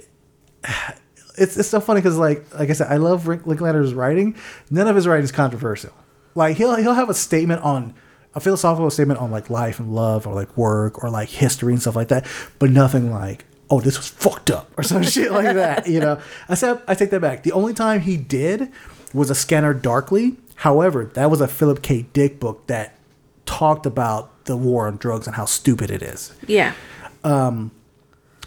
it's 1.36 1.56
it's 1.56 1.68
so 1.68 1.80
funny 1.80 2.00
because 2.00 2.16
like 2.18 2.44
like 2.58 2.70
I 2.70 2.72
said, 2.74 2.88
I 2.90 2.96
love 2.96 3.26
Rick 3.28 3.46
Linklater's 3.46 3.94
writing. 3.94 4.36
None 4.70 4.86
of 4.88 4.96
his 4.96 5.06
writing 5.06 5.24
is 5.24 5.32
controversial. 5.32 5.92
Like 6.34 6.56
he'll 6.56 6.76
he'll 6.76 6.94
have 6.94 7.10
a 7.10 7.14
statement 7.14 7.62
on 7.62 7.94
a 8.34 8.40
philosophical 8.40 8.90
statement 8.90 9.20
on 9.20 9.30
like 9.30 9.48
life 9.50 9.78
and 9.78 9.94
love 9.94 10.26
or 10.26 10.34
like 10.34 10.56
work 10.56 11.02
or 11.04 11.10
like 11.10 11.28
history 11.28 11.72
and 11.72 11.80
stuff 11.80 11.96
like 11.96 12.08
that, 12.08 12.26
but 12.58 12.70
nothing 12.70 13.12
like 13.12 13.44
oh 13.70 13.80
this 13.80 13.96
was 13.96 14.08
fucked 14.08 14.50
up 14.50 14.70
or 14.76 14.82
some 14.82 15.02
shit 15.14 15.30
like 15.32 15.54
that. 15.54 15.86
You 15.86 16.00
know, 16.00 16.20
I 16.48 16.54
said 16.54 16.80
I 16.88 16.94
take 16.94 17.10
that 17.10 17.20
back. 17.20 17.42
The 17.44 17.52
only 17.52 17.74
time 17.74 18.00
he 18.00 18.16
did 18.16 18.70
was 19.12 19.30
a 19.30 19.34
Scanner 19.34 19.72
Darkly. 19.74 20.36
However, 20.56 21.04
that 21.14 21.30
was 21.30 21.40
a 21.40 21.48
Philip 21.48 21.82
K. 21.82 22.06
Dick 22.12 22.38
book 22.40 22.66
that 22.68 22.96
talked 23.46 23.86
about 23.86 24.44
the 24.46 24.56
war 24.56 24.86
on 24.86 24.96
drugs 24.96 25.26
and 25.26 25.36
how 25.36 25.44
stupid 25.44 25.90
it 25.90 26.02
is 26.02 26.32
Yeah. 26.46 26.74
um, 27.22 27.70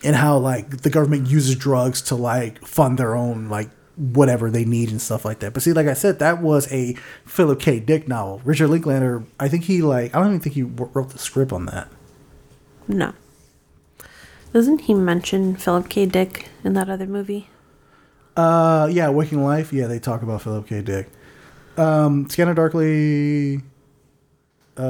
and 0.03 0.15
how 0.15 0.37
like 0.37 0.81
the 0.81 0.89
government 0.89 1.27
uses 1.27 1.55
drugs 1.55 2.01
to 2.03 2.15
like 2.15 2.65
fund 2.65 2.97
their 2.97 3.15
own 3.15 3.49
like 3.49 3.69
whatever 3.95 4.51
they 4.51 4.63
need 4.63 4.91
and 4.91 5.01
stuff 5.01 5.25
like 5.25 5.39
that. 5.39 5.53
But 5.53 5.63
see, 5.63 5.73
like 5.73 5.87
I 5.87 5.93
said, 5.93 6.19
that 6.19 6.41
was 6.41 6.71
a 6.71 6.93
Philip 7.25 7.59
K. 7.59 7.79
Dick 7.79 8.07
novel. 8.07 8.41
Richard 8.45 8.67
Linklater, 8.69 9.23
I 9.39 9.47
think 9.47 9.63
he 9.63 9.81
like 9.81 10.15
I 10.15 10.19
don't 10.19 10.27
even 10.29 10.39
think 10.39 10.55
he 10.55 10.63
wrote 10.63 11.09
the 11.09 11.19
script 11.19 11.51
on 11.51 11.65
that. 11.65 11.89
No. 12.87 13.13
Doesn't 14.53 14.81
he 14.81 14.93
mention 14.93 15.55
Philip 15.55 15.89
K. 15.89 16.05
Dick 16.05 16.49
in 16.63 16.73
that 16.73 16.89
other 16.89 17.05
movie? 17.05 17.49
Uh, 18.35 18.87
yeah, 18.91 19.09
Waking 19.09 19.43
Life. 19.43 19.73
Yeah, 19.73 19.87
they 19.87 19.99
talk 19.99 20.21
about 20.21 20.41
Philip 20.43 20.67
K. 20.67 20.81
Dick. 20.81 21.09
Um, 21.75 22.29
Scanner 22.29 22.53
Darkly. 22.53 23.57
Uh, 24.77 24.81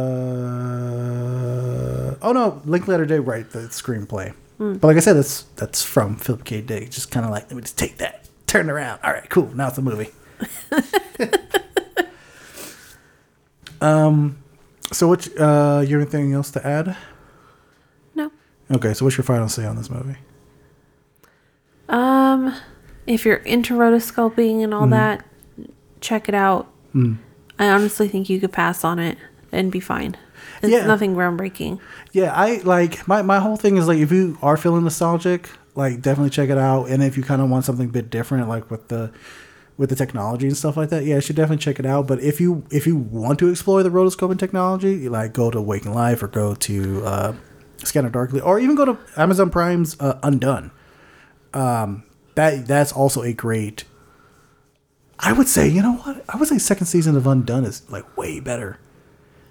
oh 2.21 2.33
no, 2.33 2.61
Linklater 2.65 3.05
did 3.05 3.21
write 3.21 3.51
the 3.51 3.59
screenplay. 3.59 4.33
Hmm. 4.57 4.73
But 4.73 4.87
like 4.87 4.97
I 4.97 5.01
said, 5.01 5.13
that's 5.13 5.43
that's 5.55 5.83
from 5.83 6.15
Philip 6.15 6.43
K. 6.43 6.61
Dick. 6.61 6.89
Just 6.91 7.11
kind 7.11 7.25
of 7.25 7.31
like 7.31 7.43
let 7.45 7.55
me 7.55 7.61
just 7.61 7.77
take 7.77 7.97
that, 7.97 8.27
turn 8.47 8.69
it 8.69 8.71
around. 8.71 8.99
All 9.03 9.11
right, 9.13 9.29
cool. 9.29 9.47
Now 9.55 9.67
it's 9.67 9.77
a 9.77 9.81
movie. 9.81 10.09
um, 13.81 14.37
so 14.91 15.07
what? 15.07 15.27
Uh, 15.39 15.83
you 15.85 15.99
have 15.99 16.13
anything 16.13 16.33
else 16.33 16.51
to 16.51 16.65
add? 16.65 16.95
No. 18.15 18.31
Okay, 18.71 18.93
so 18.93 19.05
what's 19.05 19.17
your 19.17 19.23
final 19.25 19.49
say 19.49 19.65
on 19.65 19.75
this 19.75 19.89
movie? 19.89 20.17
Um, 21.89 22.53
if 23.05 23.25
you're 23.25 23.35
into 23.37 23.75
rotoscoping 23.75 24.63
and 24.63 24.73
all 24.73 24.87
Mhm. 24.87 24.91
that, 24.91 25.25
check 26.01 26.27
it 26.27 26.35
out. 26.35 26.67
Mm. 26.93 27.17
I 27.59 27.69
honestly 27.69 28.07
think 28.07 28.29
you 28.29 28.39
could 28.39 28.51
pass 28.51 28.83
on 28.83 28.99
it 28.99 29.17
and 29.51 29.71
be 29.71 29.79
fine. 29.79 30.17
It's 30.61 30.71
Yeah. 30.71 30.85
nothing 30.87 31.15
groundbreaking. 31.15 31.79
Yeah, 32.11 32.33
I 32.33 32.61
like 32.63 33.07
my 33.07 33.21
my 33.21 33.39
whole 33.39 33.57
thing 33.57 33.77
is 33.77 33.87
like 33.87 33.99
if 33.99 34.11
you 34.11 34.37
are 34.41 34.57
feeling 34.57 34.83
nostalgic, 34.83 35.49
like 35.75 36.01
definitely 36.01 36.29
check 36.31 36.49
it 36.49 36.57
out. 36.57 36.85
And 36.89 37.03
if 37.03 37.15
you 37.17 37.23
kind 37.23 37.41
of 37.41 37.49
want 37.49 37.65
something 37.65 37.87
a 37.89 37.91
bit 37.91 38.09
different, 38.09 38.47
like 38.49 38.69
with 38.71 38.87
the 38.87 39.11
with 39.77 39.89
the 39.91 39.95
technology 39.95 40.47
and 40.47 40.57
stuff 40.57 40.75
like 40.75 40.89
that, 40.89 41.05
yeah, 41.05 41.15
you 41.15 41.21
should 41.21 41.35
definitely 41.35 41.61
check 41.63 41.77
it 41.79 41.85
out. 41.85 42.07
But 42.07 42.19
if 42.21 42.41
you 42.41 42.63
if 42.71 42.87
you 42.87 42.95
want 42.95 43.37
to 43.39 43.49
explore 43.49 43.83
the 43.83 43.89
rotoscoping 43.91 44.39
technology, 44.39 45.07
like 45.07 45.33
go 45.33 45.51
to 45.51 45.61
Waking 45.61 45.93
Life 45.93 46.23
or 46.23 46.27
go 46.27 46.55
to 46.55 47.05
uh, 47.05 47.33
Scanner 47.83 48.09
Darkly, 48.09 48.41
or 48.41 48.59
even 48.59 48.75
go 48.75 48.85
to 48.85 48.97
Amazon 49.15 49.51
Prime's 49.51 49.95
uh, 49.99 50.17
Undone. 50.23 50.71
Um, 51.53 52.03
that 52.35 52.65
that's 52.67 52.91
also 52.91 53.21
a 53.21 53.33
great. 53.33 53.83
I 55.19 55.33
would 55.33 55.47
say, 55.47 55.67
you 55.67 55.81
know 55.81 55.93
what? 55.93 56.23
I 56.29 56.37
would 56.37 56.47
say 56.47 56.57
second 56.59 56.85
season 56.87 57.15
of 57.15 57.25
Undone 57.27 57.65
is 57.65 57.81
like 57.89 58.17
way 58.17 58.39
better. 58.39 58.79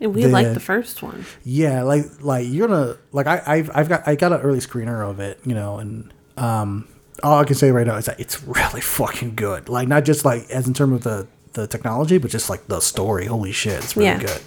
And 0.01 0.15
we 0.15 0.27
like 0.27 0.53
The- 0.55 0.61
first 0.61 1.03
one. 1.03 1.25
Yeah, 1.45 1.83
like 1.83 2.05
like 2.21 2.47
you're 2.49 2.69
gonna 2.69 2.97
like 3.13 3.27
I 3.27 3.43
I've, 3.47 3.71
I've 3.75 3.89
got 3.89 4.07
I 4.07 4.15
got 4.15 4.33
an 4.33 4.41
early 4.41 4.59
screener 4.61 5.09
of 5.09 5.21
it, 5.21 5.41
you 5.45 5.55
know, 5.55 5.79
and 5.79 6.13
um 6.37 6.89
all 7.23 7.39
I 7.39 7.45
can 7.45 7.55
say 7.57 7.71
right 7.71 7.87
now 7.87 7.97
is 7.97 8.05
that 8.07 8.21
it's 8.21 8.43
really 8.45 8.81
fucking 8.83 9.37
good. 9.37 9.69
Like 9.71 9.89
not 9.89 10.05
just 10.05 10.25
like 10.25 10.51
as 10.51 10.67
in 10.69 10.75
terms 10.75 10.95
of 10.97 11.03
the 11.05 11.27
the 11.55 11.67
technology, 11.67 12.19
but 12.19 12.31
just 12.31 12.51
like 12.51 12.67
the 12.67 12.81
story. 12.81 13.25
Holy 13.25 13.53
shit, 13.53 13.83
it's 13.83 13.97
really 13.97 14.09
Yeah. 14.11 14.19
good. 14.21 14.41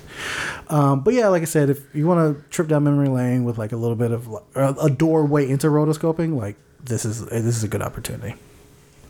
Um, 0.69 1.01
but 1.01 1.15
yeah, 1.15 1.29
like 1.29 1.41
I 1.41 1.45
said, 1.45 1.71
if 1.71 1.79
you 1.95 2.05
want 2.05 2.37
to 2.37 2.43
trip 2.51 2.67
down 2.67 2.83
memory 2.83 3.07
lane 3.09 3.43
with 3.45 3.57
like 3.57 3.71
a 3.71 3.75
little 3.77 3.95
bit 3.95 4.11
of 4.11 4.29
a 4.55 4.89
doorway 4.91 5.49
into 5.49 5.65
rotoscoping, 5.67 6.35
like 6.39 6.55
this 6.83 7.05
is 7.05 7.25
this 7.25 7.57
is 7.57 7.63
a 7.63 7.67
good 7.67 7.81
opportunity. 7.81 8.35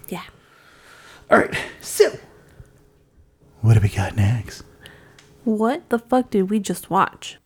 Yeah. 0.07 0.23
All 1.29 1.37
right, 1.37 1.53
so 1.81 2.17
what 3.59 3.73
do 3.73 3.81
we 3.81 3.89
got 3.89 4.15
next? 4.15 4.63
What 5.49 5.89
the 5.89 5.97
fuck 5.97 6.29
did 6.29 6.51
we 6.51 6.59
just 6.59 6.91
watch? 6.91 7.39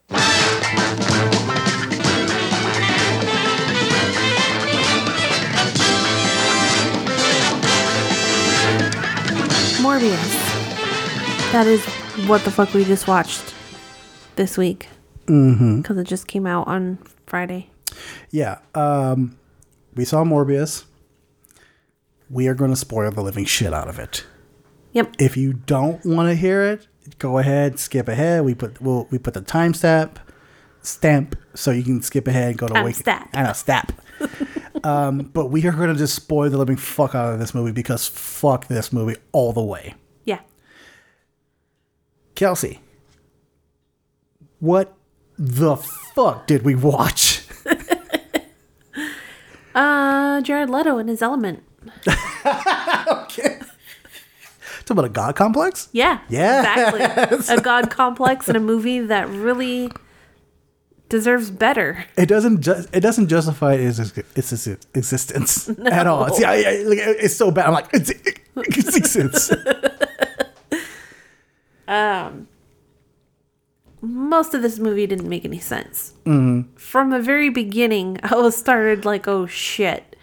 Morbius. 9.80 10.34
That 11.54 11.66
is 11.66 11.82
what 12.28 12.43
the 12.43 12.51
fuck 12.51 12.74
we 12.74 12.84
just 12.84 13.08
watched 13.08 13.54
this 14.36 14.58
week. 14.58 14.89
Mm-hmm. 15.28 15.78
Because 15.78 15.97
it 15.97 16.04
just 16.06 16.28
came 16.28 16.45
out 16.45 16.68
on 16.68 16.97
Friday. 17.26 17.70
Yeah. 18.32 18.60
Um, 18.76 19.38
we 19.95 20.04
saw 20.04 20.26
Morbius. 20.26 20.84
We 22.30 22.49
are 22.49 22.54
going 22.54 22.72
to 22.72 22.76
spoil 22.76 23.12
the 23.12 23.22
living 23.22 23.45
shit 23.45 23.74
out 23.74 23.88
of 23.88 23.97
it. 23.97 24.26
Yep. 24.91 25.16
If 25.20 25.38
you 25.38 25.54
don't 25.54 26.06
want 26.06 26.28
to 26.28 26.36
hear 26.36 26.64
it, 26.64 26.88
go 27.20 27.38
ahead, 27.38 27.80
skip 27.80 28.08
ahead. 28.08 28.43
We 28.43 28.56
put 28.56 28.82
we'll, 28.82 29.08
we 29.12 29.18
put 29.18 29.34
the 29.34 29.41
timestamp 29.41 30.18
stamp 30.82 31.38
so 31.54 31.72
you 31.72 31.84
can 31.84 32.01
skip 32.01 32.28
ahead 32.28 32.49
and 32.49 32.58
go 32.58 32.68
to 32.68 32.84
wake. 32.84 32.95
Timestamp. 32.97 33.30
I 33.34 33.43
know 33.43 33.54
stamp. 33.54 34.01
um, 34.84 35.32
but 35.34 35.47
we 35.47 35.66
are 35.66 35.72
going 35.72 35.89
to 35.89 35.95
just 35.95 36.16
spoil 36.16 36.49
the 36.49 36.58
living 36.58 36.78
fuck 36.78 37.16
out 37.16 37.34
of 37.34 37.39
this 37.39 37.54
movie 37.54 37.72
because 37.72 38.08
fuck 38.08 38.68
this 38.68 38.91
movie 38.91 39.16
all 39.32 39.54
the 39.54 39.64
way. 39.64 39.95
Yeah. 40.26 40.39
Kelsey, 42.36 42.82
what 44.60 44.95
the 45.38 45.78
fuck 45.78 46.47
did 46.47 46.64
we 46.64 46.76
watch? 46.76 47.41
Uh, 49.76 50.39
Jared 50.41 50.70
Leto 50.70 50.99
in 50.99 51.08
his 51.08 51.24
element. 51.24 51.64
okay. 53.08 53.60
Talk 54.86 54.96
about 54.96 55.06
a 55.06 55.10
god 55.10 55.36
complex? 55.36 55.90
Yeah. 55.92 56.20
Yes. 56.30 56.94
Exactly. 56.98 57.56
A 57.56 57.62
god 57.62 57.90
complex 57.90 58.50
in 58.50 58.56
a 58.56 58.60
movie 58.60 59.00
that 59.00 59.30
really 59.30 59.90
deserves 61.08 61.50
better. 61.52 62.06
It 62.18 62.26
doesn't 62.26 62.62
just 62.62 62.90
it 62.94 63.00
doesn't 63.00 63.28
justify 63.28 63.76
its 63.76 64.00
its, 64.36 64.68
its 64.68 64.88
existence 64.94 65.70
at 65.86 66.08
all. 66.08 66.26
It's, 66.26 66.44
I, 66.44 66.54
I, 66.56 66.84
like, 66.84 67.00
it's 67.00 67.36
so 67.36 67.52
bad. 67.52 67.68
I'm 67.68 67.74
like 67.74 67.90
it's, 67.94 68.10
it, 68.10 68.40
existence. 68.56 69.52
Um, 71.86 72.48
most 74.02 74.54
of 74.54 74.62
this 74.62 74.80
movie 74.80 75.06
didn't 75.06 75.28
make 75.28 75.44
any 75.44 75.60
sense. 75.60 76.14
From 76.24 77.10
the 77.10 77.20
very 77.22 77.50
beginning, 77.50 78.20
I 78.24 78.36
was 78.36 78.56
started 78.56 79.04
like, 79.04 79.28
oh 79.28 79.46
shit. 79.48 80.16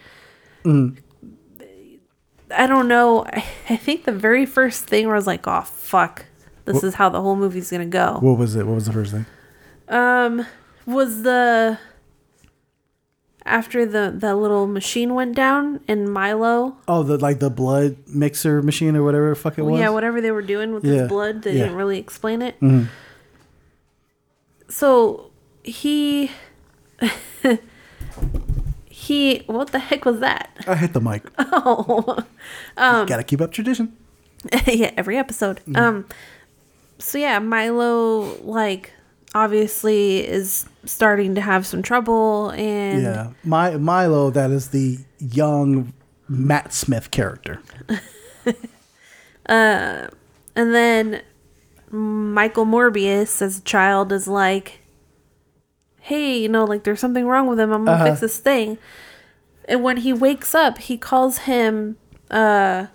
I 2.55 2.67
don't 2.67 2.87
know. 2.87 3.25
I, 3.69 3.75
think 3.77 4.03
the 4.05 4.11
very 4.11 4.45
first 4.45 4.85
thing 4.85 5.05
where 5.07 5.15
I 5.15 5.17
was 5.17 5.27
like, 5.27 5.47
oh 5.47 5.61
fuck. 5.61 6.25
This 6.65 6.83
is 6.83 6.93
how 6.93 7.09
the 7.09 7.21
whole 7.21 7.35
movie's 7.35 7.69
gonna 7.71 7.85
go. 7.85 8.17
what 8.21 8.37
was 8.37 8.55
it? 8.55 8.65
What 8.65 8.75
was 8.75 8.85
the 8.85 8.93
first 8.93 9.11
thing? 9.11 9.25
Um, 9.89 10.45
was 10.85 11.23
the 11.23 11.79
after 13.45 13.85
the 13.85 14.13
the 14.15 14.35
little 14.35 14.67
machine 14.67 15.13
went 15.15 15.35
down 15.35 15.79
and 15.87 16.11
Milo, 16.13 16.77
Oh, 16.87 17.01
the 17.03 17.17
like 17.17 17.39
the 17.39 17.49
blood 17.49 17.97
mixer 18.07 18.61
machine 18.61 18.95
or 18.95 19.03
whatever 19.03 19.29
the 19.31 19.35
fuck 19.35 19.57
it 19.57 19.63
was. 19.63 19.79
yeah, 19.79 19.89
whatever 19.89 20.21
they 20.21 20.31
were 20.31 20.43
doing 20.43 20.73
with 20.73 20.85
Yeah, 20.85 20.93
his 21.01 21.07
blood, 21.09 21.41
they 21.41 21.53
yeah. 21.53 21.63
didn't 21.63 21.75
really 21.77 21.97
explain 21.97 22.41
it. 22.41 22.55
So 24.69 25.31
he 25.63 26.31
he 29.11 29.43
what 29.47 29.71
the 29.71 29.79
heck 29.79 30.05
was 30.05 30.19
that? 30.19 30.49
I 30.67 30.75
hit 30.75 30.93
the 30.93 31.01
mic. 31.01 31.23
Oh, 32.77 33.05
Gotta 33.05 33.23
keep 33.23 33.41
up 33.41 33.51
tradition. 33.51 33.95
yeah, 34.65 34.91
every 34.97 35.17
episode. 35.17 35.57
Mm-hmm. 35.61 35.75
Um, 35.75 36.05
so 36.99 37.17
yeah, 37.17 37.39
Milo 37.39 38.37
like 38.41 38.93
obviously 39.35 40.25
is 40.27 40.65
starting 40.85 41.35
to 41.35 41.41
have 41.41 41.65
some 41.65 41.81
trouble 41.81 42.51
and 42.51 43.01
Yeah, 43.03 43.29
my 43.43 43.77
Milo. 43.77 44.29
That 44.31 44.51
is 44.51 44.69
the 44.69 44.97
young 45.19 45.93
Matt 46.27 46.73
Smith 46.73 47.11
character. 47.11 47.61
uh, 49.45 50.07
And 50.55 50.73
then 50.73 51.21
Michael 51.89 52.65
Morbius, 52.65 53.41
as 53.41 53.59
a 53.59 53.61
child, 53.63 54.11
is 54.11 54.27
like, 54.27 54.80
hey, 56.01 56.37
you 56.39 56.49
know, 56.49 56.65
like 56.65 56.83
there's 56.83 56.99
something 56.99 57.25
wrong 57.25 57.47
with 57.47 57.59
him. 57.59 57.71
I'm 57.71 57.85
gonna 57.85 58.03
fix 58.05 58.19
this 58.19 58.37
thing. 58.39 58.77
And 59.65 59.83
when 59.83 59.97
he 59.97 60.11
wakes 60.11 60.53
up, 60.55 60.77
he 60.79 60.97
calls 60.97 61.39
him, 61.39 61.95
uh, 62.29 62.87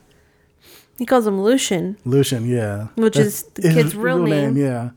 he 0.99 1.07
calls 1.07 1.27
him 1.27 1.41
Lucian. 1.41 1.97
Lucian, 2.05 2.45
yeah, 2.47 2.89
Which 2.97 3.15
That's 3.15 3.27
is 3.29 3.43
the 3.55 3.63
kid's 3.63 3.95
real 3.97 4.19
name. 4.19 4.57
Yeah. 4.57 4.91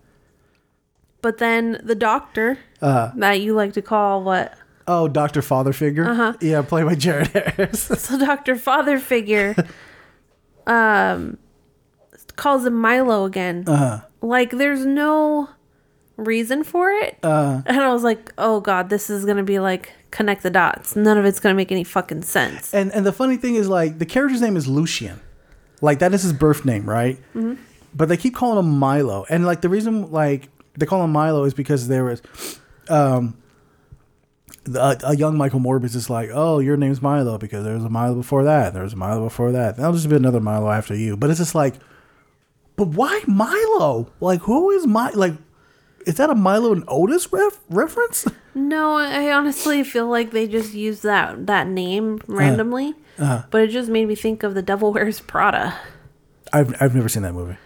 But 1.21 1.37
then 1.37 1.79
the 1.83 1.95
doctor 1.95 2.57
Uh-huh. 2.81 3.11
that 3.15 3.41
you 3.41 3.53
like 3.53 3.73
to 3.73 3.81
call 3.81 4.23
what? 4.23 4.53
Oh, 4.87 5.07
Doctor 5.07 5.41
Father 5.43 5.71
Figure. 5.73 6.09
Uh-huh. 6.09 6.33
Yeah, 6.41 6.63
played 6.63 6.85
by 6.85 6.95
Jared 6.95 7.27
Harris. 7.27 7.83
So 7.99 8.17
Dr. 8.17 8.55
Father 8.55 8.97
Figure, 8.97 9.55
um, 10.67 11.37
calls 12.35 12.65
him 12.65 12.73
Milo 12.73 13.25
again. 13.25 13.65
Uh-huh. 13.67 14.01
Like 14.21 14.51
there's 14.51 14.85
no 14.85 15.49
reason 16.25 16.63
for 16.63 16.91
it. 16.91 17.17
Uh-huh. 17.23 17.61
And 17.65 17.79
I 17.79 17.91
was 17.93 18.03
like, 18.03 18.31
oh 18.37 18.59
god, 18.59 18.89
this 18.89 19.09
is 19.09 19.25
gonna 19.25 19.43
be 19.43 19.59
like 19.59 19.93
connect 20.11 20.43
the 20.43 20.49
dots. 20.49 20.95
None 20.95 21.17
of 21.17 21.25
it's 21.25 21.39
gonna 21.39 21.55
make 21.55 21.71
any 21.71 21.83
fucking 21.83 22.23
sense. 22.23 22.73
and 22.73 22.91
and 22.93 23.05
the 23.05 23.13
funny 23.13 23.37
thing 23.37 23.55
is, 23.55 23.67
like, 23.67 23.99
the 23.99 24.05
character's 24.05 24.41
name 24.41 24.57
is 24.57 24.67
Lucian. 24.67 25.19
Like 25.81 25.99
that 25.99 26.13
is 26.13 26.23
his 26.23 26.33
birth 26.33 26.65
name, 26.65 26.89
right? 26.89 27.17
Mm-hmm. 27.33 27.55
But 27.93 28.09
they 28.09 28.17
keep 28.17 28.35
calling 28.35 28.59
him 28.59 28.77
Milo, 28.77 29.25
and 29.29 29.45
like 29.45 29.61
the 29.61 29.69
reason, 29.69 30.11
like 30.11 30.49
they 30.77 30.85
call 30.85 31.03
him 31.03 31.11
Milo, 31.11 31.43
is 31.45 31.53
because 31.53 31.87
there 31.87 32.03
was, 32.05 32.21
um, 32.89 33.37
the, 34.65 34.99
a 35.03 35.15
young 35.15 35.37
Michael 35.37 35.59
Morbius 35.59 35.95
is 35.95 36.09
like, 36.09 36.29
oh, 36.33 36.59
your 36.59 36.77
name's 36.77 37.01
Milo 37.01 37.37
because 37.37 37.63
there 37.63 37.73
was 37.73 37.83
a 37.83 37.89
Milo 37.89 38.15
before 38.15 38.43
that, 38.43 38.73
there 38.73 38.83
was 38.83 38.93
a 38.93 38.97
Milo 38.97 39.23
before 39.23 39.51
that, 39.53 39.77
there'll 39.77 39.93
just 39.93 40.09
be 40.09 40.15
another 40.15 40.39
Milo 40.39 40.69
after 40.69 40.95
you. 40.95 41.17
But 41.17 41.29
it's 41.29 41.39
just 41.39 41.55
like, 41.55 41.75
but 42.75 42.89
why 42.89 43.21
Milo? 43.27 44.11
Like, 44.19 44.41
who 44.41 44.71
is 44.71 44.85
my 44.87 45.09
like? 45.11 45.33
Is 46.09 46.15
that 46.15 46.29
a 46.31 46.35
Milo 46.35 46.73
and 46.73 46.83
Otis 46.87 47.31
ref- 47.31 47.59
reference? 47.69 48.25
No, 48.55 48.95
I 48.97 49.31
honestly 49.31 49.83
feel 49.83 50.07
like 50.07 50.31
they 50.31 50.47
just 50.47 50.73
used 50.73 51.03
that 51.03 51.45
that 51.45 51.67
name 51.67 52.15
Uh-huh. 52.15 52.33
randomly. 52.33 52.95
But 53.17 53.61
it 53.61 53.67
just 53.67 53.89
made 53.89 54.07
me 54.07 54.15
think 54.15 54.41
of 54.43 54.55
the 54.55 54.61
Devil 54.63 54.91
Wears 54.91 55.19
Prada. 55.21 55.75
I've 56.51 56.73
I've 56.81 56.95
never 56.95 57.07
seen 57.09 57.21
that 57.23 57.33
movie. 57.33 57.57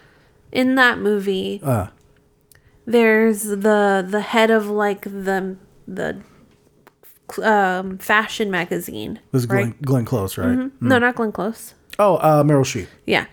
In 0.52 0.74
that 0.74 0.98
movie, 0.98 1.60
Uh, 1.64 1.86
there's 2.86 3.44
the 3.44 4.04
the 4.06 4.20
head 4.20 4.50
of 4.50 4.68
like 4.68 5.02
the 5.02 5.56
the 5.88 6.20
um, 7.42 7.96
fashion 7.98 8.50
magazine. 8.50 9.20
this 9.32 9.42
is 9.42 9.46
Glenn, 9.46 9.64
right? 9.64 9.82
Glenn 9.82 10.04
Close, 10.04 10.36
right? 10.36 10.70
No, 10.80 10.98
not 10.98 11.14
Glenn 11.16 11.32
Close. 11.32 11.74
Oh, 11.98 12.16
uh, 12.16 12.42
Meryl 12.42 12.64
Streep. 12.64 12.88
Yeah. 13.06 13.24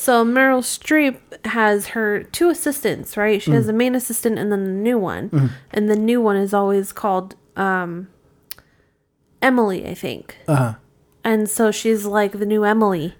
So 0.00 0.24
Meryl 0.24 0.60
Streep 0.62 1.16
has 1.46 1.88
her 1.88 2.22
two 2.22 2.50
assistants, 2.50 3.16
right? 3.16 3.42
She 3.42 3.50
has 3.50 3.66
the 3.66 3.72
main 3.72 3.96
assistant 3.96 4.38
and 4.38 4.52
then 4.52 4.62
the 4.64 4.70
new 4.70 4.96
one. 4.96 5.52
And 5.72 5.90
the 5.90 5.96
new 5.96 6.20
one 6.20 6.36
is 6.36 6.54
always 6.54 6.92
called 6.92 7.34
um, 7.56 8.06
Emily, 9.42 9.88
I 9.88 9.94
think. 9.94 10.36
Uh-huh. 10.46 10.74
And 11.24 11.50
so 11.50 11.72
she's 11.72 12.06
like 12.06 12.38
the 12.38 12.46
new 12.46 12.64
Emily. 12.64 13.16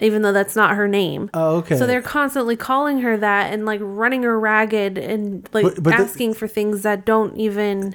Even 0.00 0.22
though 0.22 0.32
that's 0.32 0.56
not 0.56 0.74
her 0.74 0.88
name. 0.88 1.30
Oh, 1.32 1.58
okay. 1.58 1.78
So 1.78 1.86
they're 1.86 2.02
constantly 2.02 2.56
calling 2.56 3.02
her 3.02 3.16
that 3.16 3.52
and 3.52 3.64
like 3.64 3.78
running 3.80 4.24
her 4.24 4.38
ragged 4.38 4.98
and 4.98 5.48
like 5.52 5.62
But- 5.62 5.82
but 5.84 5.90
the- 5.96 6.02
asking 6.02 6.34
for 6.34 6.48
things 6.48 6.82
that 6.82 7.04
don't 7.06 7.36
even 7.36 7.94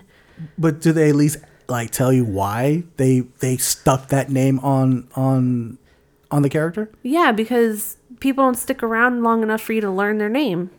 But 0.58 0.80
do 0.80 0.94
they 0.94 1.10
at 1.10 1.16
least 1.16 1.40
like 1.68 1.92
tell 1.92 2.14
you 2.14 2.24
why 2.24 2.84
they 2.96 3.22
they 3.40 3.58
stuck 3.58 4.08
that 4.08 4.30
name 4.30 4.58
on 4.60 5.10
on 5.18 5.78
on 6.32 6.42
the 6.44 6.50
character? 6.50 6.90
Yeah, 7.04 7.32
because 7.34 7.98
people 8.20 8.44
don't 8.44 8.56
stick 8.56 8.82
around 8.84 9.24
long 9.24 9.44
enough 9.44 9.62
for 9.62 9.74
you 9.74 9.82
to 9.82 9.92
learn 9.92 10.18
their 10.18 10.30
name. 10.30 10.70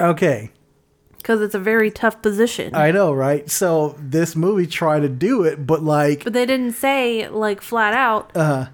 Okay. 0.00 0.50
Because 1.16 1.40
it's 1.40 1.54
a 1.54 1.58
very 1.58 1.90
tough 1.90 2.20
position. 2.20 2.74
I 2.74 2.90
know, 2.90 3.12
right? 3.12 3.48
So 3.50 3.96
this 3.98 4.36
movie 4.36 4.66
tried 4.66 5.00
to 5.00 5.08
do 5.08 5.42
it, 5.44 5.66
but 5.66 5.82
like 5.82 6.24
But 6.24 6.32
they 6.34 6.44
didn't 6.46 6.72
say 6.72 7.28
like 7.28 7.60
flat 7.62 7.94
out. 7.94 8.30
Uh-huh. 8.36 8.66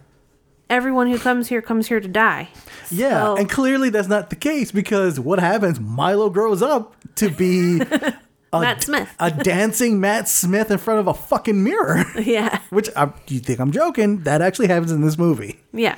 Everyone 0.69 1.09
who 1.09 1.19
comes 1.19 1.49
here 1.49 1.63
comes 1.63 1.89
here 1.89 2.01
to 2.01 2.09
die. 2.09 2.49
yeah, 2.91 3.23
So- 3.25 3.37
and 3.37 3.49
clearly 3.51 3.91
that's 3.91 4.09
not 4.09 4.31
the 4.31 4.37
case 4.37 4.73
because 4.73 5.19
what 5.21 5.39
happens? 5.41 5.79
Milo 5.81 6.31
grows 6.31 6.63
up 6.63 6.95
to 7.17 7.29
be 7.31 7.81
a, 8.53 8.61
Matt 8.61 8.83
Smith. 8.83 9.09
a 9.21 9.31
dancing 9.31 10.01
Matt 10.01 10.29
Smith 10.29 10.71
in 10.71 10.79
front 10.79 11.01
of 11.01 11.07
a 11.09 11.15
fucking 11.15 11.63
mirror. 11.63 12.05
yeah, 12.21 12.61
Which 12.71 12.89
I, 12.97 13.13
you 13.29 13.39
think 13.41 13.59
I'm 13.61 13.71
joking? 13.73 14.21
That 14.25 14.43
actually 14.43 14.69
happens 14.69 14.91
in 14.93 15.03
this 15.03 15.19
movie. 15.19 15.61
yeah. 15.73 15.97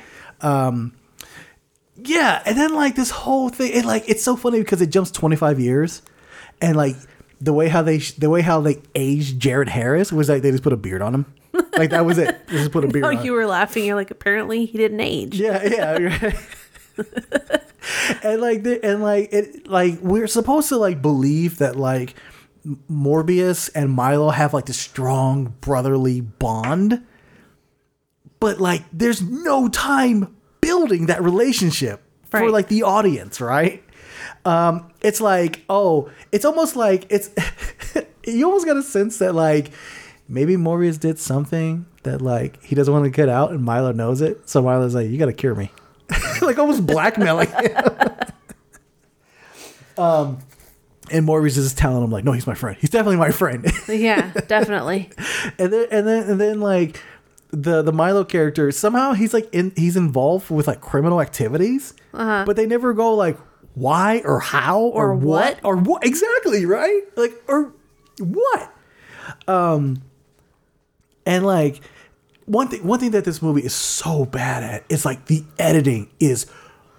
Yeah, 2.05 2.41
and 2.45 2.57
then 2.57 2.73
like 2.75 2.95
this 2.95 3.09
whole 3.09 3.49
thing, 3.49 3.71
it 3.73 3.85
like 3.85 4.07
it's 4.09 4.23
so 4.23 4.35
funny 4.35 4.59
because 4.59 4.81
it 4.81 4.87
jumps 4.87 5.11
25 5.11 5.59
years, 5.59 6.01
and 6.61 6.75
like 6.75 6.95
the 7.41 7.53
way 7.53 7.67
how 7.69 7.81
they 7.81 7.97
the 7.97 8.29
way 8.29 8.41
how 8.41 8.61
they 8.61 8.81
aged 8.95 9.39
Jared 9.39 9.69
Harris 9.69 10.11
was 10.11 10.29
like 10.29 10.41
they 10.41 10.51
just 10.51 10.63
put 10.63 10.73
a 10.73 10.77
beard 10.77 11.01
on 11.01 11.13
him, 11.13 11.25
like 11.77 11.89
that 11.91 12.05
was 12.05 12.17
it. 12.17 12.47
They 12.47 12.57
just 12.57 12.71
put 12.71 12.83
a 12.83 12.87
beard 12.93 13.05
Oh, 13.05 13.09
on. 13.09 13.17
him. 13.17 13.25
you 13.25 13.33
were 13.33 13.45
laughing. 13.45 13.85
You're 13.85 13.95
like, 13.95 14.11
apparently 14.11 14.65
he 14.65 14.77
didn't 14.77 14.99
age. 14.99 15.39
Yeah, 15.39 15.63
yeah. 15.63 16.31
and 18.23 18.41
like 18.41 18.63
the, 18.63 18.79
and 18.83 19.01
like 19.01 19.31
it 19.33 19.67
like 19.67 19.99
we're 20.01 20.27
supposed 20.27 20.69
to 20.69 20.77
like 20.77 21.01
believe 21.01 21.57
that 21.57 21.75
like 21.75 22.15
Morbius 22.89 23.69
and 23.75 23.91
Milo 23.91 24.29
have 24.29 24.53
like 24.53 24.65
this 24.65 24.77
strong 24.77 25.55
brotherly 25.61 26.21
bond. 26.21 27.03
But 28.39 28.59
like 28.59 28.83
there's 28.91 29.21
no 29.21 29.67
time 29.69 30.32
building 30.73 31.05
that 31.05 31.21
relationship 31.21 32.01
for 32.29 32.49
like 32.49 32.67
the 32.67 32.81
audience, 32.83 33.39
right? 33.39 33.83
Um, 34.43 34.91
it's 35.01 35.21
like, 35.21 35.63
oh, 35.69 36.09
it's 36.31 36.45
almost 36.45 36.75
like 36.75 37.05
it's 37.11 37.29
you 38.25 38.45
almost 38.45 38.65
got 38.65 38.75
a 38.75 38.81
sense 38.83 39.19
that 39.19 39.35
like 39.35 39.69
maybe 40.27 40.55
Morbius 40.55 40.99
did 40.99 41.19
something 41.19 41.85
that 42.03 42.21
like 42.21 42.61
he 42.63 42.73
doesn't 42.75 42.91
want 42.93 43.05
to 43.05 43.11
get 43.11 43.29
out 43.29 43.51
and 43.51 43.63
Milo 43.63 43.91
knows 43.91 44.21
it. 44.21 44.49
So 44.49 44.63
Milo's 44.63 44.95
like, 44.95 45.09
you 45.09 45.19
gotta 45.19 45.33
cure 45.33 45.53
me. 45.53 45.71
like 46.41 46.57
almost 46.59 46.85
blackmailing 46.85 47.47
um 49.97 50.37
and 51.11 51.25
Morbius 51.27 51.57
is 51.57 51.73
telling 51.73 52.03
him 52.03 52.11
like, 52.11 52.23
no, 52.23 52.31
he's 52.33 52.47
my 52.47 52.55
friend. 52.55 52.77
He's 52.79 52.89
definitely 52.89 53.17
my 53.17 53.31
friend. 53.31 53.65
Yeah, 53.87 54.31
definitely. 54.47 55.11
and 55.59 55.71
then 55.71 55.87
and 55.91 56.07
then 56.07 56.29
and 56.29 56.41
then 56.41 56.59
like 56.59 56.99
the 57.53 57.81
the 57.83 57.93
Milo 57.93 58.23
character 58.25 58.71
somehow 58.71 59.13
he's 59.13 59.33
like 59.33 59.47
in 59.53 59.71
he's 59.75 59.95
involved 59.95 60.49
with 60.49 60.67
like 60.67 60.81
criminal 60.81 61.21
activities, 61.21 61.93
Uh-huh. 62.13 62.43
but 62.45 62.55
they 62.55 62.65
never 62.65 62.93
go 62.93 63.13
like 63.13 63.37
why 63.75 64.21
or 64.25 64.39
how 64.39 64.81
or, 64.81 65.09
Or 65.11 65.15
what? 65.15 65.55
what? 65.55 65.59
or 65.65 65.75
what 65.77 66.03
exactly 66.05 66.65
right 66.65 67.01
like 67.15 67.31
or 67.47 67.71
what 68.19 68.71
um 69.47 70.01
and 71.25 71.45
like 71.45 71.79
one 72.45 72.67
thing 72.67 72.85
one 72.85 72.99
thing 72.99 73.11
that 73.11 73.23
this 73.25 73.41
movie 73.41 73.61
is 73.61 73.73
so 73.73 74.25
bad 74.25 74.63
at 74.63 74.83
is 74.89 75.05
like 75.05 75.25
the 75.27 75.43
editing 75.57 76.09
is 76.19 76.45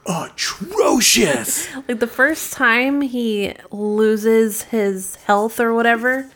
atrocious 0.06 1.68
Like 1.88 2.00
the 2.00 2.06
first 2.06 2.52
time 2.52 3.00
he 3.00 3.54
loses 3.70 4.62
his 4.64 5.16
health 5.16 5.58
or 5.60 5.74
whatever, 5.74 6.30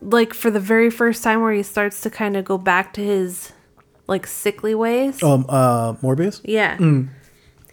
like 0.00 0.32
for 0.34 0.50
the 0.50 0.60
very 0.60 0.90
first 0.90 1.22
time 1.22 1.40
where 1.42 1.52
he 1.52 1.62
starts 1.62 2.00
to 2.02 2.10
kind 2.10 2.36
of 2.36 2.44
go 2.44 2.56
back 2.58 2.92
to 2.94 3.02
his 3.02 3.52
like 4.06 4.26
sickly 4.26 4.74
ways. 4.74 5.22
um 5.22 5.44
uh 5.48 5.92
Morbius 5.94 6.40
Yeah. 6.44 6.78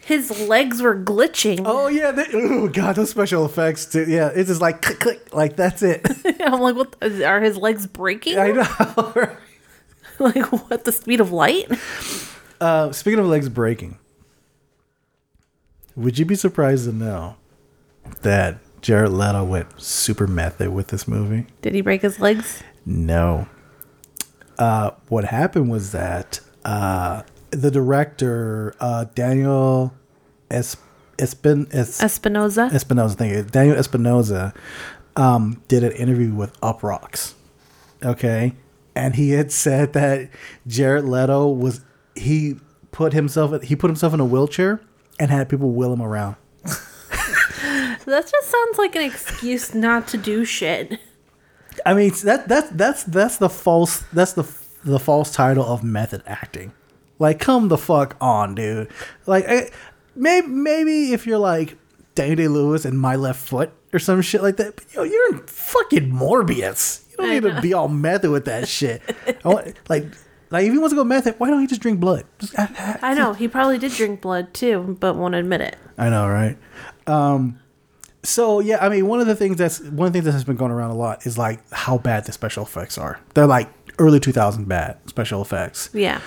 His 0.05 0.47
legs 0.47 0.81
were 0.81 0.95
glitching. 0.95 1.63
oh 1.65 1.87
yeah 1.87 2.11
they, 2.11 2.25
oh 2.33 2.69
god 2.69 2.95
those 2.95 3.09
special 3.09 3.43
effects 3.45 3.85
too 3.85 4.05
yeah 4.07 4.29
it's 4.33 4.47
just 4.47 4.61
like 4.61 4.81
click 4.81 4.99
click 4.99 5.33
like 5.33 5.55
that's 5.57 5.83
it 5.83 6.05
I'm 6.41 6.61
like, 6.61 6.75
what? 6.75 6.95
Are 7.23 7.41
his 7.41 7.57
legs 7.57 7.87
breaking? 7.87 8.37
I 8.39 8.51
know 8.51 9.27
like, 10.19 10.51
what? 10.69 10.85
The 10.85 10.91
speed 10.91 11.19
of 11.19 11.31
light? 11.31 11.69
Uh, 12.61 12.91
speaking 12.91 13.19
of 13.19 13.25
legs 13.27 13.49
breaking, 13.49 13.97
would 15.95 16.17
you 16.17 16.25
be 16.25 16.35
surprised 16.35 16.85
to 16.85 16.91
know 16.93 17.35
that 18.21 18.57
Jared 18.81 19.11
Leto 19.11 19.43
went 19.43 19.67
super 19.81 20.27
method 20.27 20.69
with 20.69 20.87
this 20.87 21.07
movie? 21.07 21.47
Did 21.61 21.73
he 21.73 21.81
break 21.81 22.01
his 22.01 22.19
legs? 22.19 22.61
No. 22.85 23.47
Uh, 24.57 24.91
what 25.09 25.25
happened 25.25 25.69
was 25.69 25.91
that 25.91 26.39
uh, 26.65 27.23
the 27.51 27.69
director 27.71 28.73
uh, 28.79 29.05
Daniel 29.15 29.93
es- 30.49 30.77
Espin- 31.17 31.73
es- 31.73 32.01
Espinosa? 32.01 32.69
Espinosa, 32.73 33.15
thank 33.15 33.33
you. 33.35 33.43
Daniel 33.43 33.75
Espinosa 33.75 34.53
um, 35.15 35.61
did 35.67 35.83
an 35.83 35.91
interview 35.93 36.33
with 36.33 36.59
Uproxx. 36.61 37.33
Okay. 38.03 38.53
And 38.95 39.15
he 39.15 39.31
had 39.31 39.51
said 39.51 39.93
that 39.93 40.29
Jared 40.65 41.05
Leto 41.05 41.47
was 41.47 41.81
he 42.15 42.59
put 42.91 43.13
himself 43.13 43.61
he 43.63 43.75
put 43.75 43.89
himself 43.89 44.13
in 44.13 44.19
a 44.19 44.25
wheelchair 44.25 44.81
and 45.19 45.29
had 45.29 45.49
people 45.49 45.71
wheel 45.71 45.93
him 45.93 46.01
around. 46.01 46.35
that 48.11 48.29
just 48.29 48.49
sounds 48.49 48.77
like 48.77 48.95
an 48.95 49.03
excuse 49.03 49.73
not 49.73 50.07
to 50.09 50.17
do 50.17 50.45
shit. 50.45 50.99
I 51.85 51.93
mean 51.93 52.11
that 52.23 52.47
that's 52.47 52.69
that's 52.71 53.03
that's 53.03 53.37
the 53.37 53.49
false 53.49 53.99
that's 54.13 54.33
the 54.33 54.43
the 54.83 54.99
false 54.99 55.31
title 55.31 55.65
of 55.65 55.83
method 55.83 56.23
acting. 56.25 56.73
Like 57.19 57.39
come 57.39 57.67
the 57.67 57.77
fuck 57.77 58.15
on, 58.21 58.55
dude. 58.55 58.89
Like 59.25 59.45
I, 59.47 59.69
maybe 60.15 60.47
maybe 60.47 61.13
if 61.13 61.25
you're 61.27 61.37
like 61.37 61.77
Day 62.15 62.35
Lewis 62.35 62.85
and 62.85 62.99
my 62.99 63.15
left 63.15 63.39
foot 63.39 63.71
or 63.93 63.99
some 63.99 64.21
shit 64.21 64.41
like 64.41 64.57
that, 64.57 64.75
but 64.75 64.93
yo, 64.93 65.03
you're 65.03 65.35
in 65.35 65.39
fucking 65.45 66.11
Morbius. 66.11 67.03
You 67.11 67.17
don't 67.17 67.25
I 67.27 67.39
need 67.39 67.43
to 67.43 67.61
be 67.61 67.73
all 67.73 67.87
method 67.87 68.31
with 68.31 68.45
that 68.45 68.67
shit. 68.67 69.01
I 69.45 69.47
want, 69.47 69.77
like 69.89 70.05
like 70.49 70.65
if 70.65 70.71
he 70.71 70.79
wants 70.79 70.93
to 70.93 70.95
go 70.95 71.03
method, 71.03 71.35
why 71.37 71.49
don't 71.49 71.61
he 71.61 71.67
just 71.67 71.81
drink 71.81 71.99
blood? 71.99 72.25
Just, 72.39 72.57
I, 72.57 72.99
I 73.01 73.13
know 73.13 73.33
he 73.35 73.47
probably 73.47 73.77
did 73.77 73.91
drink 73.91 74.21
blood 74.21 74.53
too, 74.53 74.97
but 74.99 75.15
won't 75.15 75.35
admit 75.35 75.61
it. 75.61 75.77
I 75.97 76.09
know, 76.09 76.27
right? 76.27 76.57
Um, 77.05 77.59
so 78.27 78.59
yeah, 78.59 78.77
I 78.85 78.89
mean, 78.89 79.07
one 79.07 79.21
of 79.21 79.27
the 79.27 79.35
things 79.35 79.57
that's 79.57 79.79
one 79.79 80.07
of 80.07 80.13
the 80.13 80.17
things 80.17 80.25
that 80.25 80.33
has 80.33 80.43
been 80.43 80.57
going 80.57 80.71
around 80.71 80.91
a 80.91 80.95
lot 80.95 81.25
is 81.25 81.37
like 81.37 81.59
how 81.71 81.97
bad 81.97 82.25
the 82.25 82.31
special 82.31 82.63
effects 82.63 82.97
are. 82.97 83.19
They're 83.33 83.47
like 83.47 83.69
early 83.99 84.19
2000 84.19 84.67
bad 84.67 84.97
special 85.07 85.41
effects. 85.41 85.89
Yeah. 85.93 86.19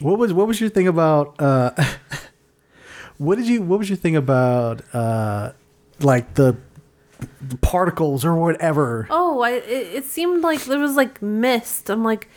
What 0.00 0.18
was 0.18 0.32
what 0.32 0.46
was 0.46 0.60
your 0.60 0.68
thing 0.70 0.86
about? 0.88 1.40
Uh, 1.40 1.70
what 3.18 3.36
did 3.36 3.48
you 3.48 3.62
what 3.62 3.78
was 3.78 3.88
your 3.88 3.96
thing 3.96 4.16
about? 4.16 4.82
Uh, 4.94 5.52
like 6.00 6.34
the 6.34 6.56
particles 7.62 8.24
or 8.24 8.36
whatever. 8.36 9.06
Oh, 9.10 9.40
I, 9.40 9.52
it, 9.52 9.94
it 9.94 10.04
seemed 10.04 10.42
like 10.42 10.64
there 10.64 10.78
was 10.78 10.96
like 10.96 11.22
mist. 11.22 11.88
I'm 11.88 12.04
like, 12.04 12.28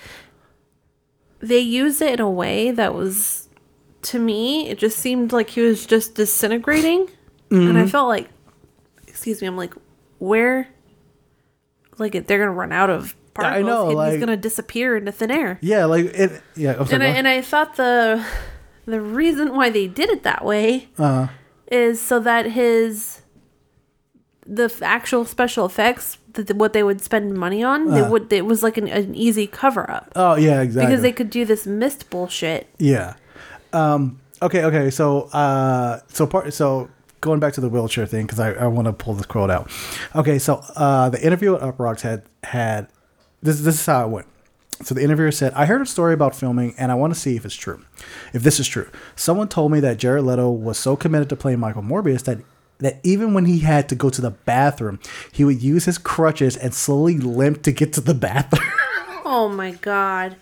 they 1.40 1.60
used 1.60 2.02
it 2.02 2.14
in 2.14 2.20
a 2.22 2.30
way 2.30 2.72
that 2.72 2.94
was, 2.94 3.50
to 4.04 4.20
me, 4.20 4.70
it 4.70 4.78
just 4.78 4.98
seemed 4.98 5.34
like 5.34 5.50
he 5.52 5.62
was 5.62 5.86
just 5.86 6.16
disintegrating, 6.16 7.10
and 7.52 7.78
I 7.78 7.86
felt 7.88 8.08
like, 8.08 8.30
excuse 9.08 9.42
me, 9.42 9.48
I'm 9.48 9.58
like, 9.58 9.74
where, 10.20 10.68
like 11.98 12.14
they're 12.28 12.40
gonna 12.40 12.52
run 12.52 12.72
out 12.72 12.90
of 12.90 13.16
Yeah, 13.38 13.46
I 13.46 13.62
particles. 13.62 13.66
know, 13.68 13.88
and 13.88 13.96
like- 13.98 14.12
he's 14.14 14.20
gonna 14.20 14.38
disappear 14.38 14.98
into 14.98 15.12
thin 15.12 15.32
air. 15.32 15.58
Yeah, 15.62 15.86
like 15.86 16.06
it. 16.06 16.42
Yeah, 16.56 16.76
I'm 16.80 16.86
sorry, 16.86 16.94
And 16.96 17.04
I, 17.04 17.08
and 17.08 17.28
I 17.28 17.42
thought 17.42 17.76
the 17.76 18.24
the 18.86 19.00
reason 19.02 19.56
why 19.56 19.70
they 19.70 19.88
did 19.88 20.10
it 20.10 20.24
that 20.24 20.44
way 20.44 20.90
Uh-huh. 20.98 21.28
is 21.72 22.02
so 22.02 22.20
that 22.20 22.48
his 22.52 23.22
the 24.46 24.64
f- 24.64 24.82
actual 24.82 25.26
special 25.26 25.66
effects 25.66 26.18
that 26.34 26.56
what 26.56 26.74
they 26.74 26.82
would 26.82 27.02
spend 27.02 27.34
money 27.36 27.64
on 27.64 27.92
they 27.92 28.02
would 28.02 28.32
it 28.34 28.46
was 28.48 28.64
like 28.64 28.78
an, 28.78 28.88
an 28.88 29.14
easy 29.14 29.46
cover 29.46 29.90
up 29.92 30.12
oh 30.16 30.36
yeah, 30.36 30.62
exactly. 30.62 30.88
because 30.88 31.02
they 31.04 31.12
could 31.12 31.30
do 31.30 31.46
this 31.46 31.66
mist 31.68 32.10
bullshit. 32.10 32.68
Yeah. 32.80 33.14
Um, 33.74 34.20
okay. 34.42 34.64
Okay. 34.64 34.90
So, 34.90 35.24
uh, 35.34 36.00
so 36.08 36.26
part. 36.26 36.52
So 36.54 36.90
going 37.22 37.40
back 37.40 37.54
to 37.54 37.62
the 37.62 37.70
wheelchair 37.70 38.06
thing 38.06 38.26
because 38.26 38.40
I, 38.40 38.52
I 38.54 38.68
want 38.68 38.88
to 38.88 38.94
pull 38.94 39.14
this 39.14 39.26
quote 39.26 39.50
out. 39.50 39.72
Okay. 40.16 40.40
So 40.40 40.64
uh, 40.76 41.10
the 41.10 41.24
interview 41.26 41.56
at 41.56 41.62
Uproxx 41.62 42.02
had 42.02 42.24
had 42.44 42.88
this. 43.42 43.62
This 43.62 43.76
is 43.76 43.86
how 43.86 44.06
it 44.06 44.10
went. 44.10 44.28
So 44.82 44.96
the 44.96 45.04
interviewer 45.04 45.32
said, 45.32 45.54
"I 45.54 45.66
heard 45.66 45.82
a 45.82 45.86
story 45.86 46.14
about 46.14 46.36
filming, 46.36 46.74
and 46.78 46.92
I 46.92 46.96
want 46.96 47.14
to 47.14 47.20
see 47.20 47.36
if 47.36 47.46
it's 47.46 47.56
true. 47.56 47.84
If 48.34 48.44
this 48.44 48.60
is 48.60 48.68
true, 48.68 48.90
someone 49.16 49.48
told 49.50 49.72
me 49.72 49.80
that 49.82 49.98
Jared 49.98 50.24
Leto 50.24 50.50
was 50.50 50.78
so 50.78 50.96
committed 50.96 51.30
to 51.30 51.36
playing 51.36 51.60
Michael 51.60 51.84
Morbius 51.84 52.24
that." 52.24 52.40
That 52.82 53.02
even 53.04 53.34
when 53.34 53.44
he 53.44 53.60
had 53.60 53.90
to 53.90 53.96
go 53.96 54.10
to 54.10 54.22
the 54.22 54.32
bathroom, 54.32 55.02
he 55.34 55.44
would 55.44 55.62
use 55.62 55.84
his 55.84 55.98
crutches 55.98 56.56
and 56.56 56.74
slowly 56.74 57.18
limp 57.18 57.62
to 57.64 57.74
get 57.74 57.92
to 57.92 58.00
the 58.00 58.14
bathroom. 58.14 58.72
Oh 59.32 59.48
my 59.48 59.74
god. 59.74 60.38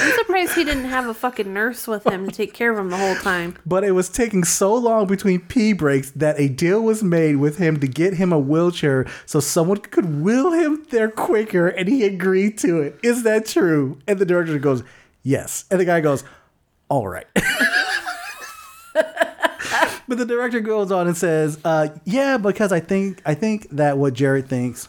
I'm 0.00 0.12
surprised 0.12 0.54
he 0.54 0.64
didn't 0.64 0.84
have 0.84 1.06
a 1.06 1.14
fucking 1.14 1.52
nurse 1.52 1.86
with 1.86 2.04
him 2.06 2.26
to 2.26 2.32
take 2.34 2.54
care 2.54 2.72
of 2.72 2.78
him 2.78 2.90
the 2.90 2.96
whole 2.96 3.16
time. 3.16 3.56
But 3.66 3.84
it 3.84 3.92
was 3.92 4.08
taking 4.08 4.44
so 4.44 4.74
long 4.74 5.06
between 5.06 5.40
pee 5.40 5.72
breaks 5.72 6.10
that 6.12 6.38
a 6.38 6.48
deal 6.48 6.82
was 6.82 7.02
made 7.02 7.36
with 7.36 7.58
him 7.58 7.80
to 7.80 7.88
get 7.88 8.14
him 8.14 8.32
a 8.32 8.38
wheelchair 8.38 9.06
so 9.26 9.40
someone 9.40 9.78
could 9.78 10.22
wheel 10.22 10.52
him 10.52 10.86
there 10.90 11.10
quicker, 11.10 11.68
and 11.68 11.88
he 11.88 12.04
agreed 12.04 12.58
to 12.58 12.80
it. 12.80 12.98
Is 13.02 13.22
that 13.24 13.46
true? 13.46 13.98
And 14.06 14.18
the 14.18 14.26
director 14.26 14.58
goes, 14.58 14.82
Yes. 15.22 15.64
And 15.70 15.78
the 15.80 15.84
guy 15.84 16.00
goes, 16.00 16.24
All 16.88 17.06
right. 17.08 17.26
but 18.94 20.18
the 20.18 20.26
director 20.26 20.60
goes 20.60 20.90
on 20.90 21.06
and 21.06 21.16
says, 21.16 21.58
uh, 21.64 21.88
Yeah, 22.04 22.38
because 22.38 22.72
I 22.72 22.80
think 22.80 23.20
I 23.26 23.34
think 23.34 23.68
that 23.70 23.98
what 23.98 24.14
Jared 24.14 24.48
thinks 24.48 24.88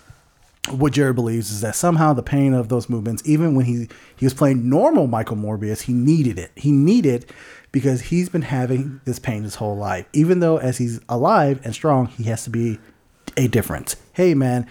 what 0.69 0.93
Jared 0.93 1.15
believes 1.15 1.51
is 1.51 1.61
that 1.61 1.75
somehow 1.75 2.13
the 2.13 2.23
pain 2.23 2.53
of 2.53 2.69
those 2.69 2.87
movements, 2.89 3.23
even 3.25 3.55
when 3.55 3.65
he 3.65 3.87
he 4.15 4.25
was 4.25 4.33
playing 4.33 4.69
normal 4.69 5.07
Michael 5.07 5.37
Morbius, 5.37 5.81
he 5.81 5.93
needed 5.93 6.37
it. 6.37 6.51
He 6.55 6.71
needed 6.71 7.25
because 7.71 8.01
he's 8.01 8.29
been 8.29 8.43
having 8.43 9.01
this 9.05 9.17
pain 9.17 9.43
his 9.43 9.55
whole 9.55 9.75
life. 9.75 10.05
Even 10.13 10.39
though 10.39 10.57
as 10.57 10.77
he's 10.77 10.99
alive 11.09 11.59
and 11.63 11.73
strong, 11.73 12.07
he 12.07 12.25
has 12.25 12.43
to 12.43 12.49
be 12.49 12.79
a 13.35 13.47
difference. 13.47 13.95
Hey 14.13 14.35
man, 14.35 14.67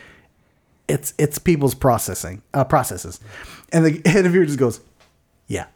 it's 0.88 1.12
it's 1.18 1.38
people's 1.38 1.74
processing 1.74 2.42
uh, 2.54 2.64
processes, 2.64 3.18
and 3.72 3.84
the 3.84 4.00
interviewer 4.16 4.44
just 4.44 4.58
goes, 4.58 4.80
yeah. 5.48 5.66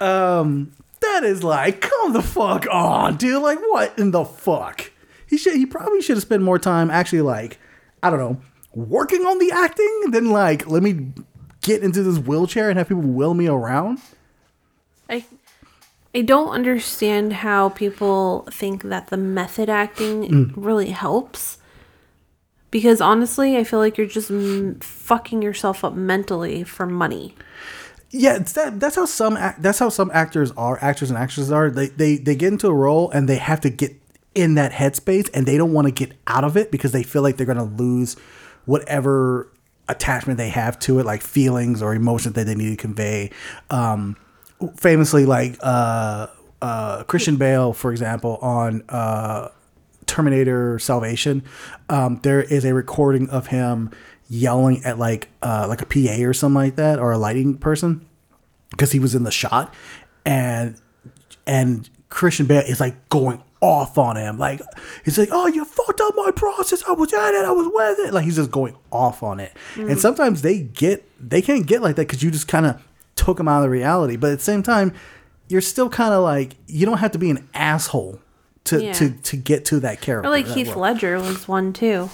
um, 0.00 0.72
that 1.12 1.24
is 1.24 1.42
like, 1.44 1.80
come 1.80 2.12
the 2.12 2.22
fuck 2.22 2.66
on, 2.70 3.16
dude. 3.16 3.42
Like, 3.42 3.58
what 3.60 3.98
in 3.98 4.10
the 4.10 4.24
fuck? 4.24 4.90
He 5.26 5.36
should. 5.38 5.54
He 5.54 5.66
probably 5.66 6.02
should 6.02 6.16
have 6.16 6.22
spent 6.22 6.42
more 6.42 6.58
time 6.58 6.90
actually, 6.90 7.22
like, 7.22 7.58
I 8.02 8.10
don't 8.10 8.18
know, 8.18 8.40
working 8.74 9.22
on 9.26 9.38
the 9.38 9.50
acting 9.52 10.10
than 10.10 10.30
like, 10.30 10.66
let 10.66 10.82
me 10.82 11.12
get 11.62 11.82
into 11.82 12.02
this 12.02 12.18
wheelchair 12.18 12.68
and 12.68 12.78
have 12.78 12.88
people 12.88 13.02
wheel 13.02 13.34
me 13.34 13.46
around. 13.46 13.98
I 15.08 15.24
I 16.14 16.20
don't 16.22 16.50
understand 16.50 17.32
how 17.32 17.70
people 17.70 18.46
think 18.50 18.82
that 18.84 19.08
the 19.08 19.16
method 19.16 19.68
acting 19.68 20.52
really 20.56 20.90
helps 20.90 21.58
Because 22.70 23.00
honestly, 23.00 23.56
I 23.56 23.62
feel 23.64 23.78
like 23.78 23.96
you're 23.96 24.06
just 24.08 24.30
mm, 24.32 24.82
fucking 24.82 25.42
yourself 25.42 25.84
up 25.84 25.94
mentally 25.94 26.64
for 26.64 26.86
money. 26.86 27.34
Yeah, 28.16 28.36
it's 28.36 28.52
that, 28.52 28.78
that's 28.78 28.94
how 28.94 29.06
some 29.06 29.34
that's 29.58 29.80
how 29.80 29.88
some 29.88 30.08
actors 30.14 30.52
are, 30.52 30.78
actors 30.80 31.10
and 31.10 31.18
actresses 31.18 31.50
are. 31.50 31.68
They 31.68 31.88
they 31.88 32.16
they 32.16 32.36
get 32.36 32.52
into 32.52 32.68
a 32.68 32.72
role 32.72 33.10
and 33.10 33.28
they 33.28 33.38
have 33.38 33.60
to 33.62 33.70
get 33.70 33.92
in 34.36 34.54
that 34.54 34.70
headspace 34.70 35.28
and 35.34 35.46
they 35.46 35.56
don't 35.56 35.72
want 35.72 35.88
to 35.88 35.90
get 35.90 36.16
out 36.28 36.44
of 36.44 36.56
it 36.56 36.70
because 36.70 36.92
they 36.92 37.02
feel 37.02 37.22
like 37.22 37.36
they're 37.36 37.46
going 37.46 37.58
to 37.58 37.64
lose 37.64 38.14
whatever 38.66 39.50
attachment 39.88 40.38
they 40.38 40.48
have 40.48 40.78
to 40.78 41.00
it, 41.00 41.06
like 41.06 41.22
feelings 41.22 41.82
or 41.82 41.92
emotions 41.92 42.36
that 42.36 42.44
they 42.46 42.54
need 42.54 42.70
to 42.70 42.76
convey. 42.76 43.32
Um, 43.70 44.16
famously, 44.76 45.26
like 45.26 45.58
uh, 45.60 46.28
uh, 46.62 47.02
Christian 47.04 47.36
Bale, 47.36 47.72
for 47.72 47.90
example, 47.90 48.36
on 48.36 48.84
uh, 48.90 49.48
Terminator 50.06 50.78
Salvation, 50.78 51.42
um, 51.88 52.20
there 52.22 52.42
is 52.42 52.64
a 52.64 52.74
recording 52.74 53.28
of 53.30 53.48
him 53.48 53.90
yelling 54.28 54.82
at 54.84 54.98
like 54.98 55.28
uh, 55.42 55.66
like 55.68 55.82
a 55.82 55.86
PA 55.86 56.22
or 56.24 56.32
something 56.32 56.54
like 56.54 56.76
that 56.76 56.98
or 56.98 57.12
a 57.12 57.18
lighting 57.18 57.56
person 57.58 58.06
because 58.70 58.92
he 58.92 58.98
was 58.98 59.14
in 59.14 59.22
the 59.24 59.30
shot 59.30 59.72
and 60.24 60.76
and 61.46 61.88
Christian 62.08 62.46
Bale 62.46 62.62
is 62.66 62.80
like 62.80 63.08
going 63.08 63.42
off 63.60 63.96
on 63.98 64.16
him. 64.16 64.38
Like 64.38 64.60
he's 65.04 65.18
like 65.18 65.28
oh 65.32 65.46
you 65.46 65.64
fucked 65.64 66.00
up 66.00 66.14
my 66.16 66.30
process. 66.34 66.82
I 66.88 66.92
was 66.92 67.12
at 67.12 67.34
it. 67.34 67.44
I 67.44 67.50
was 67.50 67.68
with 67.72 67.98
it. 68.08 68.14
Like 68.14 68.24
he's 68.24 68.36
just 68.36 68.50
going 68.50 68.76
off 68.90 69.22
on 69.22 69.40
it. 69.40 69.52
And 69.76 69.98
sometimes 69.98 70.42
they 70.42 70.60
get 70.60 71.04
they 71.20 71.42
can't 71.42 71.66
get 71.66 71.82
like 71.82 71.96
that 71.96 72.06
because 72.06 72.22
you 72.22 72.30
just 72.30 72.48
kind 72.48 72.66
of 72.66 72.82
took 73.16 73.36
them 73.36 73.48
out 73.48 73.58
of 73.58 73.62
the 73.64 73.70
reality. 73.70 74.16
But 74.16 74.32
at 74.32 74.38
the 74.38 74.44
same 74.44 74.62
time 74.62 74.92
you're 75.48 75.60
still 75.60 75.90
kind 75.90 76.14
of 76.14 76.22
like 76.22 76.54
you 76.66 76.86
don't 76.86 76.98
have 76.98 77.12
to 77.12 77.18
be 77.18 77.30
an 77.30 77.46
asshole 77.52 78.18
to 78.64 78.82
Yeah. 78.82 78.92
to 78.94 79.10
to 79.10 79.36
get 79.36 79.66
to 79.66 79.80
that 79.80 80.00
character 80.00 80.28
Or 80.28 80.30
like 80.32 80.46
Heath 80.46 80.68
role. 80.70 80.80
Ledger 80.80 81.16
was 81.20 81.46
one 81.46 81.72
too. 81.74 82.08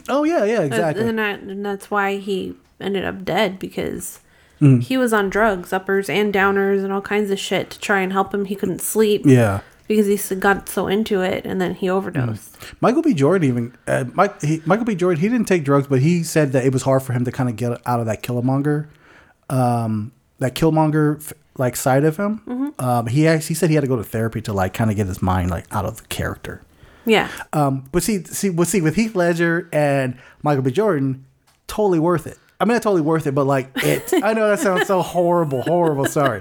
oh 0.08 0.24
yeah 0.24 0.44
yeah 0.44 0.60
exactly 0.62 1.06
And, 1.08 1.18
that, 1.18 1.40
and 1.40 1.64
that's 1.64 1.90
why 1.90 2.16
he 2.16 2.54
ended 2.80 3.04
up 3.04 3.24
dead 3.24 3.58
because 3.58 4.18
Mm. 4.60 4.80
he 4.80 4.96
was 4.96 5.12
on 5.12 5.28
drugs, 5.28 5.72
uppers 5.72 6.08
and 6.08 6.32
downers, 6.32 6.84
and 6.84 6.92
all 6.92 7.00
kinds 7.00 7.32
of 7.32 7.38
shit 7.40 7.68
to 7.70 7.80
try 7.80 7.98
and 8.00 8.12
help 8.12 8.32
him. 8.32 8.44
He 8.44 8.54
couldn't 8.54 8.80
sleep 8.80 9.22
yeah 9.24 9.58
because 9.88 10.06
he 10.06 10.36
got 10.36 10.68
so 10.68 10.86
into 10.86 11.20
it, 11.20 11.44
and 11.44 11.60
then 11.60 11.74
he 11.74 11.90
overdosed. 11.90 12.56
Michael 12.80 13.02
B. 13.02 13.12
Jordan 13.12 13.48
even 13.48 13.74
uh, 13.88 14.04
Mike, 14.14 14.40
he, 14.40 14.62
Michael 14.64 14.84
B. 14.84 14.94
Jordan 14.94 15.20
he 15.20 15.28
didn't 15.28 15.48
take 15.48 15.64
drugs, 15.64 15.88
but 15.88 16.00
he 16.00 16.22
said 16.22 16.52
that 16.52 16.64
it 16.64 16.72
was 16.72 16.82
hard 16.82 17.02
for 17.02 17.12
him 17.12 17.24
to 17.24 17.32
kind 17.32 17.48
of 17.50 17.56
get 17.56 17.72
out 17.86 17.98
of 17.98 18.06
that 18.06 18.22
Killmonger, 18.22 18.86
um, 19.50 20.12
that 20.38 20.54
Killmonger 20.54 21.16
f- 21.20 21.32
like 21.58 21.74
side 21.74 22.04
of 22.04 22.16
him. 22.16 22.72
Um, 22.78 23.06
he 23.08 23.26
actually 23.26 23.48
he 23.48 23.54
said 23.54 23.68
he 23.68 23.74
had 23.74 23.82
to 23.82 23.88
go 23.88 23.96
to 23.96 24.04
therapy 24.04 24.40
to 24.42 24.52
like 24.52 24.74
kind 24.74 24.90
of 24.90 24.96
get 24.96 25.06
his 25.08 25.20
mind 25.20 25.50
like 25.50 25.66
out 25.72 25.84
of 25.84 25.96
the 25.96 26.06
character. 26.06 26.62
Yeah, 27.04 27.28
Um, 27.52 27.88
but 27.92 28.02
see, 28.02 28.22
see, 28.24 28.50
well, 28.50 28.64
see, 28.66 28.80
with 28.80 28.94
Heath 28.96 29.14
Ledger 29.16 29.68
and 29.72 30.16
Michael 30.42 30.62
B. 30.62 30.70
Jordan, 30.70 31.24
totally 31.66 31.98
worth 31.98 32.26
it. 32.26 32.38
I 32.60 32.64
mean, 32.64 32.74
not 32.74 32.82
totally 32.82 33.02
worth 33.02 33.26
it, 33.26 33.34
but 33.34 33.44
like 33.44 33.70
it. 33.76 34.12
I 34.22 34.34
know 34.34 34.48
that 34.48 34.60
sounds 34.60 34.86
so 34.86 35.02
horrible, 35.02 35.62
horrible. 35.62 36.04
Sorry, 36.06 36.40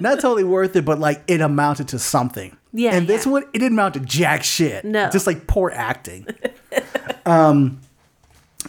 not 0.00 0.20
totally 0.20 0.44
worth 0.44 0.74
it, 0.76 0.84
but 0.86 0.98
like 0.98 1.22
it 1.26 1.42
amounted 1.42 1.88
to 1.88 1.98
something. 1.98 2.56
Yeah, 2.72 2.94
And 2.94 3.06
this 3.06 3.26
yeah. 3.26 3.32
one, 3.32 3.42
it 3.52 3.58
didn't 3.58 3.72
amount 3.72 3.94
to 3.94 4.00
jack 4.00 4.44
shit. 4.44 4.84
No. 4.84 5.10
just 5.10 5.26
like 5.26 5.46
poor 5.46 5.70
acting. 5.74 6.26
um. 7.26 7.80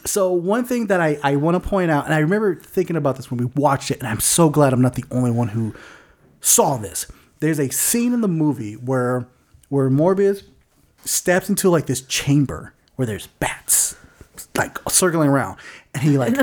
So 0.06 0.32
one 0.32 0.66
thing 0.66 0.88
that 0.88 1.02
I 1.02 1.18
I 1.24 1.36
want 1.38 1.62
to 1.62 1.68
point 1.70 1.90
out, 1.92 2.06
and 2.06 2.14
I 2.14 2.20
remember 2.20 2.56
thinking 2.56 2.96
about 2.96 3.16
this 3.16 3.32
when 3.32 3.38
we 3.38 3.46
watched 3.56 3.92
it, 3.92 4.00
and 4.00 4.08
I'm 4.08 4.20
so 4.20 4.50
glad 4.50 4.74
I'm 4.74 4.82
not 4.82 4.96
the 4.96 5.06
only 5.12 5.32
one 5.32 5.50
who 5.50 5.74
saw 6.42 6.78
this. 6.78 7.06
There's 7.40 7.60
a 7.60 7.70
scene 7.70 8.14
in 8.14 8.22
the 8.22 8.28
movie 8.28 8.74
where 8.74 9.28
where 9.70 9.90
Morbius 9.90 10.44
steps 11.06 11.50
into 11.50 11.70
like 11.70 11.86
this 11.86 12.02
chamber 12.02 12.74
where 12.96 13.06
there's 13.06 13.28
bats 13.28 13.96
like 14.56 14.78
circling 14.90 15.30
around, 15.30 15.58
and 15.94 16.04
he 16.04 16.18
like 16.18 16.34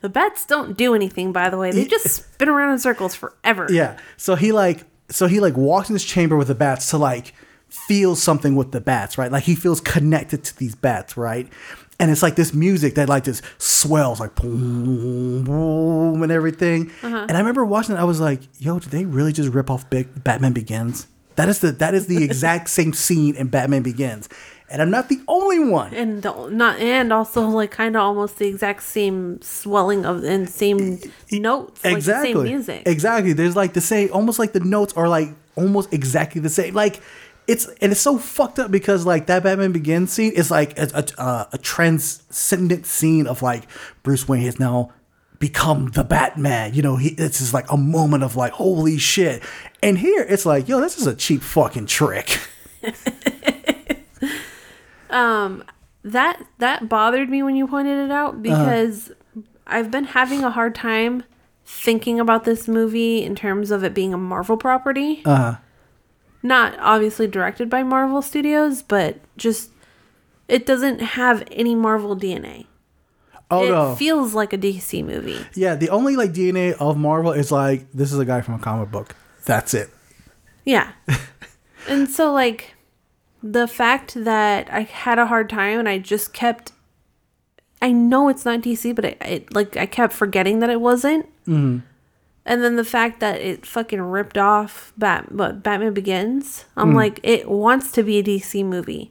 the 0.00 0.08
bats 0.08 0.46
don't 0.46 0.76
do 0.76 0.94
anything. 0.94 1.32
By 1.32 1.50
the 1.50 1.58
way, 1.58 1.70
they 1.72 1.86
just 1.86 2.08
spin 2.08 2.48
around 2.48 2.72
in 2.72 2.78
circles 2.78 3.14
forever. 3.14 3.66
yeah. 3.70 3.98
So 4.16 4.34
he 4.36 4.52
like 4.52 4.84
so 5.10 5.26
he 5.26 5.40
like 5.40 5.56
walks 5.56 5.88
in 5.88 5.94
this 5.94 6.04
chamber 6.04 6.36
with 6.36 6.48
the 6.48 6.54
bats 6.54 6.90
to 6.90 6.98
like 6.98 7.34
feel 7.68 8.14
something 8.16 8.54
with 8.56 8.72
the 8.72 8.80
bats, 8.80 9.18
right? 9.18 9.30
Like 9.30 9.44
he 9.44 9.54
feels 9.54 9.80
connected 9.80 10.44
to 10.44 10.56
these 10.58 10.74
bats, 10.74 11.16
right? 11.16 11.48
And 11.98 12.10
it's 12.10 12.22
like 12.22 12.36
this 12.36 12.52
music 12.52 12.94
that 12.96 13.08
like 13.08 13.24
just 13.24 13.42
swells 13.58 14.20
like 14.20 14.34
boom, 14.34 15.44
boom 15.44 16.22
and 16.22 16.30
everything. 16.30 16.90
Uh-huh. 17.02 17.26
And 17.28 17.32
I 17.32 17.38
remember 17.38 17.64
watching 17.64 17.96
it, 17.96 17.98
I 17.98 18.04
was 18.04 18.20
like, 18.20 18.40
yo, 18.58 18.78
did 18.78 18.90
they 18.90 19.04
really 19.06 19.32
just 19.32 19.52
rip 19.52 19.70
off 19.70 19.88
Big 19.88 20.22
Batman 20.22 20.52
Begins? 20.52 21.06
That 21.36 21.48
is 21.48 21.60
the 21.60 21.72
that 21.72 21.94
is 21.94 22.06
the 22.06 22.22
exact 22.28 22.68
same 22.68 22.92
scene 22.92 23.36
in 23.36 23.48
Batman 23.48 23.82
Begins. 23.82 24.28
And 24.68 24.82
I'm 24.82 24.90
not 24.90 25.08
the 25.08 25.20
only 25.28 25.60
one. 25.60 25.94
and 25.94 26.22
the- 26.22 26.48
not 26.48 26.80
and 26.80 27.12
also 27.12 27.46
like 27.46 27.70
kind 27.70 27.94
of 27.94 28.02
almost 28.02 28.38
the 28.38 28.48
exact 28.48 28.82
same 28.82 29.40
swelling 29.40 30.04
of 30.04 30.24
and 30.24 30.48
same 30.48 30.98
notes, 31.30 31.84
like 31.84 31.94
exactly. 31.96 32.32
the 32.32 32.38
same 32.38 32.44
music. 32.44 32.82
Exactly. 32.84 33.32
There's 33.32 33.54
like 33.54 33.74
the 33.74 33.80
same, 33.80 34.10
almost 34.12 34.38
like 34.40 34.52
the 34.52 34.60
notes 34.60 34.92
are 34.94 35.08
like 35.08 35.28
almost 35.54 35.92
exactly 35.92 36.40
the 36.40 36.48
same. 36.50 36.74
Like 36.74 37.00
it's 37.46 37.66
and 37.80 37.92
it's 37.92 38.00
so 38.00 38.18
fucked 38.18 38.58
up 38.58 38.72
because 38.72 39.06
like 39.06 39.26
that 39.26 39.44
Batman 39.44 39.70
Begins 39.70 40.12
scene 40.12 40.32
is 40.32 40.50
like 40.50 40.76
a 40.78 40.88
a, 40.94 41.22
a, 41.22 41.48
a 41.52 41.58
transcendent 41.58 42.86
scene 42.86 43.28
of 43.28 43.42
like 43.42 43.68
Bruce 44.02 44.26
Wayne 44.26 44.42
has 44.42 44.58
now 44.58 44.90
become 45.38 45.90
the 45.90 46.04
Batman. 46.04 46.74
You 46.74 46.82
know, 46.82 46.96
he 46.96 47.10
it's 47.10 47.38
just 47.38 47.54
like 47.54 47.70
a 47.70 47.76
moment 47.76 48.22
of 48.22 48.36
like 48.36 48.52
holy 48.52 48.98
shit. 48.98 49.42
And 49.82 49.98
here 49.98 50.24
it's 50.28 50.46
like, 50.46 50.68
yo, 50.68 50.80
this 50.80 50.98
is 50.98 51.06
a 51.06 51.14
cheap 51.14 51.42
fucking 51.42 51.86
trick. 51.86 52.40
um, 55.10 55.64
that 56.02 56.42
that 56.58 56.88
bothered 56.88 57.28
me 57.28 57.42
when 57.42 57.56
you 57.56 57.66
pointed 57.66 58.04
it 58.04 58.10
out 58.10 58.42
because 58.42 59.12
I've 59.66 59.90
been 59.90 60.04
having 60.04 60.44
a 60.44 60.50
hard 60.50 60.74
time 60.74 61.24
thinking 61.64 62.20
about 62.20 62.44
this 62.44 62.68
movie 62.68 63.24
in 63.24 63.34
terms 63.34 63.70
of 63.70 63.82
it 63.82 63.92
being 63.92 64.14
a 64.14 64.18
Marvel 64.18 64.56
property. 64.56 65.22
Uh-huh. 65.24 65.56
Not 66.42 66.78
obviously 66.78 67.26
directed 67.26 67.68
by 67.68 67.82
Marvel 67.82 68.22
Studios, 68.22 68.82
but 68.82 69.18
just 69.36 69.70
it 70.46 70.64
doesn't 70.64 71.00
have 71.00 71.42
any 71.50 71.74
Marvel 71.74 72.16
DNA. 72.16 72.66
Oh 73.50 73.64
it 73.64 73.70
no. 73.70 73.94
feels 73.94 74.34
like 74.34 74.52
a 74.52 74.58
DC 74.58 75.04
movie. 75.04 75.38
yeah, 75.54 75.76
the 75.76 75.90
only 75.90 76.16
like 76.16 76.32
DNA 76.32 76.72
of 76.80 76.96
Marvel 76.96 77.32
is 77.32 77.52
like 77.52 77.90
this 77.92 78.12
is 78.12 78.18
a 78.18 78.24
guy 78.24 78.40
from 78.40 78.54
a 78.54 78.58
comic 78.58 78.90
book. 78.90 79.14
That's 79.44 79.72
it. 79.74 79.90
Yeah. 80.64 80.92
and 81.88 82.08
so 82.08 82.32
like 82.32 82.74
the 83.42 83.68
fact 83.68 84.14
that 84.24 84.68
I 84.72 84.82
had 84.82 85.18
a 85.18 85.26
hard 85.26 85.48
time 85.48 85.78
and 85.78 85.88
I 85.88 85.98
just 85.98 86.32
kept 86.32 86.72
I 87.80 87.92
know 87.92 88.28
it's 88.28 88.44
not 88.44 88.62
DC, 88.62 88.94
but 88.94 89.04
I, 89.04 89.16
I 89.20 89.44
like 89.52 89.76
I 89.76 89.86
kept 89.86 90.12
forgetting 90.12 90.58
that 90.60 90.70
it 90.70 90.80
wasn't. 90.80 91.26
Mm-hmm. 91.46 91.78
And 92.46 92.62
then 92.62 92.76
the 92.76 92.84
fact 92.84 93.20
that 93.20 93.40
it 93.40 93.66
fucking 93.66 94.00
ripped 94.00 94.38
off 94.38 94.92
Bat 94.96 95.32
what, 95.32 95.62
Batman 95.64 95.92
Begins, 95.94 96.64
I'm 96.76 96.94
like, 96.94 97.18
it 97.24 97.50
wants 97.50 97.90
to 97.92 98.04
be 98.04 98.18
a 98.18 98.22
DC 98.22 98.64
movie. 98.64 99.10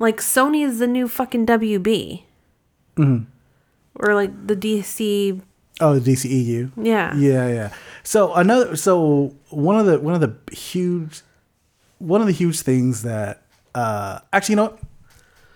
Like 0.00 0.18
Sony 0.18 0.66
is 0.66 0.80
the 0.80 0.88
new 0.88 1.06
fucking 1.06 1.46
WB. 1.46 2.24
Or 3.96 4.14
like 4.14 4.46
the 4.46 4.56
DC, 4.56 5.40
Oh, 5.80 5.98
the 5.98 6.12
DCEU. 6.12 6.70
yeah. 6.76 7.14
Yeah, 7.16 7.48
yeah. 7.48 7.72
So 8.02 8.32
another, 8.34 8.76
so 8.76 9.34
one 9.50 9.78
of 9.78 9.86
the 9.86 9.98
one 10.00 10.14
of 10.14 10.20
the 10.20 10.34
huge, 10.54 11.20
one 11.98 12.20
of 12.20 12.26
the 12.26 12.32
huge 12.32 12.60
things 12.60 13.02
that, 13.02 13.42
uh, 13.74 14.20
actually, 14.32 14.52
you 14.54 14.56
know, 14.56 14.62
what? 14.64 14.78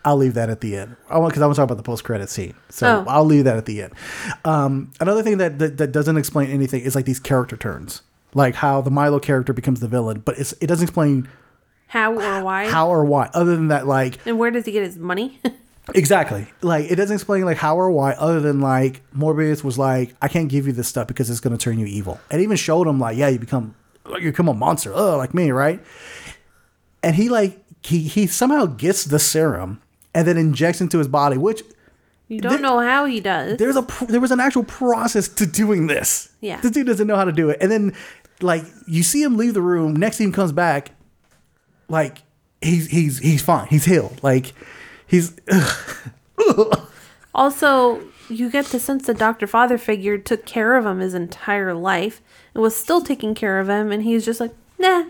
I'll 0.04 0.16
leave 0.16 0.34
that 0.34 0.50
at 0.50 0.60
the 0.60 0.76
end. 0.76 0.94
I 1.10 1.18
want 1.18 1.32
because 1.32 1.42
I 1.42 1.46
want 1.46 1.56
to 1.56 1.60
talk 1.60 1.64
about 1.64 1.78
the 1.78 1.82
post 1.82 2.04
credit 2.04 2.28
scene. 2.30 2.54
So 2.68 3.04
Oh. 3.06 3.10
I'll 3.10 3.24
leave 3.24 3.42
that 3.44 3.56
at 3.56 3.66
the 3.66 3.82
end. 3.82 3.92
Um, 4.44 4.92
another 5.00 5.22
thing 5.24 5.38
that, 5.38 5.58
that 5.58 5.78
that 5.78 5.90
doesn't 5.90 6.16
explain 6.16 6.48
anything 6.50 6.82
is 6.82 6.94
like 6.94 7.06
these 7.06 7.18
character 7.18 7.56
turns, 7.56 8.02
like 8.32 8.54
how 8.54 8.80
the 8.80 8.90
Milo 8.90 9.18
character 9.18 9.52
becomes 9.52 9.80
the 9.80 9.88
villain, 9.88 10.20
but 10.24 10.38
it's 10.38 10.52
it 10.60 10.68
doesn't 10.68 10.84
explain 10.84 11.28
How 11.88 12.12
or 12.14 12.44
why? 12.44 12.68
how 12.68 12.88
or 12.88 13.04
why. 13.04 13.30
Other 13.34 13.56
than 13.56 13.68
that, 13.68 13.88
like 13.88 14.18
and 14.26 14.38
where 14.38 14.52
does 14.52 14.64
he 14.64 14.70
get 14.72 14.84
his 14.84 14.96
money? 14.96 15.40
Exactly. 15.94 16.46
Like 16.62 16.90
it 16.90 16.96
doesn't 16.96 17.14
explain 17.14 17.44
like 17.44 17.56
how 17.58 17.76
or 17.78 17.90
why, 17.90 18.12
other 18.12 18.40
than 18.40 18.60
like 18.60 19.02
Morbius 19.14 19.62
was 19.62 19.78
like, 19.78 20.14
I 20.20 20.28
can't 20.28 20.48
give 20.48 20.66
you 20.66 20.72
this 20.72 20.88
stuff 20.88 21.06
because 21.06 21.30
it's 21.30 21.40
gonna 21.40 21.56
turn 21.58 21.78
you 21.78 21.86
evil. 21.86 22.18
And 22.30 22.42
even 22.42 22.56
showed 22.56 22.86
him 22.86 22.98
like, 22.98 23.16
yeah, 23.16 23.28
you 23.28 23.38
become 23.38 23.74
like 24.04 24.22
you 24.22 24.30
become 24.30 24.48
a 24.48 24.54
monster, 24.54 24.90
like 24.92 25.32
me, 25.34 25.50
right? 25.52 25.80
And 27.02 27.14
he 27.14 27.28
like 27.28 27.58
he 27.82 28.00
he 28.00 28.26
somehow 28.26 28.66
gets 28.66 29.04
the 29.04 29.18
serum 29.18 29.80
and 30.14 30.26
then 30.26 30.36
injects 30.36 30.80
into 30.80 30.98
his 30.98 31.08
body, 31.08 31.36
which 31.38 31.62
You 32.28 32.40
don't 32.40 32.52
There- 32.54 32.60
know 32.60 32.80
how 32.80 33.04
he 33.04 33.20
does. 33.20 33.56
there's 33.58 33.76
a 33.76 33.86
there 34.08 34.20
was 34.20 34.32
an 34.32 34.40
actual 34.40 34.64
process 34.64 35.28
to 35.28 35.46
doing 35.46 35.86
this. 35.86 36.30
Yeah. 36.40 36.60
this 36.60 36.72
dude 36.72 36.86
doesn't 36.88 37.06
know 37.06 37.16
how 37.16 37.24
to 37.24 37.32
do 37.32 37.50
it, 37.50 37.58
and 37.60 37.70
then 37.70 37.94
like 38.40 38.64
you 38.88 39.04
see 39.04 39.22
him 39.22 39.36
leave 39.36 39.54
the 39.54 39.62
room. 39.62 39.94
Next 39.94 40.18
he 40.18 40.28
comes 40.32 40.50
back, 40.50 40.90
like 41.88 42.18
he's 42.60 42.88
he's 42.88 43.18
he's 43.20 43.42
fine. 43.42 43.68
He's 43.68 43.84
healed. 43.84 44.18
Like 44.24 44.52
he's 45.06 45.36
Also, 47.34 48.00
you 48.30 48.50
get 48.50 48.66
the 48.66 48.80
sense 48.80 49.06
that 49.06 49.18
Dr. 49.18 49.46
Father 49.46 49.76
Figure 49.76 50.16
took 50.16 50.46
care 50.46 50.74
of 50.76 50.86
him 50.86 51.00
his 51.00 51.14
entire 51.14 51.74
life 51.74 52.22
and 52.54 52.62
was 52.62 52.74
still 52.74 53.02
taking 53.02 53.34
care 53.34 53.60
of 53.60 53.68
him, 53.68 53.92
and 53.92 54.02
he's 54.02 54.24
just 54.24 54.40
like, 54.40 54.54
nah, 54.78 55.04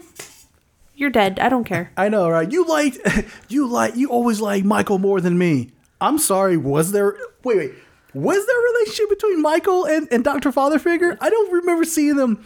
you're 0.96 1.10
dead. 1.10 1.38
I 1.38 1.48
don't 1.48 1.64
care. 1.64 1.92
I 1.96 2.08
know, 2.08 2.28
right? 2.28 2.50
You 2.50 2.66
like, 2.66 2.96
you 3.48 3.68
like, 3.68 3.94
you 3.94 4.10
always 4.10 4.40
like 4.40 4.64
Michael 4.64 4.98
more 4.98 5.20
than 5.20 5.38
me. 5.38 5.70
I'm 6.00 6.18
sorry, 6.18 6.56
was 6.56 6.92
there 6.92 7.16
wait, 7.44 7.56
wait. 7.56 7.72
Was 8.12 8.46
there 8.46 8.58
a 8.58 8.72
relationship 8.72 9.10
between 9.10 9.42
Michael 9.42 9.84
and, 9.84 10.08
and 10.10 10.24
Dr. 10.24 10.50
Father 10.50 10.78
Figure? 10.78 11.18
I 11.20 11.28
don't 11.28 11.52
remember 11.52 11.84
seeing 11.84 12.16
them. 12.16 12.44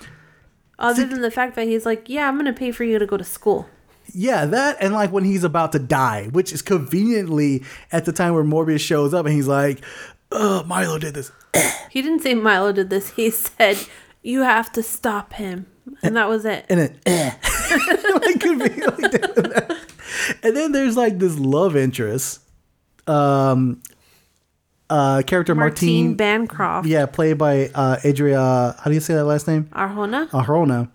Other 0.78 1.06
than 1.06 1.20
the 1.20 1.30
fact 1.30 1.54
that 1.56 1.68
he's 1.68 1.86
like, 1.86 2.08
yeah, 2.08 2.26
I'm 2.28 2.36
gonna 2.36 2.52
pay 2.52 2.72
for 2.72 2.84
you 2.84 2.98
to 2.98 3.06
go 3.06 3.16
to 3.16 3.24
school. 3.24 3.68
Yeah, 4.14 4.46
that 4.46 4.76
and 4.80 4.94
like 4.94 5.12
when 5.12 5.24
he's 5.24 5.44
about 5.44 5.72
to 5.72 5.78
die, 5.78 6.28
which 6.32 6.52
is 6.52 6.62
conveniently 6.62 7.64
at 7.92 8.04
the 8.04 8.12
time 8.12 8.34
where 8.34 8.44
Morbius 8.44 8.80
shows 8.80 9.14
up 9.14 9.26
and 9.26 9.34
he's 9.34 9.48
like, 9.48 9.82
uh, 10.32 10.62
Milo 10.66 10.98
did 10.98 11.14
this. 11.14 11.32
He 11.90 12.02
didn't 12.02 12.20
say 12.20 12.34
Milo 12.34 12.72
did 12.72 12.90
this. 12.90 13.10
He 13.10 13.30
said 13.30 13.78
you 14.22 14.42
have 14.42 14.70
to 14.72 14.82
stop 14.82 15.32
him, 15.32 15.66
and 16.02 16.16
that 16.16 16.28
was 16.28 16.44
it. 16.44 16.66
And 16.68 16.80
then 16.80 17.00
eh. 17.06 17.30
like 18.24 18.40
conveniently 18.40 19.08
that. 19.08 19.76
And 20.42 20.56
then 20.56 20.72
there's 20.72 20.96
like 20.96 21.18
this 21.18 21.38
love 21.38 21.76
interest. 21.76 22.40
Um 23.06 23.82
uh 24.88 25.22
character 25.26 25.54
Martine 25.54 26.06
Martine, 26.06 26.16
Bancroft, 26.16 26.86
yeah, 26.86 27.06
played 27.06 27.38
by 27.38 27.70
uh 27.74 27.96
Adria 28.04 28.76
how 28.78 28.84
do 28.84 28.92
you 28.92 29.00
say 29.00 29.14
that 29.14 29.24
last 29.24 29.46
name? 29.48 29.64
Arjona. 29.72 30.28
Arjona. 30.30 30.90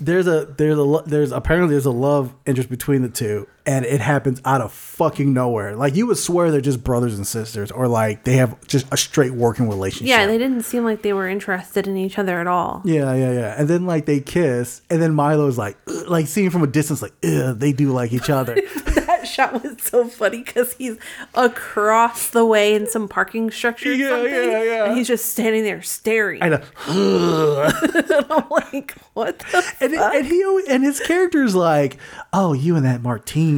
There's 0.00 0.26
a 0.26 0.46
there's 0.46 0.78
a 0.78 1.02
there's 1.06 1.32
apparently 1.32 1.74
there's 1.74 1.86
a 1.86 1.90
love 1.90 2.34
interest 2.46 2.68
between 2.68 3.02
the 3.02 3.08
two, 3.08 3.46
and 3.66 3.84
it 3.84 4.00
happens 4.00 4.40
out 4.44 4.60
of 4.60 4.72
fucking 4.72 5.32
nowhere. 5.32 5.74
Like 5.76 5.96
you 5.96 6.06
would 6.06 6.18
swear 6.18 6.50
they're 6.50 6.60
just 6.60 6.84
brothers 6.84 7.14
and 7.16 7.26
sisters, 7.26 7.70
or 7.70 7.88
like 7.88 8.24
they 8.24 8.36
have 8.36 8.64
just 8.66 8.86
a 8.92 8.96
straight 8.96 9.32
working 9.32 9.68
relationship. 9.68 10.08
Yeah, 10.08 10.26
they 10.26 10.38
didn't 10.38 10.62
seem 10.62 10.84
like 10.84 11.02
they 11.02 11.12
were 11.12 11.28
interested 11.28 11.86
in 11.86 11.96
each 11.96 12.18
other 12.18 12.40
at 12.40 12.46
all. 12.46 12.82
yeah, 12.84 13.14
yeah, 13.14 13.32
yeah. 13.32 13.54
And 13.58 13.68
then 13.68 13.86
like 13.86 14.06
they 14.06 14.20
kiss, 14.20 14.82
and 14.90 15.00
then 15.00 15.14
Milo's 15.14 15.56
like, 15.58 15.76
"Ugh," 15.88 16.08
like 16.08 16.26
seeing 16.26 16.50
from 16.50 16.62
a 16.62 16.66
distance, 16.66 17.00
like, 17.02 17.14
Ugh, 17.24 17.58
they 17.58 17.72
do 17.72 17.92
like 17.92 18.12
each 18.12 18.30
other. 18.30 18.54
That 18.54 19.26
shot 19.26 19.62
was 19.62 19.76
so 19.82 20.06
funny 20.08 20.42
because 20.42 20.74
he's 20.74 20.96
across 21.34 22.28
the 22.30 22.44
way 22.44 22.74
in 22.74 22.86
some 22.88 23.08
parking 23.08 23.50
structure. 23.50 23.94
Yeah, 23.94 24.08
something, 24.10 24.32
yeah, 24.32 24.62
yeah. 24.62 24.84
And 24.86 24.96
he's 24.98 25.08
just 25.08 25.26
standing 25.26 25.62
there 25.62 25.82
staring. 25.82 26.42
I 26.42 26.48
know. 26.50 26.62
and 26.88 28.26
I'm 28.30 28.48
like, 28.50 28.94
what 29.14 29.38
the 29.38 29.74
and, 29.80 29.94
fuck? 29.94 30.14
and 30.14 30.26
he 30.26 30.64
and 30.68 30.82
his 30.84 31.00
character's 31.00 31.54
like, 31.54 31.96
oh, 32.32 32.52
you 32.52 32.76
and 32.76 32.84
that 32.84 33.02
Martine, 33.02 33.53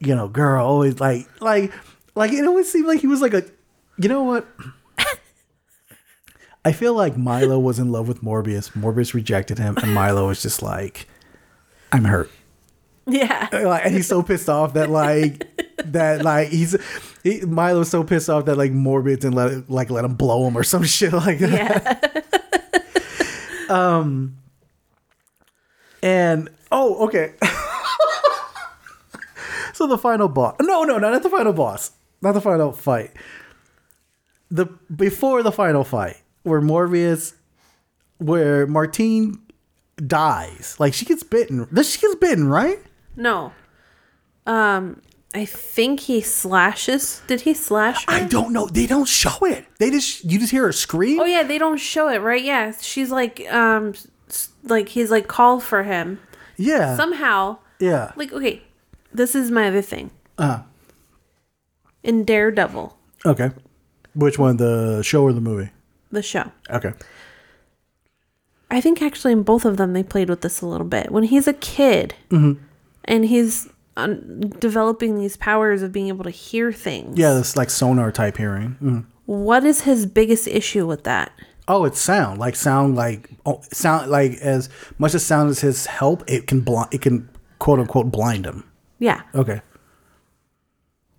you 0.00 0.14
know, 0.14 0.28
girl, 0.28 0.66
always 0.66 1.00
like, 1.00 1.28
like, 1.40 1.72
like 2.14 2.32
it 2.32 2.46
always 2.46 2.70
seemed 2.70 2.86
like 2.86 3.00
he 3.00 3.06
was 3.06 3.20
like 3.20 3.34
a, 3.34 3.44
you 3.98 4.08
know 4.08 4.22
what? 4.22 4.46
I 6.64 6.72
feel 6.72 6.94
like 6.94 7.16
Milo 7.16 7.58
was 7.58 7.78
in 7.78 7.90
love 7.90 8.08
with 8.08 8.22
Morbius. 8.22 8.72
Morbius 8.72 9.14
rejected 9.14 9.58
him, 9.58 9.76
and 9.82 9.94
Milo 9.94 10.28
was 10.28 10.42
just 10.42 10.62
like, 10.62 11.08
I'm 11.92 12.04
hurt. 12.04 12.30
yeah. 13.06 13.48
Like, 13.52 13.86
and 13.86 13.94
he's 13.94 14.06
so 14.06 14.22
pissed 14.22 14.48
off 14.48 14.74
that 14.74 14.90
like 14.90 15.46
that 15.84 16.22
like 16.22 16.48
he's 16.48 16.76
he, 17.22 17.40
Milo's 17.40 17.88
so 17.88 18.04
pissed 18.04 18.28
off 18.30 18.44
that 18.44 18.56
like 18.56 18.72
Morbius 18.72 19.20
didn't 19.20 19.34
let 19.34 19.70
like 19.70 19.90
let 19.90 20.04
him 20.04 20.14
blow 20.14 20.46
him 20.46 20.56
or 20.56 20.62
some 20.62 20.84
shit 20.96 21.12
like 21.12 21.38
that. 21.38 22.24
um, 23.68 24.36
and 26.02 26.48
oh, 26.70 27.06
okay. 27.06 27.34
So 29.80 29.86
the 29.86 29.96
final 29.96 30.28
boss? 30.28 30.56
No, 30.60 30.84
no, 30.84 30.98
no, 30.98 31.10
not 31.10 31.22
the 31.22 31.30
final 31.30 31.54
boss. 31.54 31.92
Not 32.20 32.32
the 32.32 32.40
final 32.42 32.72
fight. 32.72 33.12
The 34.50 34.66
before 34.94 35.42
the 35.42 35.52
final 35.52 35.84
fight, 35.84 36.18
where 36.42 36.60
Morbius, 36.60 37.32
where 38.18 38.66
Martine 38.66 39.38
dies, 40.06 40.76
like 40.78 40.92
she 40.92 41.06
gets 41.06 41.22
bitten. 41.22 41.66
Does 41.72 41.90
she 41.90 41.98
gets 41.98 42.16
bitten, 42.16 42.46
right? 42.48 42.78
No. 43.16 43.52
Um, 44.46 45.00
I 45.34 45.46
think 45.46 46.00
he 46.00 46.20
slashes. 46.20 47.22
Did 47.26 47.42
he 47.42 47.54
slash 47.54 48.04
her? 48.04 48.12
I 48.12 48.24
don't 48.24 48.52
know. 48.52 48.66
They 48.66 48.86
don't 48.86 49.08
show 49.08 49.46
it. 49.46 49.64
They 49.78 49.90
just 49.90 50.24
you 50.24 50.38
just 50.38 50.50
hear 50.50 50.64
her 50.64 50.72
scream. 50.72 51.20
Oh 51.20 51.24
yeah, 51.24 51.42
they 51.42 51.56
don't 51.56 51.78
show 51.78 52.08
it, 52.08 52.18
right? 52.18 52.42
Yeah, 52.42 52.72
she's 52.78 53.10
like, 53.10 53.50
um, 53.50 53.94
like 54.62 54.90
he's 54.90 55.10
like 55.10 55.26
call 55.26 55.58
for 55.58 55.84
him 55.84 56.18
yeah. 56.58 56.96
somehow. 56.96 57.58
yeah. 57.78 58.12
Like 58.16 58.30
okay, 58.30 58.62
this 59.12 59.34
is 59.34 59.50
my 59.50 59.68
other 59.68 59.82
thing. 59.82 60.10
Uh, 60.38 60.62
In 62.02 62.24
Daredevil, 62.24 62.96
okay. 63.26 63.50
Which 64.14 64.38
one, 64.38 64.56
the 64.56 65.02
show 65.02 65.22
or 65.22 65.32
the 65.32 65.40
movie? 65.40 65.70
the 66.12 66.22
show, 66.22 66.50
Okay. 66.70 66.92
I 68.72 68.80
think 68.80 69.02
actually 69.02 69.32
in 69.32 69.42
both 69.42 69.64
of 69.64 69.76
them 69.76 69.92
they 69.92 70.02
played 70.02 70.28
with 70.28 70.42
this 70.42 70.60
a 70.60 70.66
little 70.66 70.86
bit. 70.86 71.10
When 71.10 71.24
he's 71.24 71.48
a 71.48 71.52
kid, 71.54 72.14
Mm-hmm. 72.30 72.62
and 73.04 73.24
he's 73.24 73.68
um, 73.96 74.48
developing 74.60 75.18
these 75.18 75.36
powers 75.36 75.82
of 75.82 75.92
being 75.92 76.08
able 76.08 76.24
to 76.24 76.30
hear 76.30 76.72
things. 76.72 77.18
Yeah, 77.18 77.34
this 77.34 77.56
like 77.56 77.68
sonar 77.70 78.12
type 78.12 78.36
hearing. 78.36 78.76
Mhm. 78.82 79.04
What 79.26 79.64
is 79.64 79.82
his 79.82 80.06
biggest 80.06 80.46
issue 80.48 80.86
with 80.86 81.04
that? 81.04 81.32
Oh, 81.68 81.84
it's 81.84 82.00
sound. 82.00 82.38
Like 82.38 82.56
sound. 82.56 82.96
Like 82.96 83.30
oh, 83.44 83.60
sound. 83.72 84.10
Like 84.10 84.32
as 84.40 84.68
much 84.98 85.14
as 85.14 85.24
sound 85.24 85.50
as 85.50 85.60
his 85.60 85.86
help, 85.86 86.22
it 86.28 86.46
can 86.46 86.60
blind. 86.60 86.88
It 86.92 87.02
can 87.02 87.28
quote 87.58 87.78
unquote 87.80 88.10
blind 88.10 88.46
him. 88.46 88.64
Yeah. 89.00 89.22
Okay. 89.34 89.60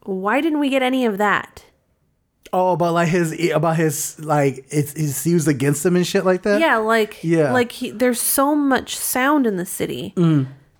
Why 0.03 0.39
didn't 0.39 0.59
we 0.59 0.69
get 0.69 0.81
any 0.81 1.05
of 1.05 1.17
that? 1.17 1.65
Oh, 2.53 2.71
about 2.73 2.93
like 2.93 3.07
his 3.07 3.51
about 3.51 3.77
his 3.77 4.19
like 4.19 4.65
it's, 4.69 4.93
it's 4.93 5.25
used 5.25 5.47
against 5.47 5.85
him 5.85 5.95
and 5.95 6.05
shit 6.05 6.25
like 6.25 6.41
that. 6.43 6.59
Yeah, 6.59 6.77
like 6.77 7.23
Yeah. 7.23 7.47
Mm. 7.47 7.53
like 7.53 7.71
he, 7.71 7.91
there's 7.91 8.19
so 8.19 8.55
much 8.55 8.95
sound 8.95 9.45
in 9.47 9.57
the 9.57 9.65
city. 9.65 10.13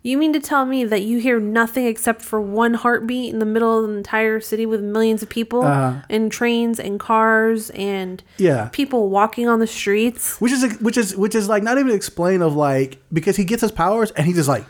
You 0.04 0.18
mean 0.18 0.34
to 0.34 0.40
tell 0.40 0.66
me 0.66 0.84
that 0.84 1.04
you 1.04 1.20
hear 1.20 1.40
nothing 1.40 1.86
except 1.86 2.24
for 2.24 2.42
one 2.42 2.74
heartbeat 2.74 3.32
in 3.32 3.38
the 3.38 3.46
middle 3.46 3.84
of 3.84 3.92
the 3.92 3.96
entire 3.98 4.40
city 4.40 4.66
with 4.66 4.82
millions 4.82 5.22
of 5.22 5.30
people 5.30 5.64
and 5.64 6.32
trains 6.32 6.80
and 6.80 7.00
cars 7.00 7.70
and. 7.70 8.24
Yeah. 8.38 8.70
people 8.72 9.10
walking 9.10 9.48
on 9.48 9.60
the 9.60 9.68
streets? 9.68 10.42
Which 10.42 10.52
is 10.52 10.80
which 10.80 10.98
is 10.98 11.16
which 11.16 11.36
is 11.36 11.48
like 11.48 11.62
not 11.62 11.78
even 11.78 11.94
explain 11.94 12.42
of 12.42 12.56
like 12.56 12.98
because 13.14 13.36
he 13.38 13.46
gets 13.46 13.62
his 13.62 13.72
powers 13.72 14.10
and 14.12 14.26
he's 14.26 14.36
just 14.38 14.50
like, 14.50 14.66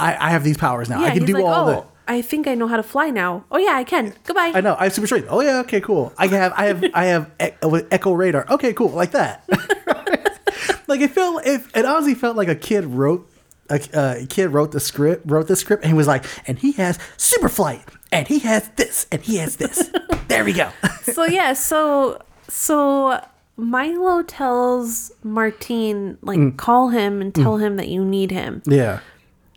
I, 0.00 0.28
I 0.28 0.30
have 0.30 0.44
these 0.44 0.56
powers 0.56 0.88
now. 0.88 1.00
Yeah, 1.00 1.06
I 1.06 1.10
can 1.10 1.24
do 1.24 1.34
like, 1.34 1.44
all 1.44 1.68
oh, 1.68 1.72
the. 1.72 1.84
I 2.08 2.22
think 2.22 2.46
I 2.48 2.54
know 2.54 2.66
how 2.66 2.76
to 2.76 2.82
fly 2.82 3.10
now. 3.10 3.44
Oh 3.52 3.58
yeah, 3.58 3.74
I 3.74 3.84
can. 3.84 4.14
Goodbye. 4.24 4.52
I 4.54 4.60
know. 4.60 4.76
I 4.78 4.84
have 4.84 4.92
super 4.94 5.06
strength. 5.06 5.28
Oh 5.30 5.40
yeah. 5.40 5.60
Okay. 5.60 5.80
Cool. 5.80 6.12
I 6.18 6.26
have. 6.26 6.52
I 6.56 6.64
have. 6.66 6.84
I 6.94 7.04
have 7.06 7.30
e- 7.40 7.86
echo 7.90 8.12
radar. 8.12 8.46
Okay. 8.50 8.72
Cool. 8.72 8.88
Like 8.90 9.12
that. 9.12 9.44
like 10.88 11.00
it 11.00 11.10
felt. 11.12 11.46
It, 11.46 11.62
it 11.74 11.84
honestly 11.84 12.14
felt 12.14 12.36
like 12.36 12.48
a 12.48 12.54
kid 12.56 12.84
wrote. 12.84 13.26
A, 13.68 13.80
uh, 13.96 14.14
a 14.22 14.26
kid 14.26 14.48
wrote 14.48 14.72
the 14.72 14.80
script. 14.80 15.22
Wrote 15.30 15.46
the 15.46 15.54
script, 15.54 15.84
and 15.84 15.92
he 15.92 15.96
was 15.96 16.08
like, 16.08 16.24
and 16.48 16.58
he 16.58 16.72
has 16.72 16.98
super 17.16 17.48
flight, 17.48 17.84
and 18.10 18.26
he 18.26 18.40
has 18.40 18.68
this, 18.70 19.06
and 19.12 19.22
he 19.22 19.36
has 19.36 19.56
this. 19.56 19.90
there 20.28 20.44
we 20.44 20.52
go. 20.52 20.70
so 21.02 21.24
yeah, 21.24 21.52
so 21.52 22.20
so 22.48 23.24
Milo 23.56 24.22
tells 24.24 25.12
Martine 25.22 26.18
like 26.22 26.38
Mm. 26.40 26.56
call 26.56 26.88
him 26.88 27.20
and 27.20 27.32
tell 27.32 27.58
him 27.58 27.76
that 27.76 27.86
you 27.88 28.04
need 28.04 28.32
him. 28.32 28.62
yeah. 28.66 28.98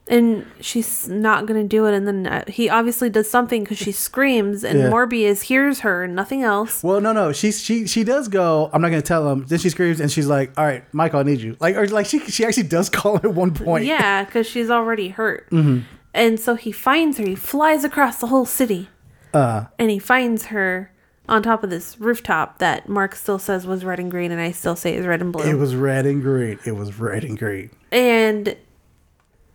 And 0.08 0.46
she's 0.60 1.08
not 1.08 1.46
gonna 1.46 1.64
do 1.64 1.86
it 1.86 1.94
and 1.94 2.06
then 2.08 2.28
uh, 2.28 2.44
he 2.48 2.70
obviously 2.70 3.10
does 3.10 3.30
something 3.30 3.64
because 3.64 3.78
she 3.78 3.92
screams 3.92 4.64
and 4.64 4.78
Yeah. 4.80 4.90
morbius 4.90 5.44
hears 5.44 5.80
her 5.80 6.04
and 6.04 6.14
nothing 6.16 6.44
else 6.44 6.84
Well, 6.84 7.00
no, 7.00 7.14
no. 7.14 7.32
She 7.32 7.52
she 7.54 7.88
she 7.88 8.04
does 8.04 8.28
go. 8.28 8.70
I'm 8.74 8.82
not 8.82 8.90
gonna 8.90 9.02
tell 9.02 9.30
him. 9.32 9.46
Then 9.48 9.60
she 9.60 9.70
screams 9.70 10.00
and 10.02 10.12
she's 10.12 10.28
like, 10.28 10.52
"All 10.58 10.66
right, 10.66 10.84
Michael, 10.94 11.20
I 11.22 11.24
need 11.24 11.40
you." 11.40 11.56
Like 11.62 11.76
or 11.78 11.88
like 11.88 12.06
she 12.06 12.20
she 12.20 12.44
actually 12.46 12.64
does 12.68 12.90
call 13.00 13.16
at 13.18 13.34
one 13.34 13.54
point. 13.54 13.86
yeah 13.86 14.24
because 14.26 14.46
she's 14.46 14.70
already 14.70 15.10
hurt 15.10 15.50
Mm-hmm. 15.52 15.80
and 16.14 16.40
so 16.40 16.56
he 16.56 16.72
finds 16.74 17.18
her 17.18 17.26
he 17.26 17.36
flies 17.36 17.84
across 17.86 18.18
the 18.20 18.28
whole 18.28 18.46
city 18.46 18.90
Uh. 19.34 19.66
and 19.80 19.90
he 19.90 20.00
finds 20.00 20.48
her 20.48 20.92
on 21.30 21.42
top 21.42 21.64
of 21.64 21.70
this 21.70 21.98
rooftop 22.02 22.60
that 22.60 22.90
mark 22.90 23.16
still 23.16 23.40
says 23.40 23.66
was 23.66 23.86
red 23.86 23.98
and 23.98 24.12
green 24.12 24.30
and 24.34 24.42
i 24.42 24.52
still 24.52 24.76
say 24.76 24.94
is 24.94 25.06
red 25.08 25.22
and 25.22 25.32
blue 25.32 25.46
It 25.50 25.54
was 25.58 25.74
red 25.74 26.06
and 26.06 26.22
green. 26.22 26.60
It 26.66 26.74
was 26.76 27.00
red 27.00 27.24
and 27.24 27.40
green. 27.40 27.70
and 27.94 28.56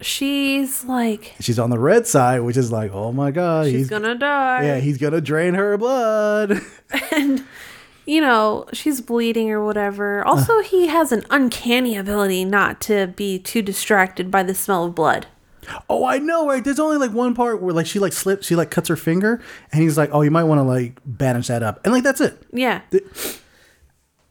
she's 0.01 0.85
like 0.85 1.35
She's 1.41 1.59
on 1.59 1.71
the 1.71 1.79
red 1.79 2.07
side, 2.07 2.41
which 2.41 2.57
is 2.57 2.71
like, 2.73 2.93
oh 2.93 3.13
my 3.13 3.31
god, 3.31 3.67
she's 3.67 3.75
he's 3.75 3.91
gonna 3.91 4.15
die 4.15 4.65
yeah, 4.65 4.79
he's 4.79 4.99
gonna 4.99 5.21
drain 5.21 5.55
her 5.55 5.77
blood. 5.77 6.61
and 7.13 7.45
you 8.07 8.21
know 8.21 8.67
she's 8.73 9.01
bleeding 9.01 9.51
or 9.51 9.65
whatever 9.65 10.27
uh. 10.27 10.31
also 10.31 10.63
he 10.63 10.87
has 10.87 11.13
an 11.13 11.25
uncanny 11.31 11.95
ability 11.97 12.45
not 12.45 12.81
to 12.81 13.07
be 13.09 13.39
too 13.39 13.61
distracted 13.61 14.31
by 14.31 14.43
the 14.43 14.55
smell 14.55 14.87
of 14.87 14.95
blood 14.95 15.27
oh, 15.89 16.05
I 16.05 16.19
know, 16.19 16.49
right? 16.49 16.65
There's 16.65 16.81
only 16.81 16.97
like 16.97 17.13
one 17.13 17.35
part 17.35 17.61
where 17.61 17.75
like 17.75 17.87
she 17.87 17.99
like 17.99 18.13
slips, 18.13 18.47
she 18.47 18.57
like 18.57 18.71
cuts 18.71 18.89
her 18.89 18.97
finger, 18.97 19.41
and 19.73 19.83
he's 19.83 19.99
like, 19.99 20.11
oh, 20.13 20.23
you 20.23 20.31
might 20.31 20.45
want 20.45 20.59
to 20.59 20.63
like 20.63 20.99
bandage 21.05 21.49
that 21.49 21.63
up, 21.63 21.81
and 21.85 21.93
like 21.93 22.03
that's 22.03 22.21
it. 22.21 22.43
yeah 22.53 22.83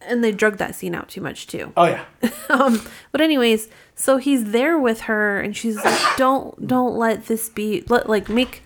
and 0.08 0.24
they 0.24 0.32
drug 0.32 0.58
that 0.58 0.74
scene 0.76 0.95
out 0.95 1.10
too 1.10 1.22
much 1.22 1.47
too 1.47 1.72
Oh 1.78 1.86
yeah, 1.86 2.05
um 2.49 2.82
but 3.12 3.22
anyways 3.22 3.68
so 3.95 4.18
he's 4.18 4.51
there 4.51 4.78
with 4.80 5.01
her 5.01 5.39
and 5.39 5.55
she's 5.55 5.76
like 5.84 5.99
don't 6.18 6.68
don't 6.68 6.95
let 6.95 7.26
this 7.28 7.49
be 7.49 7.84
let 7.89 8.10
like 8.10 8.30
make 8.30 8.64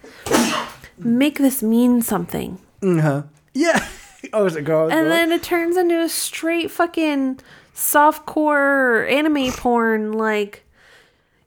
make 0.97 1.37
this 1.37 1.61
mean 1.63 2.01
something 2.01 2.59
Mhm. 2.81 3.27
yeah. 3.53 3.87
oh, 4.33 4.45
is 4.45 4.55
it 4.55 4.63
girl? 4.65 4.91
and 4.91 5.09
then 5.11 5.31
it 5.31 5.41
turns 5.43 5.77
into 5.77 5.99
a 6.01 6.09
straight 6.09 6.69
fucking 6.71 7.39
softcore 7.75 9.09
anime 9.11 9.51
porn 9.53 10.11
like 10.11 10.63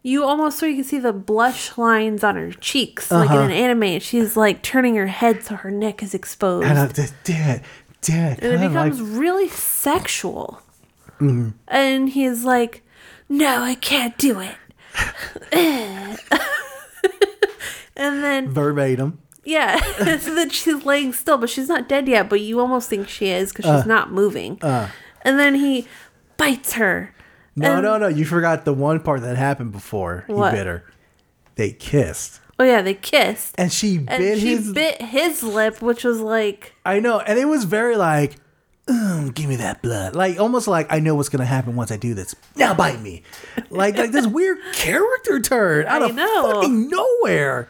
you 0.03 0.23
almost 0.23 0.59
so 0.59 0.67
you 0.67 0.75
can 0.75 0.85
see 0.85 0.99
the 0.99 1.15
blush 1.15 1.79
lines 1.79 2.23
on 2.23 2.37
her 2.37 2.51
cheeks, 2.53 3.11
like 3.11 3.31
Uh-huh. 3.31 3.39
in 3.41 3.51
an 3.51 3.57
anime. 3.57 4.01
She's 4.01 4.37
like 4.37 4.61
turning 4.63 4.97
her 4.97 5.07
head 5.07 5.43
so 5.43 5.55
her 5.57 5.71
neck 5.71 6.03
is 6.03 6.13
exposed. 6.13 6.67
And 6.67 6.79
I, 6.79 7.09
dad, 7.25 7.63
dad, 8.05 8.39
and 8.43 8.63
it 8.63 8.69
becomes 8.69 9.01
like- 9.01 9.19
really 9.19 9.49
sexual. 9.49 10.61
Mm-hmm. 11.21 11.51
And 11.69 12.09
he's 12.11 12.45
like, 12.45 12.83
"No, 13.29 13.63
I 13.63 13.75
can't 13.77 14.17
do 14.19 14.41
it." 14.41 14.57
and 17.97 18.23
then 18.25 18.49
verbatim. 18.51 19.19
yeah, 19.45 19.79
so 20.19 20.35
then 20.35 20.51
she's 20.51 20.85
laying 20.85 21.13
still, 21.13 21.39
but 21.39 21.51
she's 21.51 21.69
not 21.69 21.89
dead 21.89 22.09
yet. 22.09 22.29
But 22.29 22.41
you 22.41 22.61
almost 22.61 22.89
think 22.89 23.09
she 23.09 23.29
is 23.29 23.53
because 23.53 23.67
Uh. 23.67 23.79
she's 23.81 23.87
not 23.87 24.13
moving. 24.13 24.59
and 24.63 25.39
then 25.39 25.55
he 25.55 25.87
bites 26.37 26.75
her. 26.75 27.15
No, 27.57 27.75
And- 27.75 27.83
no, 27.85 27.99
no. 27.99 28.09
You 28.09 28.25
forgot 28.25 28.65
the 28.65 28.73
one 28.75 29.01
part 29.01 29.21
that 29.23 29.37
happened 29.37 29.73
before 29.73 30.25
What? 30.27 30.53
he 30.53 30.59
bit 30.59 30.67
her. 30.67 30.85
They 31.57 31.71
kissed, 31.71 32.41
Oh 32.59 32.65
yeah, 32.65 32.83
they 32.83 32.95
kissed, 32.95 33.55
and 33.59 33.73
she 33.73 33.97
and 33.97 34.07
bit 34.07 34.39
she 34.39 34.49
his. 34.57 34.73
bit 34.73 35.03
his 35.03 35.43
lip, 35.43 35.83
which 35.83 36.05
was 36.05 36.21
like, 36.21 36.75
I 36.87 37.01
know, 37.01 37.19
and 37.21 37.39
it 37.39 37.47
was 37.47 37.65
very 37.65 37.97
like, 37.97 38.37
"Mm, 38.87 39.35
give 39.35 39.49
me 39.49 39.57
that 39.57 39.83
blood. 39.83 40.15
Like 40.15 40.39
almost 40.39 40.69
like 40.69 40.87
I 40.93 41.01
know 41.01 41.15
what's 41.17 41.29
gonna 41.29 41.45
happen 41.45 41.75
once 41.75 41.91
I 41.91 41.97
do 41.97 42.15
this. 42.15 42.35
Now 42.55 42.73
bite 42.75 43.01
me. 43.01 43.23
Like 43.71 43.97
like 43.99 44.13
this 44.13 44.27
weird 44.27 44.59
character 44.75 45.41
turn 45.41 45.87
out 45.87 46.03
I 46.03 46.11
of 46.11 46.15
know. 46.15 46.53
fucking 46.53 46.89
nowhere. 46.89 47.69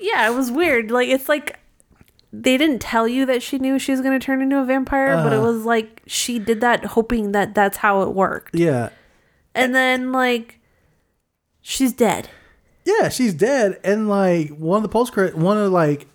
yeah, 0.00 0.28
it 0.30 0.34
was 0.34 0.50
weird. 0.50 0.90
Like 0.90 1.08
it's 1.08 1.28
like 1.28 1.58
they 2.32 2.56
didn't 2.58 2.80
tell 2.80 3.06
you 3.08 3.24
that 3.26 3.42
she 3.42 3.58
knew 3.58 3.78
she 3.78 3.92
was 3.92 4.00
going 4.00 4.18
to 4.18 4.24
turn 4.24 4.42
into 4.42 4.58
a 4.58 4.64
vampire, 4.64 5.14
but 5.16 5.32
it 5.32 5.36
Uh-huh. 5.36 5.46
was 5.52 5.64
like 5.64 6.02
she 6.06 6.38
did 6.40 6.60
that 6.62 6.84
hoping 6.84 7.30
that 7.32 7.54
that's 7.54 7.76
how 7.78 8.02
it 8.02 8.10
worked. 8.12 8.54
Yeah. 8.56 8.90
And 9.54 9.72
then 9.74 10.10
like 10.12 10.58
she's 11.62 11.92
dead. 11.92 12.28
Yeah, 12.84 13.08
she's 13.08 13.34
dead, 13.34 13.80
and 13.82 14.08
like 14.08 14.50
one 14.50 14.76
of 14.76 14.82
the 14.82 14.88
post 14.88 15.12
credit, 15.12 15.36
one 15.36 15.56
of 15.56 15.72
like, 15.72 16.06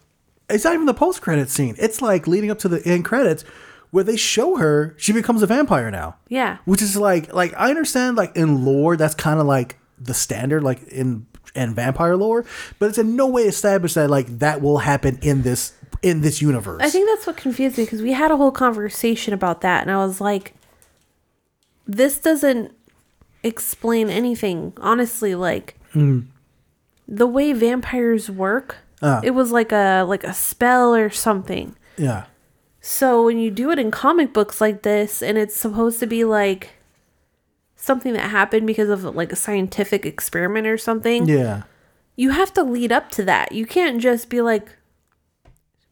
it's 0.49 0.63
not 0.63 0.74
even 0.74 0.86
the 0.86 0.93
post 0.93 1.22
credit 1.22 1.49
scene. 1.49 1.76
It's 1.80 2.01
like 2.01 2.28
leading 2.28 2.51
up 2.51 2.59
to 2.59 2.67
the 2.67 2.86
end 2.86 3.05
credits, 3.05 3.43
where 3.91 4.03
they 4.03 4.17
show 4.17 4.57
her 4.57 4.95
she 4.97 5.11
becomes 5.11 5.41
a 5.41 5.47
vampire 5.47 5.89
now. 5.89 6.17
Yeah. 6.28 6.57
which 6.65 6.82
is 6.82 6.95
like 6.95 7.34
like 7.34 7.53
I 7.57 7.70
understand 7.70 8.17
like 8.17 8.36
in 8.36 8.65
lore 8.65 8.97
that's 8.97 9.15
kind 9.15 9.39
of 9.39 9.47
like 9.47 9.78
the 9.99 10.13
standard 10.13 10.63
like 10.63 10.84
in 10.89 11.26
in 11.55 11.74
vampire 11.74 12.15
lore, 12.15 12.45
but 12.78 12.89
it's 12.89 12.97
in 12.97 13.15
no 13.15 13.28
way 13.28 13.43
established 13.43 13.95
that 13.95 14.09
like 14.09 14.28
that 14.39 14.61
will 14.61 14.80
happen 14.80 15.17
in 15.22 15.41
this 15.41 15.74
in 16.01 16.22
this 16.22 16.41
universe. 16.41 16.82
I 16.82 16.89
think 16.89 17.09
that's 17.09 17.28
what 17.28 17.38
confused 17.38 17.78
me 17.78 17.86
because 17.86 18.01
we 18.01 18.13
had 18.13 18.32
a 18.32 18.38
whole 18.38 18.51
conversation 18.51 19.34
about 19.34 19.61
that, 19.61 19.82
and 19.82 19.91
I 19.91 19.97
was 19.97 20.22
like, 20.22 20.53
this 21.88 22.20
doesn't 22.20 22.74
explain 23.43 24.09
anything. 24.09 24.74
Honestly, 24.78 25.36
like 25.36 25.76
mm. 25.93 26.26
The 27.12 27.26
way 27.28 27.53
vampires 27.53 28.30
work, 28.30 28.78
Ah. 29.01 29.20
it 29.24 29.32
was 29.32 29.51
like 29.51 29.72
a 29.72 30.03
like 30.07 30.24
a 30.24 30.34
spell 30.34 30.93
or 30.93 31.10
something. 31.10 31.76
yeah, 31.97 32.26
So 32.82 33.26
when 33.26 33.39
you 33.39 33.49
do 33.51 33.72
it 33.72 33.80
in 33.80 33.89
comic 33.91 34.32
books 34.34 34.62
like 34.62 34.84
this, 34.84 35.22
and 35.24 35.38
it's 35.38 35.55
supposed 35.55 35.99
to 36.01 36.05
be 36.07 36.24
like 36.24 36.70
something 37.76 38.14
that 38.14 38.30
happened 38.30 38.68
because 38.68 38.89
of 38.89 39.03
like 39.16 39.32
a 39.32 39.36
scientific 39.36 40.05
experiment 40.05 40.68
or 40.68 40.78
something, 40.78 41.28
yeah, 41.28 41.64
you 42.16 42.30
have 42.32 42.53
to 42.53 42.64
lead 42.64 42.91
up 42.91 43.10
to 43.12 43.24
that. 43.26 43.51
You 43.53 43.66
can't 43.66 43.99
just 44.01 44.30
be 44.30 44.41
like, 44.41 44.68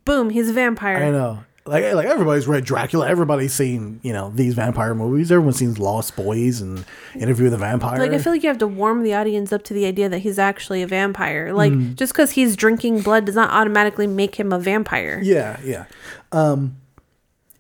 boom, 0.06 0.30
he's 0.30 0.50
a 0.50 0.54
vampire. 0.54 0.98
I 1.04 1.12
know. 1.12 1.44
Like 1.68 1.84
like 1.94 2.08
everybody's 2.08 2.48
read 2.48 2.64
Dracula. 2.64 3.08
Everybody's 3.08 3.54
seen 3.54 4.00
you 4.04 4.14
know 4.14 4.32
these 4.34 4.54
vampire 4.54 4.96
movies. 4.96 5.32
Everyone's 5.32 5.58
seen 5.58 5.74
Lost 5.76 6.16
Boys 6.16 6.62
and 6.62 6.86
Interview 7.16 7.46
with 7.46 7.54
a 7.54 7.58
Vampire. 7.58 8.00
Like 8.00 8.12
I 8.12 8.18
feel 8.18 8.34
like 8.34 8.44
you 8.44 8.50
have 8.50 8.58
to 8.60 8.68
warm 8.68 9.04
the 9.04 9.14
audience 9.14 9.52
up 9.52 9.64
to 9.64 9.74
the 9.74 9.86
idea 9.86 10.10
that 10.10 10.20
he's 10.20 10.40
actually 10.40 10.82
a 10.82 10.88
vampire. 10.88 11.54
Like 11.54 11.74
Mm. 11.74 11.96
just 11.96 12.14
because 12.14 12.32
he's 12.32 12.56
drinking 12.56 13.02
blood 13.02 13.26
does 13.26 13.36
not 13.36 13.52
automatically 13.52 14.08
make 14.08 14.36
him 14.36 14.52
a 14.54 14.60
vampire. 14.60 15.20
yeah, 15.24 15.60
yeah. 15.64 15.86
Um, 16.32 16.78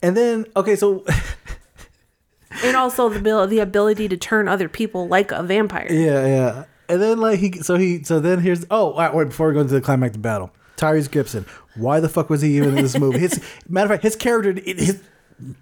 and 0.01 0.15
then 0.15 0.45
okay, 0.55 0.75
so 0.75 1.03
And 2.63 2.75
also 2.75 3.09
the 3.09 3.45
the 3.45 3.59
ability 3.59 4.07
to 4.07 4.17
turn 4.17 4.47
other 4.47 4.69
people 4.69 5.07
like 5.07 5.31
a 5.31 5.43
vampire. 5.43 5.87
Yeah, 5.91 6.25
yeah. 6.25 6.63
And 6.89 7.01
then 7.01 7.19
like 7.19 7.39
he 7.39 7.51
so 7.61 7.75
he 7.75 8.03
so 8.03 8.19
then 8.19 8.39
here's 8.39 8.65
oh 8.71 8.95
wait, 8.95 9.13
wait 9.13 9.27
before 9.29 9.49
we 9.49 9.53
go 9.53 9.61
into 9.61 9.73
the 9.73 9.81
climax 9.81 10.15
climactic 10.15 10.21
battle. 10.21 10.51
Tyrese 10.77 11.09
Gibson. 11.11 11.45
Why 11.75 11.99
the 11.99 12.09
fuck 12.09 12.29
was 12.29 12.41
he 12.41 12.55
even 12.57 12.77
in 12.77 12.83
this 12.83 12.97
movie? 12.97 13.19
His 13.19 13.41
matter 13.67 13.85
of 13.85 13.91
fact, 13.91 14.03
his 14.03 14.15
character 14.15 14.53
his, 14.65 15.01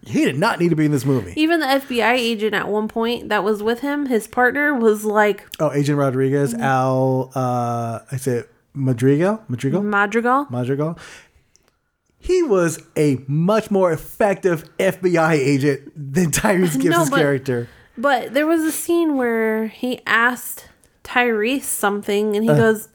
he 0.06 0.24
did 0.26 0.38
not 0.38 0.60
need 0.60 0.70
to 0.70 0.76
be 0.76 0.86
in 0.86 0.92
this 0.92 1.04
movie. 1.06 1.34
Even 1.36 1.60
the 1.60 1.66
FBI 1.66 2.14
agent 2.14 2.54
at 2.54 2.68
one 2.70 2.88
point 2.88 3.30
that 3.30 3.44
was 3.44 3.62
with 3.64 3.80
him, 3.82 4.06
his 4.06 4.28
partner 4.28 4.74
was 4.74 5.04
like 5.04 5.46
Oh, 5.60 5.72
Agent 5.74 5.98
Rodriguez, 5.98 6.54
Al 6.54 7.32
uh 7.36 8.00
I 8.12 8.18
said 8.18 8.46
Madrigal? 8.74 9.42
Madrigal? 9.48 9.82
Madrigal. 9.84 10.48
Madrigal. 10.50 11.00
He 12.20 12.42
was 12.42 12.82
a 12.98 13.18
much 13.28 13.70
more 13.70 13.92
effective 13.92 14.66
FBI 14.80 15.34
agent 15.34 15.92
than 15.96 16.32
Tyrese 16.32 16.80
Gibson's 16.82 17.10
but- 17.10 17.18
character. 17.20 17.70
But 17.98 18.34
there 18.34 18.46
was 18.48 18.62
a 18.64 18.72
scene 18.74 19.16
where 19.16 19.68
he 19.68 20.02
asked 20.06 20.68
Tyrese 21.06 21.62
something 21.64 22.36
and 22.36 22.44
he 22.44 22.50
Uh. 22.50 22.56
goes, 22.58 22.90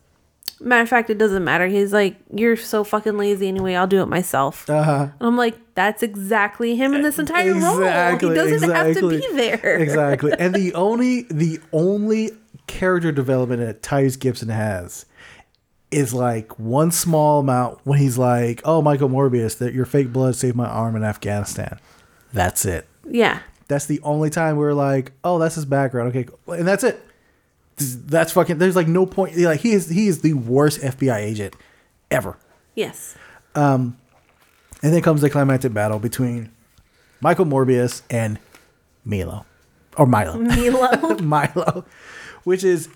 Matter 0.61 0.83
of 0.83 0.89
fact, 0.89 1.09
it 1.11 1.19
doesn't 1.19 1.43
matter. 1.43 1.67
He's 1.67 1.93
like, 1.93 2.17
You're 2.35 2.57
so 2.57 2.85
fucking 2.85 3.17
lazy 3.17 3.49
anyway, 3.49 3.75
I'll 3.75 3.87
do 3.87 4.03
it 4.03 4.07
myself. 4.07 4.69
Uh-huh. 4.69 5.09
And 5.19 5.27
I'm 5.27 5.37
like, 5.37 5.57
That's 5.75 6.03
exactly 6.03 6.77
him 6.77 6.95
in 6.95 7.03
this 7.03 7.19
entire 7.19 7.55
role. 7.55 7.79
He 8.19 8.35
doesn't 8.35 8.71
have 8.71 8.95
to 8.97 9.09
be 9.09 9.27
there. 9.33 9.79
exactly. 9.79 10.33
And 10.39 10.55
the 10.55 10.75
only 10.75 11.23
the 11.23 11.59
only 11.73 12.33
character 12.67 13.11
development 13.11 13.61
that 13.63 13.83
Tyrese 13.83 14.19
Gibson 14.19 14.49
has 14.51 15.07
is 15.91 16.15
like 16.15 16.57
one 16.59 16.91
small 16.91 17.41
amount 17.41 17.81
when 17.85 17.99
he's 17.99 18.17
like, 18.19 18.61
"Oh, 18.65 18.81
Michael 18.83 19.09
Morbius, 19.09 19.59
that 19.59 19.73
your 19.75 19.87
fake 19.87 20.13
blood 20.13 20.37
saved 20.37 20.57
my 20.57 20.67
arm 20.69 20.95
in 20.95 21.03
Afghanistan." 21.03 21.81
That's 22.33 22.65
it. 22.65 22.87
Yeah. 23.09 23.41
That's 23.67 23.87
the 23.87 24.01
only 24.03 24.31
time 24.31 24.57
we're 24.57 24.75
like, 24.75 25.13
"Oh, 25.25 25.39
that's 25.39 25.55
his 25.57 25.65
background." 25.65 26.15
Okay, 26.15 26.29
and 26.49 26.67
that's 26.69 26.85
it. 26.85 27.05
That's 27.81 28.33
fucking. 28.33 28.59
There's 28.59 28.77
like 28.77 28.89
no 28.89 29.07
point. 29.07 29.37
Like 29.37 29.61
he 29.61 29.73
is 29.73 29.89
he 29.89 30.07
is 30.09 30.21
the 30.21 30.35
worst 30.35 30.81
FBI 30.81 31.17
agent 31.17 31.55
ever. 32.11 32.37
Yes. 32.75 33.17
Um, 33.55 33.97
And 34.83 34.93
then 34.93 35.03
comes 35.03 35.21
the 35.21 35.31
climactic 35.31 35.73
battle 35.75 35.99
between 35.99 36.51
Michael 37.21 37.45
Morbius 37.45 38.03
and 38.11 38.39
Milo, 39.05 39.45
or 39.97 40.07
Milo. 40.07 40.39
Milo. 40.39 41.19
Milo, 41.23 41.85
which 42.45 42.65
is 42.65 42.89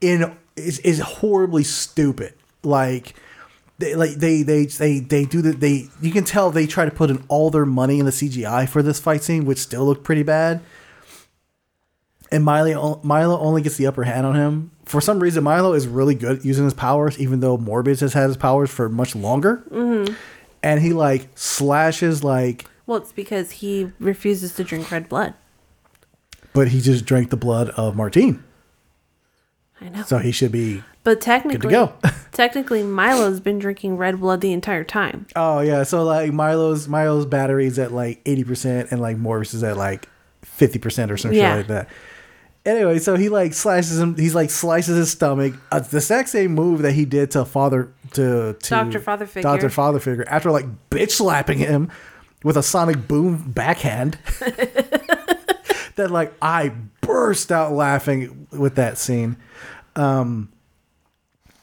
in 0.00 0.36
is, 0.56 0.78
is 0.80 1.00
horribly 1.00 1.64
stupid. 1.64 2.34
Like 2.62 3.14
they 3.78 3.94
like 3.94 4.10
they 4.16 4.42
they 4.42 4.66
they 4.66 5.00
they 5.00 5.24
do 5.24 5.40
the 5.40 5.52
they 5.52 5.88
you 6.02 6.12
can 6.12 6.24
tell 6.24 6.50
they 6.50 6.66
try 6.66 6.84
to 6.84 6.90
put 6.90 7.08
in 7.10 7.24
all 7.28 7.50
their 7.50 7.64
money 7.66 7.98
in 7.98 8.04
the 8.04 8.10
CGI 8.12 8.68
for 8.68 8.82
this 8.82 9.00
fight 9.00 9.22
scene, 9.22 9.44
which 9.44 9.58
still 9.58 9.86
looked 9.86 10.04
pretty 10.04 10.22
bad. 10.22 10.60
And 12.32 12.44
Milo 12.44 13.00
Milo 13.02 13.38
only 13.38 13.60
gets 13.62 13.76
the 13.76 13.86
upper 13.86 14.04
hand 14.04 14.24
on 14.26 14.36
him. 14.36 14.70
For 14.84 15.00
some 15.00 15.18
reason, 15.20 15.42
Milo 15.44 15.72
is 15.72 15.86
really 15.88 16.14
good 16.14 16.38
at 16.38 16.44
using 16.44 16.64
his 16.64 16.74
powers, 16.74 17.18
even 17.18 17.40
though 17.40 17.58
Morbius 17.58 18.00
has 18.00 18.12
had 18.12 18.28
his 18.28 18.36
powers 18.36 18.70
for 18.70 18.88
much 18.88 19.16
longer. 19.16 19.64
Mm-hmm. 19.70 20.14
And 20.62 20.80
he 20.80 20.92
like 20.92 21.28
slashes 21.34 22.22
like, 22.22 22.66
well, 22.86 22.98
it's 22.98 23.12
because 23.12 23.50
he 23.50 23.90
refuses 23.98 24.54
to 24.56 24.64
drink 24.64 24.90
red 24.92 25.08
blood. 25.08 25.34
but 26.52 26.68
he 26.68 26.80
just 26.80 27.04
drank 27.04 27.30
the 27.30 27.36
blood 27.36 27.70
of 27.70 27.96
Martine, 27.96 28.42
I 29.80 29.88
know. 29.88 30.02
so 30.02 30.18
he 30.18 30.32
should 30.32 30.52
be 30.52 30.82
but 31.02 31.20
technically, 31.20 31.70
go. 31.70 31.94
technically, 32.32 32.82
Milo's 32.82 33.40
been 33.40 33.58
drinking 33.58 33.96
red 33.96 34.20
blood 34.20 34.40
the 34.42 34.52
entire 34.52 34.84
time. 34.84 35.26
Oh 35.34 35.60
yeah, 35.60 35.82
so 35.84 36.04
like 36.04 36.32
Milo's 36.32 36.86
Milo's 36.88 37.24
battery's 37.26 37.78
at 37.78 37.90
like 37.90 38.20
eighty 38.26 38.44
percent, 38.44 38.88
and 38.92 39.00
like 39.00 39.16
Morris 39.16 39.54
is 39.54 39.62
at 39.64 39.76
like 39.78 40.08
fifty 40.42 40.78
percent 40.78 41.10
or 41.10 41.16
some 41.16 41.32
Yeah. 41.32 41.56
shit 41.56 41.56
like 41.58 41.66
that. 41.68 41.88
Anyway, 42.66 42.98
so 42.98 43.16
he 43.16 43.28
like 43.30 43.54
slices 43.54 43.98
him. 43.98 44.16
He's 44.16 44.34
like 44.34 44.50
slices 44.50 44.96
his 44.96 45.10
stomach. 45.10 45.54
Uh, 45.72 45.80
the 45.80 45.96
exact 45.96 46.28
same 46.28 46.54
move 46.54 46.82
that 46.82 46.92
he 46.92 47.06
did 47.06 47.30
to 47.30 47.44
father 47.44 47.92
to, 48.12 48.54
to 48.54 48.70
Dr. 48.70 49.00
Father 49.00 49.26
Figure. 49.26 49.42
Doctor 49.42 49.70
Father 49.70 49.98
Figure 49.98 50.24
after 50.28 50.50
like 50.50 50.66
bitch 50.90 51.12
slapping 51.12 51.58
him 51.58 51.90
with 52.44 52.56
a 52.56 52.62
sonic 52.62 53.08
boom 53.08 53.50
backhand. 53.50 54.18
that 55.96 56.10
like 56.10 56.34
I 56.42 56.72
burst 57.00 57.50
out 57.50 57.72
laughing 57.72 58.46
with 58.50 58.74
that 58.74 58.98
scene. 58.98 59.36
Um, 59.96 60.52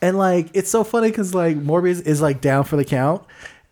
and 0.01 0.17
like 0.17 0.49
it's 0.53 0.69
so 0.69 0.83
funny 0.83 1.09
because 1.09 1.33
like 1.35 1.57
Morbius 1.57 2.05
is 2.05 2.21
like 2.21 2.41
down 2.41 2.63
for 2.63 2.75
the 2.75 2.85
count, 2.85 3.23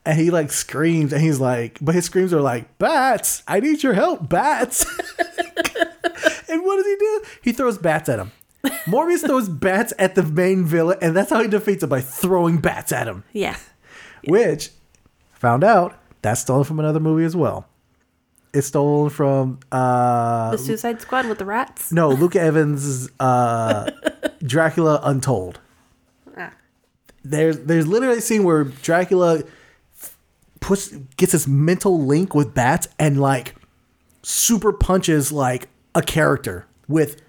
and 0.05 0.19
he 0.19 0.29
like 0.29 0.51
screams, 0.51 1.11
and 1.11 1.21
he's 1.21 1.39
like, 1.39 1.77
but 1.81 1.95
his 1.95 2.05
screams 2.05 2.33
are 2.33 2.41
like, 2.41 2.77
"Bats! 2.77 3.43
I 3.47 3.59
need 3.59 3.83
your 3.83 3.93
help, 3.93 4.27
bats!" 4.29 4.85
and 6.55 6.65
what 6.65 6.77
does 6.77 6.85
he 6.85 6.95
do? 6.95 7.21
He 7.43 7.51
throws 7.51 7.77
bats 7.77 8.09
at 8.09 8.19
him. 8.19 8.31
Morbius 8.85 9.19
throws 9.25 9.47
bats 9.47 9.93
at 9.99 10.15
the 10.15 10.23
main 10.23 10.65
villain, 10.65 10.97
and 11.01 11.15
that's 11.15 11.29
how 11.29 11.41
he 11.41 11.47
defeats 11.47 11.83
him 11.83 11.89
by 11.89 12.01
throwing 12.01 12.57
bats 12.57 12.91
at 12.91 13.07
him. 13.07 13.23
Yeah. 13.31 13.57
Which 14.27 14.71
found 15.33 15.63
out 15.63 15.99
that's 16.21 16.41
stolen 16.41 16.63
from 16.63 16.79
another 16.79 16.99
movie 16.99 17.23
as 17.25 17.35
well. 17.35 17.67
It's 18.53 18.67
stolen 18.67 19.09
from 19.09 19.59
uh 19.71 20.51
The 20.51 20.57
Suicide 20.57 21.01
Squad 21.01 21.27
with 21.27 21.37
the 21.39 21.45
rats. 21.45 21.91
no 21.91 22.09
Luke 22.09 22.35
Evans' 22.35 23.09
uh, 23.19 23.91
Dracula 24.43 24.99
Untold. 25.03 25.59
Ah. 26.37 26.53
There's 27.23 27.59
there's 27.59 27.85
literally 27.85 28.17
a 28.19 28.21
scene 28.21 28.43
where 28.45 28.63
Dracula 28.63 29.43
push 30.61 30.89
gets 31.17 31.33
this 31.33 31.47
mental 31.47 32.01
link 32.05 32.33
with 32.33 32.53
bats 32.55 32.87
and 32.97 33.19
like 33.21 33.55
super 34.23 34.71
punches 34.73 35.31
like 35.31 35.67
a 35.95 36.01
character 36.01 36.67
with 36.87 37.21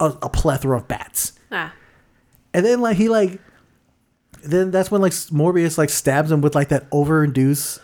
a, 0.00 0.06
a 0.22 0.28
plethora 0.30 0.78
of 0.78 0.88
bats. 0.88 1.32
Ah. 1.50 1.74
And 2.54 2.64
then 2.64 2.80
like 2.80 2.96
he 2.96 3.08
like 3.08 3.40
then 4.42 4.70
that's 4.70 4.90
when 4.90 5.00
like 5.00 5.12
Morbius 5.12 5.76
like 5.76 5.90
stabs 5.90 6.30
him 6.30 6.40
with 6.40 6.54
like 6.54 6.68
that 6.68 6.88
overinduced 6.90 7.80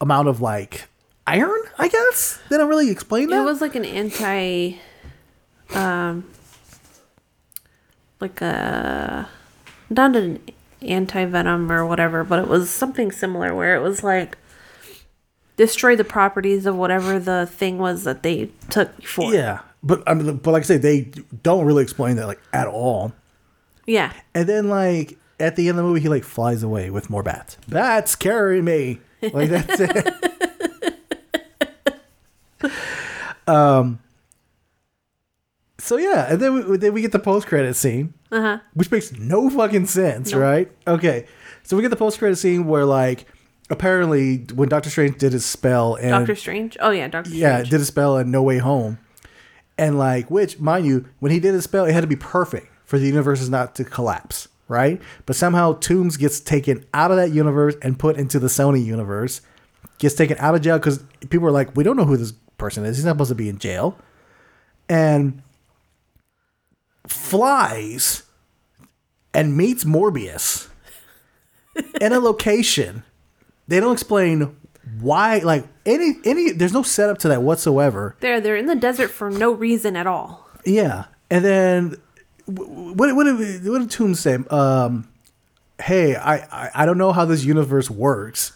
amount 0.00 0.28
of 0.28 0.40
like 0.40 0.88
iron, 1.26 1.60
I 1.78 1.88
guess. 1.88 2.40
They 2.48 2.56
don't 2.56 2.68
really 2.68 2.90
explain 2.90 3.28
that. 3.30 3.42
It 3.42 3.44
was 3.44 3.60
like 3.60 3.74
an 3.74 3.84
anti, 3.84 4.78
um, 5.74 6.24
like 8.20 8.40
a 8.40 9.28
not 9.90 10.16
an 10.16 10.40
anti 10.82 11.24
venom 11.26 11.70
or 11.70 11.86
whatever, 11.86 12.24
but 12.24 12.38
it 12.38 12.48
was 12.48 12.70
something 12.70 13.12
similar 13.12 13.54
where 13.54 13.76
it 13.76 13.80
was 13.80 14.02
like 14.02 14.37
destroy 15.58 15.94
the 15.94 16.04
properties 16.04 16.64
of 16.64 16.74
whatever 16.76 17.18
the 17.20 17.44
thing 17.46 17.76
was 17.76 18.04
that 18.04 18.22
they 18.22 18.48
took 18.70 19.02
for. 19.02 19.34
yeah. 19.34 19.60
But 19.82 20.02
I 20.06 20.14
mean, 20.14 20.36
but 20.38 20.52
like 20.52 20.62
I 20.62 20.66
say, 20.66 20.76
they 20.78 21.02
don't 21.42 21.66
really 21.66 21.82
explain 21.82 22.16
that 22.16 22.26
like 22.26 22.40
at 22.54 22.66
all. 22.66 23.12
Yeah. 23.86 24.12
And 24.34 24.48
then 24.48 24.68
like 24.70 25.18
at 25.38 25.54
the 25.56 25.68
end 25.68 25.78
of 25.78 25.84
the 25.84 25.88
movie, 25.90 26.00
he 26.00 26.08
like 26.08 26.24
flies 26.24 26.62
away 26.62 26.88
with 26.90 27.10
more 27.10 27.22
bats. 27.22 27.58
Bats 27.68 28.16
carry 28.16 28.60
me. 28.62 28.98
Like 29.20 29.50
that's 29.50 29.80
it. 29.80 30.14
um. 33.46 34.00
So 35.80 35.96
yeah, 35.96 36.26
and 36.32 36.42
then 36.42 36.70
we, 36.70 36.76
then 36.76 36.92
we 36.92 37.00
get 37.00 37.12
the 37.12 37.18
post 37.20 37.46
credit 37.46 37.74
scene, 37.74 38.12
Uh-huh. 38.32 38.58
which 38.74 38.90
makes 38.90 39.12
no 39.16 39.48
fucking 39.48 39.86
sense, 39.86 40.34
right? 40.34 40.70
Okay, 40.88 41.24
so 41.62 41.76
we 41.76 41.82
get 41.82 41.90
the 41.90 41.96
post 41.96 42.18
credit 42.18 42.36
scene 42.36 42.66
where 42.66 42.84
like 42.84 43.26
apparently 43.70 44.38
when 44.54 44.68
Doctor 44.68 44.90
Strange 44.90 45.18
did 45.18 45.32
his 45.32 45.44
spell 45.44 45.94
and 45.96 46.10
Doctor 46.10 46.34
Strange. 46.34 46.76
Oh 46.80 46.90
yeah, 46.90 47.08
Doctor 47.08 47.30
Strange. 47.30 47.40
yeah, 47.42 47.56
Strange. 47.56 47.70
did 47.70 47.80
a 47.80 47.84
spell 47.84 48.18
in 48.18 48.30
No 48.30 48.42
Way 48.42 48.58
Home. 48.58 48.98
And 49.76 49.98
like, 49.98 50.30
which, 50.30 50.58
mind 50.58 50.86
you, 50.86 51.06
when 51.20 51.30
he 51.30 51.38
did 51.38 51.54
his 51.54 51.64
spell, 51.64 51.84
it 51.84 51.92
had 51.92 52.00
to 52.00 52.06
be 52.08 52.16
perfect 52.16 52.66
for 52.84 52.98
the 52.98 53.06
universes 53.06 53.48
not 53.48 53.74
to 53.76 53.84
collapse, 53.84 54.48
right? 54.66 55.00
But 55.26 55.36
somehow 55.36 55.74
Toombs 55.74 56.16
gets 56.16 56.40
taken 56.40 56.84
out 56.92 57.10
of 57.12 57.16
that 57.16 57.30
universe 57.30 57.76
and 57.82 57.98
put 57.98 58.16
into 58.16 58.38
the 58.40 58.48
Sony 58.48 58.84
universe. 58.84 59.40
Gets 59.98 60.14
taken 60.16 60.36
out 60.38 60.54
of 60.54 60.62
jail 60.62 60.78
because 60.78 61.04
people 61.30 61.46
are 61.46 61.52
like, 61.52 61.76
we 61.76 61.84
don't 61.84 61.96
know 61.96 62.04
who 62.04 62.16
this 62.16 62.32
person 62.56 62.84
is. 62.84 62.96
He's 62.96 63.04
not 63.04 63.12
supposed 63.12 63.28
to 63.30 63.34
be 63.34 63.48
in 63.48 63.58
jail. 63.58 63.96
And 64.88 65.42
flies 67.06 68.24
and 69.34 69.56
meets 69.56 69.84
Morbius 69.84 70.68
in 72.00 72.12
a 72.12 72.18
location. 72.18 73.02
They 73.68 73.80
don't 73.80 73.92
explain 73.92 74.56
why, 75.00 75.38
like 75.38 75.66
any 75.86 76.16
any. 76.24 76.52
There's 76.52 76.72
no 76.72 76.82
setup 76.82 77.18
to 77.18 77.28
that 77.28 77.42
whatsoever. 77.42 78.16
They're 78.20 78.40
they're 78.40 78.56
in 78.56 78.66
the 78.66 78.74
desert 78.74 79.08
for 79.08 79.30
no 79.30 79.52
reason 79.52 79.94
at 79.96 80.06
all. 80.06 80.48
Yeah, 80.64 81.04
and 81.30 81.44
then 81.44 81.96
what 82.46 83.14
what 83.14 83.24
did 83.24 83.66
what 83.66 83.78
did 83.80 83.90
Toombs 83.90 84.20
say? 84.20 84.38
Um, 84.50 85.08
hey, 85.80 86.16
I, 86.16 86.36
I 86.36 86.70
I 86.74 86.86
don't 86.86 86.98
know 86.98 87.12
how 87.12 87.24
this 87.26 87.44
universe 87.44 87.90
works, 87.90 88.52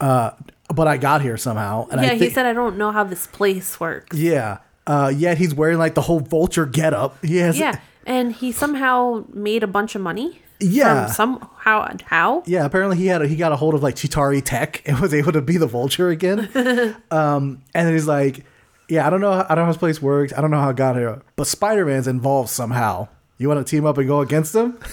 uh, 0.00 0.30
but 0.68 0.86
I 0.86 0.96
got 0.96 1.20
here 1.22 1.36
somehow. 1.36 1.88
And 1.90 2.00
yeah, 2.00 2.14
he 2.14 2.30
said 2.30 2.46
I 2.46 2.52
don't 2.52 2.78
know 2.78 2.92
how 2.92 3.04
this 3.04 3.26
place 3.26 3.78
works. 3.80 4.16
yeah. 4.16 4.58
Uh, 4.86 5.10
yet 5.16 5.38
he's 5.38 5.54
wearing 5.54 5.78
like 5.78 5.94
the 5.94 6.02
whole 6.02 6.20
vulture 6.20 6.66
getup. 6.66 7.16
He 7.24 7.38
has 7.38 7.58
Yeah, 7.58 7.80
and 8.06 8.32
he 8.32 8.52
somehow 8.52 9.24
made 9.32 9.62
a 9.62 9.66
bunch 9.66 9.94
of 9.94 10.02
money. 10.02 10.42
Yeah. 10.60 11.06
Somehow 11.06 11.96
how? 12.04 12.42
Yeah, 12.46 12.64
apparently 12.64 12.96
he 12.96 13.06
had 13.06 13.22
a, 13.22 13.26
he 13.28 13.36
got 13.36 13.52
a 13.52 13.56
hold 13.56 13.74
of 13.74 13.82
like 13.82 13.96
Chitauri 13.96 14.42
tech 14.44 14.82
and 14.86 14.98
was 15.00 15.12
able 15.14 15.32
to 15.32 15.42
be 15.42 15.56
the 15.56 15.66
vulture 15.66 16.08
again. 16.08 16.48
um, 17.10 17.62
and 17.74 17.86
then 17.86 17.92
he's 17.92 18.06
like, 18.06 18.44
"Yeah, 18.88 19.06
I 19.06 19.10
don't 19.10 19.20
know, 19.20 19.32
I 19.32 19.48
don't 19.48 19.58
know 19.58 19.64
how 19.64 19.72
this 19.72 19.78
place 19.78 20.00
works. 20.00 20.32
I 20.32 20.40
don't 20.40 20.50
know 20.50 20.60
how 20.60 20.70
it 20.70 20.76
got 20.76 20.96
here, 20.96 21.22
but 21.36 21.46
Spider 21.46 21.84
Man's 21.84 22.06
involved 22.08 22.50
somehow. 22.50 23.08
You 23.38 23.48
want 23.48 23.66
to 23.66 23.68
team 23.70 23.84
up 23.84 23.98
and 23.98 24.06
go 24.06 24.20
against 24.20 24.54
him? 24.54 24.78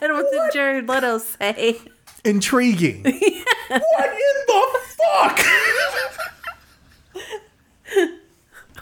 And 0.00 0.12
what 0.14 0.30
did 0.30 0.52
Jared 0.52 0.88
Leto 0.88 1.18
say? 1.18 1.78
Intriguing. 2.24 3.02
what 3.02 3.12
in 3.12 4.38
the 4.46 4.80
fuck? 4.96 5.38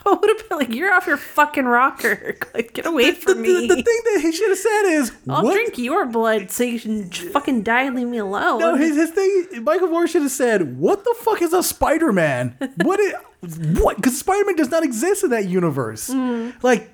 I 0.07 0.13
would 0.19 0.29
have 0.29 0.49
been 0.49 0.57
like, 0.57 0.69
"You're 0.69 0.93
off 0.93 1.05
your 1.07 1.17
fucking 1.17 1.65
rocker! 1.65 2.35
Like, 2.53 2.73
get 2.73 2.85
away 2.85 3.11
The, 3.11 3.15
from 3.17 3.41
me! 3.41 3.67
the, 3.67 3.75
the 3.75 3.83
thing 3.83 3.99
that 4.13 4.19
he 4.21 4.31
should 4.31 4.49
have 4.49 4.57
said 4.57 4.83
is, 4.85 5.11
I'll 5.29 5.43
what? 5.43 5.53
drink 5.53 5.77
your 5.77 6.05
blood 6.05 6.49
so 6.49 6.63
you 6.63 6.79
can 6.79 7.09
fucking 7.11 7.61
die 7.63 7.83
and 7.83 7.95
leave 7.95 8.07
me 8.07 8.17
alone." 8.17 8.59
No, 8.59 8.75
his, 8.75 8.95
his 8.95 9.11
thing. 9.11 9.63
Michael 9.63 9.89
Moore 9.89 10.07
should 10.07 10.21
have 10.23 10.31
said, 10.31 10.77
"What 10.79 11.03
the 11.03 11.15
fuck 11.19 11.41
is 11.41 11.53
a 11.53 11.61
Spider 11.61 12.11
Man? 12.13 12.57
What? 12.83 12.99
Is, 12.99 13.13
what? 13.79 13.97
Because 13.97 14.17
Spider 14.17 14.45
Man 14.45 14.55
does 14.55 14.71
not 14.71 14.83
exist 14.83 15.23
in 15.23 15.29
that 15.31 15.47
universe. 15.47 16.09
Mm. 16.09 16.61
Like, 16.63 16.89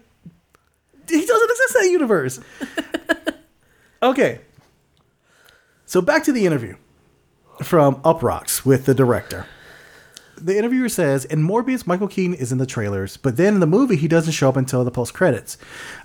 he 1.07 1.26
doesn't 1.26 1.49
exist 1.51 1.76
in 1.76 1.82
that 1.84 1.91
universe." 1.91 2.39
okay. 4.03 4.41
So 5.86 6.01
back 6.01 6.24
to 6.24 6.32
the 6.32 6.45
interview 6.45 6.76
from 7.61 7.95
Uproxx 8.01 8.66
with 8.66 8.86
the 8.86 8.95
director. 8.95 9.45
The 10.36 10.57
interviewer 10.57 10.89
says, 10.89 11.25
in 11.25 11.47
Morbius, 11.47 11.88
Michael 11.88 12.07
Keaton 12.07 12.34
is 12.34 12.51
in 12.51 12.57
the 12.57 12.65
trailers, 12.65 13.17
but 13.17 13.38
then 13.38 13.53
in 13.53 13.59
the 13.59 13.67
movie, 13.67 13.95
he 13.95 14.07
doesn't 14.07 14.34
show 14.34 14.49
up 14.49 14.57
until 14.57 14.84
the 14.84 14.91
post 14.91 15.13
credits. 15.13 15.57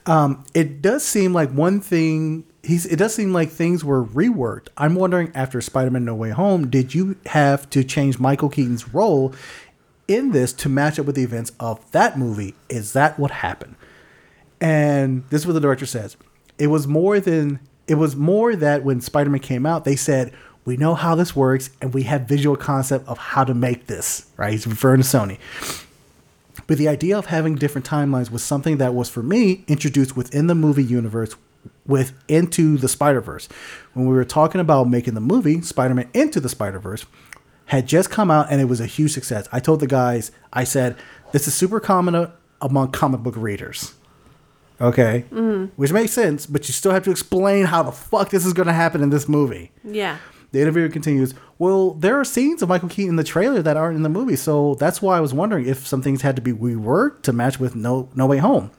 Um, 0.07 0.45
it 0.55 0.83
does 0.83 1.05
seem 1.05 1.33
like 1.33 1.51
one 1.51 1.81
thing. 1.81 2.45
He's. 2.63 2.87
It 2.87 2.97
does 2.97 3.15
seem 3.15 3.33
like 3.33 3.51
things 3.51 3.85
were 3.85 4.05
reworked. 4.05 4.69
I'm 4.77 4.95
wondering, 4.95 5.33
after 5.35 5.61
Spider-Man: 5.61 6.05
No 6.05 6.15
Way 6.15 6.31
Home, 6.31 6.69
did 6.69 6.95
you 6.95 7.17
have 7.27 7.69
to 7.71 7.83
change 7.83 8.19
Michael 8.19 8.49
Keaton's 8.49 8.93
role 8.93 9.35
in 10.07 10.33
this 10.33 10.53
to 10.55 10.69
match 10.69 10.99
up 10.99 11.07
with 11.07 11.17
the 11.17 11.23
events 11.23 11.53
of 11.59 11.91
that 11.93 12.19
movie? 12.19 12.55
Is 12.69 12.93
that 12.93 13.19
what 13.19 13.31
happened? 13.31 13.77
And 14.61 15.25
this 15.31 15.43
is 15.43 15.47
what 15.47 15.55
the 15.55 15.61
director 15.61 15.87
says. 15.87 16.17
It 16.59 16.67
was 16.67 16.87
more 16.87 17.21
than 17.21 17.61
it 17.87 17.95
was 17.95 18.15
more 18.15 18.55
that 18.55 18.85
when 18.85 19.01
Spider-Man 19.01 19.41
came 19.41 19.65
out, 19.65 19.85
they 19.85 19.97
said, 19.97 20.33
"We 20.69 20.77
know 20.77 20.95
how 20.95 21.15
this 21.15 21.35
works 21.35 21.71
and 21.81 21.95
we 21.95 22.03
have 22.05 22.29
visual 22.29 22.57
concept 22.57 23.09
of 23.09 23.19
how 23.19 23.45
to 23.45 23.55
make 23.55 23.87
this." 23.87 24.27
Right? 24.37 24.53
He's 24.53 24.67
referring 24.67 25.03
to 25.03 25.07
Sony. 25.07 25.39
But 26.67 26.77
the 26.77 26.89
idea 26.89 27.17
of 27.17 27.27
having 27.27 27.55
different 27.55 27.87
timelines 27.87 28.31
was 28.31 28.45
something 28.45 28.77
that 28.77 28.95
was 28.95 29.09
for 29.09 29.23
me 29.23 29.65
introduced 29.67 30.17
within 30.17 30.49
the 30.49 30.55
movie 30.55 30.85
universe 30.85 31.35
with 31.87 32.13
into 32.29 32.77
the 32.77 32.89
Spider-Verse. 32.89 33.49
When 33.95 34.07
we 34.07 34.15
were 34.15 34.25
talking 34.25 34.61
about 34.61 34.89
making 34.89 35.15
the 35.15 35.21
movie 35.21 35.63
Spider-Man 35.63 36.11
Into 36.13 36.41
the 36.41 36.49
Spider-Verse 36.51 37.07
had 37.67 37.87
just 37.87 38.11
come 38.11 38.31
out 38.31 38.47
and 38.51 38.61
it 38.61 38.67
was 38.67 38.81
a 38.81 38.87
huge 38.87 39.13
success. 39.13 39.49
I 39.51 39.61
told 39.61 39.81
the 39.81 39.87
guys, 39.87 40.31
I 40.53 40.65
said, 40.65 40.97
this 41.33 41.49
is 41.49 41.55
super 41.55 41.81
common 41.81 42.31
among 42.61 42.93
comic 42.93 43.21
book 43.21 43.35
readers. 43.37 43.95
Okay? 44.81 45.25
Mm-hmm. 45.33 45.73
Which 45.77 45.93
makes 45.93 46.13
sense, 46.13 46.47
but 46.47 46.69
you 46.69 46.73
still 46.73 46.93
have 46.93 47.05
to 47.05 47.11
explain 47.11 47.65
how 47.65 47.83
the 47.83 47.93
fuck 47.93 48.31
this 48.31 48.47
is 48.47 48.53
going 48.53 48.69
to 48.69 48.73
happen 48.75 49.03
in 49.03 49.11
this 49.11 49.29
movie. 49.29 49.71
yeah, 49.85 50.19
The 50.53 50.61
interviewer 50.61 50.89
continues, 50.89 51.35
Well, 51.59 51.93
there 51.95 52.19
are 52.19 52.25
scenes 52.25 52.63
of 52.63 52.69
Michael 52.69 52.89
Keaton 52.89 53.11
in 53.11 53.17
the 53.17 53.25
trailer 53.25 53.61
that 53.63 53.77
aren't 53.77 53.97
in 53.97 54.03
the 54.03 54.09
movie, 54.09 54.37
so 54.37 54.75
that's 54.77 55.03
why 55.03 55.17
I 55.17 55.21
was 55.21 55.35
wondering 55.35 55.67
if 55.67 55.87
some 55.87 56.03
things 56.03 56.23
had 56.23 56.37
to 56.37 56.43
be 56.43 56.53
reworked 56.53 57.23
to 57.23 57.33
match 57.33 57.61
with 57.61 57.75
No 57.77 58.09
No 58.15 58.27
Way 58.27 58.39
Home. 58.39 58.71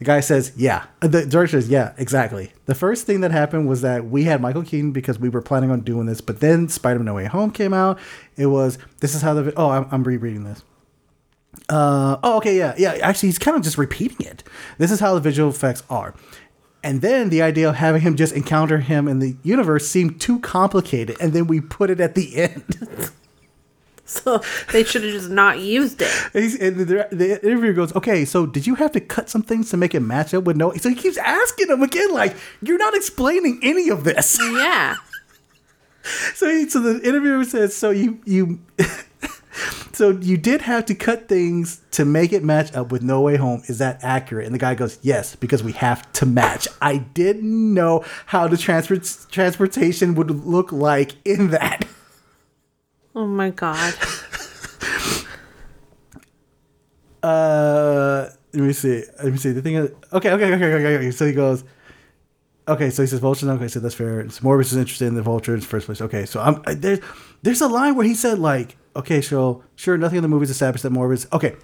The 0.00 0.04
guy 0.04 0.18
says, 0.20 0.52
Yeah. 0.56 0.86
Uh, 1.00 1.06
The 1.08 1.24
director 1.24 1.60
says, 1.60 1.68
Yeah, 1.68 1.92
exactly. 1.98 2.52
The 2.66 2.74
first 2.74 3.06
thing 3.06 3.20
that 3.20 3.30
happened 3.30 3.68
was 3.68 3.80
that 3.82 4.06
we 4.06 4.24
had 4.24 4.40
Michael 4.40 4.64
Keaton 4.64 4.90
because 4.90 5.18
we 5.20 5.28
were 5.28 5.40
planning 5.42 5.70
on 5.70 5.80
doing 5.82 6.06
this, 6.06 6.20
but 6.20 6.40
then 6.40 6.68
Spider 6.68 6.98
Man 6.98 7.06
No 7.06 7.14
Way 7.14 7.26
Home 7.26 7.52
came 7.52 7.72
out. 7.72 7.98
It 8.36 8.46
was, 8.46 8.78
This 9.00 9.14
is 9.14 9.22
how 9.22 9.34
the. 9.34 9.52
Oh, 9.56 9.70
I'm, 9.70 9.86
I'm 9.92 10.02
rereading 10.02 10.42
this. 10.44 10.64
Uh, 11.68 12.16
oh, 12.22 12.36
okay, 12.38 12.58
yeah, 12.58 12.74
yeah. 12.76 12.94
Actually, 13.00 13.28
he's 13.28 13.38
kind 13.38 13.56
of 13.56 13.62
just 13.62 13.78
repeating 13.78 14.26
it. 14.26 14.42
This 14.78 14.90
is 14.90 14.98
how 15.00 15.14
the 15.14 15.20
visual 15.20 15.48
effects 15.50 15.82
are. 15.88 16.12
And 16.84 17.00
then 17.00 17.30
the 17.30 17.40
idea 17.40 17.70
of 17.70 17.76
having 17.76 18.02
him 18.02 18.14
just 18.14 18.34
encounter 18.34 18.78
him 18.78 19.08
in 19.08 19.18
the 19.18 19.36
universe 19.42 19.88
seemed 19.88 20.20
too 20.20 20.38
complicated, 20.40 21.16
and 21.18 21.32
then 21.32 21.46
we 21.46 21.62
put 21.62 21.88
it 21.88 21.98
at 21.98 22.14
the 22.14 22.36
end. 22.36 23.10
so 24.04 24.42
they 24.70 24.84
should 24.84 25.02
have 25.02 25.12
just 25.12 25.30
not 25.30 25.60
used 25.60 26.02
it. 26.02 26.10
And 26.60 26.76
the, 26.76 27.08
the 27.10 27.42
interviewer 27.42 27.72
goes, 27.72 27.96
"Okay, 27.96 28.26
so 28.26 28.44
did 28.44 28.66
you 28.66 28.74
have 28.74 28.92
to 28.92 29.00
cut 29.00 29.30
some 29.30 29.42
things 29.42 29.70
to 29.70 29.78
make 29.78 29.94
it 29.94 30.00
match 30.00 30.34
up 30.34 30.44
with 30.44 30.58
no?" 30.58 30.74
So 30.74 30.90
he 30.90 30.94
keeps 30.94 31.16
asking 31.16 31.70
him 31.70 31.82
again, 31.82 32.12
like, 32.12 32.36
"You're 32.60 32.78
not 32.78 32.94
explaining 32.94 33.60
any 33.62 33.88
of 33.88 34.04
this." 34.04 34.38
Yeah, 34.38 34.96
So, 36.34 36.50
he, 36.50 36.68
so 36.68 36.80
the 36.80 37.00
interviewer 37.06 37.44
says, 37.44 37.74
"So 37.74 37.90
you 37.90 38.20
you." 38.26 38.60
So 39.94 40.10
you 40.10 40.36
did 40.36 40.62
have 40.62 40.86
to 40.86 40.94
cut 40.96 41.28
things 41.28 41.80
to 41.92 42.04
make 42.04 42.32
it 42.32 42.42
match 42.42 42.74
up 42.74 42.90
with 42.90 43.02
No 43.02 43.20
Way 43.20 43.36
Home. 43.36 43.62
Is 43.66 43.78
that 43.78 44.02
accurate? 44.02 44.44
And 44.46 44.52
the 44.52 44.58
guy 44.58 44.74
goes, 44.74 44.98
"Yes, 45.02 45.36
because 45.36 45.62
we 45.62 45.70
have 45.72 46.10
to 46.14 46.26
match." 46.26 46.66
I 46.82 46.96
didn't 46.96 47.74
know 47.74 48.04
how 48.26 48.48
the 48.48 48.56
transport 48.56 49.08
transportation 49.30 50.16
would 50.16 50.30
look 50.30 50.72
like 50.72 51.12
in 51.24 51.50
that. 51.50 51.86
Oh 53.16 53.28
my 53.28 53.50
god. 53.50 53.94
Uh, 57.22 58.28
let 58.52 58.62
me 58.62 58.72
see. 58.74 59.02
Let 59.22 59.32
me 59.32 59.38
see. 59.38 59.52
The 59.52 59.62
thing 59.62 59.76
is, 59.76 59.90
okay, 60.12 60.30
okay, 60.32 60.52
okay, 60.52 60.74
okay. 60.74 60.96
okay. 60.96 61.10
So 61.10 61.26
he 61.26 61.32
goes, 61.32 61.64
okay. 62.68 62.90
So 62.90 63.02
he 63.02 63.06
says 63.06 63.20
Vulture. 63.20 63.50
Okay, 63.50 63.68
so 63.68 63.80
that's 63.80 63.94
fair. 63.94 64.28
So 64.30 64.42
Morbius 64.42 64.66
is 64.72 64.76
interested 64.76 65.06
in 65.06 65.14
the 65.14 65.22
Vulture 65.22 65.54
in 65.54 65.60
the 65.60 65.66
first 65.66 65.86
place. 65.86 66.00
Okay, 66.00 66.26
so 66.26 66.40
I'm 66.40 66.62
I, 66.66 66.74
there's 66.74 67.00
there's 67.42 67.60
a 67.60 67.68
line 67.68 67.94
where 67.94 68.06
he 68.06 68.14
said 68.14 68.38
like, 68.38 68.76
okay, 68.96 69.20
so 69.20 69.62
sure, 69.76 69.96
nothing 69.98 70.16
in 70.18 70.22
the 70.22 70.28
movie's 70.28 70.50
established 70.50 70.82
that 70.82 70.92
Morbius. 70.92 71.26
Okay. 71.32 71.54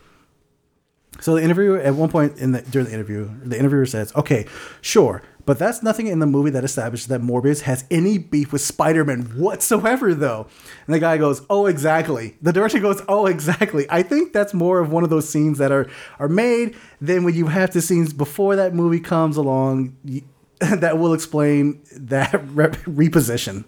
So 1.20 1.34
the 1.34 1.42
interviewer 1.42 1.78
at 1.78 1.94
one 1.94 2.08
point 2.08 2.38
in 2.38 2.52
the 2.52 2.62
during 2.62 2.86
the 2.88 2.94
interview, 2.94 3.28
the 3.44 3.58
interviewer 3.58 3.84
says, 3.84 4.14
"Okay, 4.16 4.46
sure, 4.80 5.20
but 5.44 5.58
that's 5.58 5.82
nothing 5.82 6.06
in 6.06 6.18
the 6.18 6.26
movie 6.26 6.48
that 6.50 6.64
establishes 6.64 7.08
that 7.08 7.20
Morbius 7.20 7.62
has 7.62 7.84
any 7.90 8.16
beef 8.16 8.52
with 8.52 8.62
Spider-Man 8.62 9.22
whatsoever, 9.36 10.14
though." 10.14 10.46
And 10.86 10.94
the 10.94 10.98
guy 11.00 11.18
goes, 11.18 11.42
"Oh, 11.50 11.66
exactly." 11.66 12.36
The 12.40 12.52
director 12.54 12.78
goes, 12.78 13.02
"Oh, 13.06 13.26
exactly." 13.26 13.86
I 13.90 14.02
think 14.02 14.32
that's 14.32 14.54
more 14.54 14.78
of 14.78 14.92
one 14.92 15.04
of 15.04 15.10
those 15.10 15.28
scenes 15.28 15.58
that 15.58 15.70
are 15.72 15.88
are 16.18 16.28
made. 16.28 16.74
Then 17.02 17.24
when 17.24 17.34
you 17.34 17.48
have 17.48 17.72
the 17.72 17.82
scenes 17.82 18.14
before 18.14 18.56
that 18.56 18.74
movie 18.74 19.00
comes 19.00 19.36
along, 19.36 19.96
y- 20.04 20.22
that 20.80 20.98
will 20.98 21.14
explain 21.14 21.82
that 21.96 22.32
rep- 22.52 22.76
reposition. 22.84 23.64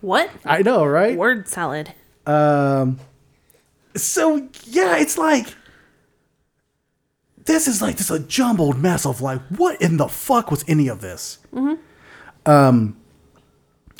What? 0.00 0.30
I 0.44 0.62
know, 0.62 0.84
right? 0.84 1.16
Word 1.16 1.48
salad. 1.48 1.94
Um, 2.26 2.98
so 3.96 4.48
yeah, 4.64 4.96
it's 4.98 5.16
like 5.16 5.54
this 7.44 7.68
is 7.68 7.80
like 7.82 7.96
just 7.96 8.10
a 8.10 8.18
jumbled 8.18 8.78
mess 8.78 9.06
of 9.06 9.20
like 9.20 9.40
what 9.48 9.80
in 9.80 9.96
the 9.96 10.08
fuck 10.08 10.50
was 10.50 10.64
any 10.68 10.88
of 10.88 11.00
this? 11.00 11.38
Mhm. 11.54 11.78
Um, 12.46 12.96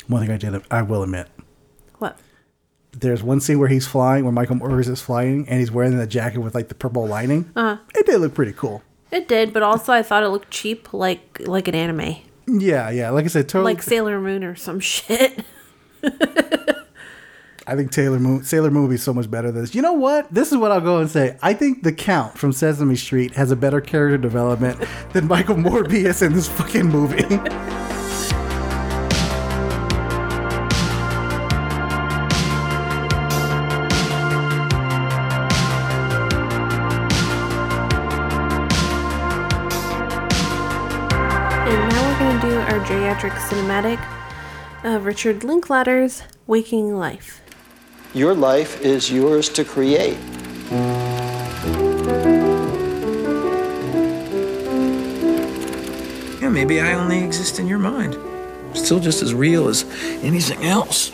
one 0.07 0.21
thing 0.21 0.31
I 0.31 0.37
did, 0.37 0.61
I 0.69 0.81
will 0.83 1.01
admit, 1.03 1.27
What? 1.97 2.19
there's 2.91 3.23
one 3.23 3.39
scene 3.39 3.57
where 3.57 3.67
he's 3.69 3.87
flying, 3.87 4.23
where 4.23 4.31
Michael 4.31 4.55
Myers 4.57 4.87
is 4.87 5.01
flying, 5.01 5.47
and 5.49 5.59
he's 5.59 5.71
wearing 5.71 5.97
the 5.97 6.05
jacket 6.05 6.39
with 6.39 6.53
like 6.53 6.67
the 6.67 6.75
purple 6.75 7.07
lining. 7.07 7.51
Uh, 7.55 7.77
It 7.95 8.05
did 8.05 8.19
look 8.21 8.33
pretty 8.35 8.53
cool. 8.53 8.83
It 9.15 9.27
did, 9.27 9.53
but 9.53 9.63
also 9.63 9.93
I 9.93 10.03
thought 10.03 10.23
it 10.23 10.29
looked 10.29 10.51
cheap, 10.51 10.93
like 10.93 11.41
like 11.45 11.67
an 11.67 11.75
anime, 11.75 12.17
Yeah, 12.47 12.89
yeah. 12.89 13.09
Like 13.09 13.25
I 13.25 13.29
said, 13.29 13.49
totally. 13.49 13.73
like 13.73 13.81
Sailor 13.83 14.19
Moon 14.19 14.43
or 14.43 14.55
some 14.55 14.79
shit. 14.79 15.43
I 17.67 17.75
think 17.75 17.89
Taylor 17.91 18.19
Moon, 18.19 18.43
Sailor 18.43 18.69
Moon 18.69 18.83
would 18.83 18.91
be 18.91 18.97
so 18.97 19.11
much 19.11 19.29
better 19.31 19.51
than 19.51 19.63
this. 19.63 19.73
You 19.73 19.81
know 19.81 19.93
what? 19.93 20.31
This 20.31 20.51
is 20.51 20.57
what 20.59 20.71
I'll 20.71 20.81
go 20.81 20.99
and 20.99 21.09
say. 21.09 21.35
I 21.41 21.53
think 21.55 21.81
the 21.81 21.91
Count 21.91 22.37
from 22.37 22.51
Sesame 22.53 22.95
Street 22.95 23.33
has 23.33 23.49
a 23.49 23.55
better 23.55 23.81
character 23.81 24.19
development 24.19 24.79
than 25.13 25.27
Michael 25.27 25.55
Morbius 25.55 26.21
in 26.21 26.33
this 26.33 26.47
fucking 26.47 26.85
movie. 26.85 27.23
our 43.25 43.31
geriatric 43.31 43.49
cinematic 43.49 43.99
of 44.83 45.05
Richard 45.05 45.43
Linklater's 45.43 46.23
Waking 46.47 46.95
Life. 46.95 47.41
Your 48.13 48.33
life 48.35 48.81
is 48.81 49.11
yours 49.11 49.49
to 49.49 49.65
create. 49.65 50.17
Yeah, 56.39 56.49
maybe 56.49 56.79
I 56.79 56.93
only 56.93 57.23
exist 57.23 57.59
in 57.59 57.67
your 57.67 57.79
mind. 57.79 58.15
Still 58.75 58.99
just 58.99 59.21
as 59.23 59.33
real 59.33 59.67
as 59.69 59.83
anything 60.21 60.63
else. 60.65 61.11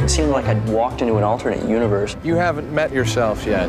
It 0.00 0.08
seemed 0.08 0.30
like 0.30 0.44
I'd 0.44 0.68
walked 0.68 1.00
into 1.00 1.16
an 1.16 1.24
alternate 1.24 1.68
universe. 1.68 2.16
You 2.22 2.36
haven't 2.36 2.72
met 2.72 2.92
yourself 2.92 3.46
yet. 3.46 3.68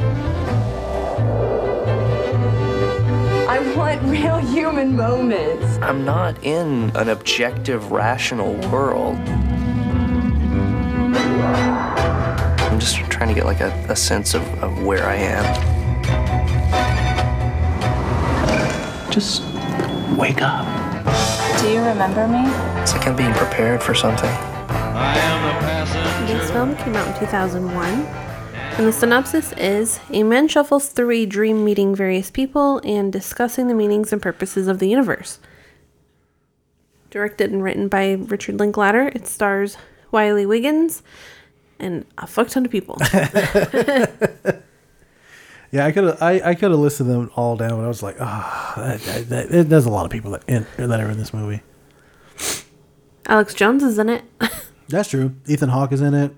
Want 3.76 4.02
real 4.03 4.38
human 4.38 4.95
moments. 4.95 5.77
I'm 5.81 6.06
not 6.06 6.44
in 6.44 6.91
an 6.95 7.10
objective, 7.10 7.91
rational 7.91 8.56
world. 8.69 9.18
I'm 12.60 12.80
just 12.80 12.98
trying 13.11 13.30
to 13.30 13.35
get 13.35 13.45
like 13.45 13.61
a, 13.61 13.72
a 13.90 13.95
sense 13.95 14.34
of, 14.34 14.41
of 14.64 14.84
where 14.84 15.06
I 15.06 15.15
am. 15.15 15.44
Just 19.11 19.44
wake 20.18 20.41
up. 20.41 20.65
Do 21.61 21.69
you 21.69 21.81
remember 21.81 22.27
me? 22.27 22.44
It's 22.81 22.94
like 22.94 23.07
I'm 23.07 23.15
being 23.15 23.34
prepared 23.34 23.81
for 23.81 23.94
something. 23.94 24.31
This 26.27 26.49
film 26.52 26.76
came 26.77 26.95
out 26.95 27.07
in 27.07 27.19
2001, 27.19 28.06
and 28.78 28.88
the 28.88 28.91
synopsis 28.91 29.52
is 29.54 30.00
A 30.10 30.24
man 30.24 30.48
shuffles 30.48 30.90
through 30.90 31.12
a 31.12 31.26
dream 31.26 31.64
meeting 31.64 31.95
various 31.95 32.32
people 32.32 32.80
and 32.84 33.14
discussing 33.14 33.68
the 33.68 33.74
meanings 33.74 34.12
and 34.12 34.22
purposes 34.22 34.68
of 34.68 34.80
the 34.80 34.88
universe. 34.88 35.40
Directed 37.12 37.52
and 37.52 37.64
written 37.64 37.88
by 37.88 38.14
Richard 38.14 38.60
Linklater, 38.60 39.10
it 39.10 39.28
stars 39.28 39.78
Wiley 40.12 40.45
Wiggins 40.45 41.04
and 41.80 42.06
a 42.18 42.26
fuck 42.26 42.48
ton 42.48 42.66
of 42.66 42.72
people. 42.72 42.98
yeah, 45.72 45.86
I 45.86 45.91
could 45.91 46.06
have 46.06 46.22
I, 46.22 46.41
I 46.44 46.56
could 46.56 46.72
have 46.72 46.80
listed 46.80 47.08
them 47.08 47.30
all 47.36 47.56
down, 47.56 47.72
but 47.72 47.86
I 47.86 47.88
was 47.88 48.02
like, 48.02 48.18
ah, 48.20 48.98
that, 48.98 49.68
there's 49.70 49.86
a 49.86 49.91
lot 49.91 50.06
of 50.06 50.12
people 50.12 50.32
that 50.32 50.44
in, 50.48 50.66
that 50.78 51.00
are 51.00 51.12
in 51.12 51.18
this 51.18 51.34
movie. 51.34 51.62
Alex 53.28 53.54
Jones 53.54 53.84
is 53.84 54.00
in 54.00 54.10
it, 54.10 54.24
That's 54.90 55.10
true. 55.10 55.36
Ethan 55.48 55.70
Hawke 55.70 55.91
is 55.91 56.02
in 56.02 56.14
it. 56.14 56.36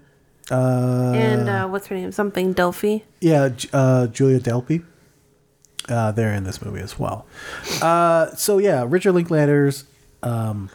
Uh, 0.51 1.11
and 1.15 1.49
uh, 1.49 1.67
what's 1.67 1.87
her 1.87 1.95
name? 1.95 2.11
Something 2.11 2.53
Delphi. 2.53 2.99
Yeah, 3.19 3.49
uh, 3.73 4.07
Julia 4.07 4.39
Delpy. 4.39 4.85
Uh, 5.89 6.11
they're 6.11 6.33
in 6.33 6.43
this 6.43 6.61
movie 6.61 6.81
as 6.81 6.97
well. 6.97 7.25
Uh, 7.81 8.33
so 8.35 8.57
yeah, 8.57 8.85
Richard 8.87 9.13
Linklater's 9.13 9.85
um, 10.23 10.69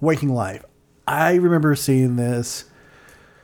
Waking 0.00 0.30
Life. 0.30 0.64
I 1.06 1.34
remember 1.34 1.74
seeing 1.74 2.16
this. 2.16 2.64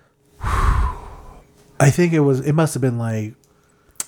I 0.41 1.91
think 1.91 2.13
it 2.13 2.21
was. 2.21 2.41
It 2.41 2.53
must 2.53 2.75
have 2.75 2.81
been 2.81 2.99
like 2.99 3.35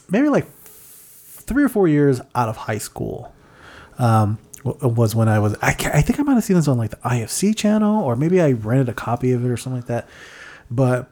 maybe 0.08 0.28
like 0.28 0.50
three 0.52 1.64
or 1.64 1.68
four 1.68 1.88
years 1.88 2.20
out 2.34 2.48
of 2.48 2.56
high 2.56 2.78
school. 2.78 3.32
Um, 3.98 4.38
was 4.64 5.14
when 5.14 5.28
I 5.28 5.38
was. 5.38 5.56
I, 5.62 5.70
I 5.70 6.02
think 6.02 6.20
I 6.20 6.22
might 6.22 6.34
have 6.34 6.44
seen 6.44 6.56
this 6.56 6.68
on 6.68 6.78
like 6.78 6.90
the 6.90 6.96
IFC 6.96 7.56
channel, 7.56 8.02
or 8.02 8.16
maybe 8.16 8.40
I 8.40 8.52
rented 8.52 8.88
a 8.88 8.94
copy 8.94 9.32
of 9.32 9.44
it 9.44 9.48
or 9.48 9.56
something 9.56 9.78
like 9.78 9.88
that. 9.88 10.08
But 10.70 11.10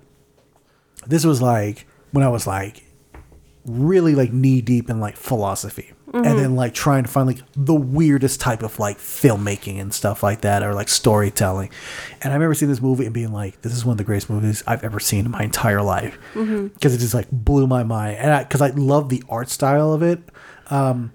this 1.07 1.25
was 1.25 1.41
like 1.43 1.87
when 2.12 2.25
I 2.25 2.29
was 2.29 2.47
like 2.47 2.85
really 3.65 4.15
like 4.15 4.33
knee 4.33 4.61
deep 4.61 4.89
in 4.91 5.01
like 5.01 5.16
philosophy. 5.16 5.93
Mhm. 6.09 6.25
and 6.27 6.39
then 6.39 6.57
like 6.57 6.73
trying 6.73 7.03
to 7.03 7.09
find 7.11 7.27
like 7.27 7.41
the 7.55 7.75
weirdest 7.75 8.41
type 8.41 8.62
of 8.62 8.79
like 8.79 8.97
filmmaking 8.97 9.79
and 9.79 9.93
stuff 9.93 10.23
like 10.23 10.41
that 10.41 10.62
or 10.62 10.73
like 10.73 10.89
storytelling. 10.89 11.69
And 12.23 12.33
i 12.33 12.35
remember 12.35 12.55
seeing 12.55 12.70
this 12.70 12.81
movie 12.81 13.05
and 13.05 13.12
being 13.12 13.31
like 13.31 13.61
this 13.61 13.75
is 13.75 13.85
one 13.85 13.93
of 13.93 13.99
the 13.99 14.05
greatest 14.05 14.31
movies 14.31 14.62
i've 14.66 14.83
ever 14.83 15.01
seen 15.01 15.27
in 15.27 15.31
my 15.33 15.43
entire 15.43 15.83
life. 15.83 16.19
Because 16.33 16.95
it 16.95 16.99
just 16.99 17.12
like 17.12 17.31
blew 17.31 17.66
my 17.66 17.83
mind. 17.83 18.16
And 18.16 18.49
because 18.49 18.62
I, 18.62 18.69
love 18.70 19.11
the 19.11 19.23
art 19.29 19.51
style 19.51 19.93
of 19.93 20.03
it. 20.03 20.20
Um 20.70 21.12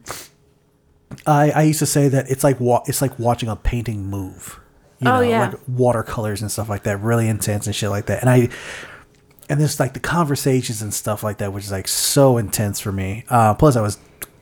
i 1.26 1.49
i 1.51 1.61
used 1.64 1.80
to 1.80 1.88
say 1.88 2.07
that 2.07 2.30
it's 2.30 2.43
like 2.43 2.60
wa- 2.60 2.84
it's 2.88 3.01
like 3.01 3.18
watching 3.18 3.49
a 3.49 3.55
painting 3.55 4.05
move 4.05 4.60
you 4.99 5.07
Oh, 5.10 5.15
know 5.15 5.22
yeah. 5.22 5.47
like 5.49 5.60
watercolors 5.68 6.41
and 6.43 6.51
stuff 6.51 6.69
like 6.69 6.84
that 6.84 6.97
really 6.97 7.27
intense 7.27 7.65
and 7.65 7.76
shit 7.76 7.89
like 7.89 8.05
that. 8.07 8.22
And 8.22 8.30
i 8.30 8.49
and 9.49 9.60
there's 9.60 9.80
like 9.80 9.94
the 9.94 9.99
conversations 9.99 10.82
and 10.82 10.94
stuff 10.94 11.24
like 11.24 11.38
that, 11.40 11.52
which 11.53 11.65
is 11.65 11.72
like 11.72 11.88
so 11.88 12.38
intense 12.38 12.80
for 12.80 12.91
me. 12.91 13.24
Uh, 13.30 13.53
plus, 13.53 13.76
I 13.76 13.82
was 13.82 13.98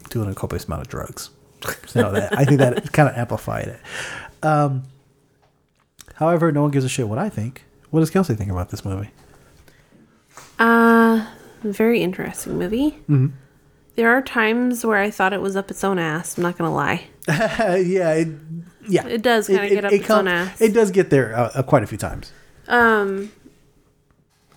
doing 0.09 0.29
a 0.29 0.35
copious 0.35 0.65
amount 0.65 0.81
of 0.81 0.87
drugs, 0.89 1.29
so 1.87 2.11
that 2.11 2.37
I 2.37 2.45
think 2.45 2.59
that 2.59 2.91
kind 2.93 3.09
of 3.09 3.15
amplified 3.15 3.67
it. 3.67 3.79
Um, 4.45 4.83
however, 6.15 6.51
no 6.51 6.61
one 6.63 6.71
gives 6.71 6.85
a 6.85 6.89
shit 6.89 7.07
what 7.07 7.17
I 7.19 7.29
think. 7.29 7.63
What 7.89 7.99
does 8.01 8.09
Kelsey 8.09 8.35
think 8.35 8.51
about 8.51 8.69
this 8.69 8.83
movie? 8.85 9.09
Uh, 10.59 11.25
very 11.63 12.01
interesting 12.01 12.57
movie. 12.57 12.97
Mhm. 13.09 13.31
There 13.95 14.09
are 14.09 14.21
times 14.21 14.85
where 14.85 14.97
I 14.97 15.11
thought 15.11 15.33
it 15.33 15.41
was 15.41 15.55
up 15.55 15.69
its 15.69 15.83
own 15.83 15.99
ass. 15.99 16.37
I'm 16.37 16.43
not 16.43 16.57
gonna 16.57 16.73
lie. 16.73 17.07
yeah, 17.27 18.13
it, 18.13 18.27
yeah, 18.87 19.05
It 19.07 19.21
does 19.21 19.47
kind 19.47 19.63
of 19.65 19.69
get 19.69 19.85
up 19.85 19.91
its 19.91 20.05
come- 20.05 20.19
own 20.19 20.27
ass. 20.27 20.61
It 20.61 20.73
does 20.73 20.91
get 20.91 21.09
there 21.09 21.35
uh, 21.37 21.51
uh, 21.55 21.63
quite 21.63 21.83
a 21.83 21.87
few 21.87 21.97
times. 21.97 22.31
Um, 22.67 23.31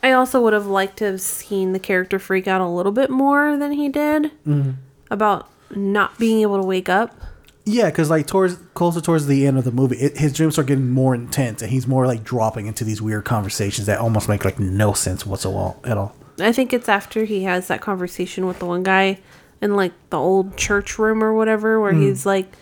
I 0.04 0.12
also 0.12 0.40
would 0.42 0.52
have 0.52 0.66
liked 0.66 0.98
to 0.98 1.06
have 1.06 1.20
seen 1.22 1.72
the 1.72 1.78
character 1.78 2.18
freak 2.18 2.46
out 2.46 2.60
a 2.60 2.68
little 2.68 2.92
bit 2.92 3.08
more 3.08 3.56
than 3.56 3.72
he 3.72 3.88
did 3.88 4.30
Mhm. 4.46 4.74
about 5.10 5.48
not 5.74 6.18
being 6.18 6.42
able 6.42 6.60
to 6.60 6.66
wake 6.66 6.90
up. 6.90 7.16
Yeah, 7.64 7.86
because 7.86 8.10
like 8.10 8.26
towards 8.26 8.58
closer 8.74 9.00
towards 9.00 9.26
the 9.26 9.46
end 9.46 9.56
of 9.56 9.64
the 9.64 9.72
movie, 9.72 9.96
it, 9.96 10.18
his 10.18 10.34
dreams 10.34 10.58
are 10.58 10.62
getting 10.62 10.90
more 10.90 11.14
intense, 11.14 11.62
and 11.62 11.70
he's 11.70 11.86
more 11.86 12.06
like 12.06 12.22
dropping 12.22 12.66
into 12.66 12.84
these 12.84 13.00
weird 13.00 13.24
conversations 13.24 13.86
that 13.86 13.98
almost 13.98 14.28
make 14.28 14.44
like 14.44 14.60
no 14.60 14.92
sense 14.92 15.24
whatsoever 15.24 15.72
at 15.84 15.96
all. 15.96 16.14
I 16.38 16.52
think 16.52 16.74
it's 16.74 16.88
after 16.90 17.24
he 17.24 17.44
has 17.44 17.68
that 17.68 17.80
conversation 17.80 18.46
with 18.46 18.58
the 18.58 18.66
one 18.66 18.82
guy 18.82 19.20
in 19.62 19.74
like 19.74 19.92
the 20.10 20.18
old 20.18 20.58
church 20.58 20.98
room 20.98 21.24
or 21.24 21.32
whatever, 21.32 21.80
where 21.80 21.94
Mhm. 21.94 22.02
he's 22.02 22.26
like, 22.26 22.52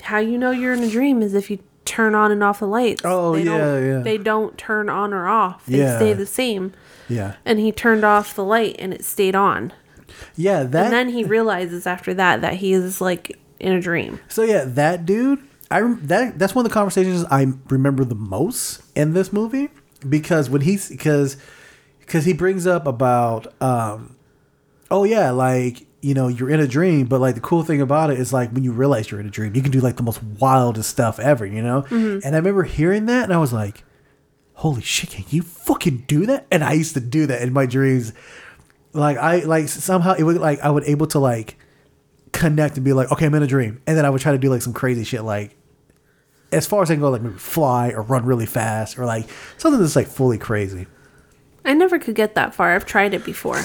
"How 0.00 0.18
you 0.20 0.38
know 0.38 0.52
you're 0.52 0.72
in 0.72 0.82
a 0.82 0.88
dream 0.88 1.20
is 1.20 1.34
if 1.34 1.50
you 1.50 1.58
turn 1.86 2.14
on 2.14 2.30
and 2.32 2.42
off 2.42 2.58
the 2.60 2.66
lights. 2.66 3.02
Oh, 3.04 3.32
they 3.34 3.44
yeah, 3.44 3.58
don't, 3.58 3.86
yeah. 3.86 3.98
They 4.00 4.18
don't 4.18 4.58
turn 4.58 4.88
on 4.88 5.14
or 5.14 5.26
off. 5.26 5.64
They 5.66 5.78
Yeah. 5.78 5.96
stay 5.96 6.12
the 6.12 6.26
same. 6.26 6.72
Yeah. 7.08 7.34
And 7.44 7.58
he 7.58 7.72
turned 7.72 8.04
off 8.04 8.34
the 8.34 8.44
light 8.44 8.76
and 8.78 8.92
it 8.92 9.04
stayed 9.04 9.34
on. 9.34 9.72
Yeah, 10.34 10.62
that 10.64 10.84
and 10.86 10.92
then 10.92 11.08
he 11.10 11.24
realizes 11.24 11.86
after 11.86 12.14
that 12.14 12.40
that 12.40 12.54
he 12.54 12.72
is 12.72 13.00
like 13.00 13.38
in 13.60 13.72
a 13.72 13.80
dream. 13.80 14.18
So 14.28 14.42
yeah, 14.42 14.64
that 14.66 15.04
dude, 15.06 15.40
I 15.70 15.82
that 15.82 16.38
that's 16.38 16.54
one 16.54 16.64
of 16.64 16.70
the 16.70 16.74
conversations 16.74 17.24
I 17.30 17.46
remember 17.68 18.04
the 18.04 18.14
most 18.14 18.82
in 18.94 19.12
this 19.14 19.32
movie 19.32 19.68
because 20.08 20.48
when 20.48 20.62
he's 20.62 20.88
because 20.88 21.36
because 22.00 22.24
he 22.24 22.32
brings 22.32 22.66
up 22.66 22.86
about 22.86 23.52
um 23.60 24.16
oh 24.90 25.04
yeah 25.04 25.30
like 25.30 25.86
you 26.06 26.14
know 26.14 26.28
you're 26.28 26.50
in 26.50 26.60
a 26.60 26.66
dream 26.68 27.06
but 27.06 27.20
like 27.20 27.34
the 27.34 27.40
cool 27.40 27.62
thing 27.64 27.80
about 27.80 28.10
it 28.10 28.18
is 28.18 28.32
like 28.32 28.48
when 28.52 28.62
you 28.64 28.72
realize 28.72 29.10
you're 29.10 29.20
in 29.20 29.26
a 29.26 29.30
dream 29.38 29.54
you 29.56 29.62
can 29.62 29.72
do 29.72 29.80
like 29.80 29.96
the 29.96 30.02
most 30.02 30.22
wildest 30.22 30.88
stuff 30.90 31.18
ever 31.18 31.44
you 31.44 31.62
know 31.62 31.82
Mhm. 31.90 32.22
and 32.24 32.34
I 32.34 32.38
remember 32.38 32.62
hearing 32.62 33.06
that 33.06 33.24
and 33.24 33.32
I 33.32 33.38
was 33.38 33.52
like 33.52 33.82
holy 34.54 34.82
shit 34.82 35.10
can 35.10 35.24
you 35.30 35.42
fucking 35.42 36.04
do 36.06 36.26
that 36.26 36.46
and 36.50 36.62
I 36.62 36.72
used 36.74 36.94
to 36.94 37.00
do 37.00 37.26
that 37.26 37.42
in 37.42 37.52
my 37.52 37.66
dreams 37.66 38.12
like 38.92 39.16
I 39.18 39.40
like 39.40 39.68
somehow 39.68 40.14
it 40.14 40.22
would 40.22 40.38
like 40.38 40.60
I 40.60 40.70
would 40.70 40.84
able 40.84 41.06
to 41.08 41.18
like 41.18 41.56
connect 42.32 42.76
and 42.76 42.84
be 42.84 42.92
like, 42.92 43.10
okay, 43.12 43.24
I'm 43.26 43.34
in 43.34 43.42
a 43.42 43.46
dream. 43.46 43.80
And 43.86 43.96
then 43.96 44.04
I 44.04 44.10
would 44.10 44.20
try 44.20 44.32
to 44.32 44.38
do 44.38 44.50
like 44.50 44.60
some 44.60 44.74
crazy 44.74 45.04
shit, 45.04 45.22
like 45.22 45.56
as 46.52 46.66
far 46.66 46.82
as 46.82 46.90
I 46.90 46.94
can 46.94 47.00
go, 47.00 47.08
like 47.10 47.22
maybe 47.22 47.38
fly 47.38 47.90
or 47.90 48.02
run 48.02 48.26
really 48.26 48.44
fast 48.46 48.98
or 48.98 49.06
like 49.06 49.26
something 49.56 49.80
that's 49.80 49.96
like 49.96 50.06
fully 50.06 50.36
crazy. 50.36 50.86
I 51.64 51.72
never 51.72 51.98
could 51.98 52.14
get 52.14 52.34
that 52.34 52.54
far. 52.54 52.74
I've 52.74 52.84
tried 52.84 53.14
it 53.14 53.24
before. 53.24 53.60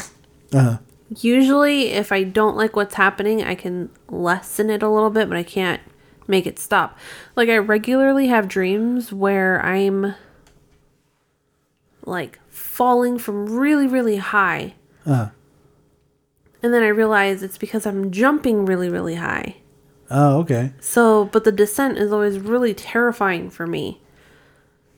Uh-huh. 0.53 0.77
Usually, 1.19 1.87
if 1.87 2.11
I 2.11 2.23
don't 2.23 2.55
like 2.55 2.75
what's 2.75 2.95
happening, 2.95 3.43
I 3.43 3.53
can 3.55 3.89
lessen 4.09 4.69
it 4.69 4.81
a 4.81 4.89
little 4.89 5.09
bit, 5.09 5.27
but 5.27 5.37
I 5.37 5.43
can't 5.43 5.81
make 6.27 6.47
it 6.47 6.57
stop. 6.57 6.97
Like, 7.35 7.49
I 7.49 7.57
regularly 7.57 8.27
have 8.27 8.47
dreams 8.47 9.11
where 9.11 9.63
I'm 9.65 10.15
like 12.05 12.39
falling 12.49 13.17
from 13.19 13.45
really, 13.57 13.87
really 13.87 14.17
high. 14.17 14.75
Uh, 15.05 15.29
And 16.63 16.73
then 16.73 16.83
I 16.83 16.87
realize 16.87 17.43
it's 17.43 17.57
because 17.57 17.85
I'm 17.85 18.11
jumping 18.11 18.65
really, 18.65 18.89
really 18.89 19.15
high. 19.15 19.57
oh, 20.09 20.39
okay. 20.39 20.71
So, 20.79 21.25
but 21.25 21.43
the 21.43 21.51
descent 21.51 21.97
is 21.97 22.11
always 22.11 22.39
really 22.39 22.73
terrifying 22.73 23.49
for 23.49 23.67
me. 23.67 24.01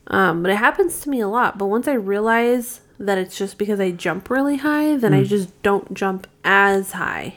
Um, 0.08 0.42
but 0.42 0.50
it 0.52 0.56
happens 0.56 1.00
to 1.00 1.10
me 1.10 1.20
a 1.20 1.28
lot. 1.28 1.56
But 1.58 1.66
once 1.66 1.88
I 1.88 1.94
realize 1.94 2.80
that 2.98 3.18
it's 3.18 3.36
just 3.36 3.58
because 3.58 3.80
I 3.80 3.90
jump 3.90 4.30
really 4.30 4.56
high, 4.56 4.96
then 4.96 5.12
I 5.14 5.22
Mm. 5.22 5.26
just 5.28 5.62
don't 5.62 5.92
jump 5.94 6.26
as 6.44 6.92
high. 6.92 7.34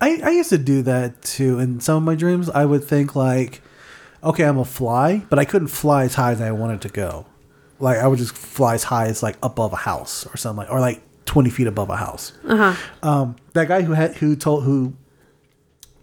I, 0.00 0.20
I 0.24 0.30
used 0.30 0.50
to 0.50 0.58
do 0.58 0.82
that 0.82 1.22
too. 1.22 1.58
In 1.58 1.80
some 1.80 1.96
of 1.98 2.02
my 2.02 2.14
dreams, 2.14 2.48
I 2.50 2.64
would 2.64 2.84
think 2.84 3.14
like, 3.14 3.60
okay, 4.24 4.44
I'm 4.44 4.58
a 4.58 4.64
fly, 4.64 5.24
but 5.30 5.38
I 5.38 5.44
couldn't 5.44 5.68
fly 5.68 6.04
as 6.04 6.14
high 6.14 6.32
as 6.32 6.40
I 6.40 6.50
wanted 6.52 6.80
to 6.82 6.88
go. 6.88 7.26
Like 7.78 7.98
I 7.98 8.06
would 8.06 8.18
just 8.18 8.36
fly 8.36 8.74
as 8.74 8.84
high 8.84 9.06
as 9.06 9.22
like 9.22 9.36
above 9.42 9.72
a 9.72 9.76
house 9.76 10.26
or 10.26 10.36
something, 10.36 10.64
like, 10.66 10.72
or 10.72 10.80
like 10.80 11.02
20 11.26 11.48
feet 11.50 11.66
above 11.66 11.88
a 11.90 11.96
house. 11.96 12.32
Uh 12.46 12.56
huh. 12.74 12.74
Um, 13.08 13.36
that 13.54 13.68
guy 13.68 13.82
who 13.82 13.92
had 13.92 14.16
who 14.16 14.36
told 14.36 14.64
who 14.64 14.94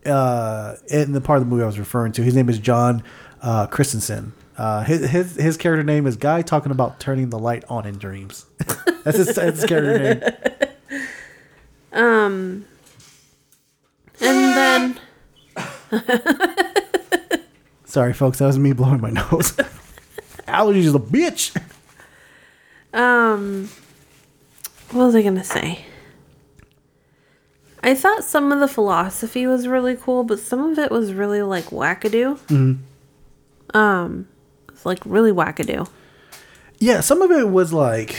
uh, 0.05 0.75
in 0.89 1.11
the 1.11 1.21
part 1.21 1.38
of 1.39 1.45
the 1.45 1.49
movie 1.49 1.63
I 1.63 1.65
was 1.67 1.79
referring 1.79 2.11
to, 2.13 2.23
his 2.23 2.35
name 2.35 2.49
is 2.49 2.59
John 2.59 3.03
uh, 3.41 3.67
Christensen. 3.67 4.34
Uh, 4.57 4.84
his, 4.84 5.07
his 5.09 5.35
his 5.35 5.55
character 5.57 5.84
name 5.84 6.07
is 6.07 6.17
guy 6.17 6.41
talking 6.41 6.71
about 6.71 6.99
turning 6.99 7.29
the 7.29 7.38
light 7.38 7.63
on 7.69 7.85
in 7.85 7.97
dreams. 7.97 8.45
that's 9.03 9.17
his, 9.17 9.35
that's 9.35 9.61
his 9.61 9.65
character 9.65 10.15
name. 10.15 10.23
Um, 11.93 12.65
and 14.21 14.99
then 14.99 14.99
Sorry, 17.85 18.13
folks, 18.13 18.38
that 18.39 18.45
was 18.45 18.59
me 18.59 18.73
blowing 18.73 19.01
my 19.01 19.09
nose. 19.09 19.53
Allergies 20.47 20.84
is 20.84 20.93
a 20.93 20.99
bitch. 20.99 21.59
Um, 22.93 23.69
what 24.91 25.05
was 25.05 25.15
I 25.15 25.23
gonna 25.23 25.43
say? 25.43 25.85
I 27.81 27.95
thought 27.95 28.23
some 28.23 28.51
of 28.51 28.59
the 28.59 28.67
philosophy 28.67 29.47
was 29.47 29.67
really 29.67 29.95
cool, 29.95 30.23
but 30.23 30.39
some 30.39 30.71
of 30.71 30.77
it 30.77 30.91
was 30.91 31.13
really 31.13 31.41
like 31.41 31.65
wackadoo. 31.65 32.38
Mhm. 32.47 32.77
Um, 33.75 34.27
like 34.88 34.99
really 35.05 35.31
wackadoo. 35.31 35.88
Yeah, 36.80 37.01
some 37.01 37.22
of 37.22 37.31
it 37.31 37.49
was 37.49 37.73
like 37.73 38.15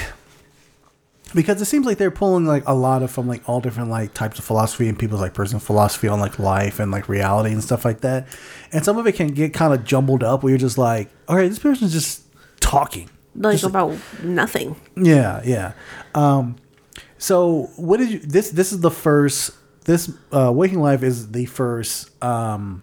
because 1.34 1.60
it 1.60 1.66
seems 1.66 1.84
like 1.84 1.98
they're 1.98 2.10
pulling 2.10 2.46
like 2.46 2.62
a 2.66 2.74
lot 2.74 3.02
of 3.02 3.10
from 3.10 3.28
like 3.28 3.46
all 3.48 3.60
different 3.60 3.90
like 3.90 4.14
types 4.14 4.38
of 4.38 4.44
philosophy 4.44 4.88
and 4.88 4.98
people's 4.98 5.20
like 5.20 5.34
personal 5.34 5.60
philosophy 5.60 6.08
on 6.08 6.20
like 6.20 6.38
life 6.38 6.80
and 6.80 6.90
like 6.90 7.08
reality 7.08 7.52
and 7.52 7.62
stuff 7.62 7.84
like 7.84 8.00
that. 8.00 8.26
And 8.72 8.84
some 8.84 8.98
of 8.98 9.06
it 9.06 9.12
can 9.12 9.28
get 9.28 9.52
kind 9.52 9.74
of 9.74 9.84
jumbled 9.84 10.22
up 10.22 10.42
where 10.42 10.50
you're 10.50 10.58
just 10.58 10.78
like, 10.78 11.10
all 11.28 11.36
right, 11.36 11.48
this 11.48 11.58
person's 11.58 11.92
just 11.92 12.22
talking. 12.60 13.10
Like 13.34 13.54
Just, 13.54 13.64
about 13.64 13.96
nothing. 14.22 14.74
Yeah, 14.96 15.42
yeah. 15.44 15.72
Um, 16.14 16.56
so 17.18 17.70
what 17.76 17.98
did 17.98 18.10
you? 18.10 18.18
This 18.18 18.50
this 18.50 18.72
is 18.72 18.80
the 18.80 18.90
first. 18.90 19.52
This 19.84 20.12
uh, 20.32 20.52
Waking 20.52 20.80
Life 20.80 21.02
is 21.02 21.30
the 21.30 21.46
first 21.46 22.10
um, 22.22 22.82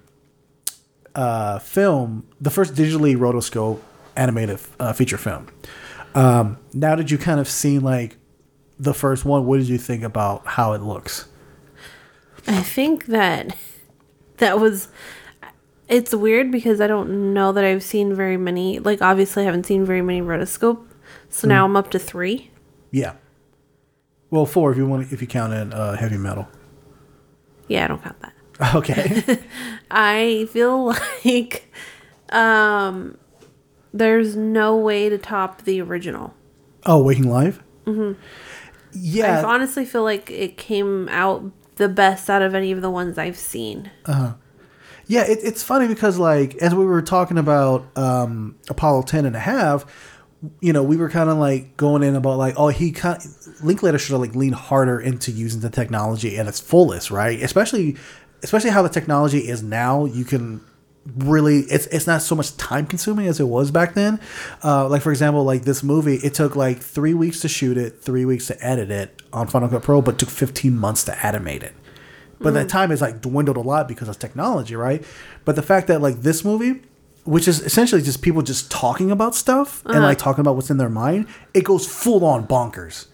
uh, 1.16 1.60
film, 1.60 2.28
the 2.40 2.50
first 2.50 2.74
digitally 2.76 3.16
rotoscope 3.16 3.80
animated 4.16 4.60
uh, 4.80 4.94
feature 4.94 5.18
film. 5.18 5.48
Um, 6.14 6.58
now 6.74 6.96
that 6.96 7.12
you 7.12 7.18
kind 7.18 7.40
of 7.40 7.48
seen 7.50 7.82
like 7.82 8.18
the 8.80 8.94
first 8.94 9.26
one, 9.26 9.46
what 9.46 9.58
did 9.58 9.68
you 9.68 9.78
think 9.78 10.04
about 10.04 10.46
how 10.46 10.74
it 10.74 10.82
looks? 10.82 11.28
I 12.48 12.62
think 12.62 13.06
that 13.08 13.56
that 14.38 14.60
was 14.60 14.88
it's 15.90 16.14
weird 16.14 16.52
because 16.52 16.80
I 16.82 16.88
don't 16.88 17.34
know 17.34 17.52
that 17.52 17.64
I've 17.64 17.84
seen 17.84 18.14
very 18.16 18.38
many 18.38 18.80
like 18.80 19.02
obviously 19.02 19.44
I 19.44 19.46
haven't 19.46 19.66
seen 19.66 19.86
very 19.86 20.02
many 20.02 20.22
rotoscope. 20.22 20.86
So 21.30 21.48
now 21.48 21.66
Hmm. 21.66 21.72
I'm 21.72 21.76
up 21.78 21.92
to 21.92 22.00
3. 22.00 22.50
Yeah. 22.92 23.14
Well, 24.30 24.46
four 24.46 24.72
if 24.72 24.78
you 24.78 24.86
want 24.86 25.12
if 25.12 25.22
you 25.22 25.28
count 25.28 25.54
in 25.54 25.74
uh, 25.74 25.96
heavy 25.98 26.18
metal. 26.18 26.48
Yeah, 27.68 27.86
I 27.86 27.88
don't 27.88 28.02
count 28.04 28.20
that. 28.22 28.34
Okay. 28.76 29.40
I 29.92 30.48
feel 30.52 30.88
like 31.26 31.72
um 32.30 33.18
there's 33.94 34.36
no 34.36 34.76
way 34.78 35.10
to 35.10 35.18
top 35.18 35.64
the 35.64 35.82
original. 35.82 36.34
oh, 36.86 37.02
Waking 37.04 37.30
Life. 37.30 37.62
hmm 37.86 38.14
Yeah. 38.94 39.40
I 39.42 39.44
honestly 39.44 39.86
feel 39.86 40.04
like 40.04 40.30
it 40.32 40.58
came 40.58 41.08
out 41.10 41.44
the 41.78 41.90
best 41.90 42.30
out 42.30 42.42
of 42.42 42.54
any 42.56 42.72
of 42.72 42.82
the 42.82 42.90
ones 42.90 43.18
I've 43.18 43.38
seen. 43.38 43.92
Uh-huh. 44.06 44.34
Yeah, 45.08 45.24
it, 45.24 45.40
it's 45.44 45.62
funny 45.64 45.88
because 45.88 46.18
like 46.18 46.56
as 46.56 46.74
we 46.74 46.86
were 46.86 47.02
talking 47.02 47.38
about 47.38 47.86
um, 47.98 48.56
Apollo 48.70 49.04
10 49.04 49.26
and 49.26 49.36
a 49.36 49.40
half, 49.40 49.86
you 50.62 50.74
know, 50.74 50.84
we 50.84 50.98
were 50.98 51.10
kind 51.10 51.30
of 51.30 51.38
like 51.38 51.76
going 51.78 52.04
in 52.04 52.16
about 52.16 52.38
like, 52.38 52.56
oh, 52.58 52.68
he 52.70 52.92
kind 52.92 53.22
Linklater 53.64 53.98
should 53.98 54.12
have 54.12 54.22
like 54.22 54.36
leaned 54.36 54.56
harder 54.56 55.00
into 55.00 55.32
using 55.32 55.62
the 55.62 55.70
technology 55.70 56.38
at 56.38 56.48
its 56.48 56.60
fullest, 56.60 57.12
right? 57.12 57.42
Especially, 57.42 57.96
especially 58.46 58.70
how 58.70 58.82
the 58.82 58.90
technology 58.90 59.40
is 59.50 59.62
now. 59.62 60.06
You 60.06 60.24
can 60.24 60.62
really 61.18 61.60
it's 61.76 61.86
it's 61.88 62.08
not 62.08 62.22
so 62.22 62.34
much 62.36 62.56
time 62.58 62.86
consuming 62.88 63.28
as 63.28 63.40
it 63.40 63.44
was 63.48 63.70
back 63.72 63.94
then. 63.94 64.20
Uh, 64.64 64.88
like 64.88 65.02
for 65.02 65.12
example, 65.12 65.44
like 65.44 65.64
this 65.64 65.84
movie, 65.84 66.16
it 66.16 66.34
took 66.34 66.56
like 66.56 66.80
three 66.80 67.14
weeks 67.14 67.42
to 67.42 67.48
shoot 67.50 67.78
it, 67.78 68.02
three 68.02 68.26
weeks 68.26 68.48
to 68.48 68.66
edit 68.66 68.90
it 68.90 69.22
on 69.34 69.48
Final 69.48 69.70
Cut 69.70 69.84
Pro, 69.84 70.02
but 70.02 70.18
took 70.18 70.30
15 70.30 70.76
months 70.78 71.04
to 71.04 71.26
animate 71.26 71.62
it. 71.64 71.74
But 72.40 72.54
that 72.54 72.66
Mhm. 72.68 72.70
time 72.70 72.92
is 72.92 73.02
like 73.02 73.22
dwindled 73.22 73.58
a 73.58 73.62
lot 73.62 73.88
because 73.88 74.08
of 74.10 74.18
technology, 74.20 74.76
right? 74.76 75.04
But 75.46 75.56
the 75.56 75.62
fact 75.62 75.88
that 75.88 76.02
like 76.02 76.22
this 76.22 76.44
movie, 76.44 76.82
which 77.24 77.48
is 77.48 77.62
essentially 77.62 78.02
just 78.02 78.22
people 78.22 78.42
just 78.42 78.70
talking 78.72 79.10
about 79.12 79.36
stuff 79.36 79.84
and 79.86 79.96
Uh-huh. 79.98 80.06
like 80.06 80.18
talking 80.18 80.42
about 80.42 80.56
what's 80.56 80.70
in 80.70 80.78
their 80.78 80.90
mind, 80.90 81.28
it 81.54 81.64
goes 81.64 81.86
full 81.88 82.26
on 82.26 82.46
bonkers. 82.48 83.06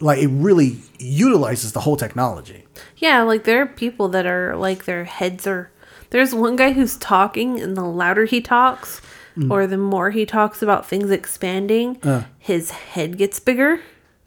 Like 0.00 0.18
it 0.22 0.28
really 0.28 0.78
utilizes 0.98 1.72
the 1.72 1.80
whole 1.80 1.96
technology. 1.96 2.64
Yeah, 2.98 3.22
like 3.22 3.44
there 3.44 3.60
are 3.62 3.66
people 3.66 4.08
that 4.10 4.26
are 4.26 4.56
like 4.56 4.84
their 4.84 5.04
heads 5.04 5.46
are. 5.46 5.70
There's 6.10 6.34
one 6.34 6.56
guy 6.56 6.72
who's 6.72 6.96
talking, 6.96 7.60
and 7.60 7.76
the 7.76 7.84
louder 7.84 8.24
he 8.24 8.40
talks, 8.40 9.00
Mm. 9.36 9.50
or 9.52 9.66
the 9.68 9.78
more 9.78 10.10
he 10.10 10.26
talks 10.26 10.62
about 10.62 10.84
things 10.88 11.10
expanding, 11.12 11.98
Uh. 12.02 12.22
his 12.38 12.70
head 12.70 13.18
gets 13.18 13.38
bigger. 13.38 13.80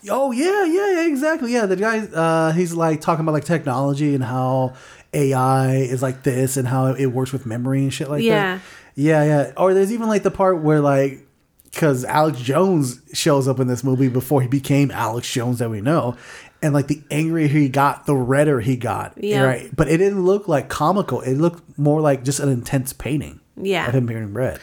Oh 0.09 0.31
yeah, 0.31 0.63
yeah, 0.65 0.91
yeah, 1.01 1.05
exactly. 1.07 1.51
Yeah, 1.53 1.65
the 1.65 1.75
guy, 1.75 1.99
uh, 1.99 2.51
he's 2.53 2.73
like 2.73 3.01
talking 3.01 3.23
about 3.25 3.33
like 3.33 3.43
technology 3.45 4.15
and 4.15 4.23
how 4.23 4.73
AI 5.13 5.75
is 5.75 6.01
like 6.01 6.23
this 6.23 6.55
and 6.57 6.67
how 6.67 6.87
it 6.93 7.07
works 7.07 7.33
with 7.33 7.45
memory 7.45 7.81
and 7.83 7.93
shit 7.93 8.09
like 8.09 8.23
Yeah. 8.23 8.55
that. 8.55 8.61
Yeah, 8.95 9.23
yeah. 9.23 9.41
Yeah. 9.47 9.51
Or 9.57 9.73
there's 9.73 9.91
even 9.91 10.07
like 10.07 10.23
the 10.23 10.31
part 10.31 10.61
where 10.61 10.79
like, 10.79 11.27
because 11.71 12.03
Alex 12.05 12.39
Jones 12.41 13.01
shows 13.13 13.47
up 13.47 13.59
in 13.59 13.67
this 13.67 13.83
movie 13.83 14.09
before 14.09 14.41
he 14.41 14.47
became 14.47 14.91
Alex 14.91 15.31
Jones 15.31 15.59
that 15.59 15.69
we 15.69 15.81
know, 15.81 16.15
and 16.61 16.73
like 16.73 16.87
the 16.87 17.01
angrier 17.09 17.47
he 17.47 17.69
got, 17.69 18.05
the 18.05 18.15
redder 18.15 18.59
he 18.59 18.75
got. 18.75 19.13
Yeah. 19.17 19.43
Right. 19.43 19.75
But 19.75 19.87
it 19.87 19.97
didn't 19.97 20.23
look 20.23 20.47
like 20.47 20.69
comical. 20.69 21.21
It 21.21 21.35
looked 21.35 21.77
more 21.77 22.01
like 22.01 22.23
just 22.23 22.39
an 22.39 22.49
intense 22.49 22.93
painting. 22.93 23.39
Yeah. 23.57 23.87
Of 23.87 23.95
him 23.95 24.05
being 24.05 24.33
red. 24.33 24.59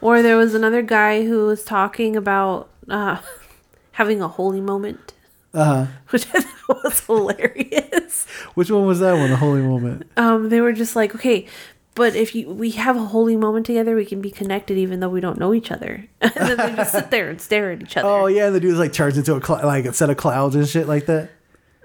Or 0.00 0.22
there 0.22 0.36
was 0.38 0.54
another 0.54 0.82
guy 0.82 1.24
who 1.26 1.46
was 1.46 1.62
talking 1.64 2.16
about 2.16 2.70
uh, 2.88 3.18
having 3.92 4.22
a 4.22 4.28
holy 4.28 4.60
moment, 4.62 5.12
Uh 5.52 5.64
huh. 5.64 5.86
which 6.10 6.26
I 6.32 6.40
thought 6.40 6.82
was 6.84 7.00
hilarious. 7.00 8.26
Which 8.54 8.70
one 8.70 8.86
was 8.86 9.00
that 9.00 9.12
one? 9.14 9.30
The 9.30 9.36
holy 9.36 9.62
moment. 9.62 10.10
Um, 10.16 10.48
they 10.48 10.60
were 10.62 10.72
just 10.72 10.96
like, 10.96 11.14
okay, 11.14 11.46
but 11.94 12.14
if 12.16 12.34
you 12.34 12.48
we 12.50 12.70
have 12.72 12.96
a 12.96 13.04
holy 13.06 13.36
moment 13.36 13.66
together, 13.66 13.94
we 13.96 14.04
can 14.04 14.20
be 14.20 14.30
connected 14.30 14.78
even 14.78 15.00
though 15.00 15.08
we 15.08 15.20
don't 15.20 15.38
know 15.38 15.52
each 15.54 15.70
other. 15.70 16.06
and 16.20 16.32
then 16.34 16.56
they 16.56 16.76
just 16.76 16.92
sit 16.92 17.10
there 17.10 17.28
and 17.30 17.40
stare 17.40 17.72
at 17.72 17.82
each 17.82 17.96
other. 17.96 18.08
Oh 18.08 18.26
yeah, 18.26 18.50
the 18.50 18.60
dude's 18.60 18.78
like 18.78 18.92
turns 18.92 19.18
into 19.18 19.34
a 19.34 19.44
cl- 19.44 19.64
like 19.66 19.84
a 19.84 19.92
set 19.92 20.10
of 20.10 20.16
clouds 20.16 20.54
and 20.54 20.66
shit 20.68 20.86
like 20.88 21.06
that. 21.06 21.30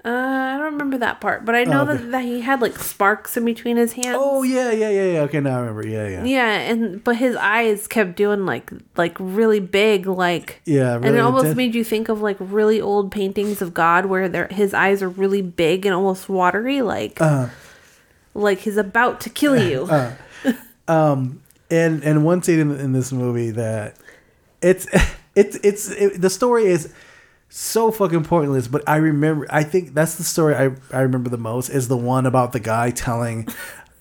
Uh, 0.04 0.08
I 0.08 0.56
don't 0.58 0.74
remember 0.74 0.98
that 0.98 1.20
part, 1.20 1.44
but 1.44 1.56
I 1.56 1.64
know 1.64 1.80
Oh, 1.80 1.90
okay. 1.90 1.96
that, 2.00 2.10
that 2.12 2.22
he 2.22 2.40
had 2.40 2.60
like 2.62 2.78
sparks 2.78 3.36
in 3.36 3.44
between 3.44 3.76
his 3.76 3.92
hands. 3.94 4.16
Oh 4.20 4.44
yeah, 4.44 4.70
yeah, 4.70 4.88
yeah, 4.88 5.12
yeah. 5.14 5.20
Okay, 5.22 5.40
now 5.40 5.56
I 5.56 5.60
remember. 5.62 5.84
Yeah, 5.84 6.06
yeah. 6.06 6.24
Yeah, 6.24 6.48
and 6.70 7.02
but 7.02 7.16
his 7.16 7.34
eyes 7.34 7.88
kept 7.88 8.14
doing 8.14 8.46
like 8.46 8.70
like 8.96 9.16
really 9.18 9.58
big, 9.58 10.06
like 10.06 10.62
Yeah, 10.64 10.94
and 10.94 11.06
it 11.06 11.18
almost 11.18 11.46
intense. 11.46 11.56
made 11.56 11.74
you 11.74 11.82
think 11.82 12.08
of 12.08 12.20
like 12.22 12.36
really 12.38 12.80
old 12.80 13.10
paintings 13.10 13.60
of 13.60 13.74
God 13.74 14.06
where 14.06 14.28
their 14.28 14.46
his 14.46 14.72
eyes 14.72 15.02
are 15.02 15.08
really 15.08 15.42
big 15.42 15.84
and 15.84 15.92
almost 15.92 16.28
watery, 16.28 16.82
like 16.82 17.20
Uh, 17.20 17.48
like 18.36 18.58
he's 18.60 18.76
about 18.76 19.20
to 19.22 19.30
kill 19.30 19.56
you. 19.70 19.84
uh, 19.84 20.12
um, 20.88 21.42
and 21.70 22.02
and 22.04 22.24
one 22.24 22.42
scene 22.42 22.60
in, 22.60 22.70
in 22.78 22.92
this 22.92 23.12
movie 23.12 23.50
that 23.52 23.96
it's 24.62 24.86
it's 25.34 25.56
it's 25.62 25.90
it, 25.90 26.20
the 26.20 26.30
story 26.30 26.66
is 26.66 26.92
so 27.48 27.90
fucking 27.90 28.24
pointless. 28.24 28.68
But 28.68 28.82
I 28.88 28.96
remember, 28.96 29.46
I 29.50 29.62
think 29.64 29.94
that's 29.94 30.16
the 30.16 30.24
story 30.24 30.54
I 30.54 30.70
I 30.92 31.00
remember 31.00 31.30
the 31.30 31.38
most 31.38 31.68
is 31.70 31.88
the 31.88 31.96
one 31.96 32.26
about 32.26 32.52
the 32.52 32.60
guy 32.60 32.90
telling. 32.90 33.48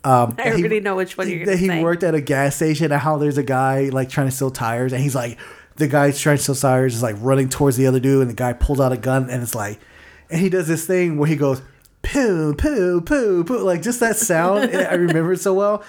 Um, 0.03 0.35
I 0.39 0.43
that 0.49 0.55
he- 0.57 0.61
already 0.61 0.79
know 0.81 0.95
which 0.95 1.17
one 1.17 1.29
you're 1.29 1.45
that 1.47 1.57
he 1.57 1.67
say. 1.67 1.81
worked 1.83 2.03
at 2.03 2.13
a 2.13 2.21
gas 2.21 2.55
station 2.57 2.91
and 2.91 3.01
how 3.01 3.17
there's 3.17 3.37
a 3.39 3.43
guy 3.43 3.89
like 3.89 4.09
trying 4.09 4.27
to 4.27 4.31
steal 4.35 4.51
tires 4.51 4.93
and 4.93 5.01
he's 5.01 5.15
like 5.15 5.39
the 5.77 5.87
guy 5.87 6.11
trying 6.11 6.37
to 6.37 6.43
steal 6.43 6.53
tires 6.55 6.95
is 6.95 7.01
like 7.03 7.15
running 7.19 7.49
towards 7.49 7.75
the 7.75 7.87
other 7.87 7.99
dude 7.99 8.21
and 8.21 8.29
the 8.29 8.35
guy 8.35 8.53
pulls 8.53 8.79
out 8.79 8.91
a 8.91 8.97
gun 8.97 9.29
and 9.31 9.41
it's 9.41 9.55
like 9.55 9.79
and 10.29 10.39
he 10.39 10.47
does 10.47 10.67
this 10.67 10.85
thing 10.85 11.17
where 11.17 11.27
he 11.27 11.35
goes 11.35 11.59
poo 12.05 12.53
poo 12.53 13.01
poo 13.01 13.43
poo 13.43 13.59
like 13.59 13.81
just 13.81 13.99
that 13.99 14.15
sound 14.15 14.75
I 14.75 14.93
remember 14.93 15.33
it 15.33 15.39
so 15.39 15.53
well. 15.53 15.83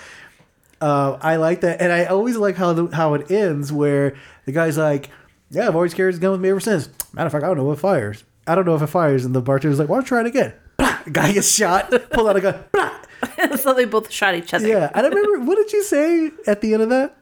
Uh, 0.81 1.19
I 1.23 1.37
like 1.37 1.63
that 1.63 1.81
and 1.81 1.93
I 1.93 2.05
always 2.07 2.37
like 2.37 2.57
how 2.57 2.73
the, 2.73 2.87
how 2.95 3.15
it 3.15 3.31
ends 3.31 3.73
where 3.73 4.15
the 4.45 4.53
guy's 4.53 4.77
like 4.77 5.11
yeah 5.51 5.69
I've 5.69 5.77
always 5.77 5.95
carried 5.95 6.15
this 6.15 6.21
gun 6.21 6.33
with 6.33 6.41
me 6.41 6.49
ever 6.49 6.61
since. 6.61 6.89
Matter 7.13 7.27
of 7.27 7.33
fact 7.33 7.45
I 7.45 7.49
don't 7.49 7.57
know 7.57 7.65
what 7.65 7.79
fires. 7.79 8.25
I 8.47 8.55
don't 8.55 8.65
know 8.65 8.75
if 8.75 8.83
it 8.83 8.89
fires 8.89 9.25
and 9.25 9.35
the 9.35 9.43
bartender's 9.43 9.79
like 9.79 9.89
why 9.89 9.97
don't 9.97 10.05
you 10.05 10.09
try 10.09 10.21
it 10.21 10.27
again. 10.27 10.53
Blah! 10.77 10.99
Guy 11.11 11.33
gets 11.33 11.55
shot. 11.55 11.91
Pull 12.11 12.29
out 12.29 12.37
a 12.37 12.41
gun. 12.41 12.65
Blah! 12.73 12.93
so 13.57 13.75
they 13.75 13.85
both 13.85 14.11
shot 14.11 14.35
each 14.35 14.53
other. 14.55 14.67
Yeah, 14.67 14.91
and 14.95 15.07
I 15.07 15.09
remember 15.09 15.41
what 15.47 15.57
did 15.57 15.73
you 15.73 15.83
say 15.83 16.31
at 16.47 16.61
the 16.61 16.75
end 16.75 16.83
of 16.83 16.89
that? 16.91 17.17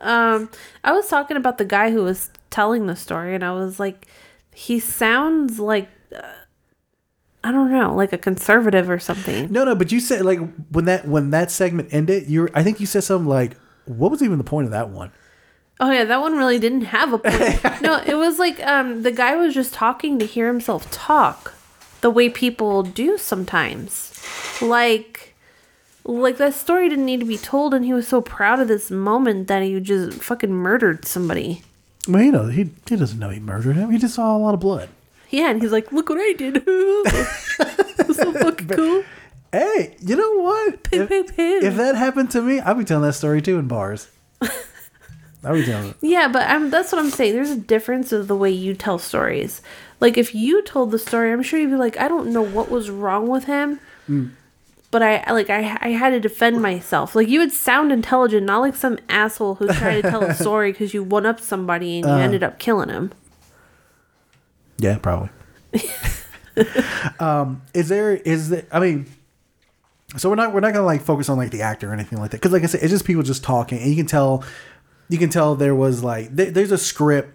Um, 0.00 0.50
I 0.82 0.92
was 0.92 1.08
talking 1.08 1.36
about 1.36 1.58
the 1.58 1.64
guy 1.64 1.90
who 1.90 2.02
was 2.02 2.30
telling 2.50 2.86
the 2.86 2.96
story, 2.96 3.34
and 3.34 3.44
I 3.44 3.52
was 3.52 3.78
like, 3.78 4.06
he 4.52 4.80
sounds 4.80 5.58
like 5.58 5.88
I 7.46 7.52
don't 7.52 7.70
know, 7.70 7.94
like 7.94 8.12
a 8.12 8.18
conservative 8.18 8.90
or 8.90 8.98
something. 8.98 9.52
No, 9.52 9.62
no, 9.62 9.76
but 9.76 9.92
you 9.92 10.00
said 10.00 10.24
like 10.24 10.40
when 10.70 10.86
that 10.86 11.06
when 11.06 11.30
that 11.30 11.52
segment 11.52 11.90
ended, 11.92 12.28
you 12.28 12.40
were, 12.42 12.50
I 12.54 12.64
think 12.64 12.80
you 12.80 12.86
said 12.86 13.04
something 13.04 13.28
like, 13.28 13.56
"What 13.84 14.10
was 14.10 14.20
even 14.20 14.38
the 14.38 14.42
point 14.42 14.64
of 14.64 14.72
that 14.72 14.88
one?" 14.88 15.12
Oh 15.78 15.92
yeah, 15.92 16.02
that 16.02 16.20
one 16.20 16.36
really 16.36 16.58
didn't 16.58 16.86
have 16.86 17.12
a 17.12 17.18
point. 17.18 17.82
no, 17.82 18.02
it 18.04 18.16
was 18.16 18.40
like 18.40 18.60
um 18.66 19.04
the 19.04 19.12
guy 19.12 19.36
was 19.36 19.54
just 19.54 19.72
talking 19.72 20.18
to 20.18 20.26
hear 20.26 20.48
himself 20.48 20.90
talk 20.90 21.54
the 22.00 22.10
way 22.10 22.28
people 22.28 22.82
do 22.82 23.16
sometimes. 23.16 24.20
Like 24.60 25.36
like 26.02 26.38
that 26.38 26.54
story 26.54 26.88
didn't 26.88 27.06
need 27.06 27.20
to 27.20 27.26
be 27.26 27.38
told 27.38 27.74
and 27.74 27.84
he 27.84 27.92
was 27.92 28.08
so 28.08 28.20
proud 28.20 28.58
of 28.58 28.66
this 28.66 28.90
moment 28.90 29.46
that 29.46 29.62
he 29.62 29.78
just 29.78 30.20
fucking 30.20 30.52
murdered 30.52 31.04
somebody. 31.04 31.62
Well, 32.08 32.22
you 32.22 32.32
know, 32.32 32.48
he 32.48 32.70
he 32.88 32.96
doesn't 32.96 33.20
know 33.20 33.30
he 33.30 33.38
murdered 33.38 33.76
him. 33.76 33.92
He 33.92 33.98
just 33.98 34.16
saw 34.16 34.36
a 34.36 34.38
lot 34.38 34.54
of 34.54 34.58
blood. 34.58 34.88
Yeah, 35.30 35.50
and 35.50 35.60
he's 35.60 35.72
like, 35.72 35.92
"Look 35.92 36.08
what 36.08 36.18
I 36.20 36.32
did." 36.32 36.54
That's 37.96 38.16
so 38.16 38.32
fucking 38.44 38.68
cool. 38.68 39.02
Hey, 39.52 39.96
you 40.00 40.16
know 40.16 40.32
what? 40.42 40.88
If, 40.92 41.10
if 41.38 41.76
that 41.76 41.94
happened 41.96 42.30
to 42.32 42.42
me, 42.42 42.60
I'd 42.60 42.78
be 42.78 42.84
telling 42.84 43.04
that 43.06 43.14
story 43.14 43.40
too 43.42 43.58
in 43.58 43.66
bars. 43.68 44.08
I'd 45.44 45.52
be 45.54 45.64
telling 45.64 45.90
it. 45.90 45.96
Yeah, 46.00 46.28
but 46.28 46.48
I'm, 46.48 46.70
that's 46.70 46.90
what 46.92 46.98
I'm 47.00 47.10
saying. 47.10 47.34
There's 47.34 47.50
a 47.50 47.56
difference 47.56 48.10
of 48.12 48.26
the 48.26 48.34
way 48.36 48.50
you 48.50 48.74
tell 48.74 48.98
stories. 48.98 49.62
Like 50.00 50.16
if 50.18 50.34
you 50.34 50.62
told 50.62 50.90
the 50.90 50.98
story, 50.98 51.32
I'm 51.32 51.42
sure 51.42 51.58
you'd 51.60 51.70
be 51.70 51.76
like, 51.76 51.96
I 51.98 52.08
don't 52.08 52.32
know 52.32 52.42
what 52.42 52.70
was 52.70 52.90
wrong 52.90 53.28
with 53.28 53.44
him, 53.44 53.80
Mm. 54.08 54.30
but 54.92 55.02
I 55.02 55.32
like 55.32 55.50
I 55.50 55.76
I 55.80 55.88
had 55.90 56.10
to 56.10 56.20
defend 56.20 56.60
myself. 56.62 57.14
Like 57.16 57.28
you 57.28 57.40
would 57.40 57.50
sound 57.52 57.90
intelligent, 57.92 58.46
not 58.46 58.58
like 58.60 58.76
some 58.76 58.98
asshole 59.08 59.56
who 59.56 59.66
tried 59.68 60.02
to 60.02 60.10
tell 60.10 60.22
a 60.22 60.34
story 60.34 60.70
because 60.72 60.94
you 60.94 61.02
one 61.02 61.26
up 61.26 61.40
somebody 61.40 61.96
and 61.98 62.06
you 62.06 62.12
Uh. 62.12 62.18
ended 62.18 62.42
up 62.44 62.58
killing 62.58 62.88
him. 62.88 63.12
Yeah, 64.78 64.98
probably. 64.98 65.30
um, 67.20 67.62
is 67.74 67.88
there 67.88 68.14
is 68.14 68.50
there? 68.50 68.64
I 68.70 68.80
mean, 68.80 69.06
so 70.16 70.28
we're 70.28 70.36
not 70.36 70.52
we're 70.52 70.60
not 70.60 70.72
gonna 70.72 70.86
like 70.86 71.02
focus 71.02 71.28
on 71.28 71.36
like 71.36 71.50
the 71.50 71.62
actor 71.62 71.90
or 71.90 71.92
anything 71.92 72.18
like 72.18 72.30
that 72.30 72.38
because 72.38 72.52
like 72.52 72.62
I 72.62 72.66
said, 72.66 72.82
it's 72.82 72.90
just 72.90 73.04
people 73.04 73.22
just 73.22 73.44
talking, 73.44 73.78
and 73.78 73.90
you 73.90 73.96
can 73.96 74.06
tell 74.06 74.44
you 75.08 75.18
can 75.18 75.30
tell 75.30 75.54
there 75.54 75.74
was 75.74 76.02
like 76.02 76.34
there, 76.34 76.50
there's 76.50 76.72
a 76.72 76.78
script. 76.78 77.32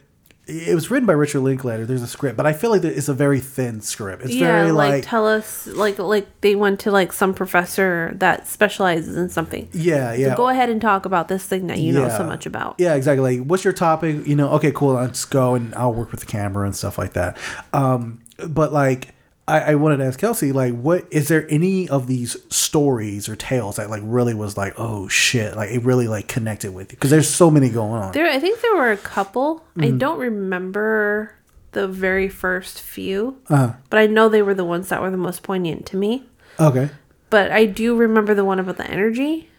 It 0.48 0.74
was 0.74 0.90
written 0.90 1.06
by 1.06 1.14
Richard 1.14 1.42
Linklater. 1.42 1.86
There's 1.86 2.02
a 2.02 2.08
script, 2.08 2.36
but 2.36 2.48
I 2.48 2.54
feel 2.54 2.72
like 2.72 2.84
it's 2.84 3.08
a 3.08 3.14
very 3.14 3.40
thin 3.40 3.80
script. 3.80 4.24
It's 4.24 4.34
yeah, 4.34 4.48
very 4.48 4.72
like, 4.72 4.92
like, 4.92 5.04
tell 5.06 5.28
us 5.28 5.68
like 5.68 6.00
like 6.00 6.28
they 6.42 6.56
went 6.56 6.80
to 6.82 6.92
like 6.92 7.14
some 7.14 7.34
professor 7.34 8.12
that 8.16 8.48
specializes 8.48 9.16
in 9.16 9.30
something. 9.30 9.70
yeah, 9.72 10.14
yeah. 10.14 10.32
So 10.32 10.38
go 10.38 10.50
ahead 10.50 10.70
and 10.70 10.82
talk 10.82 11.06
about 11.06 11.28
this 11.28 11.46
thing 11.46 11.68
that 11.68 11.78
you 11.78 11.94
know 11.94 12.10
so 12.10 12.24
much 12.24 12.46
about. 12.46 12.76
Yeah, 12.80 12.96
exactly. 12.96 13.38
Like, 13.38 13.48
what's 13.48 13.64
your 13.64 13.74
topic? 13.74 14.26
You 14.26 14.36
know, 14.36 14.50
okay, 14.54 14.72
cool. 14.74 14.94
Let's 14.94 15.26
go 15.26 15.54
and 15.54 15.76
I'll 15.76 15.94
work 15.94 16.12
with 16.12 16.22
the 16.22 16.26
camera 16.26 16.66
and 16.66 16.76
stuff 16.76 16.98
like 16.98 17.14
that. 17.14 17.38
Um, 17.72 18.22
but 18.48 18.74
like, 18.74 19.14
I, 19.48 19.60
I 19.72 19.76
wanted 19.76 19.98
to 19.98 20.06
ask 20.06 20.20
Kelsey, 20.20 20.52
like, 20.52 20.74
what 20.80 21.06
is 21.12 21.28
there 21.28 21.46
any 21.50 21.90
of 21.90 22.08
these 22.08 22.38
stories 22.50 23.28
or 23.28 23.36
tales 23.36 23.76
that 23.78 23.90
like 23.90 24.02
really 24.06 24.34
was 24.34 24.56
like, 24.56 24.74
oh 24.78 25.08
shit, 25.08 25.56
like 25.58 25.72
it 25.72 25.84
really 25.84 26.08
like 26.08 26.28
connected 26.28 26.74
with 26.74 26.92
you? 26.92 26.98
Because 26.98 27.10
there's 27.10 27.30
so 27.30 27.50
many 27.52 27.70
going 27.70 28.02
on. 28.02 28.12
There, 28.14 28.30
I 28.30 28.40
think 28.40 28.62
there 28.62 28.76
were 28.76 28.92
a 28.92 28.98
couple. 28.98 29.66
I 29.78 29.88
Mhm. 29.88 29.98
don't 30.00 30.20
remember 30.20 31.34
the 31.74 31.88
very 31.88 32.30
first 32.30 32.82
few, 32.82 33.38
Uh-huh. 33.50 33.74
but 33.90 34.00
I 34.00 34.06
know 34.08 34.30
they 34.30 34.42
were 34.42 34.54
the 34.54 34.66
ones 34.66 34.90
that 34.90 35.02
were 35.02 35.10
the 35.12 35.18
most 35.18 35.42
poignant 35.44 35.86
to 35.88 35.98
me. 35.98 36.26
Okay. 36.60 36.90
But 37.30 37.52
I 37.52 37.66
do 37.66 37.96
remember 37.96 38.34
the 38.34 38.46
one 38.46 38.60
about 38.60 38.78
the 38.78 38.90
energy, 38.90 39.50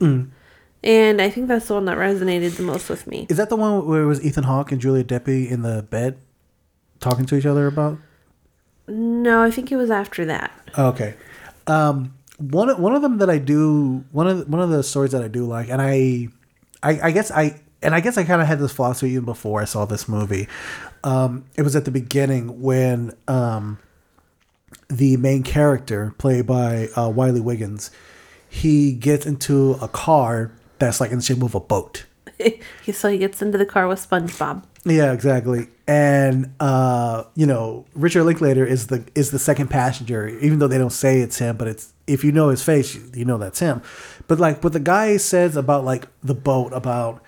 Mm. 0.00 0.28
and 0.82 1.22
I 1.22 1.30
think 1.30 1.46
that's 1.48 1.68
the 1.68 1.74
one 1.74 1.84
that 1.86 1.96
resonated 1.98 2.56
the 2.56 2.62
most 2.64 2.88
with 2.90 3.06
me. 3.06 3.26
Is 3.28 3.36
that 3.36 3.48
the 3.48 3.56
one 3.56 3.86
where 3.86 4.02
it 4.02 4.06
was 4.06 4.22
Ethan 4.24 4.44
Hawke 4.44 4.72
and 4.72 4.80
Julia 4.80 5.04
Delpy 5.04 5.48
in 5.50 5.62
the 5.62 5.82
bed 5.88 6.16
talking 7.00 7.26
to 7.26 7.36
each 7.36 7.46
other 7.46 7.66
about? 7.66 7.98
No, 8.90 9.42
I 9.42 9.50
think 9.50 9.70
it 9.72 9.76
was 9.76 9.90
after 9.90 10.24
that. 10.26 10.50
Okay. 10.76 11.14
Um, 11.66 12.14
one 12.38 12.68
of- 12.70 12.78
one 12.78 12.94
of 12.94 13.02
them 13.02 13.18
that 13.18 13.30
I 13.30 13.38
do 13.38 14.04
one 14.12 14.26
of 14.26 14.38
the- 14.38 14.44
one 14.46 14.60
of 14.60 14.70
the 14.70 14.82
stories 14.82 15.12
that 15.12 15.22
I 15.22 15.28
do 15.28 15.44
like, 15.44 15.68
and 15.68 15.80
I, 15.80 16.28
I, 16.82 17.08
I 17.08 17.10
guess 17.12 17.30
I 17.30 17.60
and 17.82 17.94
I 17.94 18.00
guess 18.00 18.18
I 18.18 18.24
kind 18.24 18.42
of 18.42 18.46
had 18.48 18.58
this 18.58 18.72
philosophy 18.72 19.12
even 19.12 19.24
before 19.24 19.62
I 19.62 19.64
saw 19.64 19.84
this 19.86 20.06
movie. 20.08 20.48
Um, 21.04 21.44
it 21.54 21.62
was 21.62 21.74
at 21.76 21.84
the 21.86 21.90
beginning 21.90 22.60
when 22.60 23.12
um, 23.28 23.78
the 24.88 25.16
main 25.16 25.42
character, 25.42 26.14
played 26.18 26.46
by 26.46 26.88
uh, 26.96 27.08
Wiley 27.08 27.40
Wiggins, 27.40 27.90
he 28.48 28.92
gets 28.92 29.24
into 29.24 29.78
a 29.80 29.88
car 29.88 30.52
that's 30.78 31.00
like 31.00 31.10
in 31.10 31.18
the 31.18 31.22
shape 31.24 31.42
of 31.42 31.54
a 31.54 31.60
boat. 31.60 32.04
He 32.82 32.92
so 32.92 33.10
he 33.10 33.18
gets 33.18 33.40
into 33.42 33.58
the 33.58 33.66
car 33.66 33.86
with 33.86 34.06
SpongeBob. 34.08 34.62
Yeah, 34.84 35.12
exactly. 35.12 35.68
And 35.86 36.54
uh, 36.58 37.24
you 37.34 37.46
know, 37.46 37.84
Richard 37.94 38.24
Linklater 38.24 38.64
is 38.64 38.86
the 38.86 39.04
is 39.14 39.30
the 39.30 39.38
second 39.38 39.68
passenger, 39.68 40.28
even 40.28 40.58
though 40.58 40.68
they 40.68 40.78
don't 40.78 40.90
say 40.90 41.20
it's 41.20 41.38
him, 41.38 41.56
but 41.56 41.68
it's 41.68 41.92
if 42.06 42.24
you 42.24 42.32
know 42.32 42.48
his 42.48 42.62
face, 42.62 42.94
you, 42.94 43.10
you 43.14 43.24
know 43.24 43.38
that's 43.38 43.58
him. 43.58 43.82
But 44.26 44.40
like 44.40 44.64
what 44.64 44.72
the 44.72 44.80
guy 44.80 45.16
says 45.18 45.56
about 45.56 45.84
like 45.84 46.06
the 46.22 46.34
boat, 46.34 46.72
about 46.72 47.22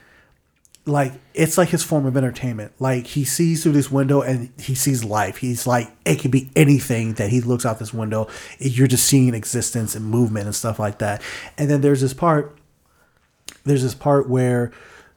like 0.86 1.12
it's 1.34 1.58
like 1.58 1.68
his 1.68 1.84
form 1.84 2.06
of 2.06 2.16
entertainment. 2.16 2.72
Like 2.78 3.06
he 3.06 3.24
sees 3.24 3.62
through 3.62 3.72
this 3.72 3.90
window 3.90 4.22
and 4.22 4.50
he 4.58 4.74
sees 4.74 5.04
life. 5.04 5.36
He's 5.36 5.66
like 5.66 5.90
it 6.06 6.16
could 6.20 6.30
be 6.30 6.50
anything 6.56 7.14
that 7.14 7.30
he 7.30 7.40
looks 7.40 7.66
out 7.66 7.78
this 7.78 7.92
window. 7.92 8.28
You're 8.58 8.86
just 8.86 9.04
seeing 9.04 9.34
existence 9.34 9.94
and 9.94 10.06
movement 10.06 10.46
and 10.46 10.54
stuff 10.54 10.78
like 10.78 10.98
that. 10.98 11.20
And 11.58 11.70
then 11.70 11.82
there's 11.82 12.00
this 12.00 12.14
part 12.14 12.56
there's 13.64 13.82
this 13.82 13.94
part 13.94 14.28
where 14.28 14.72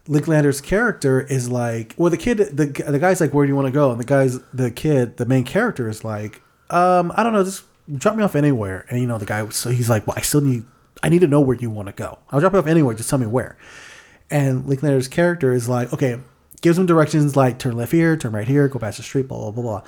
Linklater's 0.07 0.61
character 0.61 1.22
is 1.22 1.49
like, 1.49 1.95
well, 1.98 2.11
the 2.11 2.18
kid, 2.18 2.38
the 2.38 2.65
the 2.68 2.99
guy's 2.99 3.19
like, 3.19 3.34
where 3.34 3.45
do 3.45 3.52
you 3.52 3.56
want 3.56 3.68
to 3.68 3.72
go? 3.72 3.91
And 3.91 3.99
the 3.99 4.06
guy's 4.06 4.40
the 4.53 4.69
kid, 4.69 5.18
the 5.18 5.26
main 5.26 5.44
character 5.44 5.90
is 5.90 6.03
like, 6.03 6.41
um, 6.69 7.11
I 7.15 7.23
don't 7.23 7.34
know, 7.34 7.44
just 7.44 7.64
drop 7.98 8.15
me 8.15 8.23
off 8.23 8.36
anywhere. 8.36 8.86
And 8.90 8.99
you 8.99 9.07
know, 9.07 9.18
the 9.18 9.26
guy, 9.26 9.48
so 9.49 9.72
he's 9.72 9.90
like, 9.90 10.06
well, 10.06 10.15
I 10.18 10.22
still 10.22 10.41
need, 10.41 10.65
I 11.02 11.10
need 11.10 11.22
to 11.22 11.27
know 11.27 11.41
where 11.41 11.57
you 11.57 11.72
want 11.72 11.88
to 11.88 11.94
go. 11.94 12.19
I'll 12.30 12.40
drop 12.40 12.53
you 12.53 12.60
off 12.60 12.68
anywhere. 12.68 12.94
Just 12.94 13.10
tell 13.10 13.19
me 13.19 13.26
where. 13.26 13.57
And 14.30 14.68
Linklater's 14.68 15.07
character 15.07 15.53
is 15.53 15.68
like, 15.68 15.91
okay, 15.91 16.19
gives 16.61 16.77
him 16.77 16.86
directions 16.86 17.36
like 17.36 17.57
turn 17.57 17.76
left 17.76 17.91
here, 17.91 18.15
turn 18.15 18.32
right 18.34 18.48
here, 18.48 18.68
go 18.68 18.80
past 18.80 18.98
the 18.98 19.03
street, 19.03 19.27
blah 19.27 19.40
blah 19.40 19.52
blah 19.52 19.64
blah. 19.64 19.84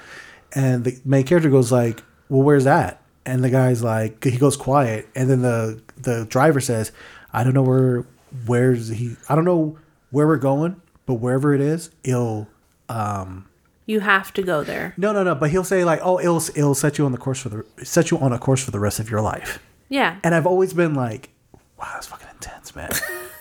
And 0.53 0.83
the 0.83 0.99
main 1.05 1.25
character 1.25 1.49
goes 1.49 1.71
like, 1.71 2.03
well, 2.29 2.41
where's 2.41 2.63
that? 2.63 3.03
And 3.25 3.43
the 3.43 3.49
guy's 3.49 3.83
like, 3.83 4.23
he 4.23 4.37
goes 4.37 4.57
quiet, 4.57 5.09
and 5.15 5.29
then 5.29 5.43
the 5.43 5.81
the 5.97 6.25
driver 6.25 6.59
says, 6.59 6.91
I 7.33 7.43
don't 7.43 7.53
know 7.53 7.63
where, 7.63 8.07
where's 8.45 8.87
he? 8.89 9.15
I 9.29 9.35
don't 9.35 9.45
know 9.45 9.77
where 10.11 10.27
we're 10.27 10.37
going, 10.37 10.81
but 11.05 11.15
wherever 11.15 11.53
it 11.53 11.61
is, 11.61 11.89
it'll. 12.03 12.47
Um, 12.89 13.47
You 13.85 13.99
have 14.01 14.33
to 14.33 14.41
go 14.43 14.63
there. 14.63 14.93
no, 14.97 15.11
no, 15.13 15.23
no. 15.23 15.35
But 15.35 15.49
he'll 15.51 15.63
say 15.63 15.83
like, 15.83 15.99
oh, 16.03 16.19
it'll 16.19 16.41
it'll 16.55 16.75
set 16.75 16.97
you 16.97 17.05
on 17.05 17.11
the 17.11 17.17
course 17.17 17.39
for 17.41 17.49
the 17.49 17.65
set 17.85 18.11
you 18.11 18.17
on 18.19 18.33
a 18.33 18.39
course 18.39 18.63
for 18.63 18.71
the 18.71 18.79
rest 18.79 18.99
of 18.99 19.09
your 19.09 19.21
life. 19.21 19.59
Yeah. 19.89 20.17
And 20.23 20.33
I've 20.35 20.45
always 20.47 20.73
been 20.73 20.93
like, 20.93 21.29
wow, 21.79 21.87
that's 21.93 22.07
fucking 22.07 22.27
intense, 22.33 22.75
man. 22.75 22.89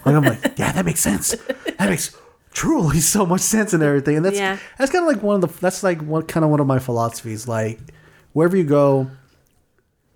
like 0.05 0.15
I'm 0.15 0.23
like, 0.25 0.59
yeah, 0.59 0.73
that 0.73 0.85
makes 0.85 1.01
sense. 1.01 1.35
That 1.79 1.89
makes 1.91 2.17
truly 2.53 3.01
so 3.01 3.27
much 3.27 3.41
sense 3.43 3.73
and 3.75 3.83
everything. 3.83 4.17
And 4.17 4.25
that's 4.25 4.37
Yeah. 4.37 4.59
that's 4.79 4.91
kind 4.93 5.03
of 5.05 5.13
like 5.13 5.23
one 5.23 5.37
of 5.37 5.41
the 5.53 5.61
that's 5.61 5.83
like 5.83 6.01
one 6.03 6.23
kind 6.23 6.45
of 6.45 6.51
one 6.51 6.61
of 6.61 6.67
my 6.67 6.79
philosophies. 6.79 7.47
Like 7.49 7.79
wherever 8.33 8.57
you 8.57 8.65
go, 8.65 9.11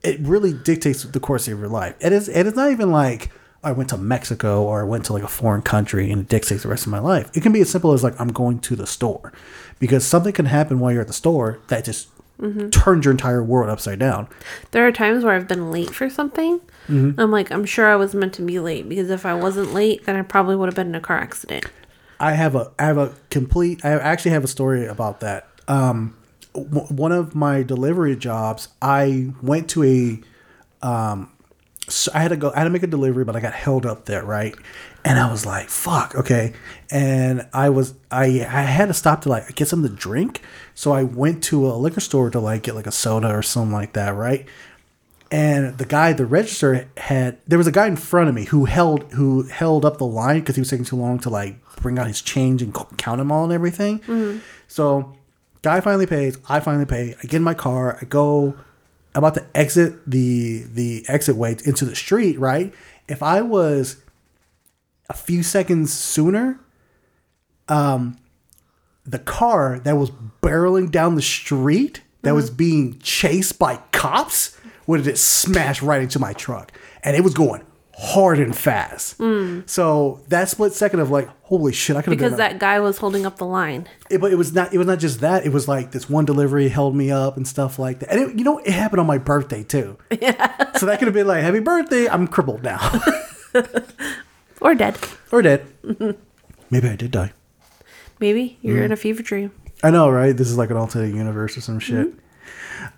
it 0.03 0.19
really 0.21 0.53
dictates 0.53 1.03
the 1.05 1.21
course 1.21 1.47
of 1.49 1.59
your 1.59 1.69
life. 1.69 1.95
It 2.01 2.13
is 2.13 2.29
it 2.29 2.47
is 2.47 2.55
not 2.57 2.71
even 2.71 2.91
like 2.91 3.31
I 3.62 3.73
went 3.73 3.91
to 3.91 3.99
Mexico 3.99 4.62
or 4.62 4.81
I 4.81 4.85
went 4.85 5.05
to 5.07 5.12
like 5.12 5.23
a 5.23 5.28
foreign 5.28 5.62
country 5.62 6.11
and 6.11 6.23
it 6.23 6.28
dictates 6.28 6.62
the 6.62 6.69
rest 6.69 6.87
of 6.87 6.93
my 6.93 6.99
life. 6.99 7.31
It 7.35 7.43
can 7.43 7.53
be 7.53 7.61
as 7.61 7.69
simple 7.70 7.93
as 7.93 8.03
like 8.03 8.19
I'm 8.20 8.28
going 8.32 8.59
to 8.61 8.77
the 8.77 8.87
store 8.87 9.32
because 9.78 10.07
something 10.07 10.32
can 10.32 10.47
happen 10.47 10.78
while 10.81 10.93
you're 10.93 11.03
at 11.03 11.07
the 11.09 11.12
store 11.12 11.59
that 11.69 11.85
just 11.85 12.09
Mhm. 12.41 12.73
turns 12.73 13.05
your 13.05 13.12
entire 13.12 13.43
world 13.45 13.69
upside 13.69 13.99
down. 13.99 14.27
There 14.70 14.87
are 14.87 14.93
times 14.93 15.24
where 15.24 15.35
I've 15.35 15.47
been 15.47 15.70
late 15.70 15.91
for 15.95 16.09
something. 16.09 16.61
Mhm. 16.89 17.15
I'm 17.19 17.31
like, 17.31 17.53
I'm 17.53 17.66
sure 17.66 17.87
I 17.87 17.97
was 17.97 18.15
meant 18.15 18.32
to 18.35 18.43
be 18.43 18.59
late 18.59 18.89
because 18.89 19.11
if 19.11 19.27
I 19.27 19.35
wasn't 19.35 19.74
late, 19.74 20.07
then 20.07 20.16
I 20.16 20.23
probably 20.23 20.57
would 20.57 20.66
have 20.66 20.74
been 20.74 20.87
in 20.89 20.95
a 20.95 21.01
car 21.01 21.19
accident. 21.19 21.66
I 22.19 22.32
have 22.32 22.55
a 22.55 22.70
I 22.78 22.85
have 22.85 22.97
a 22.97 23.12
complete 23.28 23.85
I 23.85 23.91
actually 23.91 24.31
have 24.31 24.45
a 24.45 24.49
story 24.49 24.87
about 24.87 25.20
that. 25.20 25.49
Um, 25.69 26.15
w- 26.55 26.87
one 26.87 27.12
of 27.12 27.35
my 27.35 27.62
delivery 27.62 28.16
jobs, 28.16 28.69
I 28.81 29.32
went 29.43 29.69
to 29.70 29.85
a 29.85 30.20
um, 30.87 31.28
so 31.91 32.11
I 32.15 32.21
had 32.23 32.29
to 32.29 32.37
go 32.37 32.51
I 32.55 32.59
had 32.59 32.65
to 32.65 32.71
make 32.71 32.83
a 32.83 32.87
delivery, 32.87 33.25
but 33.25 33.37
I 33.37 33.41
got 33.41 33.53
held 33.53 33.85
up 33.85 34.07
there, 34.07 34.25
right? 34.25 34.55
And 35.05 35.19
I 35.19 35.31
was 35.31 35.45
like, 35.47 35.69
"Fuck, 35.69 36.15
okay." 36.15 36.53
And 36.91 37.47
I 37.53 37.69
was 37.71 37.95
I 38.11 38.25
I 38.49 38.62
had 38.62 38.89
to 38.89 38.95
stop 38.95 39.23
to 39.23 39.29
like 39.29 39.55
get 39.55 39.69
something 39.69 39.91
to 39.91 39.97
drink, 39.97 40.41
so 40.75 40.93
I 40.93 41.03
went 41.03 41.43
to 41.45 41.67
a 41.67 41.75
liquor 41.77 42.01
store 42.01 42.31
to 42.31 42.41
like 42.41 42.62
get 42.62 42.75
like 42.75 42.87
a 42.87 42.93
soda 42.93 43.29
or 43.29 43.43
something 43.43 43.73
like 43.73 43.93
that, 43.95 44.15
right? 44.15 44.47
and 45.33 45.79
the 45.79 45.85
guy 45.85 46.12
the 46.12 46.27
register 46.27 46.89
had 46.97 47.39
there 47.47 47.57
was 47.59 47.69
a 47.69 47.73
guy 47.73 47.87
in 47.87 47.95
front 47.95 48.29
of 48.29 48.35
me 48.35 48.47
who 48.47 48.65
held 48.65 49.05
who 49.12 49.43
held 49.45 49.85
up 49.85 49.99
the 49.99 50.05
line 50.07 50.41
because 50.41 50.57
he 50.57 50.61
was 50.61 50.69
taking 50.69 50.85
too 50.85 50.97
long 50.97 51.21
to 51.21 51.31
like 51.31 51.55
bring 51.77 51.99
out 52.01 52.09
his 52.09 52.21
change 52.21 52.61
and 52.62 52.75
count 52.99 53.19
them 53.19 53.31
all 53.31 53.45
and 53.45 53.53
everything 53.53 54.01
Mhm. 54.01 54.41
so 54.67 55.15
guy 55.62 55.81
finally 55.81 56.07
pays 56.07 56.37
i 56.49 56.59
finally 56.59 56.85
pay 56.85 57.15
i 57.23 57.27
get 57.29 57.35
in 57.35 57.45
my 57.45 57.55
car 57.55 57.97
i 58.03 58.05
go 58.07 58.57
about 59.15 59.35
to 59.35 59.47
exit 59.55 60.09
the 60.09 60.65
the 60.73 61.05
exit 61.09 61.37
way 61.37 61.57
into 61.65 61.85
the 61.85 61.97
street 61.97 62.39
right? 62.39 62.73
If 63.09 63.23
i 63.23 63.41
was 63.41 64.03
a 65.09 65.15
few 65.15 65.43
seconds 65.43 65.93
sooner 65.93 66.61
um 67.69 68.16
the 69.05 69.19
car 69.19 69.81
that 69.81 69.97
was 69.97 70.11
barreling 70.43 70.91
down 70.91 71.16
the 71.16 71.23
street 71.23 72.03
that 72.23 72.35
was 72.35 72.51
being 72.51 72.99
chased 73.01 73.59
by 73.59 73.77
cops 73.93 74.57
would 74.87 75.01
have 75.01 75.07
just 75.07 75.24
smashed 75.24 75.82
right 75.82 76.03
into 76.03 76.19
my 76.19 76.32
truck. 76.32 76.73
And 77.03 77.16
it 77.16 77.24
was 77.24 77.35
going 77.35 77.65
hard 78.01 78.39
and 78.39 78.57
fast 78.57 79.19
Mm. 79.19 79.69
so 79.69 80.21
that 80.29 80.49
split 80.49 80.73
second 80.73 81.01
of 81.01 81.11
like 81.11 81.29
holy 81.43 81.73
shit 81.73 81.97
i 81.97 82.03
could 82.03 82.13
have 82.13 82.19
Because 82.19 82.39
that 82.39 82.59
guy 82.59 82.81
was 82.81 82.97
holding 82.99 83.27
up 83.27 83.37
the 83.37 83.45
line. 83.45 83.87
it, 84.09 84.19
but 84.21 84.33
it 84.33 84.37
was 84.37 84.53
not. 84.55 84.73
It 84.73 84.79
was 84.79 84.87
not 84.87 84.99
just 85.01 85.21
that. 85.21 85.45
It 85.45 85.53
was 85.53 85.69
like 85.69 85.91
this 85.91 86.09
one 86.09 86.25
delivery 86.25 86.69
held 86.69 86.95
me 86.97 87.11
up 87.11 87.37
and 87.37 87.47
stuff 87.47 87.79
like 87.79 87.99
that. 88.01 88.11
And 88.11 88.21
it, 88.31 88.39
you 88.39 88.45
know, 88.45 88.59
it 88.59 88.71
happened 88.73 89.01
on 89.01 89.07
my 89.07 89.19
birthday 89.19 89.63
too. 89.63 89.99
Yeah. 90.11 90.73
So 90.79 90.87
that 90.87 90.99
could 90.99 91.09
have 91.09 91.15
been 91.15 91.27
like, 91.27 91.43
"Happy 91.43 91.61
birthday!" 91.61 92.09
I'm 92.09 92.27
crippled 92.27 92.63
now, 92.63 92.81
Or 94.61 94.75
dead. 94.75 94.99
or 95.33 95.43
dead. 95.43 95.67
Maybe 96.71 96.89
I 96.89 96.97
did 96.97 97.11
die. 97.11 97.33
Maybe 98.21 98.59
you're 98.63 98.79
Mm. 98.83 98.85
in 98.87 98.93
a 98.93 98.97
fever 98.97 99.23
dream. 99.23 99.51
I 99.83 99.91
know, 99.91 100.09
right? 100.11 100.37
This 100.37 100.49
is 100.51 100.57
like 100.59 100.71
an 100.71 100.77
alternate 100.77 101.15
universe 101.15 101.57
or 101.57 101.61
some 101.63 101.79
shit. 101.81 102.13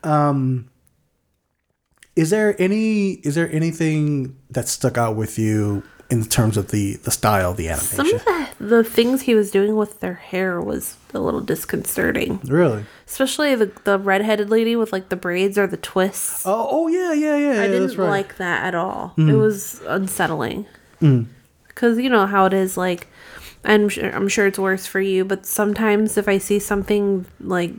Um, 0.05 0.69
is 2.17 2.31
there 2.31 2.55
any? 2.61 3.13
Is 3.25 3.35
there 3.35 3.51
anything 3.51 4.37
that 4.51 4.69
stuck 4.69 4.99
out 4.99 5.17
with 5.17 5.39
you 5.39 5.83
in 6.11 6.25
terms 6.25 6.57
of 6.57 6.71
the 6.71 6.97
the 6.97 7.11
style 7.11 7.53
of 7.53 7.57
the 7.57 7.69
animation? 7.69 7.97
Some 7.97 8.15
of 8.15 8.25
the, 8.25 8.49
the 8.59 8.85
things 8.85 9.23
he 9.23 9.35
was 9.35 9.51
doing 9.51 9.77
with 9.77 10.01
their 10.01 10.15
hair 10.15 10.61
was 10.61 10.97
a 11.15 11.21
little 11.21 11.41
disconcerting. 11.41 12.41
Really? 12.45 12.85
Especially 13.07 13.55
the 13.55 13.73
the 13.85 13.99
redheaded 13.99 14.51
lady 14.51 14.77
with 14.77 14.93
like 14.93 15.09
the 15.09 15.17
braids 15.17 15.57
or 15.57 15.67
the 15.67 15.79
twists. 15.79 16.45
Oh, 16.47 16.69
oh 16.71 16.89
yeah, 16.89 17.13
yeah, 17.13 17.37
yeah. 17.37 17.61
I 17.61 17.65
yeah, 17.65 17.67
didn't 17.69 17.97
right. 17.97 18.09
like 18.09 18.37
that 18.37 18.65
at 18.65 18.75
all. 18.75 19.15
Mhm. 19.17 19.31
It 19.31 19.37
was 19.37 19.81
unsettling. 19.87 20.67
Mm. 21.01 21.27
because 21.67 21.99
you 21.99 22.09
know 22.09 22.27
how 22.27 22.45
it 22.45 22.53
is 22.53 22.77
like 22.77 23.09
I'm 23.65 23.89
sure, 23.89 24.15
I'm 24.15 24.29
sure 24.29 24.47
it's 24.47 24.59
worse 24.59 24.87
for 24.87 25.01
you 25.01 25.25
but 25.25 25.45
sometimes 25.45 26.17
if 26.17 26.29
i 26.29 26.39
see 26.39 26.61
something 26.61 27.27
like 27.41 27.73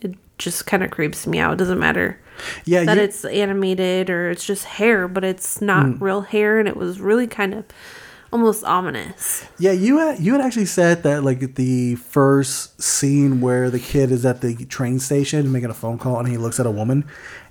it 0.00 0.16
just 0.38 0.66
kind 0.66 0.82
of 0.82 0.90
creeps 0.90 1.28
me 1.28 1.38
out 1.38 1.52
it 1.52 1.58
doesn't 1.58 1.78
matter 1.78 2.18
Yeah, 2.64 2.84
that 2.84 2.96
you- 2.96 3.02
it's 3.04 3.24
animated 3.24 4.10
or 4.10 4.30
it's 4.30 4.44
just 4.44 4.64
hair 4.64 5.08
but 5.08 5.24
it's 5.24 5.60
not 5.60 5.86
Mm. 5.86 6.00
real 6.00 6.20
hair 6.22 6.58
and 6.58 6.68
it 6.68 6.76
was 6.76 7.00
really 7.00 7.26
kind 7.26 7.54
of 7.54 7.64
almost 8.32 8.64
ominous 8.64 9.44
Yeah, 9.58 9.72
you 9.72 9.98
had 9.98 10.18
you 10.18 10.32
had 10.32 10.40
actually 10.42 10.66
said 10.66 11.02
that 11.04 11.22
like 11.24 11.54
the 11.54 11.94
first 11.94 12.80
scene 12.82 13.40
where 13.40 13.70
the 13.70 13.78
kid 13.78 14.10
is 14.10 14.26
at 14.26 14.40
the 14.40 14.54
train 14.66 14.98
station 14.98 15.50
making 15.52 15.70
a 15.70 15.74
phone 15.74 15.96
call 15.98 16.18
and 16.18 16.28
he 16.28 16.36
looks 16.36 16.58
at 16.60 16.66
a 16.66 16.70
woman 16.70 17.04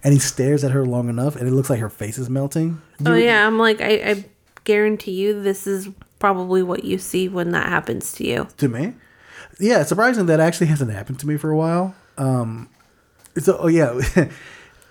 and 0.03 0.14
he 0.14 0.20
stares 0.20 0.64
at 0.64 0.72
her 0.72 0.86
long 0.86 1.10
enough 1.10 1.36
and 1.36 1.48
it 1.48 1.52
looks 1.52 1.70
like 1.70 1.80
her 1.80 1.90
face 1.90 2.18
is 2.18 2.30
melting. 2.30 2.82
oh 3.06 3.14
You- 3.16 3.26
yeah 3.26 3.48
i'm 3.48 3.57
like 3.57 3.82
I, 3.82 3.91
I 4.12 4.26
guarantee 4.66 5.12
you 5.14 5.41
this 5.41 5.66
is 5.66 5.90
probably 6.20 6.62
what 6.64 6.84
you 6.84 6.98
see 6.98 7.30
when 7.30 7.52
that 7.52 7.70
happens 7.70 8.12
to 8.14 8.28
you 8.28 8.48
To 8.57 8.68
me, 8.68 8.94
yeah, 9.60 9.84
surprising 9.84 10.26
that 10.26 10.40
actually 10.40 10.68
hasn't 10.68 10.91
happened 10.91 11.20
to 11.20 11.28
me 11.28 11.38
for 11.38 11.52
a 11.52 11.56
while. 11.57 11.95
Um, 12.18 12.68
so 13.38 13.57
oh 13.60 13.68
yeah, 13.68 13.99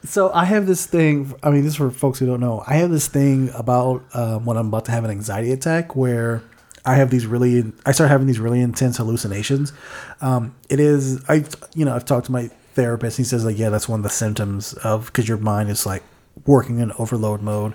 so 0.04 0.30
I 0.32 0.44
have 0.44 0.66
this 0.66 0.86
thing. 0.86 1.34
I 1.42 1.50
mean, 1.50 1.62
this 1.64 1.72
is 1.72 1.76
for 1.76 1.90
folks 1.90 2.18
who 2.18 2.26
don't 2.26 2.40
know. 2.40 2.62
I 2.66 2.74
have 2.76 2.90
this 2.90 3.08
thing 3.08 3.50
about 3.54 4.04
um, 4.14 4.44
when 4.44 4.56
I'm 4.56 4.68
about 4.68 4.84
to 4.86 4.92
have 4.92 5.04
an 5.04 5.10
anxiety 5.10 5.50
attack 5.52 5.96
where 5.96 6.42
I 6.84 6.96
have 6.96 7.10
these 7.10 7.26
really, 7.26 7.72
I 7.86 7.92
start 7.92 8.10
having 8.10 8.26
these 8.26 8.38
really 8.40 8.60
intense 8.60 8.98
hallucinations. 8.98 9.72
Um, 10.20 10.54
it 10.68 10.80
is, 10.80 11.24
I, 11.28 11.44
you 11.74 11.84
know, 11.84 11.94
I've 11.94 12.04
talked 12.04 12.26
to 12.26 12.32
my 12.32 12.48
therapist. 12.74 13.16
He 13.16 13.24
says 13.24 13.44
like, 13.44 13.58
yeah, 13.58 13.70
that's 13.70 13.88
one 13.88 14.00
of 14.00 14.04
the 14.04 14.10
symptoms 14.10 14.74
of 14.74 15.06
because 15.06 15.26
your 15.28 15.38
mind 15.38 15.70
is 15.70 15.86
like 15.86 16.02
working 16.46 16.80
in 16.80 16.92
overload 16.98 17.40
mode. 17.40 17.72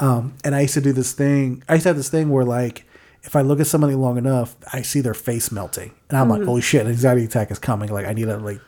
Um, 0.00 0.34
and 0.44 0.54
I 0.54 0.60
used 0.62 0.74
to 0.74 0.80
do 0.80 0.92
this 0.92 1.12
thing. 1.12 1.62
I 1.68 1.74
used 1.74 1.82
to 1.82 1.90
have 1.90 1.96
this 1.96 2.08
thing 2.08 2.30
where 2.30 2.44
like, 2.44 2.84
if 3.24 3.34
I 3.34 3.40
look 3.40 3.58
at 3.58 3.66
somebody 3.66 3.94
long 3.96 4.18
enough, 4.18 4.54
I 4.72 4.82
see 4.82 5.00
their 5.00 5.12
face 5.14 5.50
melting, 5.50 5.90
and 6.08 6.16
I'm 6.16 6.28
like, 6.28 6.42
Mhm. 6.42 6.46
holy 6.46 6.60
shit, 6.60 6.82
an 6.86 6.92
anxiety 6.92 7.24
attack 7.24 7.50
is 7.50 7.58
coming. 7.58 7.90
Like, 7.92 8.06
I 8.06 8.12
need 8.12 8.26
to 8.26 8.36
like 8.36 8.60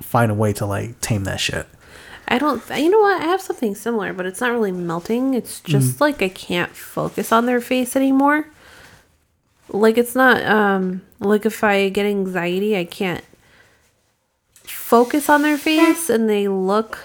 find 0.00 0.30
a 0.30 0.34
way 0.34 0.54
to 0.54 0.64
like 0.64 0.98
tame 1.02 1.24
that 1.24 1.38
shit. 1.38 1.66
I 2.28 2.38
don't. 2.38 2.62
You 2.76 2.90
know 2.90 3.00
what? 3.00 3.20
I 3.22 3.26
have 3.26 3.40
something 3.40 3.74
similar, 3.74 4.12
but 4.12 4.26
it's 4.26 4.40
not 4.40 4.50
really 4.50 4.72
melting. 4.72 5.34
It's 5.34 5.60
just 5.60 6.00
like 6.00 6.20
I 6.22 6.28
can't 6.28 6.74
focus 6.74 7.30
on 7.32 7.46
their 7.46 7.60
face 7.60 7.94
anymore. 7.96 8.48
Like 9.68 9.96
it's 9.98 10.14
not. 10.14 10.42
Um. 10.44 11.02
Like 11.20 11.46
if 11.46 11.62
I 11.64 11.88
get 11.88 12.04
anxiety, 12.06 12.76
I 12.76 12.84
can't 12.84 13.24
focus 14.64 15.28
on 15.28 15.42
their 15.42 15.58
face, 15.58 16.10
and 16.10 16.28
they 16.28 16.48
look 16.48 16.98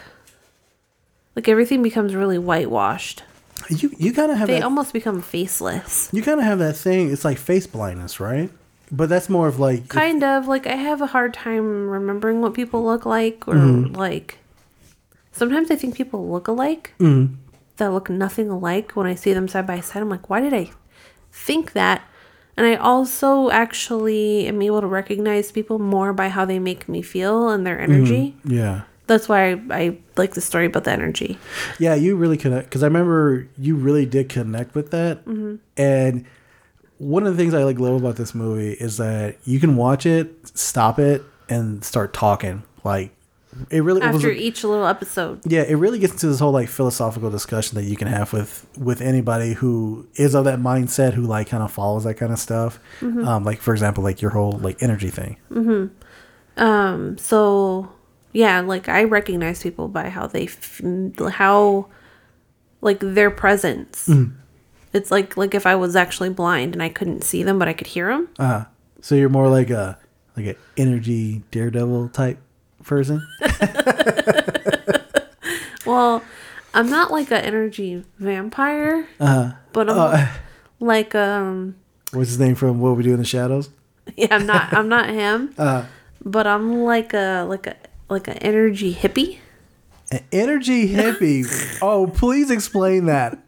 like 1.35 1.47
everything 1.47 1.81
becomes 1.83 2.15
really 2.15 2.37
whitewashed. 2.37 3.23
You 3.69 3.91
you 3.97 4.13
kind 4.13 4.31
of 4.31 4.37
have 4.37 4.47
They 4.47 4.55
that, 4.59 4.63
almost 4.63 4.91
become 4.91 5.21
faceless. 5.21 6.09
you 6.11 6.21
kind 6.23 6.39
of 6.39 6.45
have 6.45 6.59
that 6.59 6.75
thing. 6.75 7.11
It's 7.11 7.23
like 7.23 7.37
face 7.37 7.67
blindness, 7.67 8.19
right? 8.19 8.49
But 8.91 9.07
that's 9.07 9.29
more 9.29 9.47
of 9.47 9.59
like 9.59 9.87
Kind 9.87 10.23
of 10.23 10.47
like 10.47 10.67
I 10.67 10.75
have 10.75 11.01
a 11.01 11.07
hard 11.07 11.33
time 11.33 11.87
remembering 11.89 12.41
what 12.41 12.53
people 12.53 12.83
look 12.83 13.05
like, 13.05 13.47
or 13.47 13.53
Mhm. 13.55 13.95
like 13.95 14.39
sometimes 15.31 15.71
I 15.71 15.75
think 15.75 15.95
people 15.95 16.29
look 16.29 16.47
alike. 16.47 16.93
Mhm. 16.99 17.35
that 17.77 17.91
look 17.93 18.11
nothing 18.11 18.47
alike 18.49 18.91
when 18.93 19.07
I 19.07 19.15
see 19.15 19.33
them 19.33 19.47
side 19.47 19.65
by 19.65 19.79
side. 19.79 20.03
I'm 20.03 20.09
like, 20.09 20.29
why 20.29 20.39
did 20.39 20.53
I 20.53 20.69
think 21.31 21.71
that? 21.73 22.03
And 22.55 22.67
I 22.67 22.75
also 22.75 23.49
actually 23.49 24.45
am 24.45 24.61
able 24.61 24.81
to 24.81 24.87
recognize 24.87 25.51
people 25.51 25.79
more 25.79 26.13
by 26.13 26.29
how 26.29 26.45
they 26.45 26.59
make 26.59 26.87
me 26.87 27.01
feel 27.01 27.49
and 27.49 27.65
their 27.65 27.79
energy. 27.79 28.35
Mhm. 28.45 28.51
Yeah. 28.51 28.81
That's 29.07 29.27
why 29.27 29.51
I, 29.53 29.61
I 29.71 29.97
like 30.15 30.35
the 30.35 30.41
story 30.41 30.67
about 30.67 30.83
the 30.83 30.91
energy. 30.91 31.39
Yeah, 31.79 31.95
you 31.95 32.15
really 32.15 32.37
connect 32.37 32.69
because 32.69 32.83
I 32.83 32.87
remember 32.87 33.47
you 33.57 33.75
really 33.75 34.05
did 34.05 34.29
connect 34.29 34.75
with 34.75 34.91
that. 34.91 35.25
Mhm. 35.25 35.57
And 35.75 36.25
one 36.99 37.25
of 37.25 37.35
the 37.35 37.41
things 37.41 37.55
I 37.55 37.63
like 37.63 37.79
love 37.79 37.95
about 37.95 38.15
this 38.17 38.35
movie 38.35 38.73
is 38.73 38.97
that 38.97 39.37
you 39.43 39.59
can 39.59 39.75
watch 39.75 40.05
it, 40.05 40.51
stop 40.55 40.99
it, 40.99 41.23
and 41.49 41.83
start 41.83 42.13
talking. 42.13 42.61
Like 42.83 43.11
it 43.69 43.81
really 43.81 44.01
it 44.01 44.07
was 44.07 44.15
After 44.17 44.31
each 44.31 44.63
little 44.63 44.85
episode. 44.87 45.41
yeah, 45.45 45.61
it 45.61 45.75
really 45.75 45.99
gets 45.99 46.13
into 46.13 46.27
this 46.27 46.39
whole 46.39 46.51
like 46.51 46.67
philosophical 46.69 47.29
discussion 47.29 47.75
that 47.75 47.83
you 47.83 47.95
can 47.95 48.07
have 48.07 48.33
with 48.33 48.65
with 48.77 49.01
anybody 49.01 49.53
who 49.53 50.07
is 50.15 50.33
of 50.35 50.45
that 50.45 50.59
mindset 50.59 51.13
who 51.13 51.23
like 51.23 51.47
kind 51.49 51.61
of 51.63 51.71
follows 51.71 52.03
that 52.05 52.15
kind 52.15 52.31
of 52.31 52.39
stuff. 52.39 52.79
Mhm. 53.01 53.25
Um, 53.25 53.43
like 53.43 53.59
for 53.61 53.73
example, 53.73 54.03
like 54.03 54.21
your 54.21 54.31
whole 54.31 54.53
like 54.61 54.81
energy 54.81 55.09
thing. 55.09 55.37
hmm 55.51 55.87
Um. 56.57 57.17
So 57.17 57.91
yeah, 58.33 58.61
like 58.61 58.87
I 58.89 59.03
recognize 59.03 59.61
people 59.61 59.87
by 59.87 60.09
how 60.09 60.25
they, 60.27 60.45
f- 60.45 60.81
how, 61.33 61.87
like 62.81 62.99
their 63.01 63.29
presence. 63.29 64.07
Mhm. 64.07 64.33
It's 64.93 65.11
like 65.11 65.37
like 65.37 65.53
if 65.55 65.65
I 65.65 65.75
was 65.75 65.95
actually 65.95 66.29
blind 66.29 66.73
and 66.73 66.83
I 66.83 66.89
couldn't 66.89 67.23
see 67.23 67.43
them, 67.43 67.59
but 67.59 67.67
I 67.67 67.73
could 67.73 67.87
hear 67.87 68.07
them. 68.07 68.27
Uh, 68.39 68.65
so 69.01 69.15
you're 69.15 69.29
more 69.29 69.47
like 69.49 69.69
a 69.69 69.97
like 70.37 70.45
an 70.45 70.55
energy 70.77 71.43
daredevil 71.51 72.09
type 72.09 72.39
person. 72.83 73.25
Well, 75.85 76.23
I'm 76.73 76.89
not 76.89 77.11
like 77.11 77.31
an 77.31 77.37
energy 77.43 78.03
vampire, 78.19 79.07
Uh, 79.19 79.53
but 79.73 79.89
I'm 79.89 79.97
uh, 79.97 80.27
like 80.79 81.15
um 81.15 81.75
what's 82.13 82.29
his 82.29 82.39
name 82.39 82.55
from 82.55 82.79
What 82.79 82.95
We 82.95 83.03
Do 83.03 83.11
in 83.13 83.17
the 83.17 83.25
Shadows? 83.25 83.69
yeah, 84.15 84.27
I'm 84.31 84.45
not 84.45 84.71
I'm 84.73 84.87
not 84.87 85.09
him, 85.09 85.53
Uh, 85.57 85.85
but 86.23 86.45
I'm 86.45 86.83
like 86.83 87.13
a 87.13 87.45
like 87.49 87.65
a 87.67 87.75
like 88.09 88.27
an 88.27 88.37
energy 88.37 88.93
hippie. 88.93 89.39
an 90.11 90.19
energy 90.31 90.87
hippie. 90.93 91.45
oh, 91.81 92.07
please 92.07 92.51
explain 92.51 93.07
that. 93.07 93.39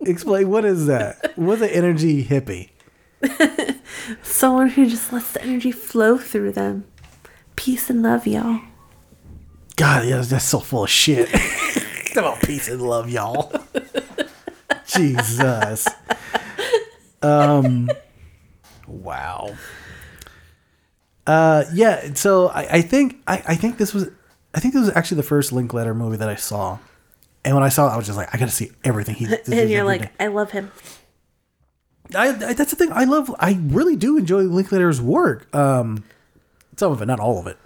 explain 0.00 0.50
what 0.50 0.64
is 0.64 0.86
that? 0.86 1.32
What's 1.36 1.62
an 1.62 1.68
energy 1.70 2.24
hippie? 2.24 2.70
Someone 4.22 4.68
who 4.70 4.88
just 4.90 5.12
lets 5.12 5.32
the 5.32 5.42
energy 5.42 5.70
flow 5.72 6.18
through 6.18 6.52
them. 6.52 6.84
Peace 7.58 7.90
and 7.90 8.04
love, 8.04 8.24
y'all. 8.24 8.60
God, 9.74 10.06
yeah, 10.06 10.20
that's 10.20 10.44
so 10.44 10.60
full 10.60 10.84
of 10.84 10.90
shit. 10.90 11.28
About 12.12 12.40
peace 12.40 12.68
and 12.68 12.80
love, 12.80 13.10
y'all. 13.10 13.52
Jesus. 14.86 15.88
Um. 17.20 17.90
Wow. 18.86 19.56
Uh. 21.26 21.64
Yeah. 21.72 22.14
So 22.14 22.46
I, 22.46 22.76
I 22.76 22.82
think 22.82 23.16
I, 23.26 23.42
I 23.48 23.54
think 23.56 23.76
this 23.76 23.92
was 23.92 24.08
I 24.54 24.60
think 24.60 24.74
this 24.74 24.86
was 24.86 24.96
actually 24.96 25.16
the 25.16 25.24
first 25.24 25.50
Linklater 25.50 25.94
movie 25.94 26.16
that 26.16 26.28
I 26.28 26.36
saw, 26.36 26.78
and 27.44 27.56
when 27.56 27.64
I 27.64 27.70
saw 27.70 27.88
it, 27.88 27.92
I 27.92 27.96
was 27.96 28.06
just 28.06 28.16
like, 28.16 28.32
I 28.32 28.38
got 28.38 28.46
to 28.46 28.54
see 28.54 28.70
everything 28.84 29.16
he. 29.16 29.26
And 29.52 29.68
you're 29.68 29.82
like, 29.82 30.12
I 30.20 30.28
love 30.28 30.52
him. 30.52 30.70
I, 32.14 32.28
I 32.28 32.52
that's 32.52 32.70
the 32.70 32.76
thing. 32.76 32.92
I 32.92 33.02
love. 33.02 33.34
I 33.40 33.58
really 33.60 33.96
do 33.96 34.16
enjoy 34.16 34.42
Linklater's 34.42 35.00
work. 35.00 35.52
Um, 35.54 36.04
some 36.78 36.92
of 36.92 37.02
it, 37.02 37.06
not 37.06 37.20
all 37.20 37.38
of 37.38 37.46
it. 37.46 37.56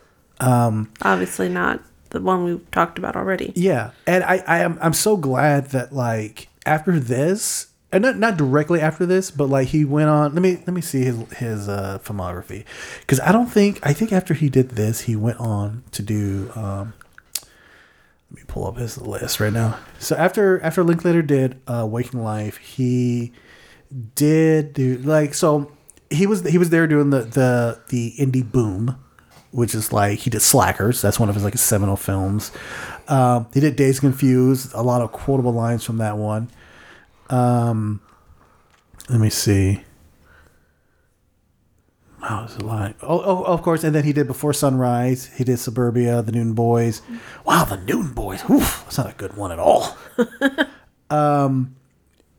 Um, 0.41 0.91
Obviously 1.03 1.49
not 1.49 1.81
the 2.11 2.21
one 2.21 2.45
we 2.45 2.59
talked 2.73 2.99
about 2.99 3.17
already. 3.17 3.53
yeah, 3.55 3.93
and 4.07 4.23
I, 4.25 4.43
I 4.47 4.59
am 4.61 4.79
I'm 4.83 4.93
so 4.93 5.17
glad 5.17 5.71
that 5.71 5.93
like 5.93 6.49
after 6.67 6.99
this, 6.99 7.69
and 7.91 8.03
not 8.03 8.19
not 8.19 8.37
directly 8.37 8.81
after 8.81 9.07
this, 9.07 9.31
but 9.31 9.47
like 9.49 9.69
he 9.69 9.85
went 9.85 10.09
on. 10.11 10.35
Let 10.35 10.43
me 10.43 10.57
let 10.67 10.75
me 10.75 10.81
see 10.81 11.05
his 11.05 11.17
his 11.33 11.69
uh, 11.69 11.99
filmography, 12.05 12.65
because 13.01 13.21
I 13.21 13.33
don't 13.33 13.47
think 13.49 13.79
I 13.83 13.93
think 13.93 14.13
after 14.13 14.35
he 14.35 14.49
did 14.49 14.71
this, 14.71 15.03
he 15.03 15.15
went 15.17 15.39
on 15.41 15.85
to 15.93 16.03
do. 16.03 16.51
Um, 16.55 16.95
let 18.31 18.37
me 18.41 18.43
pull 18.47 18.67
up 18.67 18.79
his 18.79 18.99
list 18.99 19.41
right 19.41 19.53
now. 19.53 19.79
So 19.99 20.17
after 20.17 20.61
after 20.61 20.83
Linklater 20.83 21.23
did 21.23 21.61
uh, 21.67 21.87
Waking 21.89 22.23
Life, 22.23 22.57
he 22.57 23.33
did 24.15 24.73
do 24.73 24.97
like 24.99 25.35
so 25.35 25.71
he 26.13 26.27
was 26.27 26.47
he 26.49 26.59
was 26.59 26.71
there 26.71 26.87
doing 26.87 27.11
the 27.11 27.21
the 27.21 27.81
the 27.89 28.15
indie 28.19 28.51
boom 28.51 28.97
which 29.51 29.75
is 29.75 29.93
like 29.93 30.19
he 30.21 30.31
did 30.31 30.41
slackers 30.41 31.03
that's 31.03 31.19
one 31.19 31.29
of 31.29 31.35
his 31.35 31.45
like 31.45 31.57
seminal 31.57 31.97
films 31.97 32.53
um 33.09 33.47
he 33.53 33.61
did 33.61 33.77
Dazed 33.77 34.01
confused 34.01 34.73
a 34.75 34.83
lot 34.83 35.03
of 35.03 35.13
quotable 35.13 35.53
lines 35.53 35.85
from 35.85 35.99
that 35.99 36.17
one 36.17 36.51
um 37.31 38.01
let 39.09 39.21
me 39.21 39.31
see 39.31 39.83
Wow, 42.23 42.47
there's 42.47 42.57
a 42.57 42.65
line. 42.65 42.95
Oh, 43.03 43.21
oh, 43.21 43.43
of 43.43 43.63
course, 43.63 43.83
and 43.83 43.93
then 43.93 44.05
he 44.05 44.13
did 44.13 44.29
Before 44.29 44.53
Sunrise. 44.53 45.27
He 45.37 45.43
did 45.43 45.59
Suburbia, 45.59 46.23
The 46.23 46.31
Newton 46.31 46.53
Boys. 46.53 47.03
Wow, 47.45 47.65
The 47.65 47.79
Newton 47.79 48.13
Boys. 48.13 48.49
Oof, 48.49 48.83
that's 48.85 48.97
not 48.97 49.11
a 49.11 49.15
good 49.15 49.37
one 49.37 49.51
at 49.51 49.59
all. 49.59 49.97
um, 51.11 51.75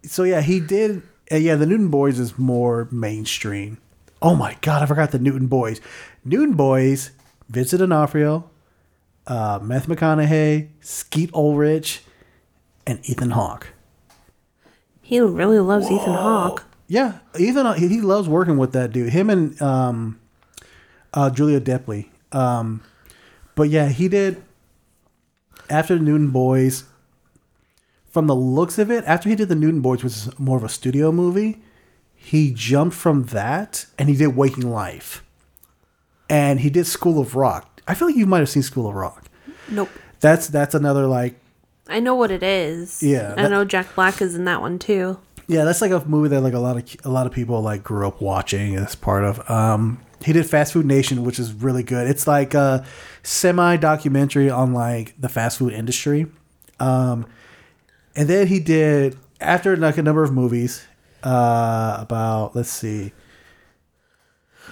so 0.04 0.24
yeah, 0.24 0.40
he 0.40 0.62
did. 0.62 1.04
Uh, 1.32 1.38
yeah, 1.38 1.56
The 1.56 1.66
Newton 1.66 1.90
Boys 1.90 2.20
is 2.20 2.38
more 2.38 2.88
mainstream. 2.92 3.78
Oh 4.22 4.36
my 4.36 4.58
god, 4.62 4.82
I 4.82 4.86
forgot 4.86 5.12
the 5.12 5.20
Newton 5.20 5.48
Boys. 5.48 5.82
Newton 6.24 6.54
Boys, 6.54 7.12
Vincent 7.50 7.80
D'Onofrio, 7.80 8.50
uh, 9.28 9.60
Matthew 9.62 9.96
McConaughey, 9.96 10.70
Skeet 10.82 11.34
Ulrich, 11.34 12.04
and 12.88 13.00
Ethan 13.04 13.32
Hawke. 13.32 13.70
He 15.02 15.20
really 15.20 15.60
loves 15.60 15.92
Ethan 15.92 16.14
Hawke. 16.14 16.64
Yeah, 16.88 17.20
Ethan. 17.38 17.74
He, 17.78 17.88
he 17.88 18.02
loves 18.02 18.30
working 18.30 18.58
with 18.58 18.72
that 18.74 18.92
dude. 18.92 19.12
Him 19.12 19.30
and 19.30 19.62
um, 19.62 20.20
uh, 21.14 21.30
Julia 21.30 21.60
Delpy. 21.60 22.08
Um, 22.32 22.82
but 23.56 23.70
yeah, 23.70 23.90
he 23.90 24.08
did 24.08 24.42
after 25.70 25.98
the 25.98 26.04
Newton 26.04 26.30
Boys. 26.30 26.86
From 28.14 28.28
the 28.28 28.36
looks 28.36 28.78
of 28.78 28.92
it, 28.92 29.04
after 29.08 29.28
he 29.28 29.34
did 29.34 29.50
the 29.50 29.56
Newton 29.56 29.82
Boys, 29.82 30.04
which 30.04 30.14
is 30.14 30.40
more 30.40 30.56
of 30.56 30.64
a 30.64 30.70
studio 30.70 31.12
movie, 31.12 31.64
he 32.14 32.54
jumped 32.54 32.96
from 32.96 33.24
that 33.24 33.88
and 33.98 34.08
he 34.08 34.16
did 34.16 34.36
Waking 34.36 34.70
Life, 34.70 35.24
and 36.30 36.60
he 36.60 36.70
did 36.70 36.86
School 36.86 37.20
of 37.20 37.36
Rock. 37.36 37.82
I 37.88 37.96
feel 37.96 38.08
like 38.08 38.16
you 38.16 38.28
might 38.28 38.38
have 38.38 38.50
seen 38.50 38.62
School 38.62 38.88
of 38.88 38.94
Rock. 38.94 39.26
Nope. 39.68 39.90
That's 40.20 40.46
that's 40.46 40.76
another 40.76 41.08
like 41.08 41.40
I 41.90 42.00
know 42.00 42.14
what 42.14 42.30
it 42.30 42.44
is. 42.44 43.02
Yeah, 43.02 43.34
I 43.36 43.48
know 43.48 43.66
Jack 43.66 43.96
Black 43.96 44.22
is 44.22 44.36
in 44.36 44.46
that 44.46 44.62
one 44.62 44.78
too. 44.78 45.18
Yeah, 45.48 45.64
that's 45.64 45.82
like 45.82 45.90
a 45.90 46.06
movie 46.06 46.30
that 46.30 46.42
like 46.42 46.54
a 46.54 46.60
lot 46.60 46.78
of 46.78 46.96
a 47.04 47.10
lot 47.10 47.26
of 47.26 47.34
people 47.34 47.64
like 47.64 47.84
grew 47.84 48.08
up 48.08 48.22
watching 48.22 48.76
as 48.76 48.94
part 48.94 49.24
of. 49.24 49.50
Um, 49.50 50.00
he 50.24 50.34
did 50.34 50.46
Fast 50.46 50.74
Food 50.74 50.86
Nation, 50.86 51.24
which 51.24 51.40
is 51.40 51.52
really 51.52 51.82
good. 51.82 52.08
It's 52.08 52.28
like 52.28 52.54
a 52.54 52.86
semi 53.24 53.76
documentary 53.78 54.52
on 54.52 54.72
like 54.72 55.20
the 55.20 55.30
fast 55.30 55.58
food 55.58 55.74
industry. 55.74 56.28
Um, 56.80 57.26
and 58.16 58.28
then 58.28 58.48
he 58.48 58.60
did 58.60 59.18
after 59.42 59.76
like 59.78 59.98
a 59.98 60.04
number 60.04 60.24
of 60.24 60.32
movies. 60.34 60.86
Uh, 61.24 61.98
about 62.02 62.54
let's 62.56 62.70
see. 62.70 63.14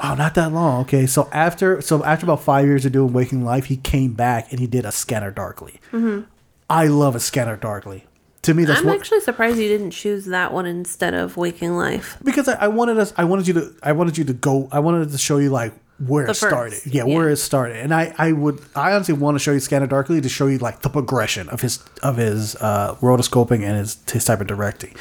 Oh, 0.04 0.16
not 0.16 0.36
that 0.36 0.52
long. 0.52 0.82
Okay, 0.82 1.06
so 1.06 1.30
after 1.32 1.82
so 1.82 2.04
after 2.04 2.26
about 2.26 2.42
five 2.42 2.66
years 2.66 2.86
of 2.86 2.92
doing 2.92 3.14
Waking 3.14 3.44
Life, 3.46 3.66
he 3.66 3.78
came 3.78 4.14
back 4.14 4.52
and 4.52 4.60
he 4.60 4.68
did 4.68 4.86
a 4.86 4.92
Scanner 4.92 5.32
Darkly. 5.32 5.80
Mhm. 5.92 6.26
I 6.70 6.88
love 6.88 7.16
a 7.16 7.20
Scanner 7.20 7.58
Darkly. 7.58 8.06
To 8.44 8.54
me, 8.54 8.66
that's 8.66 8.80
I'm 8.80 8.88
what 8.88 8.98
actually 8.98 9.20
surprised 9.20 9.58
you 9.60 9.68
didn't 9.68 9.92
choose 9.92 10.26
that 10.26 10.52
one 10.52 10.66
instead 10.66 11.14
of 11.14 11.38
Waking 11.38 11.78
Life. 11.78 12.18
because 12.24 12.48
I, 12.48 12.54
I 12.66 12.68
wanted 12.70 12.98
us 12.98 13.14
I 13.18 13.24
wanted 13.26 13.48
you 13.48 13.54
to 13.56 13.76
I 13.84 13.92
wanted 13.92 14.18
you 14.18 14.24
to 14.26 14.34
go 14.34 14.68
I 14.72 14.80
wanted 14.80 15.12
to 15.12 15.18
show 15.18 15.38
you 15.38 15.50
like 15.52 15.74
where 16.08 16.26
The 16.26 16.32
it 16.32 16.36
started. 16.36 16.80
Yeah, 16.86 17.06
yeah. 17.06 17.16
where 17.16 17.30
it 17.30 17.38
started. 17.38 17.78
And 17.78 17.94
I 17.94 18.14
I 18.18 18.32
would 18.32 18.60
I 18.76 18.94
honestly 18.94 19.14
want 19.14 19.36
to 19.36 19.40
show 19.40 19.52
you 19.52 19.60
Scanner 19.60 19.88
Darkly 19.88 20.22
to 20.22 20.30
show 20.30 20.48
you 20.48 20.58
like 20.58 20.82
the 20.82 20.90
progression 20.90 21.50
of 21.50 21.62
his 21.62 21.80
of 22.02 22.18
his 22.18 22.56
uh 22.56 22.96
rotoscoping 23.02 23.64
and 23.64 23.78
his 23.78 23.98
his 24.12 24.26
type 24.26 24.42
of 24.42 24.48
directing. 24.48 24.96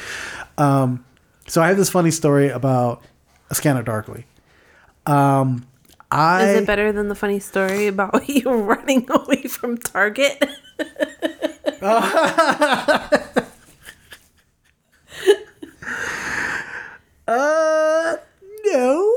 Um 0.57 1.03
so 1.47 1.61
I 1.61 1.67
have 1.69 1.77
this 1.77 1.89
funny 1.89 2.11
story 2.11 2.49
about 2.49 3.01
Scanner 3.51 3.83
Darkly. 3.83 4.25
Um 5.05 5.65
I 6.11 6.43
is 6.49 6.61
it 6.61 6.67
better 6.67 6.91
than 6.91 7.07
the 7.07 7.15
funny 7.15 7.39
story 7.39 7.87
about 7.87 8.27
you 8.29 8.43
running 8.51 9.09
away 9.09 9.43
from 9.43 9.77
Target? 9.77 10.43
Uh 17.27 18.17
no. 18.65 19.13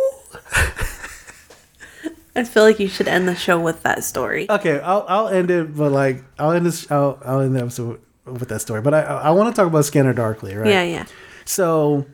I 2.36 2.44
feel 2.44 2.65
like 2.65 2.81
you 2.81 2.89
should 2.89 3.09
end 3.09 3.28
the 3.28 3.35
show 3.35 3.61
with 3.61 3.82
that 3.85 4.02
story. 4.02 4.51
Okay, 4.51 4.81
I'll 4.81 5.05
I'll 5.09 5.28
end 5.28 5.51
it, 5.51 5.77
but 5.77 5.93
like 5.93 6.24
I'll 6.39 6.52
end 6.52 6.66
this 6.66 6.90
I'll 6.90 7.20
I'll 7.24 7.40
end 7.40 7.55
the 7.55 7.61
episode 7.61 8.01
with 8.24 8.48
that 8.48 8.61
story. 8.61 8.81
But 8.82 8.94
I 8.94 9.02
I 9.02 9.31
want 9.31 9.55
to 9.55 9.61
talk 9.61 9.69
about 9.69 9.85
Scanner 9.85 10.12
Darkly, 10.12 10.55
right? 10.56 10.69
Yeah, 10.69 10.82
yeah. 10.82 11.06
So 11.44 12.06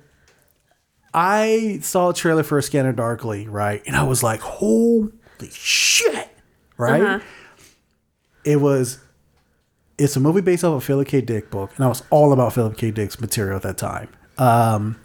I 1.14 1.78
saw 1.82 2.10
a 2.10 2.14
trailer 2.14 2.42
for 2.42 2.60
Scanner 2.60 2.92
Darkly, 2.92 3.48
right? 3.48 3.82
And 3.86 3.96
I 3.96 4.02
was 4.02 4.22
like, 4.22 4.40
holy 4.40 5.10
shit, 5.50 6.28
right? 6.76 7.02
Uh-huh. 7.02 7.20
It 8.44 8.56
was 8.56 8.98
it's 9.98 10.16
a 10.16 10.20
movie 10.20 10.40
based 10.40 10.64
off 10.64 10.82
a 10.82 10.84
Philip 10.84 11.08
K. 11.08 11.20
Dick 11.20 11.50
book, 11.50 11.70
and 11.76 11.84
I 11.84 11.88
was 11.88 12.02
all 12.10 12.32
about 12.32 12.52
Philip 12.54 12.76
K. 12.76 12.90
Dick's 12.90 13.20
material 13.20 13.56
at 13.56 13.62
that 13.62 13.78
time. 13.78 14.08
Um, 14.38 15.00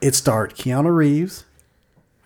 it 0.00 0.14
starred 0.14 0.54
Keanu 0.54 0.94
Reeves, 0.94 1.44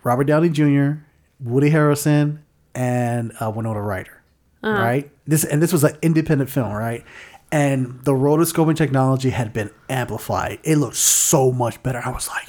Robert 0.03 0.25
Downey 0.25 0.49
Jr., 0.49 1.03
Woody 1.43 1.69
Harrelson, 1.71 2.39
and 2.75 3.33
uh, 3.41 3.49
Winona 3.51 3.81
Ryder. 3.81 4.21
Uh-huh. 4.63 4.81
Right. 4.81 5.11
This 5.25 5.43
and 5.43 5.61
this 5.61 5.73
was 5.73 5.83
an 5.83 5.97
independent 6.01 6.49
film, 6.49 6.71
right? 6.71 7.03
And 7.51 7.99
the 8.05 8.13
rotoscoping 8.13 8.75
technology 8.77 9.31
had 9.31 9.51
been 9.51 9.71
amplified. 9.89 10.59
It 10.63 10.77
looked 10.77 10.95
so 10.95 11.51
much 11.51 11.81
better. 11.83 12.01
I 12.03 12.11
was 12.11 12.27
like, 12.29 12.47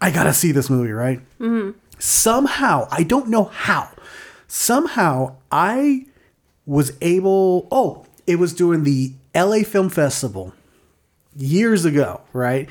I 0.00 0.10
gotta 0.10 0.32
see 0.34 0.52
this 0.52 0.68
movie, 0.68 0.92
right? 0.92 1.20
Mhm. 1.38 1.74
somehow 1.98 2.88
i 2.90 3.02
don't 3.02 3.28
know 3.28 3.44
how 3.44 3.90
somehow 4.48 5.36
i 5.52 6.06
was 6.64 6.92
able 7.02 7.68
oh 7.70 8.06
it 8.26 8.36
was 8.36 8.54
during 8.54 8.84
the 8.84 9.12
la 9.34 9.58
film 9.62 9.90
festival 9.90 10.54
years 11.36 11.84
ago 11.84 12.22
right 12.32 12.70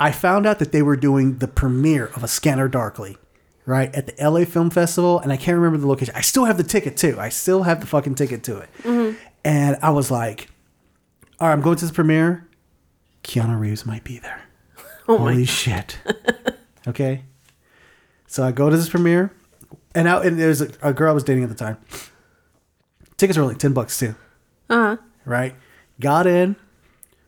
i 0.00 0.10
found 0.10 0.46
out 0.46 0.58
that 0.58 0.72
they 0.72 0.82
were 0.82 0.96
doing 0.96 1.38
the 1.38 1.46
premiere 1.46 2.06
of 2.16 2.24
a 2.24 2.28
scanner 2.28 2.66
darkly 2.66 3.16
right 3.66 3.94
at 3.94 4.06
the 4.06 4.30
la 4.30 4.44
film 4.44 4.70
festival 4.70 5.18
and 5.20 5.32
i 5.32 5.36
can't 5.36 5.56
remember 5.56 5.78
the 5.78 5.86
location 5.86 6.14
i 6.16 6.20
still 6.20 6.44
have 6.46 6.56
the 6.56 6.64
ticket 6.64 6.96
too 6.96 7.18
i 7.20 7.28
still 7.28 7.62
have 7.64 7.80
the 7.80 7.86
fucking 7.86 8.14
ticket 8.14 8.42
to 8.42 8.58
it 8.58 8.68
Mhm. 8.82 9.16
and 9.44 9.76
i 9.82 9.90
was 9.90 10.10
like 10.10 10.48
all 11.38 11.46
right 11.48 11.52
i'm 11.52 11.60
going 11.60 11.76
to 11.76 11.84
this 11.84 11.92
premiere 11.92 12.46
keanu 13.22 13.58
reeves 13.58 13.84
might 13.86 14.02
be 14.04 14.18
there 14.18 14.42
Oh 15.08 15.18
my 15.18 15.32
holy 15.32 15.44
shit 15.44 15.98
okay 16.88 17.22
so 18.26 18.44
I 18.44 18.52
go 18.52 18.70
to 18.70 18.76
this 18.76 18.88
premiere, 18.88 19.32
and 19.92 20.06
out 20.06 20.24
and 20.24 20.38
there's 20.38 20.60
a, 20.60 20.70
a 20.82 20.92
girl 20.92 21.10
I 21.10 21.14
was 21.14 21.24
dating 21.24 21.42
at 21.42 21.48
the 21.48 21.56
time. 21.56 21.78
Tickets 23.16 23.36
were 23.36 23.44
like 23.44 23.58
ten 23.58 23.72
bucks 23.72 23.98
too, 23.98 24.14
Uh 24.68 24.74
huh. 24.74 24.96
right? 25.24 25.54
got 25.98 26.26
in, 26.28 26.54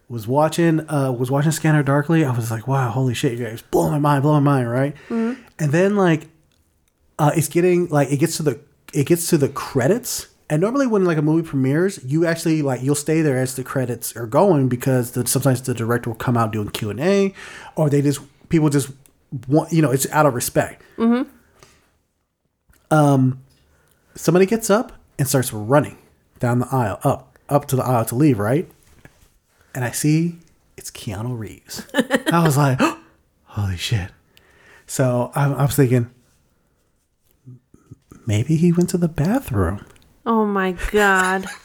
was 0.09 0.29
watching 0.29 0.89
uh 0.89 1.11
was 1.13 1.29
watching 1.31 1.51
Scanner 1.51 1.83
Darkly. 1.83 2.25
I 2.25 2.31
was 2.31 2.51
like, 2.53 2.69
wow, 2.69 2.89
holy 2.91 3.15
shit, 3.15 3.37
you 3.37 3.45
guys 3.45 3.63
blow 3.63 3.91
my 3.91 3.99
mind, 3.99 4.23
blow 4.23 4.35
my 4.35 4.39
mind, 4.59 4.71
right? 4.71 4.95
Mhm. 5.09 5.39
And 5.63 5.71
then 5.71 5.95
like 5.95 6.27
uh 7.21 7.31
it's 7.37 7.47
getting 7.47 7.89
like 7.89 8.11
it 8.11 8.17
gets 8.17 8.37
to 8.39 8.43
the 8.43 8.61
it 8.93 9.07
gets 9.07 9.29
to 9.29 9.39
the 9.39 9.49
credits. 9.49 10.27
And 10.51 10.61
normally 10.61 10.89
when 10.89 11.05
like 11.05 11.19
a 11.19 11.23
movie 11.23 11.49
premieres, 11.49 12.01
you 12.05 12.27
actually 12.27 12.63
like 12.63 12.83
you'll 12.83 12.97
stay 12.97 13.23
there 13.23 13.39
as 13.39 13.55
the 13.55 13.63
credits 13.63 14.17
are 14.17 14.27
going 14.27 14.69
because 14.69 15.13
the, 15.13 15.25
sometimes 15.27 15.63
the 15.63 15.73
director 15.73 16.11
will 16.11 16.17
come 16.17 16.37
out 16.37 16.51
doing 16.53 16.69
Q 16.71 16.91
and 16.91 16.99
A, 16.99 17.33
or 17.77 17.89
they 17.89 18.03
just 18.03 18.21
people 18.49 18.71
just 18.71 18.91
want 19.47 19.73
you 19.73 19.81
know 19.81 19.93
it's 19.93 20.11
out 20.11 20.27
of 20.27 20.35
respect. 20.35 20.83
Mm-hmm. 20.99 21.31
Um, 22.91 23.41
somebody 24.17 24.47
gets 24.47 24.69
up 24.69 24.93
and 25.17 25.29
starts 25.29 25.53
running 25.53 25.97
down 26.41 26.59
the 26.59 26.69
aisle, 26.73 26.99
up 27.05 27.39
up 27.49 27.67
to 27.67 27.77
the 27.77 27.85
aisle 27.85 28.05
to 28.07 28.17
leave, 28.17 28.41
right? 28.41 28.69
And 29.77 29.85
I 29.85 29.93
see 29.93 30.39
it's 30.77 30.91
Keanu 30.91 31.39
Reeves. 31.39 31.87
I 31.95 32.43
was 32.43 32.57
like, 32.57 32.81
holy 33.45 33.77
shit. 33.77 34.11
So 34.93 35.33
I, 35.35 35.51
I 35.51 35.63
was 35.63 35.75
thinking, 35.75 36.11
maybe 38.27 38.57
he 38.57 38.73
went 38.73 38.91
to 38.91 38.99
the 38.99 39.09
bathroom. 39.09 39.87
Oh 40.27 40.45
my 40.45 40.73
god. 40.91 41.47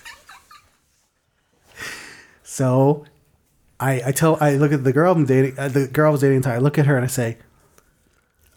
So 2.43 3.05
I 3.79 4.01
I 4.05 4.11
tell 4.13 4.37
I 4.41 4.55
look 4.55 4.71
at 4.71 4.83
the 4.83 4.93
girl 4.93 5.11
I'm 5.11 5.25
dating, 5.25 5.59
uh, 5.59 5.67
the 5.67 5.87
girl 5.87 6.07
I 6.07 6.11
was 6.11 6.21
dating. 6.21 6.37
at 6.37 6.43
the 6.43 6.49
time, 6.49 6.55
I 6.55 6.59
look 6.59 6.79
at 6.79 6.87
her 6.87 6.95
and 6.95 7.03
I 7.03 7.07
say, 7.07 7.37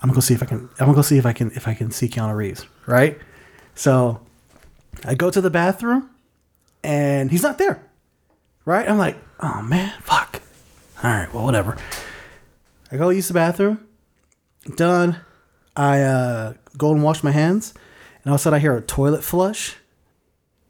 I'm 0.01 0.09
gonna 0.09 0.15
go 0.15 0.21
see 0.21 0.33
if 0.33 0.43
I 0.43 0.47
can. 0.47 0.71
I'm 0.79 0.87
gonna 0.87 0.95
go 0.95 1.03
see 1.03 1.19
if 1.19 1.27
I 1.27 1.35
can 1.35 1.51
if 1.51 1.69
I 1.69 1.75
can 1.75 1.91
see 1.91 2.09
Keanu 2.09 2.35
Reeves. 2.35 2.65
Right. 2.87 3.19
So 3.75 4.21
I 5.05 5.17
go 5.17 5.31
to 5.31 5.41
the 5.43 5.51
bathroom 5.51 6.09
and 6.83 7.31
he's 7.31 7.43
not 7.43 7.59
there. 7.59 7.85
Right. 8.65 8.89
I'm 8.89 8.97
like, 8.97 9.19
oh 9.41 9.61
man, 9.61 9.93
fuck. 10.01 10.41
All 11.03 11.11
right. 11.11 11.35
Well, 11.35 11.45
whatever. 11.45 11.77
I 12.91 12.97
go 12.97 13.11
use 13.11 13.29
the 13.29 13.35
bathroom. 13.35 13.87
Done. 14.77 15.21
I 15.77 16.03
uh, 16.03 16.55
go 16.77 16.93
and 16.93 17.03
wash 17.03 17.23
my 17.23 17.31
hands, 17.31 17.73
and 18.23 18.31
all 18.31 18.35
of 18.35 18.41
a 18.41 18.43
sudden 18.43 18.57
I 18.57 18.61
hear 18.61 18.77
a 18.77 18.83
toilet 18.83 19.25
flush. 19.25 19.77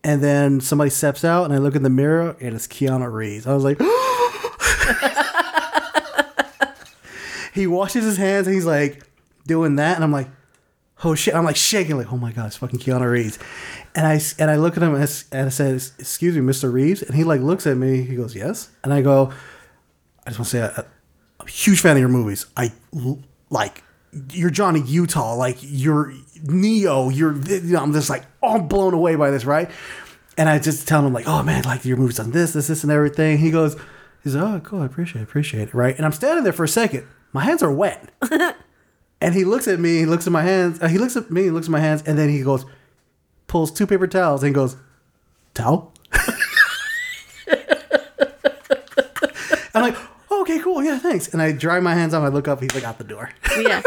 And 0.03 0.23
then 0.23 0.61
somebody 0.61 0.91
steps 0.91 1.25
out, 1.25 1.45
and 1.45 1.53
I 1.53 1.59
look 1.59 1.75
in 1.75 1.83
the 1.83 1.91
mirror, 1.91 2.37
and 2.41 2.55
it's 2.55 2.67
Keanu 2.67 3.13
Reeves. 3.13 3.47
I 3.47 3.53
was 3.53 3.65
like, 3.65 3.79
he 7.55 7.67
washes 7.67 8.05
his 8.05 8.17
hands, 8.17 8.47
and 8.47 8.55
he's 8.55 8.65
like 8.65 9.03
doing 9.47 9.77
that, 9.77 9.97
and 9.97 10.05
I'm 10.05 10.13
like, 10.13 10.29
oh 11.05 11.15
shit! 11.15 11.35
I'm 11.35 11.45
like 11.45 11.57
shaking, 11.57 11.97
like, 11.97 12.13
oh 12.13 12.17
my 12.17 12.33
god, 12.33 12.47
it's 12.47 12.57
fucking 12.57 12.79
Keanu 12.79 13.11
Reeves. 13.11 13.39
And 13.95 14.07
I 14.07 14.21
and 14.39 14.51
I 14.51 14.57
look 14.57 14.77
at 14.77 14.83
him 14.83 14.95
and 14.95 15.05
I, 15.05 15.37
and 15.37 15.47
I 15.47 15.51
said, 15.51 15.75
"Excuse 15.99 16.37
me, 16.37 16.43
Mr. 16.43 16.73
Reeves," 16.73 17.03
and 17.03 17.15
he 17.15 17.25
like 17.25 17.41
looks 17.41 17.67
at 17.67 17.77
me. 17.77 18.03
He 18.03 18.17
goes, 18.17 18.35
"Yes," 18.35 18.71
and 18.85 18.93
I 18.93 19.03
go, 19.03 19.33
"I 20.25 20.31
just 20.31 20.39
want 20.39 20.49
to 20.49 20.57
say 20.57 20.63
I, 20.63 20.85
I'm 21.41 21.47
a 21.47 21.51
huge 21.51 21.81
fan 21.81 21.97
of 21.97 22.01
your 22.01 22.09
movies. 22.09 22.47
I 22.57 22.73
like 23.51 23.83
you're 24.33 24.51
Johnny 24.51 24.81
Utah, 24.81 25.35
like 25.35 25.59
you're 25.61 26.13
Neo. 26.43 27.09
You're 27.09 27.37
you 27.37 27.75
know, 27.75 27.83
I'm 27.83 27.93
just 27.93 28.11
like 28.11 28.25
all 28.43 28.61
blown 28.61 28.95
away 28.95 29.17
by 29.17 29.31
this, 29.31 29.45
right? 29.45 29.71
And 30.37 30.49
I 30.49 30.59
just 30.59 30.89
tell 30.89 31.05
him 31.05 31.13
like, 31.13 31.29
oh 31.29 31.43
man, 31.43 31.65
like 31.65 31.85
your 31.85 31.97
movie's 31.97 32.19
on 32.19 32.31
this, 32.31 32.53
this, 32.53 32.69
this, 32.69 32.83
and 32.83 32.91
everything. 32.93 33.39
He 33.39 33.51
goes, 33.51 33.77
he's 34.25 34.35
like, 34.35 34.45
oh 34.45 34.61
cool, 34.61 34.83
I 34.83 34.87
appreciate, 34.87 35.23
it, 35.23 35.25
appreciate 35.25 35.69
it, 35.69 35.75
right? 35.75 35.95
And 35.97 36.05
I'm 36.05 36.13
standing 36.13 36.45
there 36.45 36.53
for 36.53 36.65
a 36.65 36.69
second. 36.69 37.07
My 37.33 37.45
hands 37.45 37.63
are 37.63 37.73
wet, 37.73 38.11
and 39.21 39.35
he 39.35 39.45
looks 39.45 39.69
at 39.69 39.79
me. 39.79 39.99
He 39.99 40.07
looks 40.07 40.27
at 40.27 40.33
my 40.33 40.43
hands. 40.43 40.81
Uh, 40.81 40.89
he 40.89 40.99
looks 40.99 41.17
at 41.17 41.31
me. 41.31 41.45
He 41.45 41.51
looks 41.51 41.67
at 41.67 41.73
my 41.73 41.81
hands, 41.81 42.03
and 42.05 42.19
then 42.19 42.29
he 42.29 42.43
goes, 42.43 42.65
pulls 43.47 43.71
two 43.71 43.87
paper 43.87 44.09
towels 44.09 44.43
and 44.43 44.55
goes, 44.55 44.77
towel. 45.55 45.93
I'm 49.73 49.83
like, 49.83 49.97
okay, 50.51 50.63
cool, 50.63 50.83
yeah, 50.83 50.99
thanks. 50.99 51.29
And 51.29 51.41
I 51.41 51.53
dry 51.53 51.81
my 51.81 51.95
hands 51.95 52.15
off. 52.15 52.23
I 52.25 52.29
look 52.29 52.49
up. 52.49 52.61
He's 52.61 52.75
like 52.75 52.85
out 52.85 52.99
the 52.99 53.05
door. 53.05 53.31
Yeah. 53.61 53.83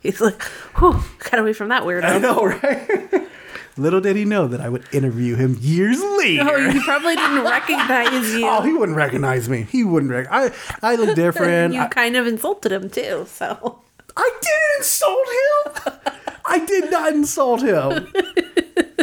He's 0.00 0.20
like, 0.20 0.42
whew, 0.78 1.00
got 1.30 1.38
away 1.38 1.52
from 1.52 1.68
that 1.68 1.84
weirdo. 1.84 2.02
I 2.04 2.18
know, 2.18 2.44
right? 2.44 3.28
Little 3.76 4.00
did 4.00 4.16
he 4.16 4.24
know 4.24 4.48
that 4.48 4.60
I 4.60 4.68
would 4.68 4.84
interview 4.92 5.36
him 5.36 5.56
years 5.60 6.02
later. 6.18 6.42
Oh, 6.44 6.70
he 6.70 6.80
probably 6.80 7.14
didn't 7.14 7.42
recognize 7.44 8.34
you. 8.34 8.44
Oh, 8.48 8.62
he 8.62 8.72
wouldn't 8.72 8.96
recognize 8.98 9.48
me. 9.48 9.62
He 9.62 9.84
wouldn't. 9.84 10.10
Rec- 10.10 10.26
I 10.30 10.50
I 10.82 10.96
look 10.96 11.14
different. 11.14 11.74
you 11.74 11.80
I, 11.80 11.86
kind 11.86 12.16
of 12.16 12.26
insulted 12.26 12.72
him 12.72 12.90
too, 12.90 13.26
so. 13.28 13.78
I 14.16 14.30
didn't 14.42 14.78
insult 14.78 15.28
him. 15.28 16.14
I 16.46 16.64
did 16.66 16.90
not 16.90 17.12
insult 17.12 17.62
him. 17.62 18.12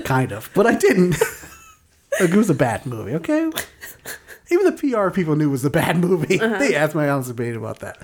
kind 0.03 0.33
of, 0.33 0.49
but 0.53 0.67
I 0.67 0.75
didn't. 0.75 1.15
Look, 2.19 2.31
it 2.31 2.35
was 2.35 2.49
a 2.49 2.53
bad 2.55 2.85
movie. 2.85 3.13
Okay. 3.15 3.49
Even 4.51 4.65
the 4.65 4.71
PR 4.71 5.09
people 5.09 5.35
knew 5.35 5.47
it 5.49 5.51
was 5.51 5.65
a 5.65 5.69
bad 5.69 5.97
movie. 6.05 6.39
Uh-huh. 6.39 6.57
They 6.57 6.75
asked 6.75 6.95
my 6.95 7.09
honest 7.09 7.31
opinion 7.31 7.57
about 7.57 7.79
that. 7.79 7.99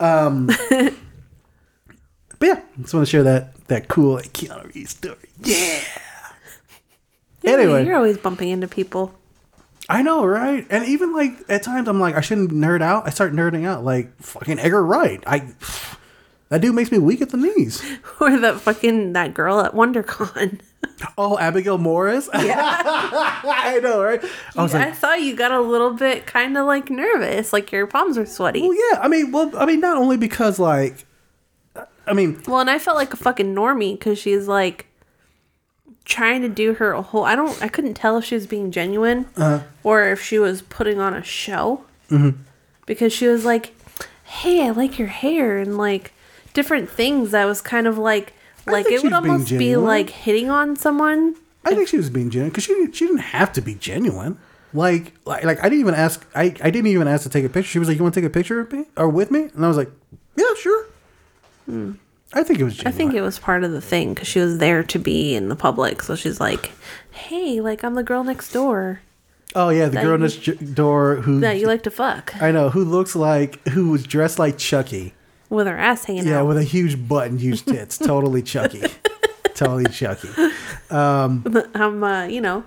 Um, 0.00 0.46
but 2.38 2.46
yeah, 2.46 2.60
just 2.80 2.94
want 2.94 3.06
to 3.06 3.10
share 3.10 3.22
that 3.24 3.54
that 3.68 3.88
cool 3.88 4.14
like, 4.14 4.32
Keanu 4.32 4.72
Reeves 4.74 4.90
story. 4.90 5.16
Yeah. 5.42 5.80
Yeah, 7.42 7.52
Anyway. 7.52 7.86
You're 7.86 7.96
always 7.96 8.18
bumping 8.18 8.48
into 8.48 8.66
people. 8.68 9.14
I 9.88 10.02
know, 10.02 10.24
right? 10.26 10.66
And 10.70 10.84
even 10.86 11.14
like 11.14 11.32
at 11.48 11.62
times, 11.62 11.88
I'm 11.88 11.98
like, 12.00 12.14
I 12.14 12.20
shouldn't 12.20 12.50
nerd 12.50 12.82
out. 12.82 13.06
I 13.06 13.10
start 13.10 13.32
nerding 13.32 13.64
out, 13.66 13.84
like 13.84 14.14
fucking 14.20 14.58
Edgar 14.58 14.84
Wright. 14.84 15.22
I 15.26 15.52
that 16.50 16.60
dude 16.60 16.74
makes 16.74 16.92
me 16.92 16.98
weak 16.98 17.22
at 17.22 17.30
the 17.30 17.36
knees. 17.38 17.82
Or 18.20 18.36
that 18.38 18.60
fucking, 18.60 19.12
that 19.14 19.32
girl 19.32 19.60
at 19.60 19.72
WonderCon. 19.74 20.60
Oh, 21.16 21.38
Abigail 21.38 21.78
Morris. 21.78 22.28
Yeah, 22.34 22.54
I 22.82 23.80
know, 23.82 24.02
right? 24.02 24.22
I 24.56 24.62
was 24.62 24.74
I 24.74 24.86
like, 24.86 24.94
saw 24.94 25.14
you 25.14 25.34
got 25.36 25.52
a 25.52 25.60
little 25.60 25.92
bit 25.92 26.26
kind 26.26 26.56
of 26.56 26.66
like 26.66 26.90
nervous, 26.90 27.52
like 27.52 27.72
your 27.72 27.86
palms 27.86 28.16
were 28.16 28.26
sweaty. 28.26 28.62
well, 28.62 28.74
yeah. 28.74 29.00
I 29.00 29.08
mean, 29.08 29.32
well, 29.32 29.50
I 29.56 29.66
mean, 29.66 29.80
not 29.80 29.96
only 29.96 30.16
because 30.16 30.58
like, 30.58 31.06
I 32.06 32.12
mean, 32.12 32.40
Well, 32.46 32.60
and 32.60 32.70
I 32.70 32.78
felt 32.78 32.96
like 32.96 33.12
a 33.12 33.16
fucking 33.16 33.54
normie 33.54 33.98
because 33.98 34.18
she's 34.18 34.46
like 34.48 34.86
trying 36.04 36.42
to 36.42 36.48
do 36.48 36.74
her 36.74 36.94
whole. 36.94 37.24
I 37.24 37.34
don't. 37.36 37.60
I 37.62 37.68
couldn't 37.68 37.94
tell 37.94 38.16
if 38.18 38.24
she 38.24 38.34
was 38.34 38.46
being 38.46 38.70
genuine 38.70 39.26
uh, 39.36 39.60
or 39.84 40.08
if 40.08 40.22
she 40.22 40.38
was 40.38 40.62
putting 40.62 41.00
on 41.00 41.14
a 41.14 41.22
show 41.22 41.84
mhm. 42.10 42.36
because 42.86 43.12
she 43.12 43.26
was 43.26 43.44
like, 43.44 43.74
"Hey, 44.24 44.66
I 44.66 44.70
like 44.70 44.98
your 44.98 45.08
hair," 45.08 45.58
and 45.58 45.76
like 45.76 46.12
different 46.54 46.88
things. 46.88 47.34
I 47.34 47.44
was 47.44 47.60
kind 47.60 47.86
of 47.86 47.98
like 47.98 48.32
like 48.70 48.86
it 48.86 49.02
would 49.02 49.12
almost 49.12 49.48
be 49.50 49.76
like 49.76 50.10
hitting 50.10 50.50
on 50.50 50.76
someone. 50.76 51.34
I 51.64 51.74
think 51.74 51.88
she 51.88 51.96
was 51.96 52.10
being 52.10 52.30
genuine 52.30 52.50
because 52.50 52.64
she 52.64 52.74
didn't, 52.74 52.94
she 52.94 53.06
didn't 53.06 53.20
have 53.20 53.52
to 53.54 53.60
be 53.60 53.74
genuine. 53.74 54.38
Like, 54.72 55.14
like, 55.24 55.44
like 55.44 55.58
I 55.60 55.64
didn't 55.64 55.80
even 55.80 55.94
ask. 55.94 56.26
I, 56.34 56.54
I 56.62 56.70
didn't 56.70 56.88
even 56.88 57.08
ask 57.08 57.22
to 57.24 57.30
take 57.30 57.44
a 57.44 57.48
picture. 57.48 57.70
She 57.70 57.78
was 57.78 57.88
like, 57.88 57.96
"You 57.96 58.02
want 58.02 58.14
to 58.14 58.20
take 58.20 58.28
a 58.28 58.32
picture 58.32 58.60
of 58.60 58.72
me 58.72 58.84
or 58.96 59.08
with 59.08 59.30
me?" 59.30 59.48
And 59.54 59.64
I 59.64 59.68
was 59.68 59.76
like, 59.76 59.90
"Yeah, 60.36 60.44
sure." 60.60 60.86
Hmm. 61.64 61.92
I 62.34 62.42
think 62.42 62.60
it 62.60 62.64
was 62.64 62.84
I 62.84 62.90
think 62.90 63.14
it 63.14 63.22
was 63.22 63.38
part 63.38 63.64
of 63.64 63.72
the 63.72 63.80
thing 63.80 64.12
because 64.12 64.28
she 64.28 64.40
was 64.40 64.58
there 64.58 64.82
to 64.82 64.98
be 64.98 65.34
in 65.34 65.48
the 65.48 65.56
public. 65.56 66.02
So 66.02 66.14
she's 66.14 66.40
like, 66.40 66.72
"Hey, 67.10 67.60
like 67.60 67.82
I'm 67.82 67.94
the 67.94 68.02
girl 68.02 68.24
next 68.24 68.52
door 68.52 69.00
oh 69.54 69.68
yeah, 69.70 69.88
the 69.88 70.00
girl 70.00 70.18
next 70.18 70.74
door 70.74 71.16
who 71.16 71.40
that 71.40 71.58
you 71.58 71.66
like 71.66 71.82
to 71.82 71.90
fuck 71.90 72.34
I 72.40 72.50
know 72.50 72.70
who 72.70 72.84
looks 72.84 73.16
like 73.16 73.66
who 73.68 73.90
was 73.90 74.04
dressed 74.04 74.38
like 74.38 74.58
Chucky. 74.58 75.14
With 75.50 75.66
her 75.66 75.76
ass 75.76 76.04
hanging 76.04 76.24
Yeah, 76.26 76.34
out." 76.34 76.36
Yeah, 76.36 76.42
with 76.42 76.58
a 76.58 76.64
huge 76.64 77.08
butt 77.08 77.28
and 77.28 77.40
huge 77.40 77.64
tits. 77.72 77.98
totally 77.98 78.42
Chucky. 78.42 78.82
totally 79.54 79.86
Chucky. 79.86 80.28
Um, 80.90 81.44
I'm, 81.74 82.02
uh, 82.04 82.24
you 82.26 82.40
know, 82.40 82.64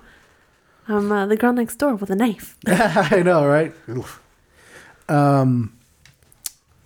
I'm 0.87 1.11
uh, 1.11 1.25
the 1.25 1.35
girl 1.37 1.53
next 1.53 1.75
door 1.77 1.95
with 1.95 2.09
a 2.09 2.15
knife. 2.15 2.57
I 2.67 3.21
know, 3.23 3.45
right? 3.45 3.73
Um. 5.09 5.77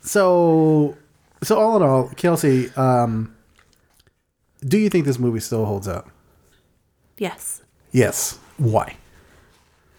So, 0.02 0.96
so 1.42 1.58
all 1.58 1.78
in 1.78 1.82
all, 1.82 2.10
Kelsey, 2.16 2.70
um, 2.76 3.36
do 4.62 4.78
you 4.78 4.88
think 4.90 5.06
this 5.06 5.18
movie 5.18 5.40
still 5.40 5.66
holds 5.66 5.88
up? 5.88 6.10
yes, 7.18 7.62
Yes. 7.92 8.38
Why? 8.58 8.98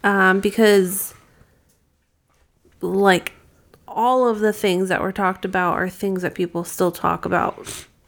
um, 0.05 0.39
because 0.41 1.13
like 2.81 3.33
all 3.97 4.29
of 4.29 4.39
the 4.41 4.53
things 4.53 4.89
that 4.91 5.01
were 5.01 5.11
talked 5.13 5.45
about 5.45 5.73
are 5.75 5.89
things 5.89 6.23
that 6.23 6.35
people 6.35 6.63
still 6.65 6.93
talk 6.93 7.25
about. 7.25 7.57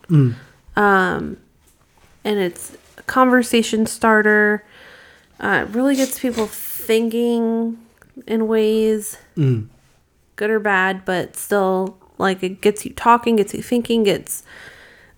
Mm. 0.09 0.35
Um, 0.77 1.37
and 2.25 2.39
it's 2.39 2.77
a 2.99 3.03
conversation 3.05 3.87
starter. 3.87 4.65
Uh, 5.41 5.65
it 5.67 5.75
really 5.75 5.97
gets 5.97 6.19
people 6.21 6.47
thinking 6.47 7.79
in 8.27 8.47
ways, 8.47 9.17
Mm. 9.37 9.69
good 10.37 10.51
or 10.51 10.61
bad, 10.61 11.05
but 11.05 11.35
still 11.37 11.97
like 12.19 12.43
it 12.43 12.61
gets 12.61 12.85
you 12.85 12.93
talking, 12.93 13.37
gets 13.37 13.55
you 13.55 13.63
thinking, 13.63 14.03
gets 14.05 14.43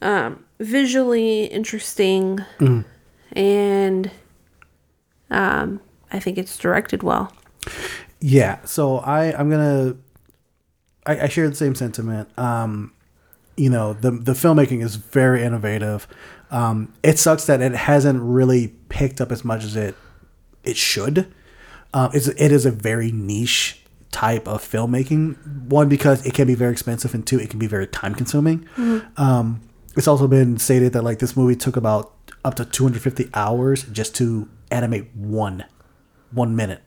um, 0.03 0.45
visually 0.61 1.45
interesting, 1.47 2.41
Mm. 2.59 2.85
and 3.33 4.11
um, 5.31 5.81
I 6.13 6.19
think 6.21 6.39
it's 6.39 6.57
directed 6.57 7.03
well. 7.03 7.33
Yeah. 8.21 8.59
So 8.65 8.99
I 8.99 9.33
I'm 9.39 9.51
gonna 9.51 9.97
I, 11.11 11.25
I 11.25 11.29
share 11.29 11.49
the 11.49 11.57
same 11.57 11.75
sentiment. 11.75 12.29
Um, 12.39 12.93
you 13.57 13.69
know 13.69 13.93
the 13.93 14.11
the 14.13 14.33
filmmaking 14.33 14.83
is 14.83 14.97
very 14.97 15.43
innovative. 15.43 16.07
Um, 16.51 16.93
it 17.03 17.19
sucks 17.19 17.47
that 17.47 17.61
it 17.61 17.73
hasn't 17.73 18.21
really 18.23 18.69
picked 18.89 19.21
up 19.21 19.31
as 19.33 19.45
much 19.45 19.65
as 19.65 19.77
it 19.77 19.95
it 20.65 20.77
should. 20.77 21.33
Um, 21.93 22.11
it's 22.15 22.29
it 22.29 22.53
is 22.53 22.65
a 22.65 22.71
very 22.71 23.11
niche 23.13 23.85
type 24.13 24.47
of 24.49 24.63
filmmaking. 24.63 25.67
One 25.69 25.89
because 25.89 26.25
it 26.25 26.33
can 26.35 26.47
be 26.47 26.55
very 26.55 26.73
expensive, 26.73 27.13
and 27.15 27.27
two 27.27 27.39
it 27.39 27.51
can 27.51 27.59
be 27.59 27.67
very 27.67 27.87
time 27.87 28.15
consuming. 28.15 28.67
Mhm. 28.77 29.19
Um, 29.19 29.61
it's 29.97 30.09
also 30.09 30.29
been 30.29 30.59
stated 30.59 30.93
that 30.93 31.03
like 31.03 31.19
this 31.19 31.37
movie 31.37 31.57
took 31.57 31.77
about 31.77 32.15
up 32.45 32.55
to 32.55 32.65
250 32.65 33.29
hours 33.35 33.83
just 33.85 34.15
to 34.17 34.49
animate 34.71 35.15
one 35.15 35.65
one 36.31 36.55
minute 36.55 36.83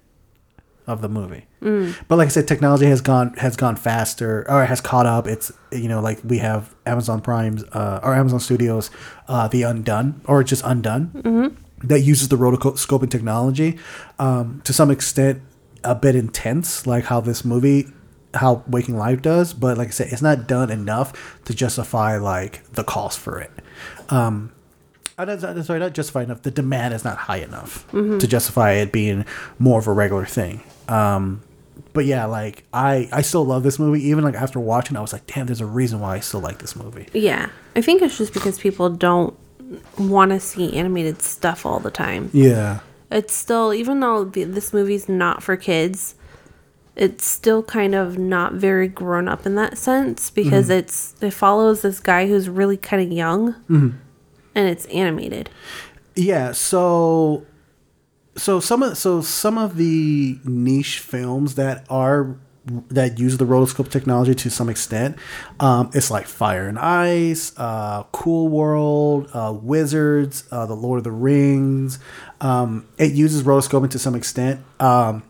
of 0.88 1.02
the 1.02 1.10
movie. 1.10 1.46
Mm. 1.64 1.96
But 2.08 2.18
like 2.18 2.26
I 2.28 2.30
said, 2.30 2.48
technology 2.48 2.86
has 2.88 3.02
gone 3.02 3.34
has 3.38 3.56
gone 3.56 3.76
faster 3.76 4.46
or 4.50 4.66
has 4.66 4.82
caught 4.82 5.06
up. 5.06 5.28
It's 5.28 5.52
you 5.72 5.88
know 5.88 6.02
like 6.02 6.20
we 6.24 6.40
have 6.40 6.76
Amazon 6.86 7.22
Prime's 7.22 7.64
uh, 7.72 8.00
or 8.04 8.14
Amazon 8.14 8.40
Studios, 8.40 8.92
uh, 9.28 9.48
The 9.48 9.64
Undone 9.64 10.22
or 10.26 10.44
just 10.44 10.64
Undone 10.66 11.12
Mhm. 11.16 11.56
that 11.88 12.02
uses 12.02 12.28
the 12.28 12.36
rotoscoping 12.38 13.10
technology 13.10 13.78
um, 14.20 14.62
to 14.66 14.74
some 14.74 14.92
extent 14.92 15.42
a 15.86 15.96
bit 15.96 16.16
intense, 16.16 16.86
like 16.88 17.06
how 17.06 17.20
this 17.22 17.44
movie, 17.46 17.88
how 18.34 18.64
Waking 18.68 18.98
Life 18.98 19.22
does. 19.22 19.54
But 19.54 19.78
like 19.78 19.88
I 19.90 19.92
said, 19.92 20.08
it's 20.12 20.22
not 20.22 20.48
done 20.48 20.70
enough 20.70 21.14
to 21.46 21.54
justify 21.54 22.18
like 22.18 22.62
the 22.74 22.84
cost 22.84 23.20
for 23.20 23.40
it. 23.40 23.52
Um, 24.10 24.52
uh, 25.18 25.26
that's- 25.26 25.42
that's- 25.42 25.68
sorry, 25.68 25.80
not 25.80 25.94
justify 25.94 26.24
enough. 26.24 26.42
The 26.42 26.52
demand 26.52 26.94
is 26.94 27.04
not 27.04 27.18
high 27.18 27.38
enough 27.38 27.86
Mhm. 27.92 28.20
to 28.20 28.28
justify 28.28 28.72
it 28.72 28.92
being 28.92 29.26
more 29.60 29.80
of 29.80 29.88
a 29.88 29.94
regular 29.94 30.26
thing. 30.26 30.62
Um, 30.90 31.42
but 31.94 32.06
yeah, 32.06 32.26
like 32.26 32.64
I, 32.74 33.08
I 33.12 33.22
still 33.22 33.46
love 33.46 33.64
this 33.64 33.80
movie. 33.80 34.04
Even 34.08 34.24
like 34.24 34.36
after 34.36 34.60
watching, 34.60 34.98
I 34.98 35.02
was 35.02 35.14
like, 35.14 35.26
damn, 35.28 35.46
there's 35.46 35.62
a 35.62 35.66
reason 35.66 36.00
why 36.00 36.16
I 36.16 36.20
still 36.20 36.40
like 36.42 36.60
this 36.60 36.76
movie. 36.76 37.08
Yeah. 37.14 37.50
I 37.76 37.82
think 37.82 38.02
it's 38.02 38.18
just 38.18 38.34
because 38.34 38.60
people 38.60 38.90
don't 38.90 39.36
want 39.98 40.32
to 40.32 40.40
see 40.40 40.74
animated 40.76 41.22
stuff 41.22 41.66
all 41.66 41.80
the 41.80 41.92
time. 41.92 42.30
Yeah. 42.34 42.80
It's 43.12 43.34
still, 43.34 43.74
even 43.74 44.00
though 44.00 44.24
this 44.26 44.74
movie's 44.74 45.08
not 45.08 45.44
for 45.44 45.56
kids, 45.56 46.16
it's 46.96 47.26
still 47.26 47.64
kind 47.64 47.96
of 47.96 48.18
not 48.18 48.54
very 48.54 48.88
grown 48.88 49.28
up 49.28 49.46
in 49.46 49.56
that 49.56 49.78
sense 49.78 50.30
because 50.30 50.68
Mhm. 50.70 50.78
it's 50.80 51.16
it 51.22 51.32
follows 51.32 51.82
this 51.82 52.00
guy 52.00 52.28
who's 52.28 52.48
really 52.50 52.78
kind 52.78 53.02
of 53.02 53.12
young 53.12 53.56
Mhm. 53.70 53.94
and 54.54 54.68
it's 54.70 54.86
animated. 54.88 55.50
Yeah, 56.16 56.52
so 56.52 57.46
so 58.36 58.60
some 58.60 58.84
of 58.84 58.98
so 58.98 59.22
some 59.22 59.58
of 59.58 59.78
the 59.78 60.40
niche 60.44 61.00
films 61.00 61.56
that 61.56 61.86
are 61.90 62.38
that 62.90 63.20
use 63.20 63.38
the 63.38 63.46
rotoscope 63.46 63.90
technology 63.90 64.34
to 64.34 64.50
some 64.50 64.70
extent, 64.70 65.18
um, 65.60 65.92
it's 65.94 66.10
like 66.10 66.26
Fire 66.26 66.68
and 66.68 66.80
Ice, 66.80 67.52
uh, 67.58 68.04
Cool 68.12 68.48
World, 68.48 69.30
uh, 69.34 69.54
Wizards, 69.62 70.46
uh, 70.50 70.66
The 70.66 70.76
Lord 70.76 71.00
of 71.00 71.04
the 71.04 71.12
Rings. 71.12 72.00
Um, 72.40 72.88
it 72.98 73.12
uses 73.12 73.44
rotoscoping 73.44 73.90
to 73.92 74.00
some 74.00 74.16
extent. 74.16 74.62
Um, 74.80 75.24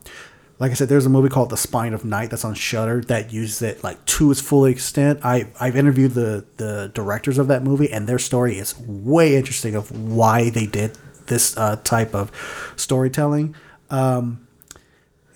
like 0.60 0.70
I 0.72 0.76
said, 0.76 0.90
there's 0.90 1.08
a 1.08 1.10
movie 1.10 1.30
called 1.30 1.50
The 1.50 1.58
Spine 1.58 1.94
of 1.94 2.06
Night 2.06 2.30
that's 2.30 2.46
on 2.46 2.54
Shudder 2.54 3.02
that 3.02 3.34
uses 3.34 3.62
it 3.64 3.84
like 3.84 4.06
to 4.06 4.30
its 4.30 4.40
full 4.40 4.66
extent. 4.66 5.20
I 5.24 5.48
I've 5.60 5.76
interviewed 5.76 6.12
the 6.12 6.46
the 6.58 6.92
directors 6.94 7.38
of 7.38 7.48
that 7.48 7.64
movie, 7.64 7.92
and 7.92 8.08
their 8.08 8.20
story 8.20 8.58
is 8.58 8.80
way 8.80 9.36
interesting 9.36 9.76
of 9.76 9.92
why 9.92 10.52
they 10.52 10.68
did 10.68 10.98
this 11.28 11.58
uh, 11.58 11.78
type 11.84 12.14
of 12.14 12.32
storytelling. 12.76 13.56
Um, 13.90 14.48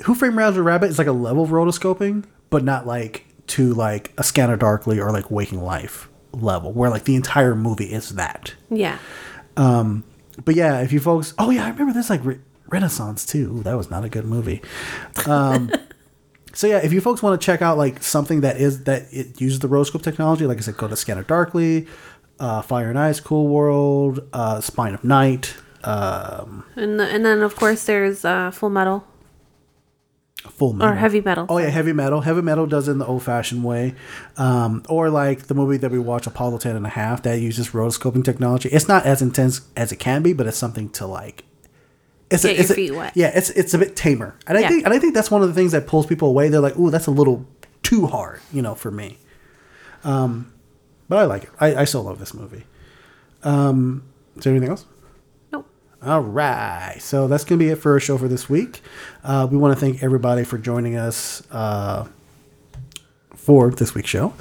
Who 0.04 0.16
Framed 0.16 0.36
Roger 0.36 0.64
Rabbit 0.64 0.90
is 0.90 0.98
like 0.98 1.08
a 1.08 1.12
level 1.12 1.44
of 1.44 1.50
rotoscoping, 1.50 2.26
but 2.50 2.64
not 2.64 2.88
like 2.88 3.26
to 3.48 3.74
like 3.74 4.14
a 4.18 4.24
Scanner 4.24 4.58
Darkly 4.58 5.00
or 5.00 5.12
like 5.12 5.32
Waking 5.32 5.62
Life 5.62 6.10
level, 6.34 6.72
where 6.74 6.90
like 6.90 7.06
the 7.06 7.16
entire 7.16 7.56
movie 7.56 7.92
is 7.92 8.10
that. 8.10 8.54
Yeah. 8.70 9.00
Um, 9.56 10.04
but 10.44 10.56
yeah, 10.56 10.82
if 10.82 10.92
you 10.92 11.00
folks, 11.00 11.34
oh 11.38 11.50
yeah, 11.50 11.66
I 11.66 11.70
remember 11.70 11.94
this 11.94 12.10
like 12.10 12.24
Re- 12.24 12.40
Renaissance 12.68 13.26
too. 13.26 13.58
Ooh, 13.58 13.64
that 13.64 13.76
was 13.76 13.90
not 13.90 14.04
a 14.04 14.10
good 14.10 14.26
movie. 14.26 14.62
Um, 15.26 15.72
so 16.54 16.68
yeah, 16.68 16.78
if 16.80 16.94
you 16.94 17.02
folks 17.02 17.24
want 17.24 17.40
to 17.40 17.46
check 17.46 17.62
out 17.62 17.78
like 17.78 18.04
something 18.04 18.42
that 18.42 18.58
is 18.58 18.84
that 18.84 19.08
it 19.12 19.40
uses 19.42 19.60
the 19.60 19.68
rotoscope 19.68 20.04
technology, 20.04 20.46
like 20.46 20.58
I 20.58 20.62
said, 20.62 20.78
go 20.78 20.88
to 20.88 20.96
Scanner 20.96 21.24
Darkly, 21.24 21.88
uh, 22.40 22.62
Fire 22.62 22.90
and 22.90 23.00
Ice, 23.00 23.20
Cool 23.20 23.48
World, 23.48 24.28
uh, 24.34 24.62
Spine 24.62 24.94
of 24.94 25.04
Night. 25.04 25.56
Um, 25.88 26.66
And 26.76 27.00
the, 27.00 27.06
and 27.06 27.26
then 27.26 27.42
of 27.42 27.56
course 27.56 27.86
there's 27.86 28.26
uh, 28.26 28.52
Full 28.52 28.70
Metal 28.70 29.06
full 30.50 30.72
metal. 30.74 30.94
or 30.94 30.96
Heavy 30.96 31.20
Metal. 31.22 31.46
Oh 31.50 31.58
yeah, 31.58 31.68
heavy 31.70 31.94
metal. 31.94 32.22
Heavy 32.22 32.42
metal 32.42 32.66
does 32.68 32.88
it 32.88 32.92
in 32.92 32.98
the 33.00 33.06
old 33.06 33.24
fashioned 33.24 33.64
way. 33.64 33.96
Um, 34.38 34.84
or 34.88 35.10
like 35.10 35.48
the 35.48 35.54
movie 35.54 35.78
that 35.78 35.92
we 35.92 36.00
watch, 36.00 36.26
Apollo 36.28 36.60
10 36.60 36.76
and 36.76 36.86
a 36.86 36.90
half, 36.90 37.24
that 37.24 37.40
uses 37.42 37.70
rotoscoping 37.72 38.24
technology. 38.24 38.70
It's 38.70 38.88
not 38.88 39.06
as 39.06 39.22
intense 39.22 39.62
as 39.76 39.92
it 39.92 39.98
can 39.98 40.24
be, 40.24 40.34
but 40.34 40.48
it's 40.48 40.58
something 40.58 40.90
to 40.92 41.06
like 41.08 41.44
it's 42.30 42.44
Get 42.44 42.60
it's 42.60 42.70
your 42.70 42.76
feet 42.76 42.92
wet. 42.96 43.14
Yeah, 43.16 43.32
it's 43.34 43.50
it's 43.52 43.74
a 43.74 43.78
bit 43.78 43.96
tamer. 43.96 44.36
And 44.48 44.58
I 44.58 44.62
Yeah. 44.62 44.68
think 44.70 44.86
and 44.86 44.94
I 44.94 45.00
think 45.00 45.14
that's 45.16 45.32
one 45.32 45.42
of 45.42 45.48
the 45.48 45.54
things 45.54 45.72
that 45.74 45.86
pulls 45.88 46.06
people 46.06 46.28
away. 46.30 46.50
They're 46.50 46.62
like, 46.62 46.78
ooh, 46.78 46.92
that's 46.92 47.08
a 47.08 47.12
little 47.12 47.46
too 47.84 48.06
hard, 48.08 48.40
you 48.54 48.62
know, 48.62 48.76
for 48.76 48.92
me. 48.92 49.18
Um 50.04 50.52
but 51.10 51.18
I 51.20 51.26
like 51.26 51.44
it. 51.46 51.50
I, 51.60 51.76
I 51.76 51.84
still 51.86 52.04
love 52.04 52.20
this 52.20 52.34
movie. 52.34 52.64
Um 53.44 54.04
is 54.38 54.44
there 54.44 54.52
anything 54.54 54.70
else? 54.70 54.86
All 56.04 56.22
right. 56.22 56.98
So 57.00 57.28
that's 57.28 57.44
going 57.44 57.60
to 57.60 57.66
be 57.66 57.72
it 57.72 57.78
for 57.78 57.94
our 57.94 58.00
show 58.00 58.18
for 58.18 58.28
this 58.28 58.48
week. 58.48 58.82
Uh, 59.24 59.48
we 59.50 59.58
want 59.58 59.74
to 59.74 59.80
thank 59.80 60.04
everybody 60.04 60.44
for 60.44 60.58
joining 60.58 60.96
us 60.96 61.42
uh, 61.52 62.08
for 63.36 63.72
this 63.72 63.96
week's 63.96 64.10
show. 64.10 64.34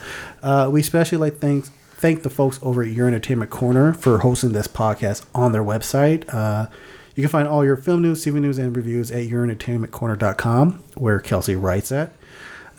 Uh, 0.43 0.69
we 0.71 0.81
especially 0.81 1.19
like 1.19 1.39
thank 1.39 1.67
thank 1.95 2.23
the 2.23 2.31
folks 2.31 2.59
over 2.63 2.83
at 2.83 2.91
Your 2.91 3.09
Entertainment 3.09 3.51
Corner 3.51 3.95
for 3.95 4.19
hosting 4.19 4.53
this 4.53 4.69
podcast 4.69 5.25
on 5.35 5.53
their 5.53 5.65
website. 5.65 6.33
Uh, 6.33 6.67
you 7.15 7.23
can 7.23 7.31
find 7.31 7.49
all 7.49 7.65
your 7.65 7.79
film 7.79 8.03
news, 8.03 8.23
TV 8.23 8.35
news, 8.35 8.59
and 8.59 8.77
reviews 8.77 9.11
at 9.11 9.27
yourentertainmentcorner.com, 9.27 10.85
where 10.97 11.19
Kelsey 11.19 11.57
writes 11.57 11.91
at. 11.91 12.13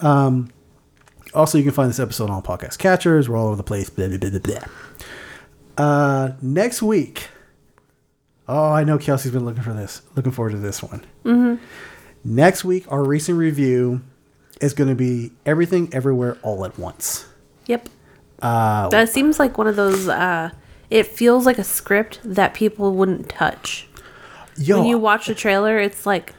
Um, 0.01 0.51
also, 1.33 1.57
you 1.57 1.63
can 1.63 1.73
find 1.73 1.89
this 1.89 1.99
episode 1.99 2.29
on 2.29 2.43
podcast 2.43 2.77
catchers. 2.77 3.27
We're 3.27 3.37
all 3.37 3.47
over 3.47 3.55
the 3.55 3.63
place. 3.63 3.89
Blah, 3.89 4.09
blah, 4.09 4.17
blah, 4.17 4.29
blah, 4.29 4.59
blah. 5.75 5.83
Uh, 5.83 6.33
next 6.43 6.83
week. 6.83 7.29
Oh, 8.47 8.71
I 8.71 8.83
know 8.83 8.97
Kelsey's 8.97 9.31
been 9.31 9.45
looking 9.45 9.63
for 9.63 9.73
this. 9.73 10.01
Looking 10.15 10.31
forward 10.31 10.51
to 10.51 10.57
this 10.57 10.81
one. 10.81 11.03
Mm-hmm. 11.25 11.63
Next 12.23 12.63
week, 12.63 12.85
our 12.91 13.03
recent 13.03 13.37
review 13.37 14.01
is 14.61 14.73
going 14.73 14.89
to 14.89 14.95
be 14.95 15.31
Everything 15.45 15.89
Everywhere 15.93 16.37
All 16.41 16.65
at 16.65 16.77
Once. 16.79 17.25
Yep. 17.67 17.89
Uh, 18.41 18.89
That 18.89 19.09
seems 19.09 19.39
like 19.39 19.57
one 19.57 19.67
of 19.67 19.75
those. 19.75 20.07
Uh, 20.07 20.51
it 20.89 21.07
feels 21.07 21.45
like 21.45 21.57
a 21.57 21.63
script 21.63 22.19
that 22.23 22.53
people 22.53 22.93
wouldn't 22.93 23.29
touch. 23.29 23.87
Yo, 24.57 24.79
when 24.79 24.87
you 24.87 24.97
watch 24.97 25.27
the 25.27 25.35
trailer, 25.35 25.77
it's 25.77 26.05
like 26.05 26.33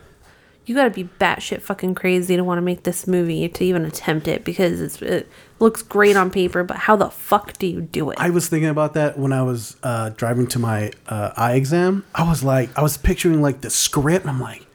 you 0.69 0.75
got 0.75 0.85
to 0.85 0.91
be 0.91 1.09
batshit 1.19 1.63
fucking 1.63 1.95
crazy 1.95 2.37
to 2.37 2.45
want 2.45 2.59
to 2.59 2.63
make 2.63 2.83
this 2.83 3.07
movie 3.07 3.49
to 3.49 3.65
even 3.65 3.87
attempt 3.87 4.29
it 4.29 4.45
because 4.45 4.83
it's, 4.83 5.01
it 5.01 5.27
looks 5.59 5.81
great 5.83 6.15
on 6.15 6.31
paper. 6.31 6.63
But 6.63 6.77
how 6.77 6.95
the 6.95 7.09
fuck 7.09 7.57
do 7.57 7.67
you 7.67 7.81
do 7.81 8.11
it? 8.11 8.19
I 8.21 8.29
was 8.29 8.49
thinking 8.49 8.69
about 8.69 8.93
that 8.95 9.19
when 9.19 9.33
I 9.33 9.43
was 9.43 9.77
uh, 9.83 10.11
driving 10.11 10.47
to 10.49 10.59
my 10.59 10.93
uh, 11.07 11.33
eye 11.37 11.55
exam. 11.55 12.05
I 12.15 12.29
was 12.29 12.45
like, 12.45 12.77
I 12.77 12.83
was 12.83 12.99
picturing 12.99 13.41
like 13.41 13.63
the 13.63 13.71
script, 13.71 14.27
and 14.27 14.31
I'm 14.31 14.41
like, 14.41 14.67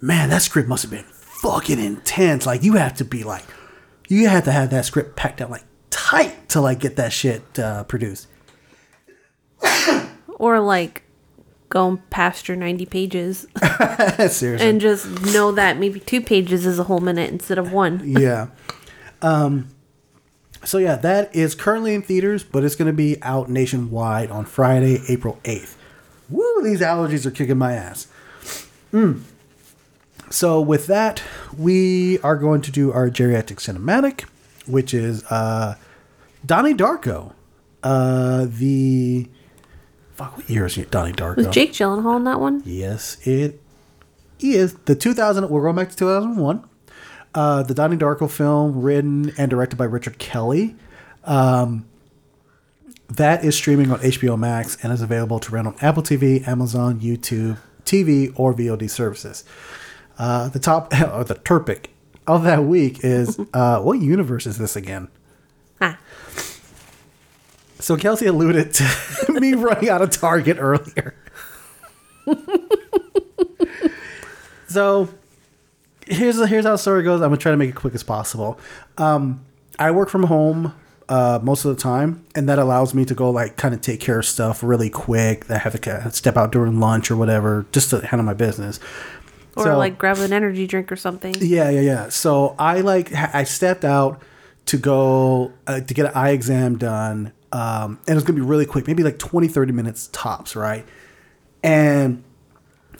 man, 0.00 0.30
that 0.30 0.40
script 0.40 0.68
must 0.68 0.82
have 0.82 0.90
been 0.90 1.04
fucking 1.04 1.78
intense. 1.78 2.46
Like, 2.46 2.62
you 2.62 2.74
have 2.74 2.94
to 2.94 3.04
be 3.04 3.22
like, 3.22 3.44
you 4.08 4.26
have 4.26 4.44
to 4.44 4.52
have 4.52 4.70
that 4.70 4.86
script 4.86 5.16
packed 5.16 5.42
out 5.42 5.50
like 5.50 5.64
tight 5.90 6.48
to 6.48 6.62
like 6.62 6.80
get 6.80 6.96
that 6.96 7.12
shit 7.12 7.58
uh, 7.58 7.84
produced. 7.84 8.26
or 10.38 10.60
like 10.60 11.02
go 11.70 12.00
past 12.10 12.48
your 12.48 12.56
90 12.56 12.84
pages 12.86 13.46
Seriously. 14.28 14.68
and 14.68 14.80
just 14.80 15.06
know 15.32 15.52
that 15.52 15.78
maybe 15.78 16.00
two 16.00 16.20
pages 16.20 16.66
is 16.66 16.78
a 16.78 16.84
whole 16.84 17.00
minute 17.00 17.30
instead 17.30 17.56
of 17.58 17.72
one. 17.72 18.02
yeah. 18.04 18.48
Um, 19.22 19.68
so 20.64 20.76
yeah, 20.78 20.96
that 20.96 21.34
is 21.34 21.54
currently 21.54 21.94
in 21.94 22.02
theaters, 22.02 22.44
but 22.44 22.64
it's 22.64 22.76
going 22.76 22.86
to 22.86 22.92
be 22.92 23.16
out 23.22 23.48
nationwide 23.48 24.30
on 24.30 24.44
Friday, 24.44 25.00
April 25.08 25.38
eighth. 25.44 25.78
Woo! 26.28 26.62
These 26.62 26.80
allergies 26.80 27.24
are 27.24 27.30
kicking 27.30 27.56
my 27.58 27.72
ass. 27.72 28.08
Mm. 28.92 29.22
So 30.28 30.60
with 30.60 30.86
that, 30.86 31.22
we 31.56 32.18
are 32.20 32.36
going 32.36 32.60
to 32.62 32.70
do 32.70 32.92
our 32.92 33.08
geriatric 33.10 33.56
cinematic, 33.56 34.22
which 34.66 34.92
is 34.92 35.24
uh, 35.24 35.76
Donnie 36.44 36.74
Darko. 36.74 37.32
Uh, 37.82 38.46
the 38.48 39.26
fuck, 40.20 40.36
what 40.36 40.50
year 40.50 40.66
is 40.66 40.76
it? 40.76 40.90
Donnie 40.90 41.12
Darko? 41.12 41.36
Was 41.36 41.46
Jake 41.48 41.72
Gyllenhaal 41.72 42.16
in 42.16 42.24
that 42.24 42.40
one? 42.40 42.62
Yes, 42.66 43.16
it 43.26 43.60
is. 44.38 44.74
The 44.84 44.94
2000, 44.94 45.48
we're 45.48 45.62
going 45.62 45.76
back 45.76 45.90
to 45.90 45.96
2001. 45.96 46.64
Uh, 47.34 47.62
the 47.62 47.74
Donnie 47.74 47.96
Darko 47.96 48.30
film, 48.30 48.82
written 48.82 49.32
and 49.38 49.50
directed 49.50 49.76
by 49.76 49.84
Richard 49.84 50.18
Kelly. 50.18 50.76
Um, 51.24 51.86
that 53.08 53.44
is 53.44 53.56
streaming 53.56 53.90
on 53.90 53.98
HBO 54.00 54.38
Max 54.38 54.76
and 54.82 54.92
is 54.92 55.00
available 55.00 55.38
to 55.40 55.52
rent 55.52 55.66
on 55.66 55.74
Apple 55.80 56.02
TV, 56.02 56.46
Amazon, 56.46 57.00
YouTube, 57.00 57.56
TV, 57.84 58.32
or 58.36 58.52
VOD 58.52 58.90
services. 58.90 59.44
Uh, 60.18 60.48
the 60.48 60.58
top, 60.58 60.92
or 61.12 61.24
the 61.24 61.34
topic 61.34 61.90
of 62.26 62.44
that 62.44 62.64
week 62.64 63.02
is 63.02 63.40
uh, 63.54 63.80
what 63.80 64.00
universe 64.00 64.46
is 64.46 64.58
this 64.58 64.76
again? 64.76 65.08
Ah. 65.80 65.98
So 67.80 67.96
Kelsey 67.96 68.26
alluded 68.26 68.74
to 68.74 69.32
me 69.40 69.54
running 69.54 69.88
out 69.88 70.02
of 70.02 70.10
Target 70.10 70.58
earlier. 70.60 71.14
so 74.68 75.08
here's 76.06 76.36
here's 76.48 76.64
how 76.64 76.72
the 76.72 76.76
story 76.78 77.02
goes. 77.02 77.20
I'm 77.20 77.28
gonna 77.28 77.36
try 77.38 77.50
to 77.52 77.56
make 77.56 77.70
it 77.70 77.76
quick 77.76 77.94
as 77.94 78.02
possible. 78.02 78.58
Um, 78.98 79.44
I 79.78 79.90
work 79.90 80.08
from 80.08 80.24
home 80.24 80.74
uh, 81.08 81.38
most 81.42 81.64
of 81.64 81.74
the 81.74 81.80
time, 81.82 82.24
and 82.34 82.48
that 82.48 82.58
allows 82.58 82.94
me 82.94 83.04
to 83.06 83.14
go 83.14 83.30
like 83.30 83.56
kind 83.56 83.74
of 83.74 83.80
take 83.80 84.00
care 84.00 84.18
of 84.18 84.26
stuff 84.26 84.62
really 84.62 84.90
quick. 84.90 85.46
That 85.46 85.56
I 85.56 85.58
have 85.58 85.72
to 85.72 85.78
kind 85.78 86.06
of 86.06 86.14
step 86.14 86.36
out 86.36 86.52
during 86.52 86.78
lunch 86.80 87.10
or 87.10 87.16
whatever, 87.16 87.66
just 87.72 87.90
to 87.90 88.06
handle 88.06 88.24
my 88.24 88.34
business. 88.34 88.78
Or 89.56 89.64
So- 89.64 89.78
like 89.78 89.98
grab 89.98 90.18
an 90.18 90.32
energy 90.32 90.66
drink 90.66 90.92
or 90.92 90.96
something. 90.96 91.34
Yeah, 91.38 91.70
yeah, 91.70 91.80
yeah. 91.80 92.08
So 92.08 92.54
I 92.58 92.80
like 92.82 93.12
I 93.12 93.44
stepped 93.44 93.84
out 93.84 94.22
to 94.66 94.76
go 94.76 95.52
uh, 95.66 95.80
to 95.80 95.94
get 95.94 96.06
an 96.06 96.12
eye 96.14 96.30
exam 96.30 96.78
done, 96.78 97.32
um, 97.52 97.98
and 98.06 98.10
it 98.10 98.14
was 98.14 98.24
gonna 98.24 98.38
be 98.38 98.44
really 98.46 98.66
quick, 98.66 98.86
maybe 98.86 99.02
like 99.02 99.18
20, 99.18 99.48
30 99.48 99.72
minutes 99.72 100.08
tops, 100.12 100.54
right? 100.54 100.86
And 101.62 102.24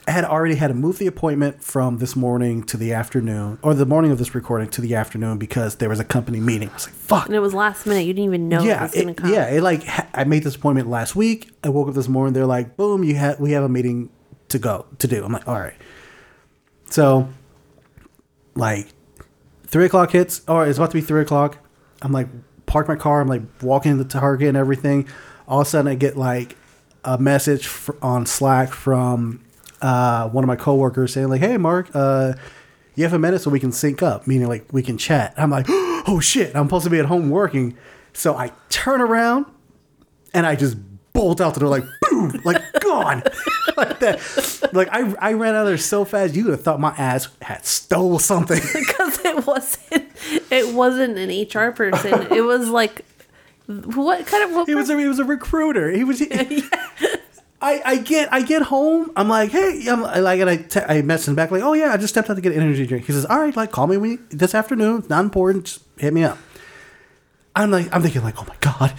I 0.09 0.13
had 0.13 0.25
already 0.25 0.55
had 0.55 0.69
to 0.69 0.75
move 0.75 0.99
the 0.99 1.07
appointment 1.07 1.63
from 1.63 1.99
this 1.99 2.17
morning 2.17 2.63
to 2.65 2.77
the 2.77 2.93
afternoon, 2.93 3.59
or 3.63 3.75
the 3.75 3.87
morning 3.87 4.11
of 4.11 4.19
this 4.19 4.35
recording 4.35 4.69
to 4.71 4.81
the 4.81 4.95
afternoon 4.95 5.39
because 5.39 5.77
there 5.77 5.89
was 5.89 6.01
a 6.01 6.05
company 6.05 6.41
meeting. 6.41 6.69
I 6.71 6.75
was 6.75 6.87
like, 6.87 6.95
"Fuck." 6.95 7.27
And 7.27 7.35
it 7.35 7.41
was 7.41 7.55
last 7.55 7.87
minute. 7.87 8.07
You 8.07 8.13
didn't 8.13 8.25
even 8.25 8.49
know 8.49 8.63
it 8.63 8.67
yeah, 8.67 8.83
was 8.83 8.93
gonna 8.93 9.11
it, 9.11 9.17
come. 9.17 9.33
yeah. 9.33 9.49
It 9.49 9.63
like 9.63 9.85
I 10.15 10.25
made 10.25 10.43
this 10.43 10.57
appointment 10.57 10.89
last 10.89 11.15
week. 11.15 11.53
I 11.63 11.69
woke 11.69 11.89
up 11.89 11.95
this 11.95 12.09
morning. 12.09 12.33
They're 12.33 12.47
like, 12.47 12.77
"Boom, 12.77 13.05
you 13.05 13.15
have 13.17 13.39
we 13.39 13.53
have 13.53 13.63
a 13.63 13.69
meeting 13.69 14.11
to 14.49 14.59
go 14.59 14.87
to 14.99 15.07
do." 15.07 15.25
I'm 15.25 15.33
like, 15.33 15.47
"All 15.47 15.61
right." 15.61 15.77
So, 16.89 17.29
like, 18.57 18.89
three 19.67 19.85
o'clock 19.85 20.11
hits, 20.11 20.43
or 20.49 20.67
it's 20.67 20.79
about 20.79 20.91
to 20.91 20.97
be 20.97 21.03
three 21.03 21.21
o'clock. 21.23 21.59
I'm 22.03 22.11
like, 22.11 22.27
park 22.71 22.89
my 22.89 22.97
car. 22.97 23.21
I'm 23.21 23.29
like 23.29 23.43
walking 23.61 23.99
to 23.99 24.05
Target 24.05 24.49
and 24.49 24.57
everything. 24.57 25.09
All 25.49 25.61
of 25.61 25.67
a 25.67 25.71
sudden, 25.71 25.91
I 25.91 25.97
get 25.97 26.17
like 26.17 26.57
a 27.05 27.19
message 27.19 27.67
fr- 27.67 27.93
on 28.01 28.25
Slack 28.25 28.71
from 28.71 29.45
uh, 29.83 30.29
one 30.29 30.45
of 30.45 30.49
my 30.49 30.57
coworkers 30.57 31.13
saying 31.13 31.29
like, 31.29 31.41
"Hey, 31.41 31.57
Mark, 31.57 31.91
uh, 31.95 32.35
you 32.95 33.05
have 33.05 33.13
a 33.13 33.19
minute 33.19 33.43
so 33.43 33.51
we 33.51 33.61
can 33.61 33.73
sync 33.73 34.03
up, 34.03 34.27
meaning 34.27 34.49
like 34.49 34.73
we 34.73 34.83
can 34.83 34.97
chat." 34.97 35.35
I'm 35.37 35.51
like, 35.51 35.67
"Oh 35.69 36.21
shit, 36.23 36.55
I'm 36.55 36.67
supposed 36.67 36.85
to 36.85 36.91
be 36.91 37.01
at 37.01 37.07
home 37.07 37.29
working." 37.29 37.77
So 38.13 38.37
I 38.37 38.53
turn 38.69 39.01
around 39.01 39.47
and 40.33 40.47
I 40.47 40.55
just 40.55 40.77
bolt 41.13 41.41
out 41.41 41.55
the 41.55 41.61
door 41.61 41.69
like 41.69 41.85
boom, 42.03 42.41
like 42.45 42.63
gone, 42.81 43.23
like 43.77 43.99
that. 44.01 44.71
Like 44.73 44.89
I, 44.93 45.13
I 45.19 45.33
ran 45.33 45.55
out 45.55 45.63
of 45.63 45.67
there 45.67 45.79
so 45.79 46.05
fast, 46.05 46.35
you 46.35 46.45
would 46.45 46.53
have 46.53 46.63
thought 46.63 46.81
my 46.81 46.95
ass 46.97 47.29
had 47.43 47.65
stole 47.65 48.19
something. 48.19 48.61
because 48.75 49.25
it 49.25 49.47
wasn't 49.47 49.90
it 50.51 50.75
wasn't 50.75 51.19
an 51.19 51.29
HR 51.29 51.73
person. 51.73 52.33
It 52.33 52.43
was 52.43 52.69
like 52.69 53.05
what 53.67 54.27
kind 54.27 54.45
of 54.45 54.51
what 54.53 54.69
he 54.69 54.75
was 54.75 54.91
a, 54.91 54.99
he 54.99 55.07
was 55.07 55.19
a 55.19 55.25
recruiter. 55.25 55.91
He 55.91 56.05
was. 56.05 56.23
I, 57.63 57.83
I 57.85 57.97
get 57.99 58.33
I 58.33 58.43
get 58.43 58.63
home. 58.63 59.13
I'm 59.17 59.29
like, 59.29 59.51
hey, 59.51 59.85
I'm 59.89 60.01
like, 60.01 60.41
and 60.41 60.49
I 60.49 60.57
te- 60.57 60.81
I 60.81 61.03
message 61.03 61.29
him 61.29 61.35
back 61.35 61.51
like, 61.51 61.63
oh 61.63 61.75
yeah, 61.75 61.93
I 61.93 61.99
just 61.99 62.15
stepped 62.15 62.31
out 62.31 62.35
to 62.35 62.41
get 62.41 62.53
an 62.53 62.61
energy 62.61 62.87
drink. 62.87 63.05
He 63.05 63.13
says, 63.13 63.27
all 63.27 63.39
right, 63.39 63.55
like 63.55 63.71
call 63.71 63.87
me 63.87 63.99
when 63.99 64.11
you, 64.13 64.19
this 64.31 64.55
afternoon. 64.55 65.01
It's 65.01 65.11
not 65.11 65.25
important. 65.25 65.67
Just 65.67 65.83
hit 65.99 66.13
me 66.15 66.25
up. 66.25 66.39
I'm 67.55 67.71
like, 67.71 67.95
I'm 67.95 68.03
thinking 68.03 68.23
like, 68.23 68.41
oh 68.41 68.47
my 68.49 68.57
god, 68.61 68.95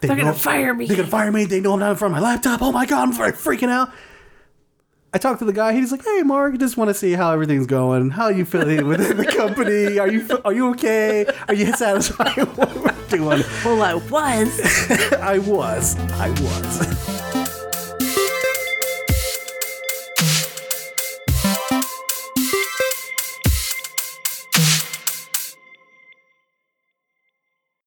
they 0.00 0.08
They're 0.08 0.16
gonna 0.16 0.32
fire 0.32 0.74
me. 0.74 0.86
They're 0.86 0.96
gonna 0.96 1.08
fire 1.08 1.32
me. 1.32 1.44
They 1.44 1.60
know 1.60 1.72
I'm 1.72 1.80
not 1.80 1.90
in 1.90 1.96
front 1.96 2.14
of 2.14 2.20
my 2.20 2.28
laptop. 2.28 2.62
Oh 2.62 2.70
my 2.70 2.86
god, 2.86 3.08
I'm 3.08 3.12
freaking 3.12 3.70
out. 3.70 3.90
I 5.14 5.18
talked 5.18 5.38
to 5.38 5.44
the 5.44 5.52
guy. 5.52 5.72
He's 5.74 5.92
like, 5.92 6.04
"Hey, 6.04 6.22
Mark, 6.24 6.58
just 6.58 6.76
want 6.76 6.90
to 6.90 6.94
see 6.94 7.12
how 7.12 7.30
everything's 7.32 7.68
going. 7.68 8.10
How 8.10 8.24
are 8.24 8.32
you 8.32 8.44
feeling 8.44 8.84
within 8.88 9.16
the 9.16 9.24
company? 9.24 9.96
Are 10.00 10.08
you 10.08 10.26
are 10.44 10.52
you 10.52 10.70
okay? 10.70 11.24
Are 11.46 11.54
you 11.54 11.72
satisfied 11.72 12.36
with 12.36 12.58
what 12.58 12.74
we're 12.74 13.08
doing?" 13.08 13.44
Well, 13.64 13.80
I 13.80 13.94
was. 13.94 14.60
I 15.12 15.38
was. 15.38 15.96
I 16.14 16.30
was. 16.30 17.33